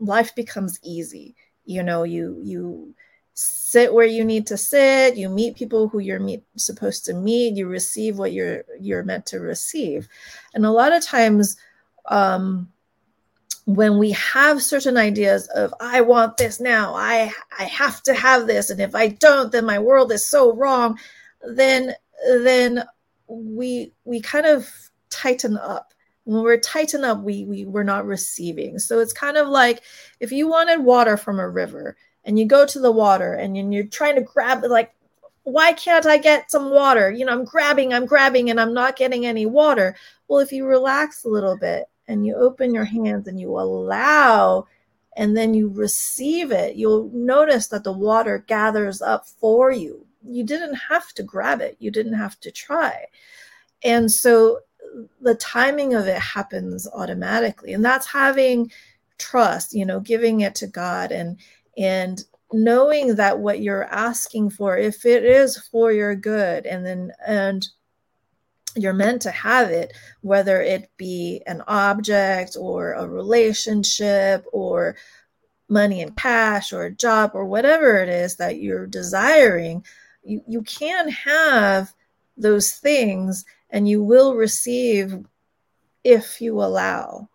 life 0.00 0.34
becomes 0.34 0.78
easy. 0.82 1.34
You 1.64 1.82
know, 1.82 2.02
you 2.02 2.40
you 2.42 2.94
sit 3.34 3.92
where 3.92 4.06
you 4.06 4.24
need 4.24 4.46
to 4.46 4.56
sit 4.56 5.16
you 5.16 5.28
meet 5.28 5.56
people 5.56 5.88
who 5.88 5.98
you're 5.98 6.20
meet, 6.20 6.44
supposed 6.54 7.04
to 7.04 7.12
meet 7.12 7.56
you 7.56 7.66
receive 7.66 8.16
what 8.16 8.32
you're 8.32 8.62
you're 8.78 9.02
meant 9.02 9.26
to 9.26 9.40
receive 9.40 10.08
and 10.54 10.64
a 10.64 10.70
lot 10.70 10.92
of 10.92 11.02
times 11.02 11.56
um 12.06 12.68
when 13.66 13.96
we 13.98 14.10
have 14.12 14.62
certain 14.62 14.96
ideas 14.96 15.46
of 15.48 15.72
i 15.80 16.00
want 16.00 16.36
this 16.36 16.60
now. 16.60 16.94
I 16.94 17.32
i 17.58 17.64
have 17.64 18.02
to 18.04 18.14
have 18.14 18.46
this. 18.46 18.70
And 18.70 18.80
if 18.80 18.94
i 18.94 19.08
don't 19.08 19.52
then 19.52 19.64
my 19.64 19.78
world 19.78 20.12
is 20.12 20.28
so 20.28 20.54
wrong. 20.54 20.98
Then 21.42 21.94
then 22.26 22.84
we 23.26 23.92
we 24.04 24.20
kind 24.20 24.46
of 24.46 24.68
tighten 25.10 25.56
up. 25.56 25.94
When 26.24 26.42
we're 26.42 26.58
tighten 26.58 27.04
up 27.04 27.22
we, 27.22 27.44
we 27.44 27.64
we're 27.64 27.84
not 27.84 28.06
receiving. 28.06 28.78
So 28.78 28.98
it's 29.00 29.12
kind 29.12 29.36
of 29.36 29.48
like 29.48 29.82
if 30.20 30.30
you 30.30 30.48
wanted 30.48 30.80
water 30.84 31.16
from 31.16 31.40
a 31.40 31.48
river 31.48 31.96
and 32.24 32.38
you 32.38 32.46
go 32.46 32.66
to 32.66 32.78
the 32.80 32.92
water 32.92 33.34
and 33.34 33.72
you're 33.72 33.86
trying 33.86 34.16
to 34.16 34.22
grab 34.22 34.62
like 34.64 34.92
why 35.44 35.74
can't 35.74 36.06
i 36.06 36.16
get 36.18 36.50
some 36.50 36.70
water? 36.70 37.10
You 37.10 37.24
know 37.24 37.32
i'm 37.32 37.44
grabbing 37.46 37.94
i'm 37.94 38.06
grabbing 38.06 38.50
and 38.50 38.60
i'm 38.60 38.74
not 38.74 38.96
getting 38.96 39.24
any 39.24 39.46
water. 39.46 39.96
Well 40.28 40.40
if 40.40 40.52
you 40.52 40.66
relax 40.66 41.24
a 41.24 41.28
little 41.28 41.56
bit 41.56 41.84
and 42.08 42.26
you 42.26 42.34
open 42.34 42.74
your 42.74 42.84
hands 42.84 43.26
and 43.28 43.40
you 43.40 43.58
allow 43.58 44.66
and 45.16 45.36
then 45.36 45.54
you 45.54 45.68
receive 45.68 46.50
it, 46.50 46.76
you'll 46.76 47.08
notice 47.12 47.68
that 47.68 47.84
the 47.84 47.92
water 47.92 48.44
gathers 48.46 49.00
up 49.00 49.26
for 49.26 49.70
you. 49.70 50.04
You 50.26 50.44
didn't 50.44 50.74
have 50.74 51.12
to 51.14 51.22
grab 51.22 51.60
it, 51.60 51.76
you 51.78 51.90
didn't 51.90 52.14
have 52.14 52.38
to 52.40 52.50
try. 52.50 53.06
And 53.84 54.10
so 54.10 54.60
the 55.20 55.34
timing 55.36 55.94
of 55.94 56.06
it 56.06 56.18
happens 56.18 56.88
automatically. 56.88 57.72
And 57.72 57.84
that's 57.84 58.06
having 58.06 58.70
trust, 59.18 59.74
you 59.74 59.86
know, 59.86 60.00
giving 60.00 60.40
it 60.40 60.54
to 60.56 60.66
God 60.66 61.12
and 61.12 61.38
and 61.76 62.24
knowing 62.52 63.16
that 63.16 63.38
what 63.38 63.60
you're 63.60 63.84
asking 63.84 64.50
for 64.50 64.76
if 64.76 65.04
it 65.04 65.24
is 65.24 65.58
for 65.58 65.92
your 65.92 66.14
good 66.14 66.66
and 66.66 66.86
then 66.86 67.12
and 67.26 67.68
you're 68.74 68.92
meant 68.92 69.22
to 69.22 69.30
have 69.30 69.70
it, 69.70 69.92
whether 70.22 70.60
it 70.60 70.90
be 70.96 71.42
an 71.46 71.62
object 71.66 72.56
or 72.58 72.92
a 72.92 73.06
relationship 73.06 74.44
or 74.52 74.96
money 75.68 76.02
and 76.02 76.16
cash 76.16 76.72
or 76.72 76.84
a 76.84 76.94
job 76.94 77.32
or 77.34 77.44
whatever 77.44 77.96
it 77.96 78.08
is 78.08 78.36
that 78.36 78.60
you're 78.60 78.86
desiring. 78.86 79.84
You, 80.22 80.42
you 80.46 80.62
can 80.62 81.08
have 81.08 81.92
those 82.36 82.72
things 82.72 83.44
and 83.70 83.88
you 83.88 84.02
will 84.02 84.34
receive 84.34 85.24
if 86.02 86.40
you 86.40 86.62
allow. 86.62 87.28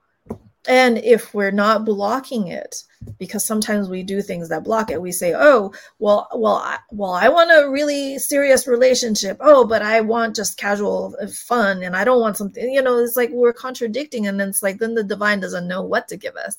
And 0.69 0.99
if 0.99 1.33
we're 1.33 1.51
not 1.51 1.83
blocking 1.83 2.47
it 2.47 2.83
because 3.17 3.43
sometimes 3.43 3.89
we 3.89 4.03
do 4.03 4.21
things 4.21 4.49
that 4.49 4.63
block 4.63 4.91
it 4.91 5.01
we 5.01 5.11
say 5.11 5.33
oh 5.35 5.73
well 5.97 6.27
well 6.33 6.57
I, 6.57 6.77
well 6.91 7.11
i 7.11 7.27
want 7.27 7.49
a 7.51 7.69
really 7.69 8.19
serious 8.19 8.67
relationship. 8.67 9.37
Oh 9.39 9.65
but 9.65 9.81
i 9.81 9.99
want 9.99 10.35
just 10.35 10.57
casual 10.57 11.15
uh, 11.21 11.27
fun 11.27 11.83
and 11.83 11.95
i 11.95 12.03
don't 12.03 12.21
want 12.21 12.37
something 12.37 12.71
you 12.71 12.81
know 12.81 12.99
it's 12.99 13.17
like 13.17 13.31
we're 13.31 13.51
contradicting 13.51 14.27
and 14.27 14.39
then 14.39 14.49
it's 14.49 14.63
like 14.63 14.77
then 14.77 14.93
the 14.93 15.03
divine 15.03 15.39
doesn't 15.39 15.67
know 15.67 15.81
what 15.81 16.07
to 16.09 16.17
give 16.17 16.35
us. 16.35 16.57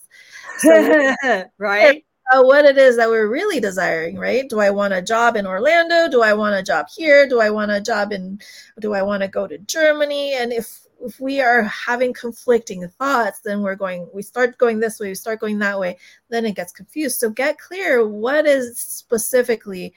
So, 0.59 1.15
right? 1.59 2.05
Uh, 2.33 2.45
what 2.45 2.65
it 2.65 2.79
is 2.79 2.97
that 2.97 3.09
we're 3.09 3.27
really 3.27 3.59
desiring 3.59 4.17
right? 4.17 4.49
Do 4.49 4.61
i 4.61 4.71
want 4.71 4.95
a 4.95 5.03
job 5.03 5.35
in 5.35 5.49
orlando? 5.49 6.09
Do 6.09 6.23
i 6.23 6.33
want 6.33 6.55
a 6.55 6.63
job 6.63 6.87
here? 6.97 7.29
Do 7.29 7.41
i 7.41 7.51
want 7.51 7.73
a 7.73 7.81
job 7.81 8.13
in 8.13 8.39
do 8.79 8.93
i 8.93 9.03
want 9.03 9.23
to 9.23 9.29
go 9.29 9.49
to 9.49 9.59
germany? 9.59 10.35
And 10.35 10.53
if 10.53 10.87
if 11.03 11.21
we 11.21 11.41
are 11.41 11.63
having 11.63 12.13
conflicting 12.13 12.87
thoughts, 12.89 13.41
then 13.41 13.63
we're 13.63 13.75
going, 13.75 14.09
we 14.13 14.23
start 14.23 14.59
going 14.59 14.81
this 14.81 15.01
way, 15.01 15.09
we 15.09 15.15
start 15.15 15.41
going 15.41 15.59
that 15.59 15.79
way, 15.79 15.99
then 16.29 16.47
it 16.47 16.57
gets 16.57 16.73
confused. 16.73 17.19
So 17.19 17.31
get 17.31 17.59
clear 17.59 18.07
what 18.07 18.47
is 18.47 18.79
specifically 18.79 19.95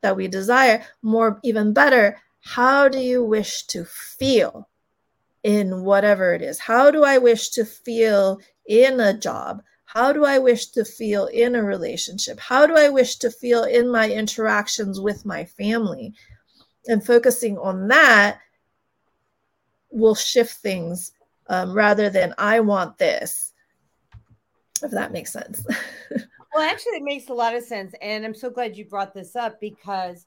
that 0.00 0.16
we 0.16 0.28
desire. 0.28 0.84
More, 1.02 1.40
even 1.42 1.72
better, 1.72 2.18
how 2.40 2.88
do 2.88 2.98
you 2.98 3.24
wish 3.24 3.64
to 3.68 3.84
feel 3.84 4.68
in 5.42 5.84
whatever 5.84 6.34
it 6.34 6.42
is? 6.42 6.58
How 6.58 6.90
do 6.90 7.04
I 7.04 7.18
wish 7.18 7.50
to 7.50 7.64
feel 7.64 8.40
in 8.66 9.00
a 9.00 9.16
job? 9.16 9.62
How 9.84 10.12
do 10.12 10.24
I 10.24 10.38
wish 10.38 10.68
to 10.68 10.84
feel 10.84 11.26
in 11.26 11.54
a 11.54 11.62
relationship? 11.62 12.40
How 12.40 12.66
do 12.66 12.76
I 12.76 12.88
wish 12.88 13.16
to 13.16 13.30
feel 13.30 13.64
in 13.64 13.90
my 13.90 14.10
interactions 14.10 15.00
with 15.00 15.26
my 15.26 15.44
family? 15.44 16.14
And 16.88 17.04
focusing 17.04 17.58
on 17.58 17.88
that 17.88 18.40
will 19.92 20.14
shift 20.14 20.56
things 20.56 21.12
um, 21.48 21.72
rather 21.72 22.10
than 22.10 22.34
I 22.38 22.60
want 22.60 22.98
this, 22.98 23.52
if 24.82 24.90
that 24.90 25.12
makes 25.12 25.32
sense. 25.32 25.64
well, 26.54 26.68
actually, 26.68 26.96
it 26.96 27.02
makes 27.02 27.28
a 27.28 27.34
lot 27.34 27.54
of 27.54 27.62
sense. 27.62 27.94
And 28.00 28.24
I'm 28.24 28.34
so 28.34 28.50
glad 28.50 28.76
you 28.76 28.84
brought 28.84 29.14
this 29.14 29.36
up 29.36 29.60
because 29.60 30.26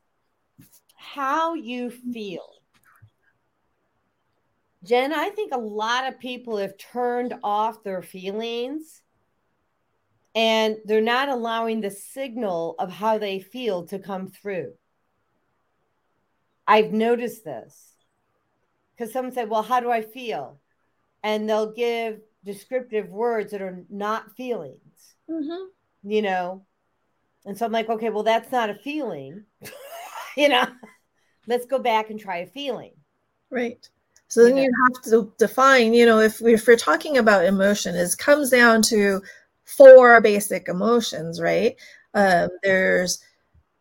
how 0.96 1.54
you 1.54 1.90
feel. 1.90 2.50
Jenn, 4.84 5.14
I 5.14 5.30
think 5.30 5.52
a 5.52 5.58
lot 5.58 6.08
of 6.08 6.20
people 6.20 6.58
have 6.58 6.78
turned 6.78 7.34
off 7.44 7.84
their 7.84 8.04
feelings 8.04 9.02
and 10.36 10.78
they're 10.86 11.02
not 11.02 11.30
allowing 11.30 11.82
the 11.82 11.90
signal 11.90 12.76
of 12.78 12.92
how 12.92 13.18
they 13.18 13.40
feel 13.40 13.88
to 13.88 13.98
come 13.98 14.30
through. 14.30 14.74
I've 16.68 16.92
noticed 16.92 17.44
this 17.46 17.95
because 18.96 19.14
someone 19.14 19.34
said, 19.34 19.50
Well, 19.50 19.64
how 19.64 19.80
do 19.80 19.92
I 19.92 20.02
feel? 20.02 20.60
And 21.24 21.50
they'll 21.50 21.72
give 21.72 22.20
descriptive 22.44 23.10
words 23.10 23.52
that 23.52 23.62
are 23.62 23.84
not 23.90 24.36
feelings, 24.36 25.16
mm-hmm. 25.30 25.66
you 26.04 26.22
know? 26.22 26.66
And 27.46 27.58
so 27.58 27.66
I'm 27.66 27.72
like, 27.72 27.90
Okay, 27.90 28.10
well, 28.10 28.24
that's 28.24 28.52
not 28.52 28.70
a 28.70 28.76
feeling, 28.76 29.44
you 30.38 30.50
know? 30.50 30.66
Let's 31.48 31.66
go 31.66 31.80
back 31.80 32.10
and 32.10 32.20
try 32.20 32.38
a 32.38 32.48
feeling. 32.48 32.94
Right. 33.50 33.88
So 34.28 34.44
then 34.44 34.58
you, 34.58 34.64
know? 34.64 34.70
you 34.70 34.74
have 34.84 35.04
to 35.04 35.34
define, 35.38 35.94
you 35.94 36.06
know, 36.06 36.20
if, 36.20 36.42
we, 36.42 36.56
if 36.56 36.66
we're 36.66 36.76
talking 36.76 37.18
about 37.18 37.46
emotion, 37.46 37.96
it 37.96 38.18
comes 38.18 38.50
down 38.50 38.82
to 38.84 39.22
four 39.66 40.20
basic 40.22 40.68
emotions, 40.68 41.40
right? 41.40 41.76
Um, 42.16 42.50
there's 42.64 43.24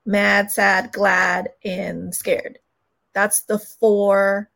mad, 0.04 0.50
sad, 0.50 0.92
glad, 0.92 1.50
and 1.64 2.14
scared. 2.14 2.58
That's 3.14 3.42
the 3.42 3.58
four 3.58 4.50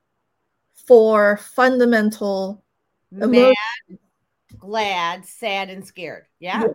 four 0.89 1.37
fundamental 1.37 2.65
Mad, 3.11 3.55
glad, 4.59 5.25
sad, 5.25 5.71
and 5.71 5.87
scared. 5.87 6.25
Yeah. 6.41 6.63
Yes. 6.67 6.75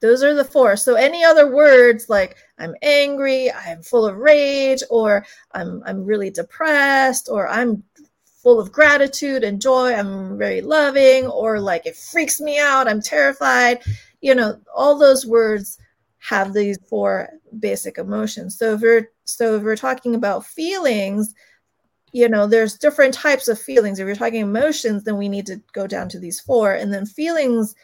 Those 0.00 0.22
are 0.22 0.34
the 0.34 0.44
four. 0.44 0.76
So 0.76 0.94
any 0.94 1.24
other 1.24 1.54
words 1.54 2.08
like 2.08 2.36
I'm 2.58 2.74
angry, 2.82 3.50
I'm 3.50 3.82
full 3.82 4.06
of 4.06 4.16
rage, 4.16 4.82
or 4.90 5.24
I'm 5.52 5.82
I'm 5.86 6.04
really 6.04 6.30
depressed, 6.30 7.28
or 7.30 7.48
I'm 7.48 7.82
full 8.42 8.60
of 8.60 8.72
gratitude 8.72 9.44
and 9.44 9.60
joy, 9.60 9.94
I'm 9.94 10.36
very 10.36 10.60
loving, 10.60 11.26
or 11.26 11.58
like 11.60 11.86
it 11.86 11.96
freaks 11.96 12.40
me 12.40 12.58
out, 12.58 12.88
I'm 12.88 13.00
terrified. 13.00 13.80
You 14.20 14.34
know, 14.34 14.60
all 14.74 14.98
those 14.98 15.26
words 15.26 15.78
have 16.18 16.52
these 16.52 16.78
four 16.88 17.28
basic 17.58 17.98
emotions. 17.98 18.58
So 18.58 18.74
if 18.74 18.82
we're 18.82 19.10
so 19.24 19.56
if 19.56 19.62
we're 19.62 19.76
talking 19.76 20.14
about 20.14 20.46
feelings, 20.46 21.34
you 22.14 22.28
know 22.28 22.46
there's 22.46 22.78
different 22.78 23.12
types 23.12 23.48
of 23.48 23.60
feelings. 23.60 23.98
If 23.98 24.06
you're 24.06 24.16
talking 24.16 24.40
emotions 24.40 25.04
then 25.04 25.18
we 25.18 25.28
need 25.28 25.46
to 25.46 25.60
go 25.72 25.86
down 25.86 26.08
to 26.10 26.18
these 26.18 26.40
four. 26.40 26.72
And 26.72 26.92
then 26.92 27.04
feelings 27.04 27.74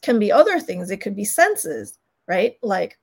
can 0.00 0.18
be 0.18 0.32
other 0.32 0.58
things. 0.58 0.90
It 0.90 1.02
could 1.02 1.16
be 1.16 1.24
senses 1.24 1.98
right? 2.28 2.56
Like 2.62 2.98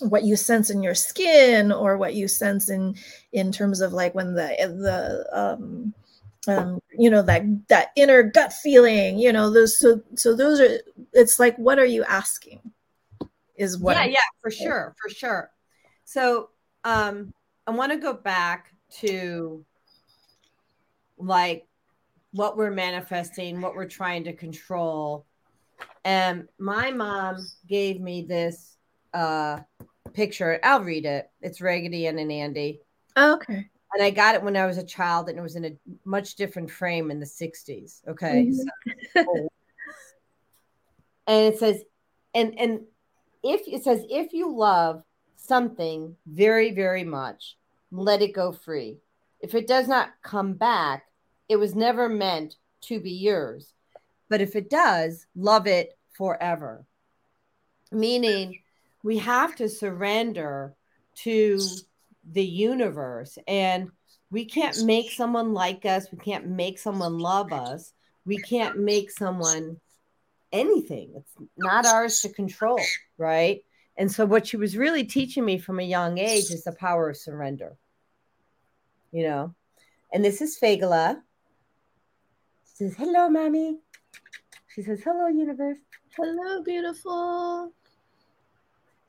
what 0.00 0.24
you 0.24 0.36
sense 0.36 0.68
in 0.70 0.82
your 0.82 0.94
skin 0.94 1.72
or 1.72 1.96
what 1.96 2.14
you 2.14 2.28
sense 2.28 2.68
in 2.68 2.94
in 3.32 3.50
terms 3.50 3.80
of 3.80 3.92
like 3.92 4.14
when 4.14 4.34
the 4.34 4.54
the 4.58 5.26
um 5.32 5.94
um 6.46 6.80
you 6.96 7.10
know 7.10 7.22
that 7.22 7.42
that 7.68 7.88
inner 7.96 8.22
gut 8.22 8.52
feeling 8.52 9.18
you 9.18 9.32
know 9.32 9.50
those 9.50 9.78
so 9.78 10.00
so 10.14 10.36
those 10.36 10.60
are 10.60 10.78
it's 11.14 11.40
like 11.40 11.56
what 11.56 11.80
are 11.80 11.86
you 11.86 12.04
asking 12.04 12.60
is 13.56 13.76
what 13.76 13.96
yeah 13.96 14.02
I'm 14.02 14.10
yeah 14.10 14.18
for 14.40 14.50
sure 14.52 14.94
for 15.02 15.08
sure. 15.08 15.50
So 16.04 16.50
um 16.84 17.34
i 17.66 17.72
want 17.72 17.90
to 17.90 17.98
go 17.98 18.12
back 18.14 18.72
to 18.88 19.64
like 21.18 21.66
what 22.32 22.56
we're 22.56 22.70
manifesting, 22.70 23.60
what 23.60 23.74
we're 23.74 23.88
trying 23.88 24.24
to 24.24 24.32
control. 24.32 25.26
And 26.04 26.48
my 26.58 26.90
mom 26.90 27.36
gave 27.66 28.00
me 28.00 28.22
this 28.22 28.76
uh 29.14 29.60
picture. 30.12 30.58
I'll 30.62 30.82
read 30.82 31.06
it. 31.06 31.30
It's 31.40 31.60
Raggedy 31.60 32.06
Ann 32.06 32.18
and 32.18 32.32
Andy. 32.32 32.80
Oh, 33.16 33.34
okay. 33.34 33.68
And 33.92 34.02
I 34.02 34.10
got 34.10 34.34
it 34.34 34.42
when 34.42 34.56
I 34.56 34.66
was 34.66 34.76
a 34.76 34.84
child, 34.84 35.28
and 35.28 35.38
it 35.38 35.42
was 35.42 35.56
in 35.56 35.64
a 35.64 35.76
much 36.04 36.34
different 36.34 36.70
frame 36.70 37.10
in 37.10 37.20
the 37.20 37.26
60s. 37.26 38.06
Okay. 38.06 38.46
Mm-hmm. 38.46 39.22
So, 39.22 39.48
and 41.26 41.54
it 41.54 41.58
says, 41.58 41.82
and 42.34 42.58
and 42.58 42.80
if 43.42 43.62
it 43.66 43.82
says 43.84 44.04
if 44.10 44.32
you 44.32 44.54
love 44.54 45.02
something 45.36 46.16
very, 46.26 46.72
very 46.72 47.04
much, 47.04 47.56
let 47.90 48.22
it 48.22 48.34
go 48.34 48.52
free. 48.52 48.98
If 49.40 49.54
it 49.54 49.66
does 49.66 49.88
not 49.88 50.10
come 50.22 50.54
back, 50.54 51.04
it 51.48 51.56
was 51.56 51.74
never 51.74 52.08
meant 52.08 52.56
to 52.82 53.00
be 53.00 53.12
yours. 53.12 53.72
But 54.28 54.40
if 54.40 54.54
it 54.56 54.70
does, 54.70 55.26
love 55.34 55.66
it 55.66 55.96
forever. 56.12 56.84
Meaning, 57.90 58.60
we 59.02 59.18
have 59.18 59.56
to 59.56 59.68
surrender 59.68 60.74
to 61.22 61.60
the 62.30 62.44
universe 62.44 63.38
and 63.46 63.90
we 64.30 64.44
can't 64.44 64.84
make 64.84 65.10
someone 65.10 65.54
like 65.54 65.86
us. 65.86 66.08
We 66.12 66.18
can't 66.18 66.46
make 66.48 66.78
someone 66.78 67.18
love 67.18 67.52
us. 67.52 67.92
We 68.26 68.36
can't 68.36 68.78
make 68.78 69.10
someone 69.10 69.78
anything. 70.52 71.12
It's 71.16 71.34
not 71.56 71.86
ours 71.86 72.20
to 72.20 72.28
control, 72.28 72.80
right? 73.16 73.64
And 73.96 74.12
so, 74.12 74.26
what 74.26 74.46
she 74.46 74.58
was 74.58 74.76
really 74.76 75.04
teaching 75.04 75.44
me 75.44 75.58
from 75.58 75.80
a 75.80 75.84
young 75.84 76.18
age 76.18 76.50
is 76.50 76.64
the 76.64 76.72
power 76.72 77.08
of 77.08 77.16
surrender. 77.16 77.76
You 79.12 79.24
know, 79.24 79.54
and 80.12 80.22
this 80.22 80.42
is 80.42 80.58
Fagala 80.62 81.22
says, 82.78 82.94
Hello, 82.96 83.28
mommy. 83.28 83.78
She 84.68 84.82
says, 84.82 85.02
Hello, 85.02 85.26
universe. 85.26 85.78
Hello, 86.16 86.62
beautiful. 86.62 87.72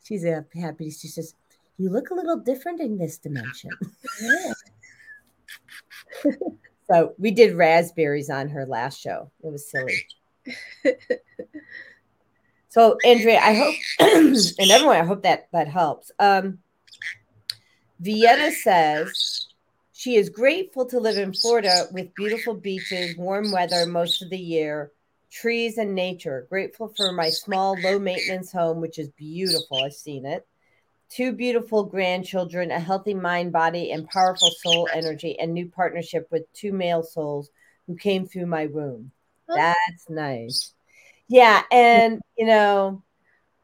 She's 0.04 0.26
happy. 0.26 0.90
She 0.90 1.08
says, 1.08 1.36
You 1.78 1.92
look 1.92 2.10
a 2.10 2.16
little 2.16 2.38
different 2.38 2.82
in 2.82 2.98
this 2.98 3.20
dimension. 3.20 3.70
so 6.90 7.14
we 7.20 7.30
did 7.30 7.54
raspberries 7.54 8.32
on 8.32 8.50
her 8.50 8.66
last 8.66 9.00
show. 9.00 9.30
It 9.44 9.52
was 9.52 9.70
silly. 9.70 10.04
so 12.70 12.98
Andrea, 13.06 13.40
I 13.40 13.54
hope 13.54 13.76
and 14.00 14.72
everyone, 14.72 14.96
I 14.96 15.06
hope 15.06 15.22
that 15.22 15.48
that 15.54 15.68
helps. 15.68 16.12
Um 16.18 16.58
Vienna 18.00 18.52
says 18.52 19.49
she 20.00 20.16
is 20.16 20.30
grateful 20.30 20.86
to 20.86 20.98
live 20.98 21.18
in 21.18 21.34
Florida 21.34 21.88
with 21.92 22.16
beautiful 22.16 22.54
beaches, 22.54 23.18
warm 23.18 23.52
weather 23.52 23.86
most 23.86 24.22
of 24.22 24.30
the 24.30 24.40
year, 24.40 24.94
trees, 25.30 25.78
and 25.78 25.94
nature. 25.94 26.48
Grateful 26.50 26.94
for 26.96 27.12
my 27.12 27.30
small, 27.30 27.76
low 27.82 28.00
maintenance 28.00 28.50
home, 28.50 28.80
which 28.80 28.98
is 28.98 29.10
beautiful. 29.10 29.84
I've 29.84 29.92
seen 29.92 30.26
it. 30.26 30.48
Two 31.10 31.34
beautiful 31.34 31.84
grandchildren, 31.84 32.72
a 32.72 32.80
healthy 32.80 33.14
mind, 33.14 33.52
body, 33.52 33.92
and 33.92 34.08
powerful 34.08 34.52
soul 34.64 34.88
energy, 34.94 35.38
and 35.38 35.54
new 35.54 35.68
partnership 35.68 36.30
with 36.32 36.44
two 36.54 36.72
male 36.72 37.04
souls 37.04 37.50
who 37.86 37.98
came 37.98 38.26
through 38.26 38.46
my 38.46 38.68
womb. 38.68 39.12
That's 39.50 40.10
nice. 40.10 40.76
Yeah. 41.28 41.64
And, 41.74 42.22
you 42.38 42.46
know, 42.46 43.04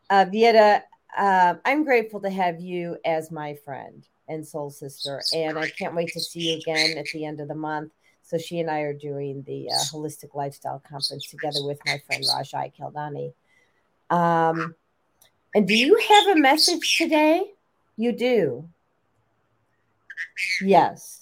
uh, 0.09 0.25
Vieta, 0.25 0.81
uh, 1.17 1.53
I'm 1.63 1.85
grateful 1.85 2.19
to 2.19 2.29
have 2.29 2.59
you 2.59 2.97
as 3.05 3.31
my 3.31 3.55
friend 3.63 4.05
and 4.27 4.45
Soul 4.45 4.69
Sister. 4.69 5.21
And 5.33 5.57
I 5.57 5.69
can't 5.69 5.95
wait 5.95 6.09
to 6.13 6.19
see 6.19 6.51
you 6.51 6.57
again 6.57 6.97
at 6.97 7.05
the 7.13 7.25
end 7.25 7.39
of 7.39 7.47
the 7.47 7.55
month. 7.55 7.91
So 8.23 8.37
she 8.37 8.59
and 8.59 8.71
I 8.71 8.79
are 8.81 8.93
doing 8.93 9.43
the 9.43 9.69
uh, 9.69 9.83
holistic 9.93 10.33
lifestyle 10.33 10.81
conference 10.89 11.27
together 11.27 11.63
with 11.63 11.79
my 11.85 12.01
friend 12.07 12.23
Rajai 12.23 12.73
Keldani. 12.75 13.33
Um, 14.09 14.75
and 15.53 15.67
do 15.67 15.75
you 15.75 15.97
have 15.97 16.35
a 16.35 16.39
message 16.39 16.97
today? 16.97 17.43
You 17.97 18.11
do. 18.11 18.67
Yes. 20.61 21.19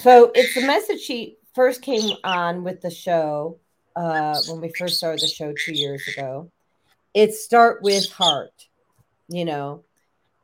So 0.00 0.32
it's 0.34 0.54
the 0.54 0.66
message 0.66 1.00
she 1.00 1.36
first 1.54 1.82
came 1.82 2.16
on 2.24 2.64
with 2.64 2.80
the 2.80 2.90
show 2.90 3.58
uh, 3.96 4.38
when 4.48 4.60
we 4.60 4.72
first 4.78 4.98
started 4.98 5.20
the 5.20 5.28
show 5.28 5.54
two 5.64 5.74
years 5.74 6.06
ago. 6.08 6.50
It 7.14 7.34
start 7.34 7.82
with 7.82 8.10
heart, 8.12 8.66
you 9.28 9.44
know, 9.44 9.82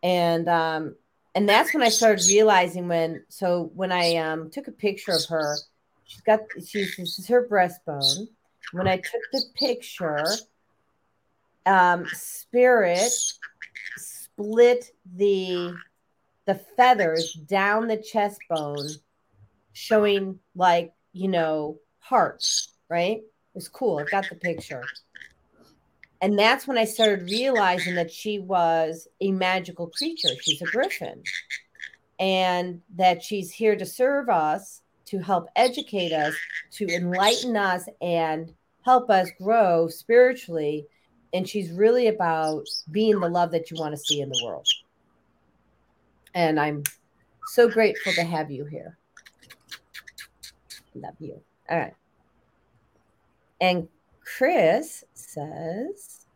and 0.03 0.49
um, 0.49 0.97
and 1.35 1.49
that's 1.49 1.75
when 1.75 1.83
I 1.83 1.89
started 1.89 2.25
realizing 2.29 2.89
when 2.89 3.25
so 3.29 3.71
when 3.75 3.91
I 3.91 4.17
um 4.17 4.51
took 4.51 4.69
a 4.69 4.73
picture 4.73 5.13
of 5.13 5.25
her, 5.29 5.57
she's 6.05 6.21
got 6.21 6.41
she's 6.65 6.97
this 6.97 7.19
is 7.19 7.29
her 7.29 7.47
breastbone. 7.49 8.29
When 8.73 8.89
I 8.89 8.97
took 8.97 9.21
the 9.33 9.43
picture, 9.55 10.25
um, 11.67 12.07
spirit 12.13 13.11
split 13.97 14.91
the 15.17 15.75
the 16.47 16.55
feathers 16.77 17.33
down 17.33 17.89
the 17.89 17.97
chest 17.97 18.41
bone, 18.49 18.89
showing 19.73 20.39
like 20.55 20.93
you 21.13 21.29
know 21.29 21.79
hearts, 21.99 22.73
right? 22.89 23.23
It's 23.55 23.69
cool. 23.69 23.99
I've 23.99 24.11
got 24.11 24.29
the 24.29 24.37
picture. 24.37 24.83
And 26.25 26.39
that's 26.39 26.67
when 26.67 26.79
I 26.79 26.87
started 26.87 27.29
realizing 27.29 27.97
that 27.97 28.11
she 28.11 28.39
was 28.39 29.07
a 29.21 29.31
magical 29.31 29.89
creature. 29.89 30.31
She's 30.41 30.63
a 30.63 30.65
griffin. 30.65 31.23
And 32.19 32.81
that 32.97 33.23
she's 33.23 33.53
here 33.53 33.77
to 33.77 33.85
serve 33.85 34.31
us, 34.31 34.81
to 35.05 35.19
help 35.19 35.49
educate 35.55 36.13
us, 36.13 36.35
to 36.77 36.89
enlighten 36.89 37.59
us, 37.59 37.87
and 38.01 38.55
help 38.87 39.11
us 39.11 39.29
grow 39.39 39.87
spiritually. 39.89 40.87
And 41.35 41.47
she's 41.47 41.71
really 41.71 42.07
about 42.07 42.65
being 42.91 43.21
the 43.21 43.29
love 43.29 43.51
that 43.51 43.71
you 43.71 43.77
want 43.79 43.93
to 43.93 43.99
see 43.99 44.23
in 44.23 44.31
the 44.31 44.41
world. 44.43 44.67
And 46.35 46.59
I'm 46.59 46.85
so 47.49 47.69
grateful 47.69 48.15
to 48.15 48.25
have 48.25 48.51
you 48.51 48.65
here. 48.65 48.97
Love 50.95 51.17
you. 51.21 51.43
All 51.69 51.79
right. 51.79 51.95
And 53.61 53.89
Chris 54.25 55.05
says, 55.15 56.27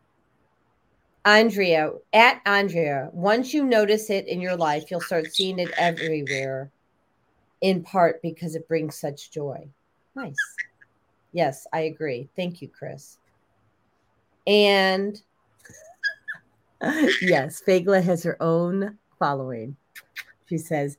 Andrea, 1.25 1.93
at 2.13 2.41
Andrea, 2.47 3.11
once 3.13 3.53
you 3.53 3.65
notice 3.65 4.11
it 4.11 4.27
in 4.27 4.41
your 4.41 4.57
life, 4.57 4.91
you'll 4.91 5.01
start 5.01 5.33
seeing 5.33 5.59
it 5.59 5.71
everywhere, 5.77 6.71
in 7.61 7.83
part 7.83 8.23
because 8.23 8.55
it 8.55 8.69
brings 8.69 8.99
such 8.99 9.31
joy. 9.31 9.69
Nice. 10.15 10.37
Yes, 11.33 11.67
I 11.73 11.81
agree. 11.81 12.29
Thank 12.37 12.63
you, 12.63 12.69
Chris. 12.69 13.19
And 14.47 15.21
yes, 17.21 17.63
Fagla 17.67 18.03
has 18.03 18.23
her 18.23 18.41
own 18.43 18.99
following. 19.19 19.77
She 20.47 20.59
says, 20.59 20.97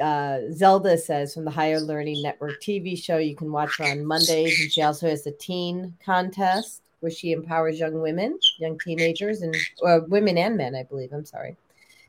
uh, 0.00 0.38
Zelda 0.52 0.96
says 0.96 1.34
from 1.34 1.44
the 1.44 1.50
Higher 1.50 1.80
Learning 1.80 2.22
Network 2.22 2.60
TV 2.60 3.02
show, 3.02 3.18
you 3.18 3.36
can 3.36 3.52
watch 3.52 3.76
her 3.78 3.84
on 3.84 4.04
Mondays. 4.04 4.60
And 4.60 4.72
she 4.72 4.82
also 4.82 5.08
has 5.08 5.24
the 5.24 5.32
teen 5.32 5.94
contest 6.04 6.82
where 7.00 7.12
she 7.12 7.32
empowers 7.32 7.78
young 7.78 8.00
women, 8.00 8.38
young 8.58 8.78
teenagers, 8.78 9.42
and 9.42 9.54
uh, 9.84 10.00
women 10.06 10.38
and 10.38 10.56
men, 10.56 10.74
I 10.74 10.84
believe. 10.84 11.12
I'm 11.12 11.26
sorry. 11.26 11.56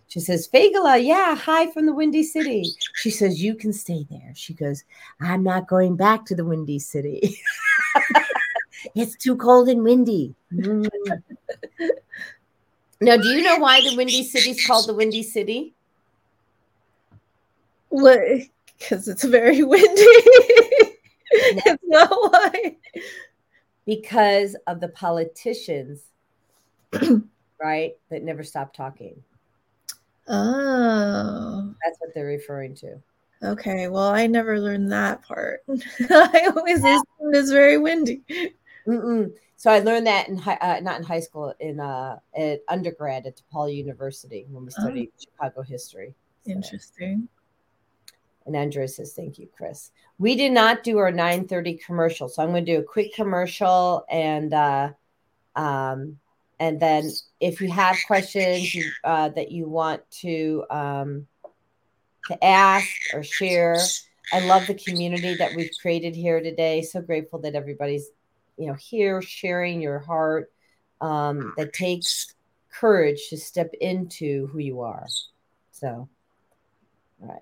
She 0.07 0.19
says, 0.19 0.47
Fagala, 0.47 1.03
yeah, 1.03 1.35
hi 1.35 1.71
from 1.71 1.87
the 1.87 1.93
Windy 1.93 2.21
City. 2.21 2.69
She 2.93 3.09
says, 3.09 3.41
You 3.41 3.55
can 3.55 3.73
stay 3.73 4.05
there. 4.11 4.31
She 4.35 4.53
goes, 4.53 4.83
I'm 5.19 5.41
not 5.43 5.67
going 5.67 5.95
back 5.95 6.25
to 6.25 6.35
the 6.35 6.45
Windy 6.45 6.77
City. 6.77 7.39
it's 8.95 9.15
too 9.15 9.35
cold 9.35 9.69
and 9.69 9.83
windy. 9.83 10.35
Mm. 10.53 10.87
now, 13.01 13.17
do 13.17 13.27
you 13.29 13.41
know 13.41 13.57
why 13.57 13.81
the 13.81 13.95
Windy 13.95 14.23
City 14.23 14.51
is 14.51 14.63
called 14.67 14.87
the 14.87 14.93
Windy 14.93 15.23
City? 15.23 15.73
What? 17.93 18.19
Because 18.79 19.07
it's 19.07 19.23
very 19.23 19.61
windy. 19.63 19.85
it's 21.29 21.83
not 21.85 22.09
why. 22.09 22.75
Because 23.85 24.55
of 24.65 24.79
the 24.79 24.87
politicians, 24.87 26.01
right? 27.61 27.95
That 28.09 28.23
never 28.23 28.43
stop 28.43 28.73
talking. 28.73 29.21
Oh. 30.27 31.75
That's 31.85 31.99
what 31.99 32.15
they're 32.15 32.25
referring 32.25 32.73
to. 32.77 32.95
Okay. 33.43 33.87
Well, 33.89 34.09
I 34.09 34.25
never 34.25 34.59
learned 34.59 34.91
that 34.91 35.21
part. 35.21 35.63
I 35.69 36.49
always 36.55 36.83
yeah. 36.83 36.99
assumed 37.19 37.35
it's 37.35 37.51
very 37.51 37.77
windy. 37.77 38.23
Mm-mm. 38.87 39.31
So 39.55 39.69
I 39.69 39.79
learned 39.81 40.07
that 40.07 40.29
in 40.29 40.37
high, 40.37 40.57
uh, 40.61 40.79
not 40.79 40.97
in 40.97 41.03
high 41.03 41.19
school, 41.19 41.53
in 41.59 41.79
uh, 41.79 42.17
at 42.35 42.61
undergrad 42.69 43.27
at 43.27 43.39
DePaul 43.39 43.75
University 43.75 44.47
when 44.49 44.65
we 44.65 44.71
studied 44.71 45.11
oh. 45.13 45.19
Chicago 45.19 45.61
history. 45.61 46.15
So. 46.43 46.53
Interesting. 46.53 47.29
And 48.45 48.55
Andrea 48.55 48.87
says, 48.87 49.13
"Thank 49.13 49.39
you, 49.39 49.47
Chris." 49.55 49.91
We 50.19 50.35
did 50.35 50.51
not 50.51 50.83
do 50.83 50.97
our 50.97 51.11
9:30 51.11 51.83
commercial, 51.83 52.27
so 52.27 52.43
I'm 52.43 52.49
going 52.49 52.65
to 52.65 52.73
do 52.73 52.79
a 52.79 52.83
quick 52.83 53.13
commercial 53.13 54.05
and 54.09 54.53
uh, 54.53 54.91
um, 55.55 56.19
and 56.59 56.79
then 56.79 57.09
if 57.39 57.59
you 57.61 57.69
have 57.71 57.97
questions 58.07 58.73
you, 58.73 58.91
uh, 59.03 59.29
that 59.29 59.51
you 59.51 59.67
want 59.67 60.01
to 60.21 60.63
um, 60.69 61.27
to 62.27 62.43
ask 62.43 62.87
or 63.13 63.23
share, 63.23 63.77
I 64.31 64.39
love 64.41 64.67
the 64.67 64.75
community 64.75 65.35
that 65.35 65.55
we've 65.55 65.71
created 65.81 66.15
here 66.15 66.41
today. 66.41 66.81
So 66.81 67.01
grateful 67.01 67.39
that 67.39 67.55
everybody's 67.55 68.09
you 68.57 68.67
know 68.67 68.75
here 68.75 69.21
sharing 69.21 69.81
your 69.81 69.99
heart. 69.99 70.51
Um, 71.01 71.53
that 71.57 71.73
takes 71.73 72.33
courage 72.71 73.27
to 73.29 73.37
step 73.37 73.73
into 73.81 74.47
who 74.47 74.59
you 74.59 74.79
are. 74.79 75.05
So, 75.71 76.07
all 77.21 77.27
right. 77.27 77.41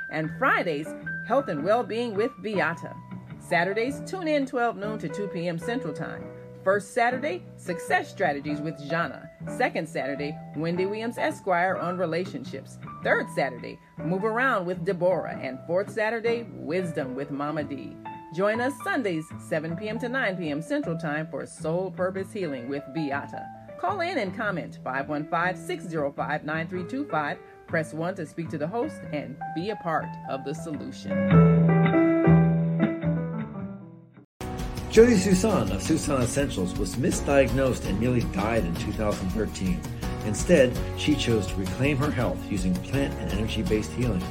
and 0.11 0.31
Fridays, 0.37 0.87
Health 1.27 1.47
and 1.47 1.63
Well-Being 1.63 2.13
with 2.13 2.31
Beata. 2.41 2.93
Saturdays, 3.39 4.01
tune 4.05 4.27
in 4.27 4.45
12 4.45 4.77
noon 4.77 4.99
to 4.99 5.09
2 5.09 5.27
p.m. 5.27 5.57
Central 5.57 5.93
Time. 5.93 6.23
First 6.63 6.93
Saturday, 6.93 7.43
Success 7.57 8.09
Strategies 8.09 8.61
with 8.61 8.77
Jana. 8.87 9.29
Second 9.47 9.89
Saturday, 9.89 10.37
Wendy 10.55 10.85
Williams 10.85 11.17
Esquire 11.17 11.75
on 11.75 11.97
relationships. 11.97 12.77
Third 13.03 13.27
Saturday, 13.33 13.79
Move 13.97 14.23
Around 14.23 14.67
with 14.67 14.85
Deborah. 14.85 15.39
And 15.41 15.57
fourth 15.65 15.91
Saturday, 15.91 16.47
Wisdom 16.53 17.15
with 17.15 17.31
Mama 17.31 17.63
D. 17.63 17.97
Join 18.35 18.61
us 18.61 18.73
Sundays, 18.83 19.25
7 19.49 19.75
p.m. 19.75 19.97
to 19.99 20.07
9 20.07 20.37
p.m. 20.37 20.61
Central 20.61 20.97
Time 20.97 21.27
for 21.27 21.45
Soul 21.45 21.91
Purpose 21.91 22.31
Healing 22.31 22.69
with 22.69 22.83
Beata. 22.93 23.43
Call 23.79 24.01
in 24.01 24.19
and 24.19 24.37
comment 24.37 24.77
515 24.83 25.65
605 25.65 26.43
9325 26.45 27.37
Press 27.71 27.93
1 27.93 28.15
to 28.15 28.25
speak 28.25 28.49
to 28.49 28.57
the 28.57 28.67
host 28.67 28.97
and 29.13 29.37
be 29.55 29.69
a 29.69 29.77
part 29.77 30.09
of 30.29 30.43
the 30.43 30.53
solution. 30.53 31.11
Jodi 34.91 35.15
Suson 35.15 35.71
of 35.71 35.81
Suson 35.81 36.21
Essentials 36.21 36.77
was 36.77 36.97
misdiagnosed 36.97 37.85
and 37.85 37.97
nearly 37.97 38.23
died 38.33 38.65
in 38.65 38.75
2013. 38.75 39.79
Instead, 40.25 40.77
she 40.97 41.15
chose 41.15 41.47
to 41.47 41.55
reclaim 41.55 41.95
her 41.95 42.11
health 42.11 42.37
using 42.51 42.73
plant 42.73 43.13
and 43.21 43.31
energy 43.31 43.61
based 43.61 43.93
healing. 43.93 44.21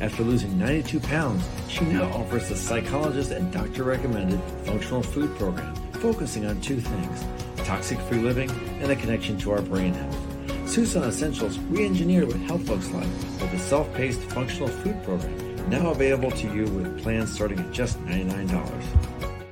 After 0.00 0.24
losing 0.24 0.58
92 0.58 0.98
pounds, 0.98 1.48
she 1.68 1.84
now 1.84 2.10
offers 2.12 2.50
a 2.50 2.56
psychologist 2.56 3.30
and 3.30 3.52
doctor 3.52 3.84
recommended 3.84 4.40
functional 4.64 5.04
food 5.04 5.32
program 5.38 5.76
focusing 5.92 6.44
on 6.44 6.60
two 6.60 6.80
things 6.80 7.24
toxic 7.58 8.00
free 8.00 8.18
living 8.18 8.50
and 8.80 8.90
a 8.90 8.96
connection 8.96 9.38
to 9.38 9.52
our 9.52 9.62
brain 9.62 9.94
health. 9.94 10.39
Suson 10.70 11.04
Essentials 11.04 11.58
re-engineered 11.58 12.28
what 12.28 12.36
health 12.36 12.68
looks 12.68 12.88
like 12.90 13.08
with 13.40 13.52
a 13.52 13.58
self-paced 13.58 14.20
functional 14.30 14.68
food 14.68 15.02
program 15.02 15.68
now 15.68 15.90
available 15.90 16.30
to 16.30 16.46
you 16.54 16.64
with 16.66 17.02
plans 17.02 17.32
starting 17.32 17.58
at 17.58 17.72
just 17.72 17.98
$99. 18.04 19.50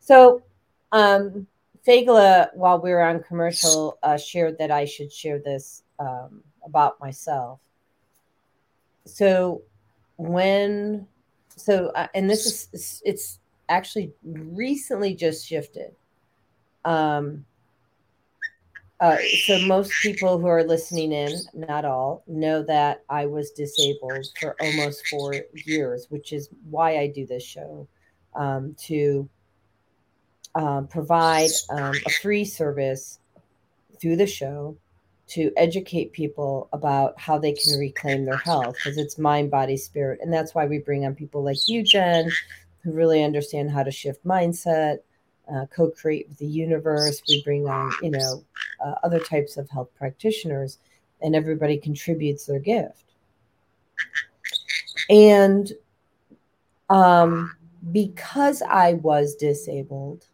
So, 0.00 0.42
um, 0.90 1.46
Fagla, 1.86 2.52
while 2.54 2.80
we 2.80 2.90
were 2.90 3.02
on 3.02 3.22
commercial, 3.22 3.98
uh, 4.02 4.16
shared 4.16 4.58
that 4.58 4.72
I 4.72 4.84
should 4.84 5.12
share 5.12 5.38
this 5.38 5.84
um, 6.00 6.42
about 6.64 6.98
myself. 6.98 7.60
So, 9.04 9.62
when 10.16 11.06
so 11.54 11.92
uh, 11.94 12.08
and 12.14 12.28
this 12.28 12.68
is 12.72 13.00
it's 13.04 13.38
actually 13.68 14.12
recently 14.24 15.14
just 15.14 15.46
shifted. 15.46 15.94
Um, 16.84 17.44
uh, 19.00 19.16
so 19.46 19.58
most 19.60 19.92
people 20.02 20.38
who 20.38 20.46
are 20.46 20.62
listening 20.62 21.12
in, 21.12 21.32
not 21.54 21.86
all, 21.86 22.22
know 22.26 22.62
that 22.62 23.02
I 23.08 23.24
was 23.24 23.50
disabled 23.52 24.26
for 24.38 24.54
almost 24.60 25.06
four 25.08 25.34
years, 25.54 26.06
which 26.10 26.34
is 26.34 26.50
why 26.68 26.98
I 26.98 27.06
do 27.06 27.24
this 27.24 27.42
show 27.42 27.88
um, 28.34 28.76
to 28.86 29.28
um, 30.54 30.86
provide 30.86 31.48
um, 31.70 31.94
a 32.06 32.10
free 32.10 32.44
service 32.44 33.18
through 34.00 34.16
the 34.16 34.26
show 34.26 34.76
to 35.28 35.50
educate 35.56 36.12
people 36.12 36.68
about 36.72 37.18
how 37.18 37.38
they 37.38 37.52
can 37.52 37.78
reclaim 37.78 38.26
their 38.26 38.36
health 38.36 38.74
because 38.74 38.98
it's 38.98 39.16
mind, 39.16 39.50
body, 39.50 39.78
spirit, 39.78 40.18
and 40.22 40.32
that's 40.32 40.54
why 40.54 40.66
we 40.66 40.78
bring 40.78 41.06
on 41.06 41.14
people 41.14 41.42
like 41.42 41.56
you, 41.68 41.82
Jenn, 41.82 42.30
who 42.82 42.92
really 42.92 43.22
understand 43.22 43.70
how 43.70 43.82
to 43.82 43.90
shift 43.90 44.24
mindset 44.26 44.98
uh, 45.52 45.66
co-create 45.66 46.28
with 46.28 46.38
the 46.38 46.46
universe. 46.46 47.22
We 47.28 47.42
bring 47.42 47.68
on, 47.68 47.92
you 48.02 48.10
know, 48.10 48.44
uh, 48.84 48.94
other 49.02 49.18
types 49.18 49.56
of 49.56 49.68
health 49.70 49.90
practitioners, 49.96 50.78
and 51.22 51.34
everybody 51.34 51.76
contributes 51.76 52.46
their 52.46 52.58
gift. 52.58 53.04
And 55.08 55.72
um, 56.88 57.56
because 57.92 58.62
I 58.62 58.94
was 58.94 59.34
disabled 59.34 60.26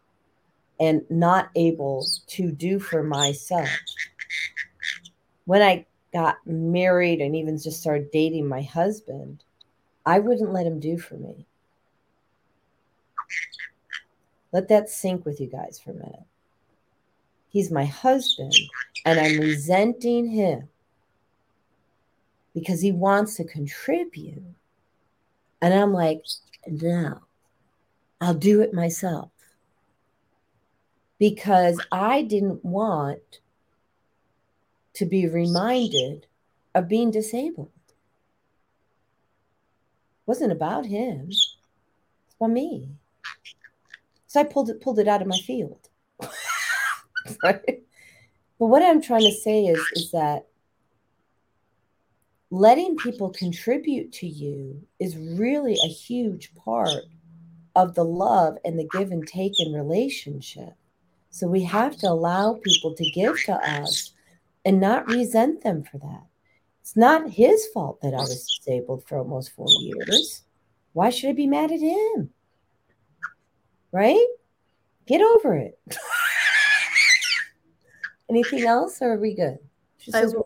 and 0.79 1.03
not 1.09 1.49
able 1.55 2.05
to 2.27 2.51
do 2.51 2.79
for 2.79 3.03
myself, 3.03 3.69
when 5.45 5.61
I 5.61 5.85
got 6.13 6.37
married 6.45 7.21
and 7.21 7.35
even 7.35 7.57
just 7.57 7.81
started 7.81 8.11
dating 8.11 8.47
my 8.47 8.61
husband, 8.61 9.43
I 10.05 10.19
wouldn't 10.19 10.53
let 10.53 10.65
him 10.65 10.79
do 10.79 10.97
for 10.97 11.15
me. 11.15 11.45
Let 14.51 14.69
that 14.69 14.89
sink 14.89 15.25
with 15.25 15.39
you 15.41 15.47
guys 15.47 15.79
for 15.79 15.91
a 15.91 15.95
minute. 15.95 16.25
He's 17.49 17.71
my 17.71 17.85
husband, 17.85 18.53
and 19.05 19.19
I'm 19.19 19.39
resenting 19.39 20.27
him 20.27 20.69
because 22.53 22.81
he 22.81 22.91
wants 22.91 23.35
to 23.35 23.43
contribute. 23.43 24.43
And 25.61 25.73
I'm 25.73 25.93
like, 25.93 26.23
no, 26.67 27.19
I'll 28.21 28.33
do 28.33 28.61
it 28.61 28.73
myself. 28.73 29.29
Because 31.19 31.79
I 31.91 32.21
didn't 32.21 32.63
want 32.63 33.39
to 34.93 35.05
be 35.05 35.27
reminded 35.27 36.27
of 36.75 36.87
being 36.87 37.11
disabled. 37.11 37.71
Wasn't 40.25 40.51
about 40.51 40.85
him, 40.85 41.27
it's 41.29 41.55
about 42.39 42.51
me. 42.51 42.89
I 44.37 44.43
pulled 44.43 44.69
it 44.69 44.81
pulled 44.81 44.99
it 44.99 45.07
out 45.07 45.21
of 45.21 45.27
my 45.27 45.37
field. 45.37 45.89
but 47.41 47.65
what 48.57 48.81
I'm 48.81 49.01
trying 49.01 49.25
to 49.25 49.31
say 49.31 49.65
is 49.65 49.79
is 49.93 50.11
that 50.11 50.47
letting 52.49 52.95
people 52.97 53.29
contribute 53.29 54.11
to 54.13 54.27
you 54.27 54.81
is 54.99 55.17
really 55.17 55.77
a 55.83 55.87
huge 55.87 56.53
part 56.55 57.03
of 57.75 57.93
the 57.93 58.05
love 58.05 58.57
and 58.65 58.79
the 58.79 58.87
give 58.91 59.11
and 59.11 59.27
take 59.27 59.53
in 59.59 59.73
relationship. 59.73 60.73
So 61.29 61.47
we 61.47 61.63
have 61.63 61.97
to 61.97 62.07
allow 62.07 62.59
people 62.63 62.95
to 62.95 63.11
give 63.11 63.43
to 63.45 63.53
us 63.53 64.13
and 64.65 64.79
not 64.79 65.07
resent 65.07 65.61
them 65.63 65.83
for 65.83 65.97
that. 65.99 66.25
It's 66.81 66.95
not 66.95 67.29
his 67.29 67.67
fault 67.73 68.01
that 68.01 68.13
I 68.13 68.21
was 68.21 68.59
disabled 68.59 69.03
for 69.05 69.17
almost 69.17 69.51
four 69.51 69.67
years. 69.81 70.43
Why 70.93 71.09
should 71.09 71.29
I 71.29 71.33
be 71.33 71.45
mad 71.45 71.71
at 71.71 71.81
him? 71.81 72.31
Right? 73.91 74.27
Get 75.05 75.21
over 75.21 75.55
it. 75.55 75.79
Anything 78.29 78.63
else, 78.63 79.01
or 79.01 79.13
are 79.13 79.17
we 79.17 79.33
good? 79.33 79.57
She 79.97 80.11
says, 80.11 80.35
I 80.35 80.41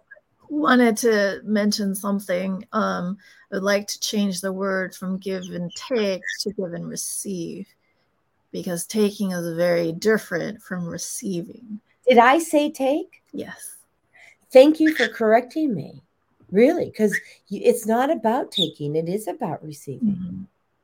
wanted 0.50 0.98
to 0.98 1.42
mention 1.44 1.96
something. 1.96 2.66
Um, 2.74 3.18
I 3.52 3.56
would 3.56 3.64
like 3.64 3.88
to 3.88 4.00
change 4.00 4.42
the 4.42 4.54
word 4.54 4.96
from 4.96 5.18
give 5.18 5.46
and 5.46 5.72
take 5.74 6.22
to 6.42 6.54
give 6.54 6.74
and 6.74 6.88
receive 6.88 7.68
because 8.52 8.86
taking 8.86 9.32
is 9.32 9.56
very 9.56 9.92
different 9.92 10.62
from 10.62 10.86
receiving. 10.86 11.80
Did 12.08 12.18
I 12.18 12.40
say 12.40 12.70
take? 12.72 13.24
Yes. 13.32 13.78
Thank 14.52 14.80
you 14.80 14.94
for 14.94 15.08
correcting 15.08 15.74
me. 15.74 16.04
Really, 16.52 16.86
because 16.86 17.18
it's 17.50 17.86
not 17.86 18.12
about 18.12 18.52
taking, 18.52 18.98
it 18.98 19.08
is 19.08 19.30
about 19.30 19.64
receiving. 19.64 20.10
Mm-hmm. 20.10 20.42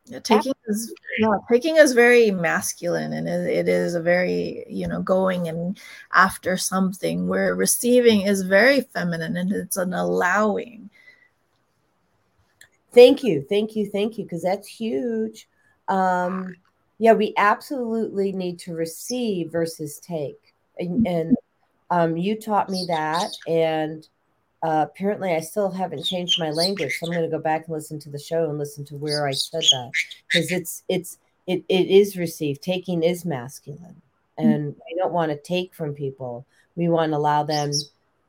Yeah, 0.09 0.19
taking 0.19 0.53
is 0.67 0.93
yeah, 1.19 1.37
taking 1.51 1.75
is 1.75 1.91
very 1.91 2.31
masculine 2.31 3.11
and 3.11 3.27
it, 3.27 3.49
it 3.49 3.67
is 3.67 3.93
a 3.93 4.01
very 4.01 4.65
you 4.69 4.87
know 4.87 5.01
going 5.01 5.49
and 5.49 5.77
after 6.13 6.55
something 6.55 7.27
where 7.27 7.55
receiving 7.55 8.21
is 8.21 8.43
very 8.43 8.81
feminine 8.81 9.35
and 9.35 9.51
it's 9.51 9.75
an 9.75 9.93
allowing. 9.93 10.89
Thank 12.93 13.21
you 13.23 13.45
thank 13.49 13.75
you 13.75 13.85
thank 13.89 14.17
you 14.17 14.23
because 14.23 14.43
that's 14.43 14.67
huge. 14.67 15.49
Um 15.89 16.55
yeah 16.99 17.13
we 17.13 17.33
absolutely 17.35 18.31
need 18.31 18.59
to 18.59 18.73
receive 18.75 19.51
versus 19.51 19.99
take. 19.99 20.55
And, 20.79 21.05
and 21.05 21.37
um 21.89 22.15
you 22.15 22.39
taught 22.39 22.69
me 22.69 22.85
that 22.87 23.31
and 23.45 24.07
uh, 24.63 24.85
apparently 24.89 25.33
I 25.33 25.41
still 25.41 25.69
haven't 25.69 26.03
changed 26.03 26.39
my 26.39 26.49
language. 26.49 26.97
So 26.97 27.05
I'm 27.05 27.13
going 27.13 27.29
to 27.29 27.35
go 27.35 27.41
back 27.41 27.65
and 27.65 27.75
listen 27.75 27.99
to 27.99 28.09
the 28.09 28.19
show 28.19 28.49
and 28.49 28.57
listen 28.57 28.85
to 28.85 28.95
where 28.95 29.27
I 29.27 29.31
said 29.31 29.61
that 29.71 29.91
because 30.27 30.51
it's 30.51 30.83
it's 30.87 31.19
it, 31.45 31.63
it 31.69 31.87
is 31.87 32.17
received. 32.17 32.61
Taking 32.61 33.03
is 33.03 33.23
masculine, 33.23 34.01
hmm. 34.37 34.45
and 34.45 34.71
mm-hmm. 34.71 34.79
we 34.89 34.95
don't 34.97 35.13
want 35.13 35.31
to 35.31 35.37
take 35.37 35.75
from 35.75 35.93
people. 35.93 36.45
We 36.75 36.89
want 36.89 37.11
to 37.11 37.17
allow 37.17 37.43
them 37.43 37.71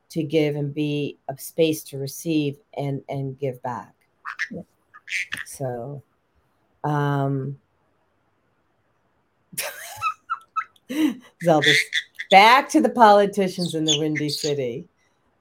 to 0.09 0.23
give 0.23 0.55
and 0.55 0.73
be 0.73 1.17
a 1.27 1.37
space 1.37 1.83
to 1.85 1.97
receive 1.97 2.57
and 2.77 3.03
and 3.09 3.37
give 3.39 3.61
back. 3.63 3.93
So, 5.47 6.03
um, 6.83 7.57
Zelda, 11.43 11.71
back 12.29 12.69
to 12.69 12.81
the 12.81 12.89
politicians 12.89 13.73
in 13.73 13.85
the 13.85 13.97
Windy 13.97 14.29
City. 14.29 14.87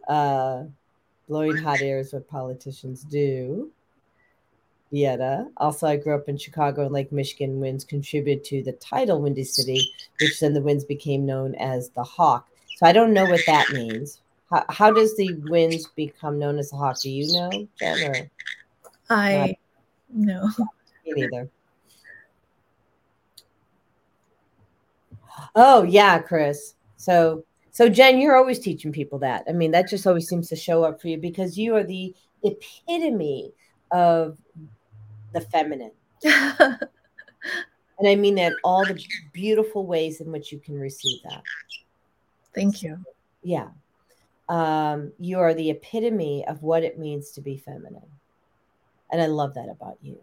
Uh, 0.08 0.64
blowing 1.28 1.56
hot 1.56 1.80
air 1.82 1.98
is 1.98 2.12
what 2.12 2.28
politicians 2.28 3.04
do. 3.04 3.70
Vieta. 4.92 5.48
Also, 5.58 5.86
I 5.86 5.96
grew 5.96 6.14
up 6.14 6.28
in 6.28 6.38
Chicago 6.38 6.82
and 6.82 6.92
Lake 6.92 7.12
Michigan. 7.12 7.60
Winds 7.60 7.84
contributed 7.84 8.44
to 8.44 8.62
the 8.62 8.72
title 8.72 9.20
Windy 9.20 9.44
City, 9.44 9.92
which 10.20 10.40
then 10.40 10.54
the 10.54 10.62
winds 10.62 10.84
became 10.84 11.26
known 11.26 11.54
as 11.56 11.90
the 11.90 12.02
Hawk. 12.02 12.48
So 12.76 12.86
I 12.86 12.92
don't 12.92 13.12
know 13.12 13.26
what 13.26 13.42
that 13.46 13.70
means. 13.72 14.20
How, 14.50 14.64
how 14.70 14.90
does 14.90 15.14
the 15.16 15.34
winds 15.44 15.86
become 15.94 16.38
known 16.38 16.58
as 16.58 16.70
the 16.70 16.76
Hawk? 16.76 17.00
Do 17.02 17.10
you 17.10 17.30
know, 17.32 17.68
Jenn? 17.78 18.10
Or 18.10 18.30
I 19.10 19.56
know. 20.10 20.48
Me 21.04 21.12
neither. 21.12 21.50
Oh 25.54 25.82
yeah, 25.82 26.18
Chris. 26.18 26.74
So 26.96 27.44
so, 27.78 27.88
Jenn, 27.88 28.18
you're 28.18 28.36
always 28.36 28.58
teaching 28.58 28.90
people 28.90 29.20
that. 29.20 29.44
I 29.48 29.52
mean, 29.52 29.70
that 29.70 29.88
just 29.88 30.04
always 30.04 30.26
seems 30.26 30.48
to 30.48 30.56
show 30.56 30.82
up 30.82 31.00
for 31.00 31.06
you 31.06 31.16
because 31.16 31.56
you 31.56 31.76
are 31.76 31.84
the 31.84 32.12
epitome 32.42 33.52
of 33.92 34.36
the 35.32 35.42
feminine. 35.42 35.92
and 36.24 36.80
I 38.04 38.16
mean 38.16 38.34
that 38.34 38.54
all 38.64 38.84
the 38.84 39.00
beautiful 39.32 39.86
ways 39.86 40.20
in 40.20 40.32
which 40.32 40.50
you 40.50 40.58
can 40.58 40.76
receive 40.76 41.22
that. 41.22 41.40
Thank 42.52 42.82
you. 42.82 42.98
Yeah. 43.44 43.68
Um, 44.48 45.12
you 45.20 45.38
are 45.38 45.54
the 45.54 45.70
epitome 45.70 46.44
of 46.48 46.64
what 46.64 46.82
it 46.82 46.98
means 46.98 47.30
to 47.30 47.40
be 47.40 47.58
feminine. 47.58 48.10
And 49.12 49.22
I 49.22 49.26
love 49.26 49.54
that 49.54 49.68
about 49.68 49.98
you. 50.02 50.18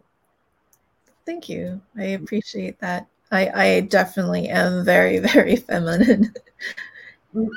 Thank 1.24 1.48
you. 1.48 1.80
I 1.96 2.04
appreciate 2.04 2.78
that. 2.80 3.06
I, 3.32 3.48
I 3.48 3.80
definitely 3.80 4.50
am 4.50 4.84
very, 4.84 5.18
very 5.32 5.56
feminine 5.56 6.34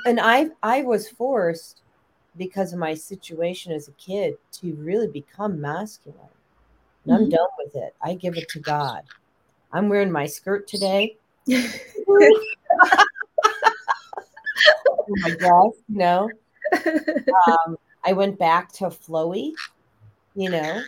and 0.06 0.20
I 0.20 0.48
I 0.64 0.82
was 0.82 1.10
forced 1.10 1.82
because 2.38 2.74
of 2.74 2.80
my 2.80 2.94
situation 2.94 3.72
as 3.72 3.88
a 3.88 3.94
kid 3.94 4.36
to 4.54 4.74
really 4.76 5.08
become 5.08 5.60
masculine. 5.60 6.20
And 7.06 7.14
I'm 7.14 7.22
mm-hmm. 7.22 7.32
done 7.32 7.48
with 7.58 7.76
it. 7.76 7.96
I 8.02 8.14
give 8.16 8.38
it 8.38 8.50
to 8.50 8.60
God. 8.60 9.04
I'm 9.72 9.90
wearing 9.90 10.12
my 10.12 10.26
skirt 10.26 10.68
today. 10.68 11.18
oh 11.52 11.66
my 15.08 15.32
gosh, 15.32 15.74
you 15.88 15.98
know. 15.98 16.30
Um, 17.48 17.78
I 18.06 18.14
went 18.14 18.38
back 18.40 18.72
to 18.74 18.86
flowy, 18.86 19.54
you 20.36 20.50
know. 20.50 20.82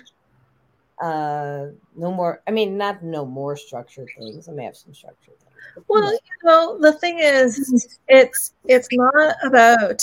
Uh, 1.02 1.68
no 1.96 2.12
more. 2.12 2.42
I 2.48 2.52
mean, 2.52 2.78
not 2.78 3.04
no 3.04 3.26
more 3.26 3.56
structured 3.58 4.10
things. 4.18 4.48
I 4.48 4.52
may 4.52 4.66
have 4.66 4.78
some 4.78 4.94
structured 4.94 5.40
things. 5.40 5.51
Well, 5.88 6.12
you 6.14 6.20
know, 6.44 6.78
the 6.80 6.94
thing 6.94 7.20
is, 7.20 8.00
it's 8.08 8.54
it's 8.66 8.88
not 8.92 9.36
about 9.44 10.02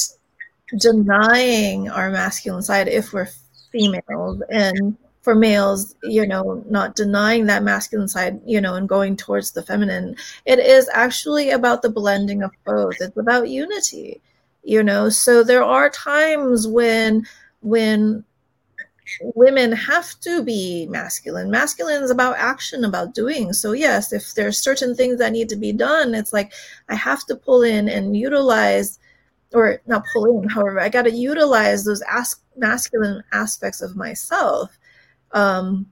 denying 0.79 1.89
our 1.91 2.11
masculine 2.11 2.63
side 2.63 2.89
if 2.89 3.13
we're 3.13 3.29
females, 3.73 4.43
and 4.51 4.97
for 5.23 5.35
males, 5.35 5.95
you 6.03 6.27
know, 6.27 6.65
not 6.71 6.97
denying 6.97 7.47
that 7.47 7.63
masculine 7.63 8.09
side, 8.09 8.41
you 8.47 8.61
know, 8.61 8.75
and 8.75 8.89
going 8.89 9.17
towards 9.17 9.53
the 9.53 9.63
feminine. 9.63 10.17
It 10.47 10.59
is 10.59 10.89
actually 10.93 11.51
about 11.51 11.83
the 11.83 11.91
blending 11.91 12.43
of 12.43 12.53
both. 12.65 12.97
It's 13.01 13.17
about 13.17 13.49
unity, 13.49 14.21
you 14.63 14.83
know. 14.83 15.09
So 15.09 15.43
there 15.45 15.65
are 15.65 15.91
times 15.91 16.67
when 16.67 17.27
when 17.61 18.25
women 19.35 19.73
have 19.73 20.19
to 20.21 20.43
be 20.43 20.87
masculine. 20.91 21.51
Masculine 21.51 22.03
is 22.03 22.11
about 22.11 22.37
action, 22.37 22.85
about 22.85 23.15
doing. 23.15 23.53
So 23.53 23.73
yes, 23.73 24.13
if 24.13 24.35
there's 24.35 24.63
certain 24.63 24.95
things 24.95 25.19
that 25.19 25.33
need 25.33 25.49
to 25.51 25.57
be 25.57 25.73
done, 25.73 26.15
it's 26.15 26.33
like 26.33 26.53
I 26.89 26.95
have 26.95 27.25
to 27.27 27.37
pull 27.37 27.63
in 27.63 27.89
and 27.89 28.17
utilize 28.17 28.99
or 29.55 29.81
not 29.87 30.05
pull 30.13 30.43
in, 30.43 30.49
however, 30.49 30.79
I 30.79 30.91
got 30.91 31.03
to 31.03 31.11
utilize 31.11 31.85
those 31.85 32.03
as- 32.03 32.37
masculine 32.57 33.23
aspects 33.33 33.81
of 33.81 33.97
myself 33.97 34.79
um, 35.33 35.87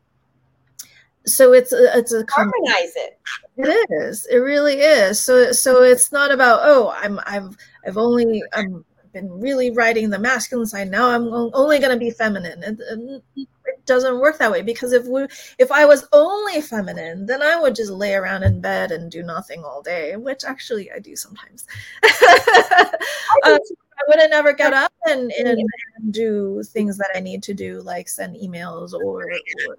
so 1.24 1.52
it's 1.52 1.72
a, 1.72 1.98
it's 1.98 2.12
a 2.12 2.24
harmonize 2.30 2.92
it. 2.96 3.18
It 3.56 3.90
is. 3.90 4.26
It 4.26 4.36
really 4.36 4.76
is. 4.76 5.20
So 5.20 5.52
so 5.52 5.82
it's 5.82 6.12
not 6.12 6.30
about 6.30 6.60
oh 6.62 6.94
I'm 6.96 7.18
I've 7.26 7.56
I've 7.86 7.96
only 7.96 8.42
I'm 8.52 8.84
been 9.16 9.40
really 9.40 9.70
writing 9.70 10.10
the 10.10 10.18
masculine 10.18 10.66
side 10.66 10.90
now 10.90 11.08
I'm 11.08 11.32
only 11.32 11.78
going 11.78 11.92
to 11.92 11.98
be 11.98 12.10
feminine. 12.10 12.62
It, 12.62 13.48
it 13.64 13.86
doesn't 13.86 14.20
work 14.20 14.36
that 14.38 14.50
way 14.50 14.60
because 14.60 14.92
if 14.92 15.06
we 15.06 15.26
if 15.58 15.72
I 15.72 15.86
was 15.86 16.06
only 16.12 16.60
feminine 16.60 17.24
then 17.24 17.40
I 17.40 17.58
would 17.58 17.74
just 17.74 17.90
lay 17.90 18.14
around 18.14 18.42
in 18.42 18.60
bed 18.60 18.92
and 18.92 19.10
do 19.10 19.22
nothing 19.22 19.64
all 19.64 19.80
day, 19.80 20.16
which 20.16 20.44
actually 20.44 20.92
I 20.92 20.98
do 20.98 21.16
sometimes. 21.16 21.66
um, 22.04 23.58
I 23.98 24.02
wouldn't 24.08 24.30
never 24.30 24.52
get 24.52 24.74
up 24.74 24.92
and, 25.06 25.32
and, 25.32 25.48
and, 25.48 26.12
do 26.12 26.62
things 26.62 26.98
that 26.98 27.10
I 27.14 27.20
need 27.20 27.42
to 27.44 27.54
do, 27.54 27.80
like 27.80 28.10
send 28.10 28.36
emails 28.36 28.92
or, 28.92 29.24
or 29.24 29.76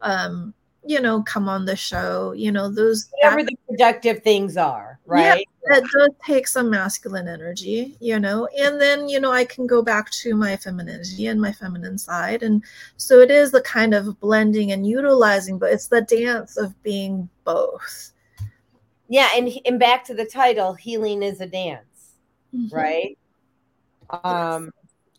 um, 0.00 0.52
you 0.84 1.00
know, 1.00 1.22
come 1.22 1.48
on 1.48 1.64
the 1.64 1.76
show. 1.76 2.32
You 2.32 2.50
know, 2.50 2.68
those 2.68 3.08
whatever 3.12 3.44
the 3.44 3.56
productive 3.68 4.22
things 4.22 4.56
are, 4.56 4.98
right? 5.06 5.38
Yeah, 5.38 5.44
it 5.70 5.84
does 5.92 6.10
take 6.24 6.46
some 6.46 6.70
masculine 6.70 7.28
energy, 7.28 7.96
you 8.00 8.18
know, 8.18 8.48
and 8.58 8.80
then 8.80 9.08
you 9.08 9.20
know 9.20 9.32
I 9.32 9.44
can 9.44 9.66
go 9.66 9.82
back 9.82 10.10
to 10.22 10.34
my 10.34 10.56
femininity 10.56 11.26
and 11.26 11.40
my 11.40 11.52
feminine 11.52 11.98
side, 11.98 12.42
and 12.42 12.62
so 12.96 13.20
it 13.20 13.30
is 13.30 13.50
the 13.50 13.62
kind 13.62 13.94
of 13.94 14.18
blending 14.20 14.72
and 14.72 14.86
utilizing, 14.86 15.58
but 15.58 15.72
it's 15.72 15.88
the 15.88 16.02
dance 16.02 16.56
of 16.56 16.80
being 16.82 17.28
both. 17.44 18.12
Yeah, 19.08 19.28
and 19.34 19.50
and 19.64 19.78
back 19.78 20.04
to 20.04 20.14
the 20.14 20.26
title, 20.26 20.74
healing 20.74 21.22
is 21.22 21.40
a 21.40 21.46
dance, 21.46 22.14
mm-hmm. 22.54 22.74
right? 22.74 23.18
Um, 24.24 24.70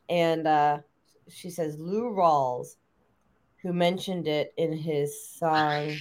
and 0.09 0.47
uh, 0.47 0.79
she 1.27 1.49
says 1.49 1.77
Lou 1.79 2.11
Rawls, 2.11 2.75
who 3.61 3.73
mentioned 3.73 4.27
it 4.27 4.53
in 4.57 4.73
his 4.73 5.29
song 5.29 5.95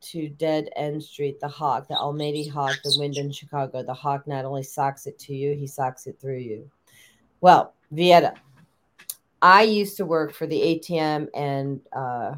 to 0.00 0.28
Dead 0.28 0.70
End 0.76 1.02
Street, 1.02 1.40
the 1.40 1.48
hawk, 1.48 1.88
the 1.88 1.96
Almighty 1.96 2.46
hawk, 2.46 2.76
the 2.82 2.96
wind 2.98 3.16
in 3.16 3.30
Chicago. 3.30 3.82
The 3.82 3.94
hawk 3.94 4.26
not 4.26 4.44
only 4.44 4.62
socks 4.62 5.06
it 5.06 5.18
to 5.20 5.34
you, 5.34 5.54
he 5.54 5.66
socks 5.66 6.06
it 6.06 6.18
through 6.20 6.38
you. 6.38 6.70
Well, 7.40 7.74
Vieta, 7.92 8.34
I 9.42 9.62
used 9.62 9.96
to 9.96 10.06
work 10.06 10.32
for 10.32 10.46
the 10.46 10.60
ATM 10.60 11.28
and 11.34 11.80
uh, 11.92 12.34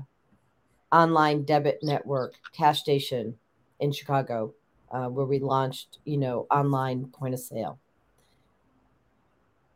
online 0.92 1.44
debit 1.44 1.80
network, 1.82 2.34
Cash 2.52 2.80
Station 2.80 3.36
in 3.80 3.92
Chicago, 3.92 4.54
uh, 4.90 5.08
where 5.08 5.26
we 5.26 5.38
launched, 5.38 5.98
you 6.04 6.18
know, 6.18 6.46
online 6.50 7.06
point 7.06 7.34
of 7.34 7.40
sale. 7.40 7.78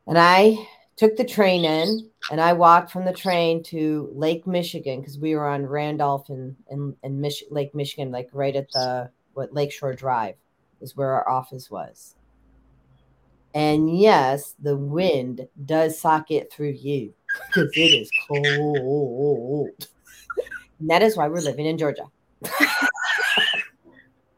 And 0.06 0.16
I 0.16 0.68
took 0.96 1.16
the 1.16 1.24
train 1.24 1.64
in 1.64 2.08
and 2.30 2.40
I 2.40 2.54
walked 2.54 2.90
from 2.90 3.04
the 3.04 3.12
train 3.12 3.62
to 3.64 4.10
Lake 4.14 4.46
Michigan 4.46 5.00
because 5.00 5.18
we 5.18 5.34
were 5.34 5.46
on 5.46 5.66
Randolph 5.66 6.30
and, 6.30 6.56
and, 6.70 6.96
and 7.02 7.20
Mich- 7.20 7.44
Lake 7.50 7.74
Michigan, 7.74 8.10
like 8.10 8.30
right 8.32 8.56
at 8.56 8.72
the 8.72 9.10
what 9.34 9.52
Lakeshore 9.52 9.92
Drive 9.92 10.36
is 10.80 10.96
where 10.96 11.12
our 11.12 11.28
office 11.28 11.70
was. 11.70 12.14
And 13.54 13.98
yes, 13.98 14.54
the 14.60 14.76
wind 14.76 15.48
does 15.64 15.98
sock 15.98 16.30
it 16.30 16.52
through 16.52 16.72
you 16.72 17.14
because 17.48 17.70
it 17.74 17.80
is 17.80 18.10
cold. 18.28 19.70
and 20.78 20.90
that 20.90 21.02
is 21.02 21.16
why 21.16 21.28
we're 21.28 21.40
living 21.40 21.66
in 21.66 21.78
Georgia. 21.78 22.04
the 22.42 22.90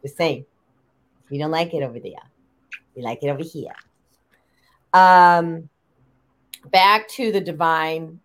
same. 0.09 0.47
We 1.31 1.39
don't 1.39 1.51
like 1.51 1.75
it 1.75 1.83
over 1.83 1.99
there. 1.99 2.13
We 2.95 3.03
like 3.03 3.23
it 3.23 3.29
over 3.29 3.43
here. 3.43 3.75
Um, 4.93 5.69
back 6.71 7.09
to 7.09 7.33
the 7.33 7.41
divine 7.41 8.21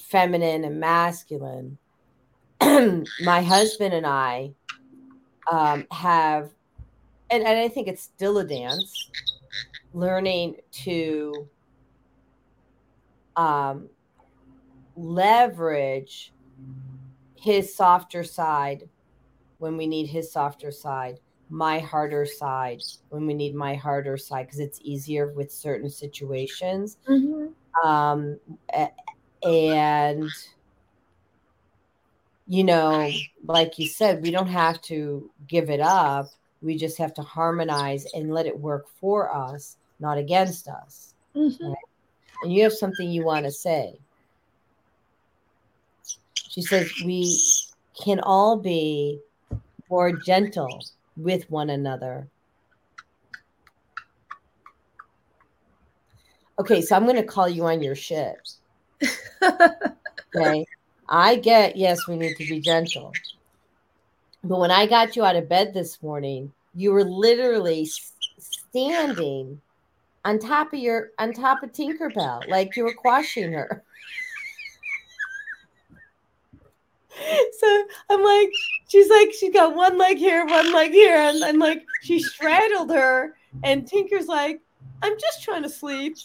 feminine 0.00 0.64
and 0.64 0.80
masculine. 0.80 1.78
my 2.60 3.42
husband 3.42 3.94
and 3.94 4.06
I 4.06 4.52
um, 5.50 5.86
have, 5.90 6.50
and, 7.30 7.44
and 7.44 7.58
I 7.58 7.68
think 7.68 7.88
it's 7.88 8.02
still 8.02 8.38
a 8.38 8.44
dance, 8.44 9.10
learning 9.94 10.56
to 10.84 11.48
um, 13.36 13.88
leverage 14.96 16.32
his 17.36 17.74
softer 17.74 18.24
side 18.24 18.88
when 19.58 19.76
we 19.76 19.86
need 19.86 20.06
his 20.08 20.32
softer 20.32 20.72
side 20.72 21.18
my 21.50 21.78
harder 21.78 22.26
side 22.26 22.82
when 23.08 23.26
we 23.26 23.34
need 23.34 23.54
my 23.54 23.74
harder 23.74 24.16
side 24.16 24.46
because 24.46 24.60
it's 24.60 24.80
easier 24.82 25.28
with 25.32 25.50
certain 25.50 25.88
situations 25.88 26.98
mm-hmm. 27.08 27.46
Um 27.84 28.38
and 29.42 30.28
you 32.46 32.64
know 32.64 33.10
like 33.44 33.78
you 33.78 33.86
said 33.86 34.22
we 34.22 34.30
don't 34.30 34.48
have 34.48 34.80
to 34.82 35.30
give 35.46 35.70
it 35.70 35.80
up 35.80 36.28
we 36.62 36.76
just 36.76 36.98
have 36.98 37.14
to 37.14 37.22
harmonize 37.22 38.06
and 38.14 38.32
let 38.32 38.46
it 38.46 38.58
work 38.58 38.86
for 39.00 39.34
us 39.34 39.76
not 40.00 40.18
against 40.18 40.68
us 40.68 41.14
mm-hmm. 41.34 41.66
right? 41.66 41.76
and 42.42 42.52
you 42.52 42.62
have 42.62 42.72
something 42.72 43.10
you 43.10 43.24
want 43.24 43.44
to 43.44 43.50
say 43.50 43.98
she 46.34 46.62
says 46.62 46.90
we 47.04 47.38
can 48.02 48.20
all 48.20 48.56
be 48.56 49.20
more 49.90 50.12
gentle 50.12 50.80
with 51.16 51.50
one 51.50 51.70
another. 51.70 52.28
Okay, 56.58 56.82
so 56.82 56.96
I'm 56.96 57.04
going 57.04 57.16
to 57.16 57.22
call 57.22 57.48
you 57.48 57.66
on 57.66 57.82
your 57.82 57.94
shit. 57.94 58.50
okay. 59.42 60.66
I 61.08 61.36
get, 61.36 61.76
yes, 61.76 62.06
we 62.08 62.16
need 62.16 62.36
to 62.36 62.48
be 62.48 62.60
gentle. 62.60 63.12
But 64.42 64.58
when 64.58 64.70
I 64.70 64.86
got 64.86 65.16
you 65.16 65.24
out 65.24 65.36
of 65.36 65.48
bed 65.48 65.72
this 65.72 66.02
morning, 66.02 66.52
you 66.74 66.92
were 66.92 67.04
literally 67.04 67.88
standing 68.38 69.60
on 70.24 70.38
top 70.38 70.72
of 70.72 70.78
your 70.78 71.10
on 71.18 71.32
top 71.32 71.62
of 71.62 71.72
Tinkerbell, 71.72 72.48
like 72.48 72.76
you 72.76 72.84
were 72.84 72.94
quashing 72.94 73.52
her. 73.52 73.82
so 77.58 77.84
I'm 78.10 78.22
like, 78.22 78.50
she's 78.88 79.08
like, 79.08 79.32
she's 79.32 79.52
got 79.52 79.74
one 79.74 79.96
leg 79.96 80.18
here, 80.18 80.44
one 80.44 80.72
leg 80.72 80.90
here, 80.90 81.16
and 81.16 81.42
I'm 81.44 81.58
like, 81.58 81.84
she 82.02 82.20
straddled 82.20 82.90
her, 82.90 83.36
and 83.64 83.86
Tinker's 83.86 84.26
like, 84.26 84.60
I'm 85.02 85.18
just 85.18 85.42
trying 85.42 85.62
to 85.62 85.68
sleep. 85.68 86.16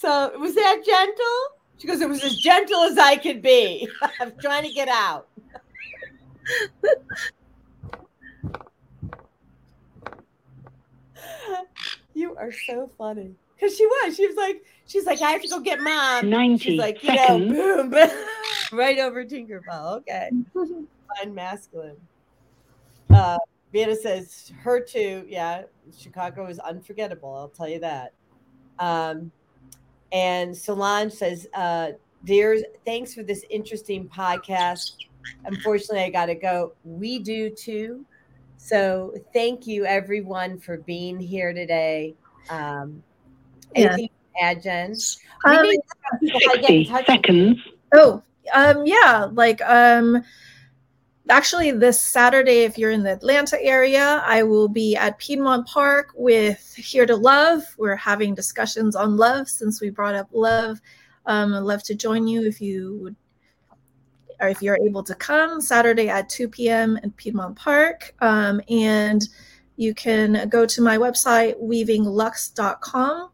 so 0.00 0.38
was 0.38 0.54
that 0.54 0.82
gentle? 0.84 1.58
She 1.78 1.86
goes, 1.86 2.00
it 2.00 2.08
was 2.08 2.24
as 2.24 2.36
gentle 2.36 2.82
as 2.82 2.98
I 2.98 3.16
could 3.16 3.40
be. 3.42 3.88
I'm 4.20 4.32
trying 4.40 4.64
to 4.64 4.72
get 4.72 4.88
out. 4.88 5.28
you 12.14 12.36
are 12.36 12.52
so 12.52 12.90
funny. 12.98 13.34
Because 13.54 13.76
she 13.76 13.86
was. 13.86 14.16
She 14.16 14.26
was 14.26 14.36
like, 14.36 14.64
she's 14.86 15.04
like, 15.04 15.20
I 15.20 15.30
have 15.32 15.42
to 15.42 15.48
go 15.48 15.60
get 15.60 15.80
mom. 15.80 16.30
90 16.30 16.58
she's 16.58 16.78
like, 16.78 17.02
you 17.02 17.10
seconds. 17.10 17.52
know, 17.52 17.76
boom, 17.82 17.90
boom, 17.90 18.10
right 18.72 18.98
over 18.98 19.24
Tinkerbell. 19.24 19.98
Okay. 19.98 20.30
Fine 20.54 21.34
masculine. 21.34 21.96
Uh, 23.10 23.38
Vienna 23.72 23.94
says, 23.94 24.52
her 24.62 24.80
too. 24.80 25.24
Yeah, 25.28 25.62
Chicago 25.96 26.46
is 26.46 26.58
unforgettable. 26.58 27.34
I'll 27.34 27.48
tell 27.48 27.68
you 27.68 27.80
that. 27.80 28.12
Um, 28.78 29.30
and 30.12 30.56
Solange 30.56 31.12
says, 31.12 31.46
uh, 31.54 31.92
Dears, 32.24 32.62
thanks 32.84 33.14
for 33.14 33.22
this 33.22 33.44
interesting 33.50 34.08
podcast. 34.08 34.92
Unfortunately, 35.44 36.02
I 36.02 36.10
got 36.10 36.26
to 36.26 36.34
go. 36.34 36.72
We 36.84 37.18
do 37.18 37.50
too. 37.50 38.04
So 38.56 39.14
thank 39.32 39.66
you, 39.66 39.84
everyone, 39.84 40.58
for 40.58 40.78
being 40.78 41.20
here 41.20 41.52
today. 41.52 42.14
Um, 42.50 43.02
anything 43.74 44.08
to 44.08 44.42
add, 44.42 44.62
Jenn? 44.62 44.94
Um, 45.44 45.66
Sixty 46.22 46.84
seconds. 46.86 47.58
Oh, 47.94 48.22
um, 48.52 48.84
yeah, 48.84 49.28
like 49.32 49.60
um 49.62 50.24
actually 51.30 51.72
this 51.72 52.00
Saturday, 52.00 52.60
if 52.60 52.78
you're 52.78 52.90
in 52.90 53.02
the 53.02 53.12
Atlanta 53.12 53.62
area, 53.62 54.22
I 54.24 54.42
will 54.42 54.68
be 54.68 54.96
at 54.96 55.18
Piedmont 55.18 55.66
Park 55.66 56.12
with 56.14 56.74
Here 56.74 57.06
to 57.06 57.16
Love. 57.16 57.62
We're 57.78 57.96
having 57.96 58.34
discussions 58.34 58.96
on 58.96 59.16
love 59.16 59.48
since 59.48 59.80
we 59.80 59.90
brought 59.90 60.14
up 60.14 60.28
love. 60.32 60.80
Um, 61.26 61.54
I'd 61.54 61.60
love 61.60 61.82
to 61.84 61.94
join 61.94 62.26
you 62.26 62.46
if 62.46 62.60
you 62.60 62.98
would, 63.02 63.16
or 64.40 64.48
if 64.48 64.62
you're 64.62 64.78
able 64.84 65.02
to 65.04 65.14
come 65.14 65.60
Saturday 65.60 66.08
at 66.08 66.28
2 66.28 66.48
p.m. 66.48 66.98
in 67.02 67.10
Piedmont 67.12 67.56
Park. 67.56 68.14
Um, 68.20 68.60
and 68.68 69.28
you 69.76 69.94
can 69.94 70.48
go 70.48 70.66
to 70.66 70.82
my 70.82 70.98
website, 70.98 71.60
weavinglux.com. 71.62 73.30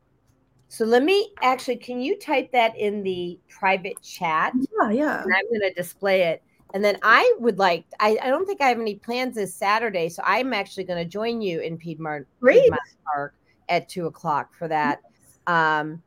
So 0.69 0.85
let 0.85 1.05
me 1.05 1.33
actually, 1.41 1.77
can 1.77 2.01
you 2.01 2.19
type 2.19 2.51
that 2.53 2.77
in 2.77 3.03
the 3.03 3.39
private 3.49 4.03
chat? 4.03 4.53
Yeah, 4.57 4.91
yeah. 4.91 5.23
And 5.23 5.33
I'm 5.33 5.49
going 5.49 5.61
to 5.61 5.73
display 5.75 6.23
it. 6.23 6.43
And 6.75 6.85
then 6.85 6.99
I 7.03 7.35
would 7.39 7.59
like, 7.59 7.85
I, 8.01 8.19
I 8.21 8.29
don't 8.29 8.47
think 8.47 8.61
I 8.61 8.67
have 8.67 8.81
any 8.81 8.97
plans 8.97 9.37
this 9.37 9.55
Saturday. 9.55 10.09
So 10.09 10.23
I'm 10.27 10.53
actually 10.53 10.85
going 10.85 11.03
to 11.03 11.09
join 11.09 11.41
you 11.41 11.61
in 11.61 11.79
Piedmont, 11.79 12.27
Piedmont 12.45 12.83
Park 13.05 13.35
at 13.69 13.89
two 13.89 14.07
o'clock 14.07 14.53
for 14.59 14.67
that. 14.67 15.01
Um, 15.47 16.03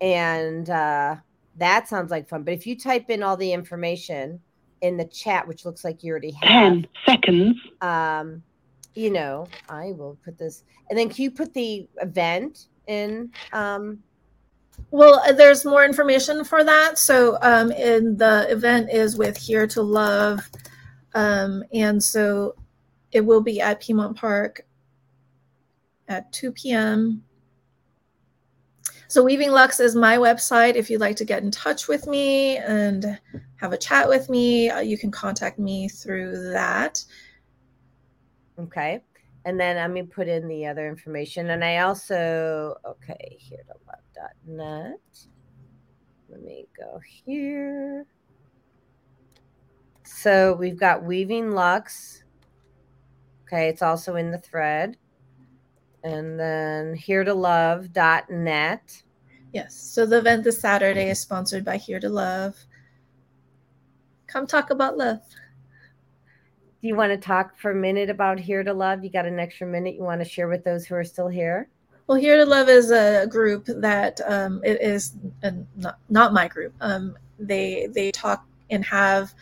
and 0.00 0.70
uh, 0.70 1.16
that 1.56 1.88
sounds 1.88 2.12
like 2.12 2.28
fun. 2.28 2.44
But 2.44 2.54
if 2.54 2.64
you 2.64 2.78
type 2.78 3.10
in 3.10 3.24
all 3.24 3.36
the 3.36 3.52
information 3.52 4.40
in 4.82 4.96
the 4.96 5.04
chat, 5.04 5.48
which 5.48 5.64
looks 5.64 5.82
like 5.82 6.04
you 6.04 6.12
already 6.12 6.30
have 6.30 6.72
10 6.72 6.86
seconds. 7.06 7.56
um, 7.80 8.40
you 8.94 9.10
know, 9.10 9.48
I 9.68 9.92
will 9.92 10.16
put 10.24 10.38
this. 10.38 10.62
And 10.90 10.98
then 10.98 11.08
can 11.08 11.24
you 11.24 11.30
put 11.32 11.52
the 11.54 11.88
event 12.00 12.68
in? 12.86 13.32
Um, 13.52 13.98
Well, 14.90 15.20
uh, 15.26 15.32
there's 15.32 15.64
more 15.64 15.84
information 15.84 16.44
for 16.44 16.62
that. 16.64 16.98
So, 16.98 17.38
um, 17.42 17.72
in 17.72 18.16
the 18.16 18.46
event 18.50 18.90
is 18.90 19.16
with 19.16 19.36
Here 19.36 19.66
to 19.68 19.82
Love, 19.82 20.48
um, 21.14 21.64
and 21.72 22.02
so 22.02 22.54
it 23.12 23.20
will 23.20 23.40
be 23.40 23.60
at 23.60 23.80
Piedmont 23.80 24.16
Park 24.16 24.64
at 26.08 26.32
2 26.32 26.52
p.m. 26.52 27.24
So, 29.08 29.22
Weaving 29.22 29.50
Lux 29.50 29.80
is 29.80 29.94
my 29.94 30.16
website. 30.16 30.74
If 30.74 30.90
you'd 30.90 31.00
like 31.00 31.16
to 31.16 31.24
get 31.24 31.42
in 31.42 31.50
touch 31.50 31.88
with 31.88 32.06
me 32.06 32.58
and 32.58 33.18
have 33.56 33.72
a 33.72 33.78
chat 33.78 34.08
with 34.08 34.28
me, 34.28 34.70
uh, 34.70 34.80
you 34.80 34.98
can 34.98 35.10
contact 35.10 35.58
me 35.58 35.88
through 35.88 36.52
that. 36.52 37.04
Okay. 38.58 39.02
And 39.44 39.60
then 39.60 39.76
let 39.76 39.90
me 39.90 40.02
put 40.02 40.26
in 40.26 40.48
the 40.48 40.66
other 40.66 40.88
information. 40.88 41.50
And 41.50 41.64
I 41.64 41.78
also, 41.78 42.76
okay, 42.86 43.36
here 43.38 43.62
to 43.68 43.74
love.net. 44.46 45.26
Let 46.28 46.42
me 46.42 46.66
go 46.78 47.00
here. 47.24 48.06
So 50.04 50.54
we've 50.54 50.78
got 50.78 51.04
Weaving 51.04 51.52
Lux. 51.52 52.24
Okay, 53.46 53.68
it's 53.68 53.82
also 53.82 54.16
in 54.16 54.30
the 54.30 54.38
thread. 54.38 54.96
And 56.02 56.38
then 56.38 56.94
here 56.94 57.24
to 57.24 57.34
love 57.34 57.88
love.net. 57.94 59.02
Yes. 59.52 59.74
So, 59.74 60.04
the 60.04 60.18
event 60.18 60.42
this 60.42 60.60
Saturday 60.60 61.10
is 61.10 61.20
sponsored 61.20 61.64
by 61.64 61.76
Here 61.76 62.00
to 62.00 62.08
Love. 62.08 62.56
Come 64.26 64.48
talk 64.48 64.70
about 64.70 64.98
love. 64.98 65.20
Do 66.82 66.88
you 66.88 66.96
want 66.96 67.12
to 67.12 67.16
talk 67.16 67.56
for 67.56 67.70
a 67.70 67.74
minute 67.74 68.10
about 68.10 68.40
Here 68.40 68.64
to 68.64 68.74
Love? 68.74 69.04
You 69.04 69.10
got 69.10 69.26
an 69.26 69.38
extra 69.38 69.66
minute 69.66 69.94
you 69.94 70.02
want 70.02 70.20
to 70.20 70.28
share 70.28 70.48
with 70.48 70.64
those 70.64 70.84
who 70.84 70.96
are 70.96 71.04
still 71.04 71.28
here? 71.28 71.68
Well, 72.06 72.18
Here 72.18 72.36
to 72.36 72.44
Love 72.44 72.68
is 72.68 72.90
a 72.90 73.26
group 73.26 73.64
that 73.66 74.20
um, 74.26 74.60
it 74.62 74.80
is 74.82 75.14
not, 75.76 75.98
not 76.10 76.34
my 76.34 76.48
group. 76.48 76.74
Um, 76.80 77.16
they 77.38 77.88
they 77.90 78.12
talk 78.12 78.44
and 78.70 78.84
have 78.84 79.32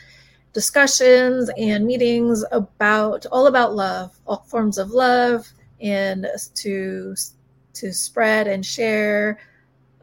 discussions 0.53 1.51
and 1.59 1.85
meetings 1.85 2.45
about 2.53 3.27
all 3.33 3.49
about 3.49 3.75
love, 3.75 4.17
all 4.27 4.45
forms 4.47 4.79
of 4.79 4.91
love, 4.91 5.49
and 5.81 6.27
to 6.55 7.17
to 7.75 7.93
spread 7.93 8.47
and 8.47 8.65
share 8.65 9.41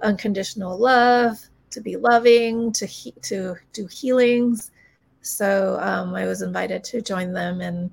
unconditional 0.02 0.78
love, 0.78 1.40
to 1.72 1.80
be 1.80 1.96
loving, 1.96 2.74
to 2.74 2.86
he, 2.86 3.14
to 3.22 3.56
do 3.72 3.88
healings. 3.88 4.72
So 5.22 5.80
um, 5.82 6.14
I 6.14 6.26
was 6.26 6.42
invited 6.42 6.84
to 6.86 7.02
join 7.02 7.32
them, 7.32 7.62
and 7.62 7.92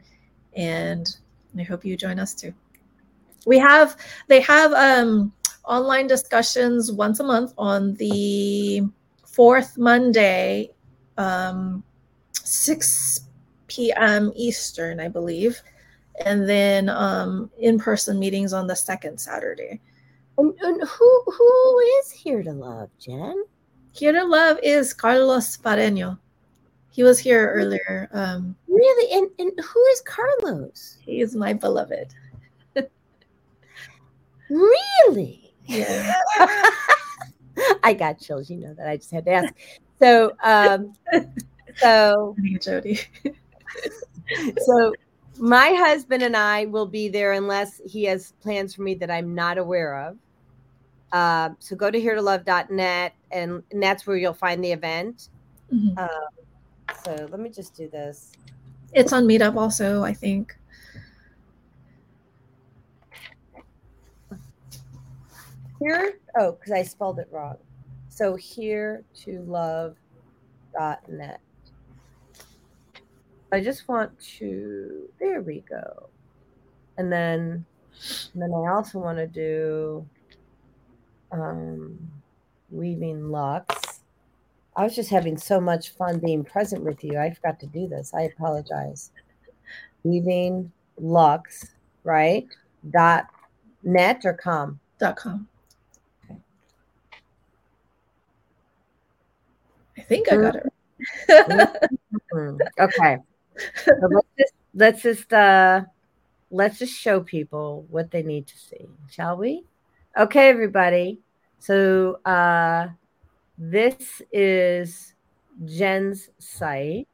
and 0.57 1.17
I 1.57 1.63
hope 1.63 1.85
you 1.85 1.97
join 1.97 2.19
us 2.19 2.35
too. 2.35 2.53
We 3.47 3.59
have 3.59 3.97
they 4.29 4.41
have 4.43 4.73
um, 4.75 5.33
online 5.65 6.07
discussions 6.09 6.93
once 6.93 7.21
a 7.21 7.25
month 7.25 7.55
on 7.57 7.95
the 7.95 8.83
fourth 9.25 9.79
Monday, 9.79 10.71
um, 11.17 11.83
six 12.35 13.23
p.m. 13.69 14.33
Eastern, 14.37 15.01
I 15.01 15.09
believe, 15.09 15.63
and 16.25 16.49
then 16.49 16.89
um, 16.89 17.51
in-person 17.59 18.19
meetings 18.19 18.53
on 18.53 18.67
the 18.67 18.77
second 18.77 19.19
Saturday. 19.19 19.81
And, 20.39 20.53
and 20.61 20.83
who 20.83 21.23
who 21.27 21.79
is 22.01 22.11
Here 22.11 22.43
to 22.43 22.53
Love, 22.53 22.91
Jenn? 22.99 23.45
Here 23.93 24.13
to 24.13 24.25
Love 24.25 24.59
is 24.63 24.93
Carlos 24.93 25.57
Pareño. 25.57 26.19
He 26.91 27.03
was 27.03 27.19
here 27.19 27.51
earlier. 27.55 28.09
Um, 28.13 28.57
Really? 28.69 29.19
And, 29.19 29.31
and 29.39 29.53
who 29.65 29.85
is 29.87 30.03
Carlos? 30.03 30.99
he 31.01 31.21
is 31.23 31.35
my 31.35 31.55
beloved. 31.55 32.13
Really? 34.49 35.53
Yeah. 35.65 36.13
I 37.83 37.95
got 37.95 38.21
chills. 38.21 38.51
You 38.51 38.59
know 38.59 38.75
that. 38.75 38.89
I 38.89 38.97
just 38.97 39.11
had 39.11 39.25
to 39.25 39.33
ask. 39.33 39.55
So, 39.99 40.33
um, 40.43 40.93
so, 41.77 42.37
Jodi. 42.61 43.01
so 44.59 44.93
my 45.39 45.73
husband 45.73 46.23
and 46.23 46.37
I 46.37 46.67
will 46.67 46.87
be 46.87 47.09
there 47.09 47.33
unless 47.33 47.81
he 47.85 48.05
has 48.05 48.33
plans 48.43 48.75
for 48.75 48.83
me 48.83 48.95
that 48.97 49.11
I'm 49.11 49.35
not 49.35 49.59
aware 49.59 49.99
of. 49.99 50.17
Uh, 51.13 51.51
so 51.59 51.77
go 51.77 51.91
to 51.91 52.01
here 52.01 52.15
to 52.15 52.23
love.net 52.23 53.15
and, 53.31 53.63
and 53.71 53.83
that's 53.83 54.07
where 54.07 54.17
you'll 54.17 54.35
find 54.35 54.63
the 54.63 54.73
event. 54.73 55.29
Mhm. 55.73 55.99
Um, 55.99 56.29
so 57.05 57.29
let 57.31 57.41
me 57.41 57.49
just 57.51 57.75
do 57.75 57.89
this. 57.89 58.33
It's 58.93 59.13
on 59.13 59.25
Meetup 59.25 59.57
also, 59.57 60.03
I 60.03 60.13
think. 60.13 60.57
Here, 65.81 66.19
oh, 66.39 66.53
because 66.53 66.73
I 66.73 66.83
spelled 66.83 67.19
it 67.19 67.29
wrong. 67.31 67.57
So 68.09 68.35
here 68.35 69.05
to 69.23 69.43
love 69.43 69.97
dot 70.73 71.01
net. 71.09 71.41
I 73.53 73.61
just 73.61 73.87
want 73.89 74.19
to, 74.39 75.09
there 75.21 75.41
we 75.43 75.63
go. 75.69 76.09
And 76.99 77.13
then, 77.13 77.65
and 78.33 78.43
then 78.43 78.53
I 78.53 78.73
also 78.73 78.99
want 78.99 79.19
to 79.19 79.27
do 79.27 80.07
um, 81.31 81.99
Weaving 82.71 83.31
Lux. 83.31 84.01
I 84.77 84.83
was 84.83 84.95
just 84.95 85.11
having 85.11 85.37
so 85.37 85.61
much 85.61 85.91
fun 85.91 86.19
being 86.19 86.45
present 86.45 86.83
with 86.83 87.05
you. 87.05 87.19
I 87.19 87.33
forgot 87.33 87.61
to 87.61 87.67
do 87.67 87.87
this. 87.87 88.13
I 88.15 88.23
apologize. 88.23 89.11
Weaving 90.05 90.71
Lux, 90.99 91.67
right? 92.05 92.47
Dot 92.91 93.27
net 93.83 94.23
or 94.25 94.35
com? 94.35 94.81
Dot 94.99 95.17
com. 95.17 95.49
Think 100.09 100.33
I 100.33 100.37
got 100.37 100.57
it. 100.57 100.63
right. 101.29 101.69
Hmm, 102.33 102.57
Okay. 102.79 103.19
So 103.85 104.09
let's 104.11 104.29
just 104.39 104.53
let's 104.75 105.03
just 105.03 105.33
uh 105.33 105.83
let's 106.51 106.79
just 106.79 106.95
show 106.95 107.21
people 107.21 107.87
what 107.91 108.11
they 108.11 108.23
need 108.23 108.47
to 108.47 108.59
see, 108.59 108.87
shall 109.11 109.37
we? 109.37 109.65
Okay, 110.17 110.49
everybody. 110.49 111.21
So 111.59 112.21
uh 112.25 112.89
this 113.59 114.23
is 114.33 115.15
Jenn's 115.65 116.29
site. 116.39 117.09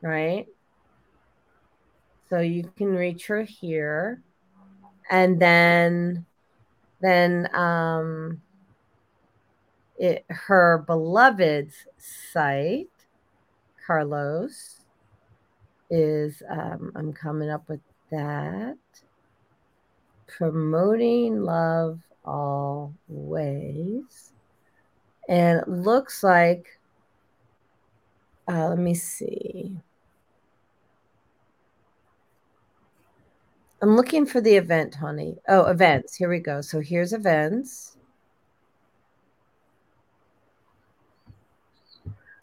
Right? 0.00 0.46
So 2.30 2.40
you 2.40 2.64
can 2.76 2.94
reach 2.94 3.26
her 3.26 3.42
here. 3.42 4.22
And 5.10 5.38
then 5.38 6.24
then 7.02 7.48
um 7.54 8.40
it, 9.98 10.24
her 10.28 10.84
beloved's 10.86 11.74
site, 11.98 12.88
Carlos, 13.86 14.80
is 15.90 16.42
um, 16.50 16.92
I'm 16.96 17.12
coming 17.12 17.50
up 17.50 17.68
with 17.68 17.80
that. 18.10 18.78
Promoting 20.26 21.42
love 21.42 22.00
always. 22.24 22.92
And 25.28 25.60
it 25.60 25.68
looks 25.68 26.24
like, 26.24 26.66
uh, 28.48 28.70
let 28.70 28.78
me 28.78 28.94
see. 28.94 29.76
I'm 33.82 33.96
looking 33.96 34.24
for 34.26 34.40
the 34.40 34.54
event, 34.54 34.94
honey. 34.94 35.36
Oh, 35.48 35.64
events. 35.66 36.14
Here 36.14 36.28
we 36.28 36.38
go. 36.38 36.60
So 36.60 36.80
here's 36.80 37.12
events. 37.12 37.96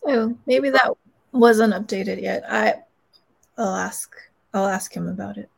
Oh, 0.05 0.37
maybe 0.45 0.69
that 0.69 0.91
wasn't 1.31 1.73
updated 1.73 2.21
yet. 2.21 2.43
I, 2.49 2.75
I'll 3.57 3.75
ask. 3.75 4.13
I'll 4.53 4.67
ask 4.67 4.93
him 4.93 5.07
about 5.07 5.37
it. 5.37 5.49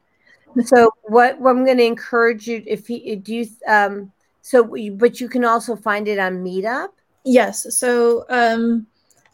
So 0.65 0.91
what, 1.03 1.39
what 1.39 1.51
I'm 1.51 1.65
going 1.65 1.77
to 1.77 1.85
encourage 1.85 2.47
you 2.47 2.61
if 2.67 2.87
he 2.87 3.15
do 3.15 3.33
you 3.33 3.47
um 3.67 4.11
so 4.41 4.75
but 4.95 5.21
you 5.21 5.29
can 5.29 5.45
also 5.45 5.75
find 5.75 6.07
it 6.07 6.19
on 6.19 6.43
Meetup. 6.43 6.89
Yes. 7.23 7.77
So 7.77 8.25
um, 8.29 8.85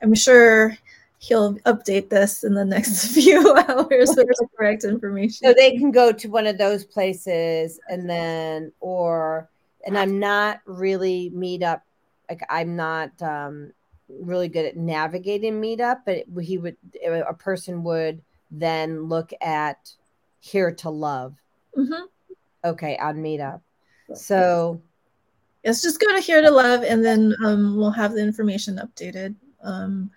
I'm 0.02 0.14
sure 0.14 0.78
he'll 1.20 1.56
update 1.60 2.10
this 2.10 2.44
in 2.44 2.54
the 2.54 2.66
next 2.66 3.08
few 3.14 3.40
hours 3.56 4.10
with 4.16 4.28
the 4.28 4.48
correct 4.58 4.84
information. 4.84 5.48
So 5.48 5.54
they 5.54 5.78
can 5.78 5.92
go 5.92 6.12
to 6.12 6.28
one 6.30 6.48
of 6.48 6.58
those 6.58 6.84
places 6.84 7.80
and 7.90 8.10
then 8.10 8.72
or 8.80 9.50
and 9.86 9.98
I'm 9.98 10.20
not 10.20 10.62
really 10.66 11.32
Meetup 11.34 11.82
like 12.30 12.42
I'm 12.50 12.76
not 12.76 13.20
um 13.22 13.72
really 14.10 14.48
good 14.48 14.66
at 14.66 14.78
navigating 14.78 15.62
Meetup, 15.62 16.02
but 16.06 16.24
he 16.44 16.58
would 16.58 16.78
a 17.04 17.34
person 17.34 17.84
would 17.84 18.22
then 18.52 19.04
look 19.04 19.32
at 19.42 19.94
here 20.40 20.72
to 20.72 20.90
love. 20.90 21.36
Mm-hmm. 21.76 22.04
Okay, 22.64 22.98
on 22.98 23.18
Meetup. 23.18 23.62
So 24.14 24.82
it's 25.64 25.82
just 25.82 26.00
go 26.00 26.14
to 26.16 26.22
here 26.22 26.42
to 26.42 26.52
love, 26.52 26.84
and 26.84 27.04
then 27.04 27.36
um, 27.44 27.76
we'll 27.76 27.92
have 27.92 28.14
the 28.14 28.22
information 28.22 28.80
updated. 28.82 29.36
Um, 29.64 30.12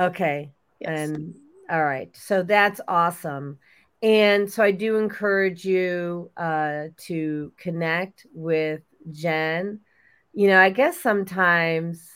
okay, 0.00 0.52
yes. 0.80 1.08
and 1.08 1.34
all 1.70 1.84
right, 1.84 2.14
so 2.16 2.42
that's 2.42 2.80
awesome. 2.88 3.58
And 4.02 4.50
so 4.50 4.62
I 4.62 4.70
do 4.70 4.96
encourage 4.96 5.64
you 5.64 6.30
uh, 6.36 6.86
to 7.06 7.52
connect 7.58 8.26
with 8.32 8.80
Jenn. 9.12 9.80
You 10.32 10.48
know, 10.48 10.60
I 10.60 10.70
guess 10.70 10.98
sometimes 10.98 12.08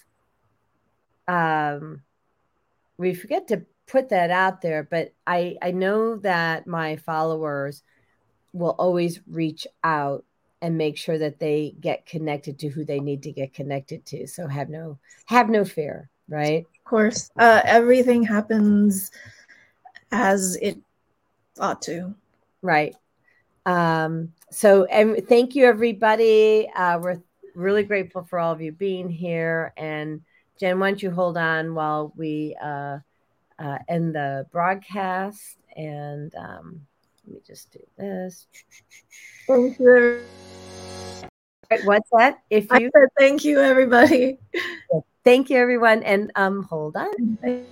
um, 1.28 2.02
we 2.96 3.14
forget 3.14 3.48
to 3.48 3.64
put 3.86 4.08
that 4.10 4.30
out 4.30 4.62
there, 4.62 4.82
but 4.82 5.12
I 5.26 5.56
I 5.60 5.72
know 5.72 6.16
that 6.16 6.66
my 6.66 6.96
followers 6.96 7.82
will 8.52 8.76
always 8.78 9.20
reach 9.28 9.66
out 9.82 10.24
and 10.62 10.78
make 10.78 10.96
sure 10.96 11.18
that 11.18 11.38
they 11.38 11.74
get 11.80 12.06
connected 12.06 12.58
to 12.60 12.68
who 12.68 12.84
they 12.84 13.00
need 13.00 13.22
to 13.24 13.32
get 13.32 13.52
connected 13.52 14.06
to. 14.06 14.26
So 14.26 14.46
have 14.46 14.70
no 14.70 14.98
have 15.26 15.50
no 15.50 15.64
fear, 15.64 16.08
right? 16.28 16.64
Of 16.84 16.90
course, 16.90 17.30
uh, 17.38 17.62
everything 17.64 18.22
happens 18.24 19.10
as 20.12 20.56
it 20.60 20.76
ought 21.58 21.80
to. 21.82 22.14
Right. 22.60 22.94
Um, 23.64 24.34
so 24.50 24.84
and 24.84 25.26
thank 25.26 25.54
you 25.54 25.64
everybody. 25.64 26.68
Uh, 26.76 26.98
we're 26.98 27.22
really 27.54 27.84
grateful 27.84 28.24
for 28.24 28.38
all 28.38 28.52
of 28.52 28.60
you 28.60 28.70
being 28.70 29.08
here. 29.08 29.72
And 29.78 30.20
Jenn, 30.60 30.78
why 30.78 30.90
don't 30.90 31.02
you 31.02 31.10
hold 31.10 31.38
on 31.38 31.74
while 31.74 32.12
we 32.16 32.54
uh, 32.62 32.98
uh, 33.58 33.78
end 33.88 34.14
the 34.14 34.46
broadcast? 34.52 35.56
And 35.76 36.34
um, 36.34 36.82
let 37.26 37.34
me 37.34 37.40
just 37.46 37.72
do 37.72 37.80
this. 37.96 38.46
Thank 39.46 39.78
you. 39.78 40.20
What's 41.84 42.10
that? 42.12 42.42
If 42.50 42.70
you 42.72 42.90
said 42.94 43.08
thank 43.18 43.42
you, 43.42 43.60
everybody. 43.60 44.38
Thank 45.24 45.50
you, 45.50 45.58
everyone. 45.58 46.02
And 46.02 46.30
um, 46.36 46.64
hold 46.64 46.96
on. 46.96 47.64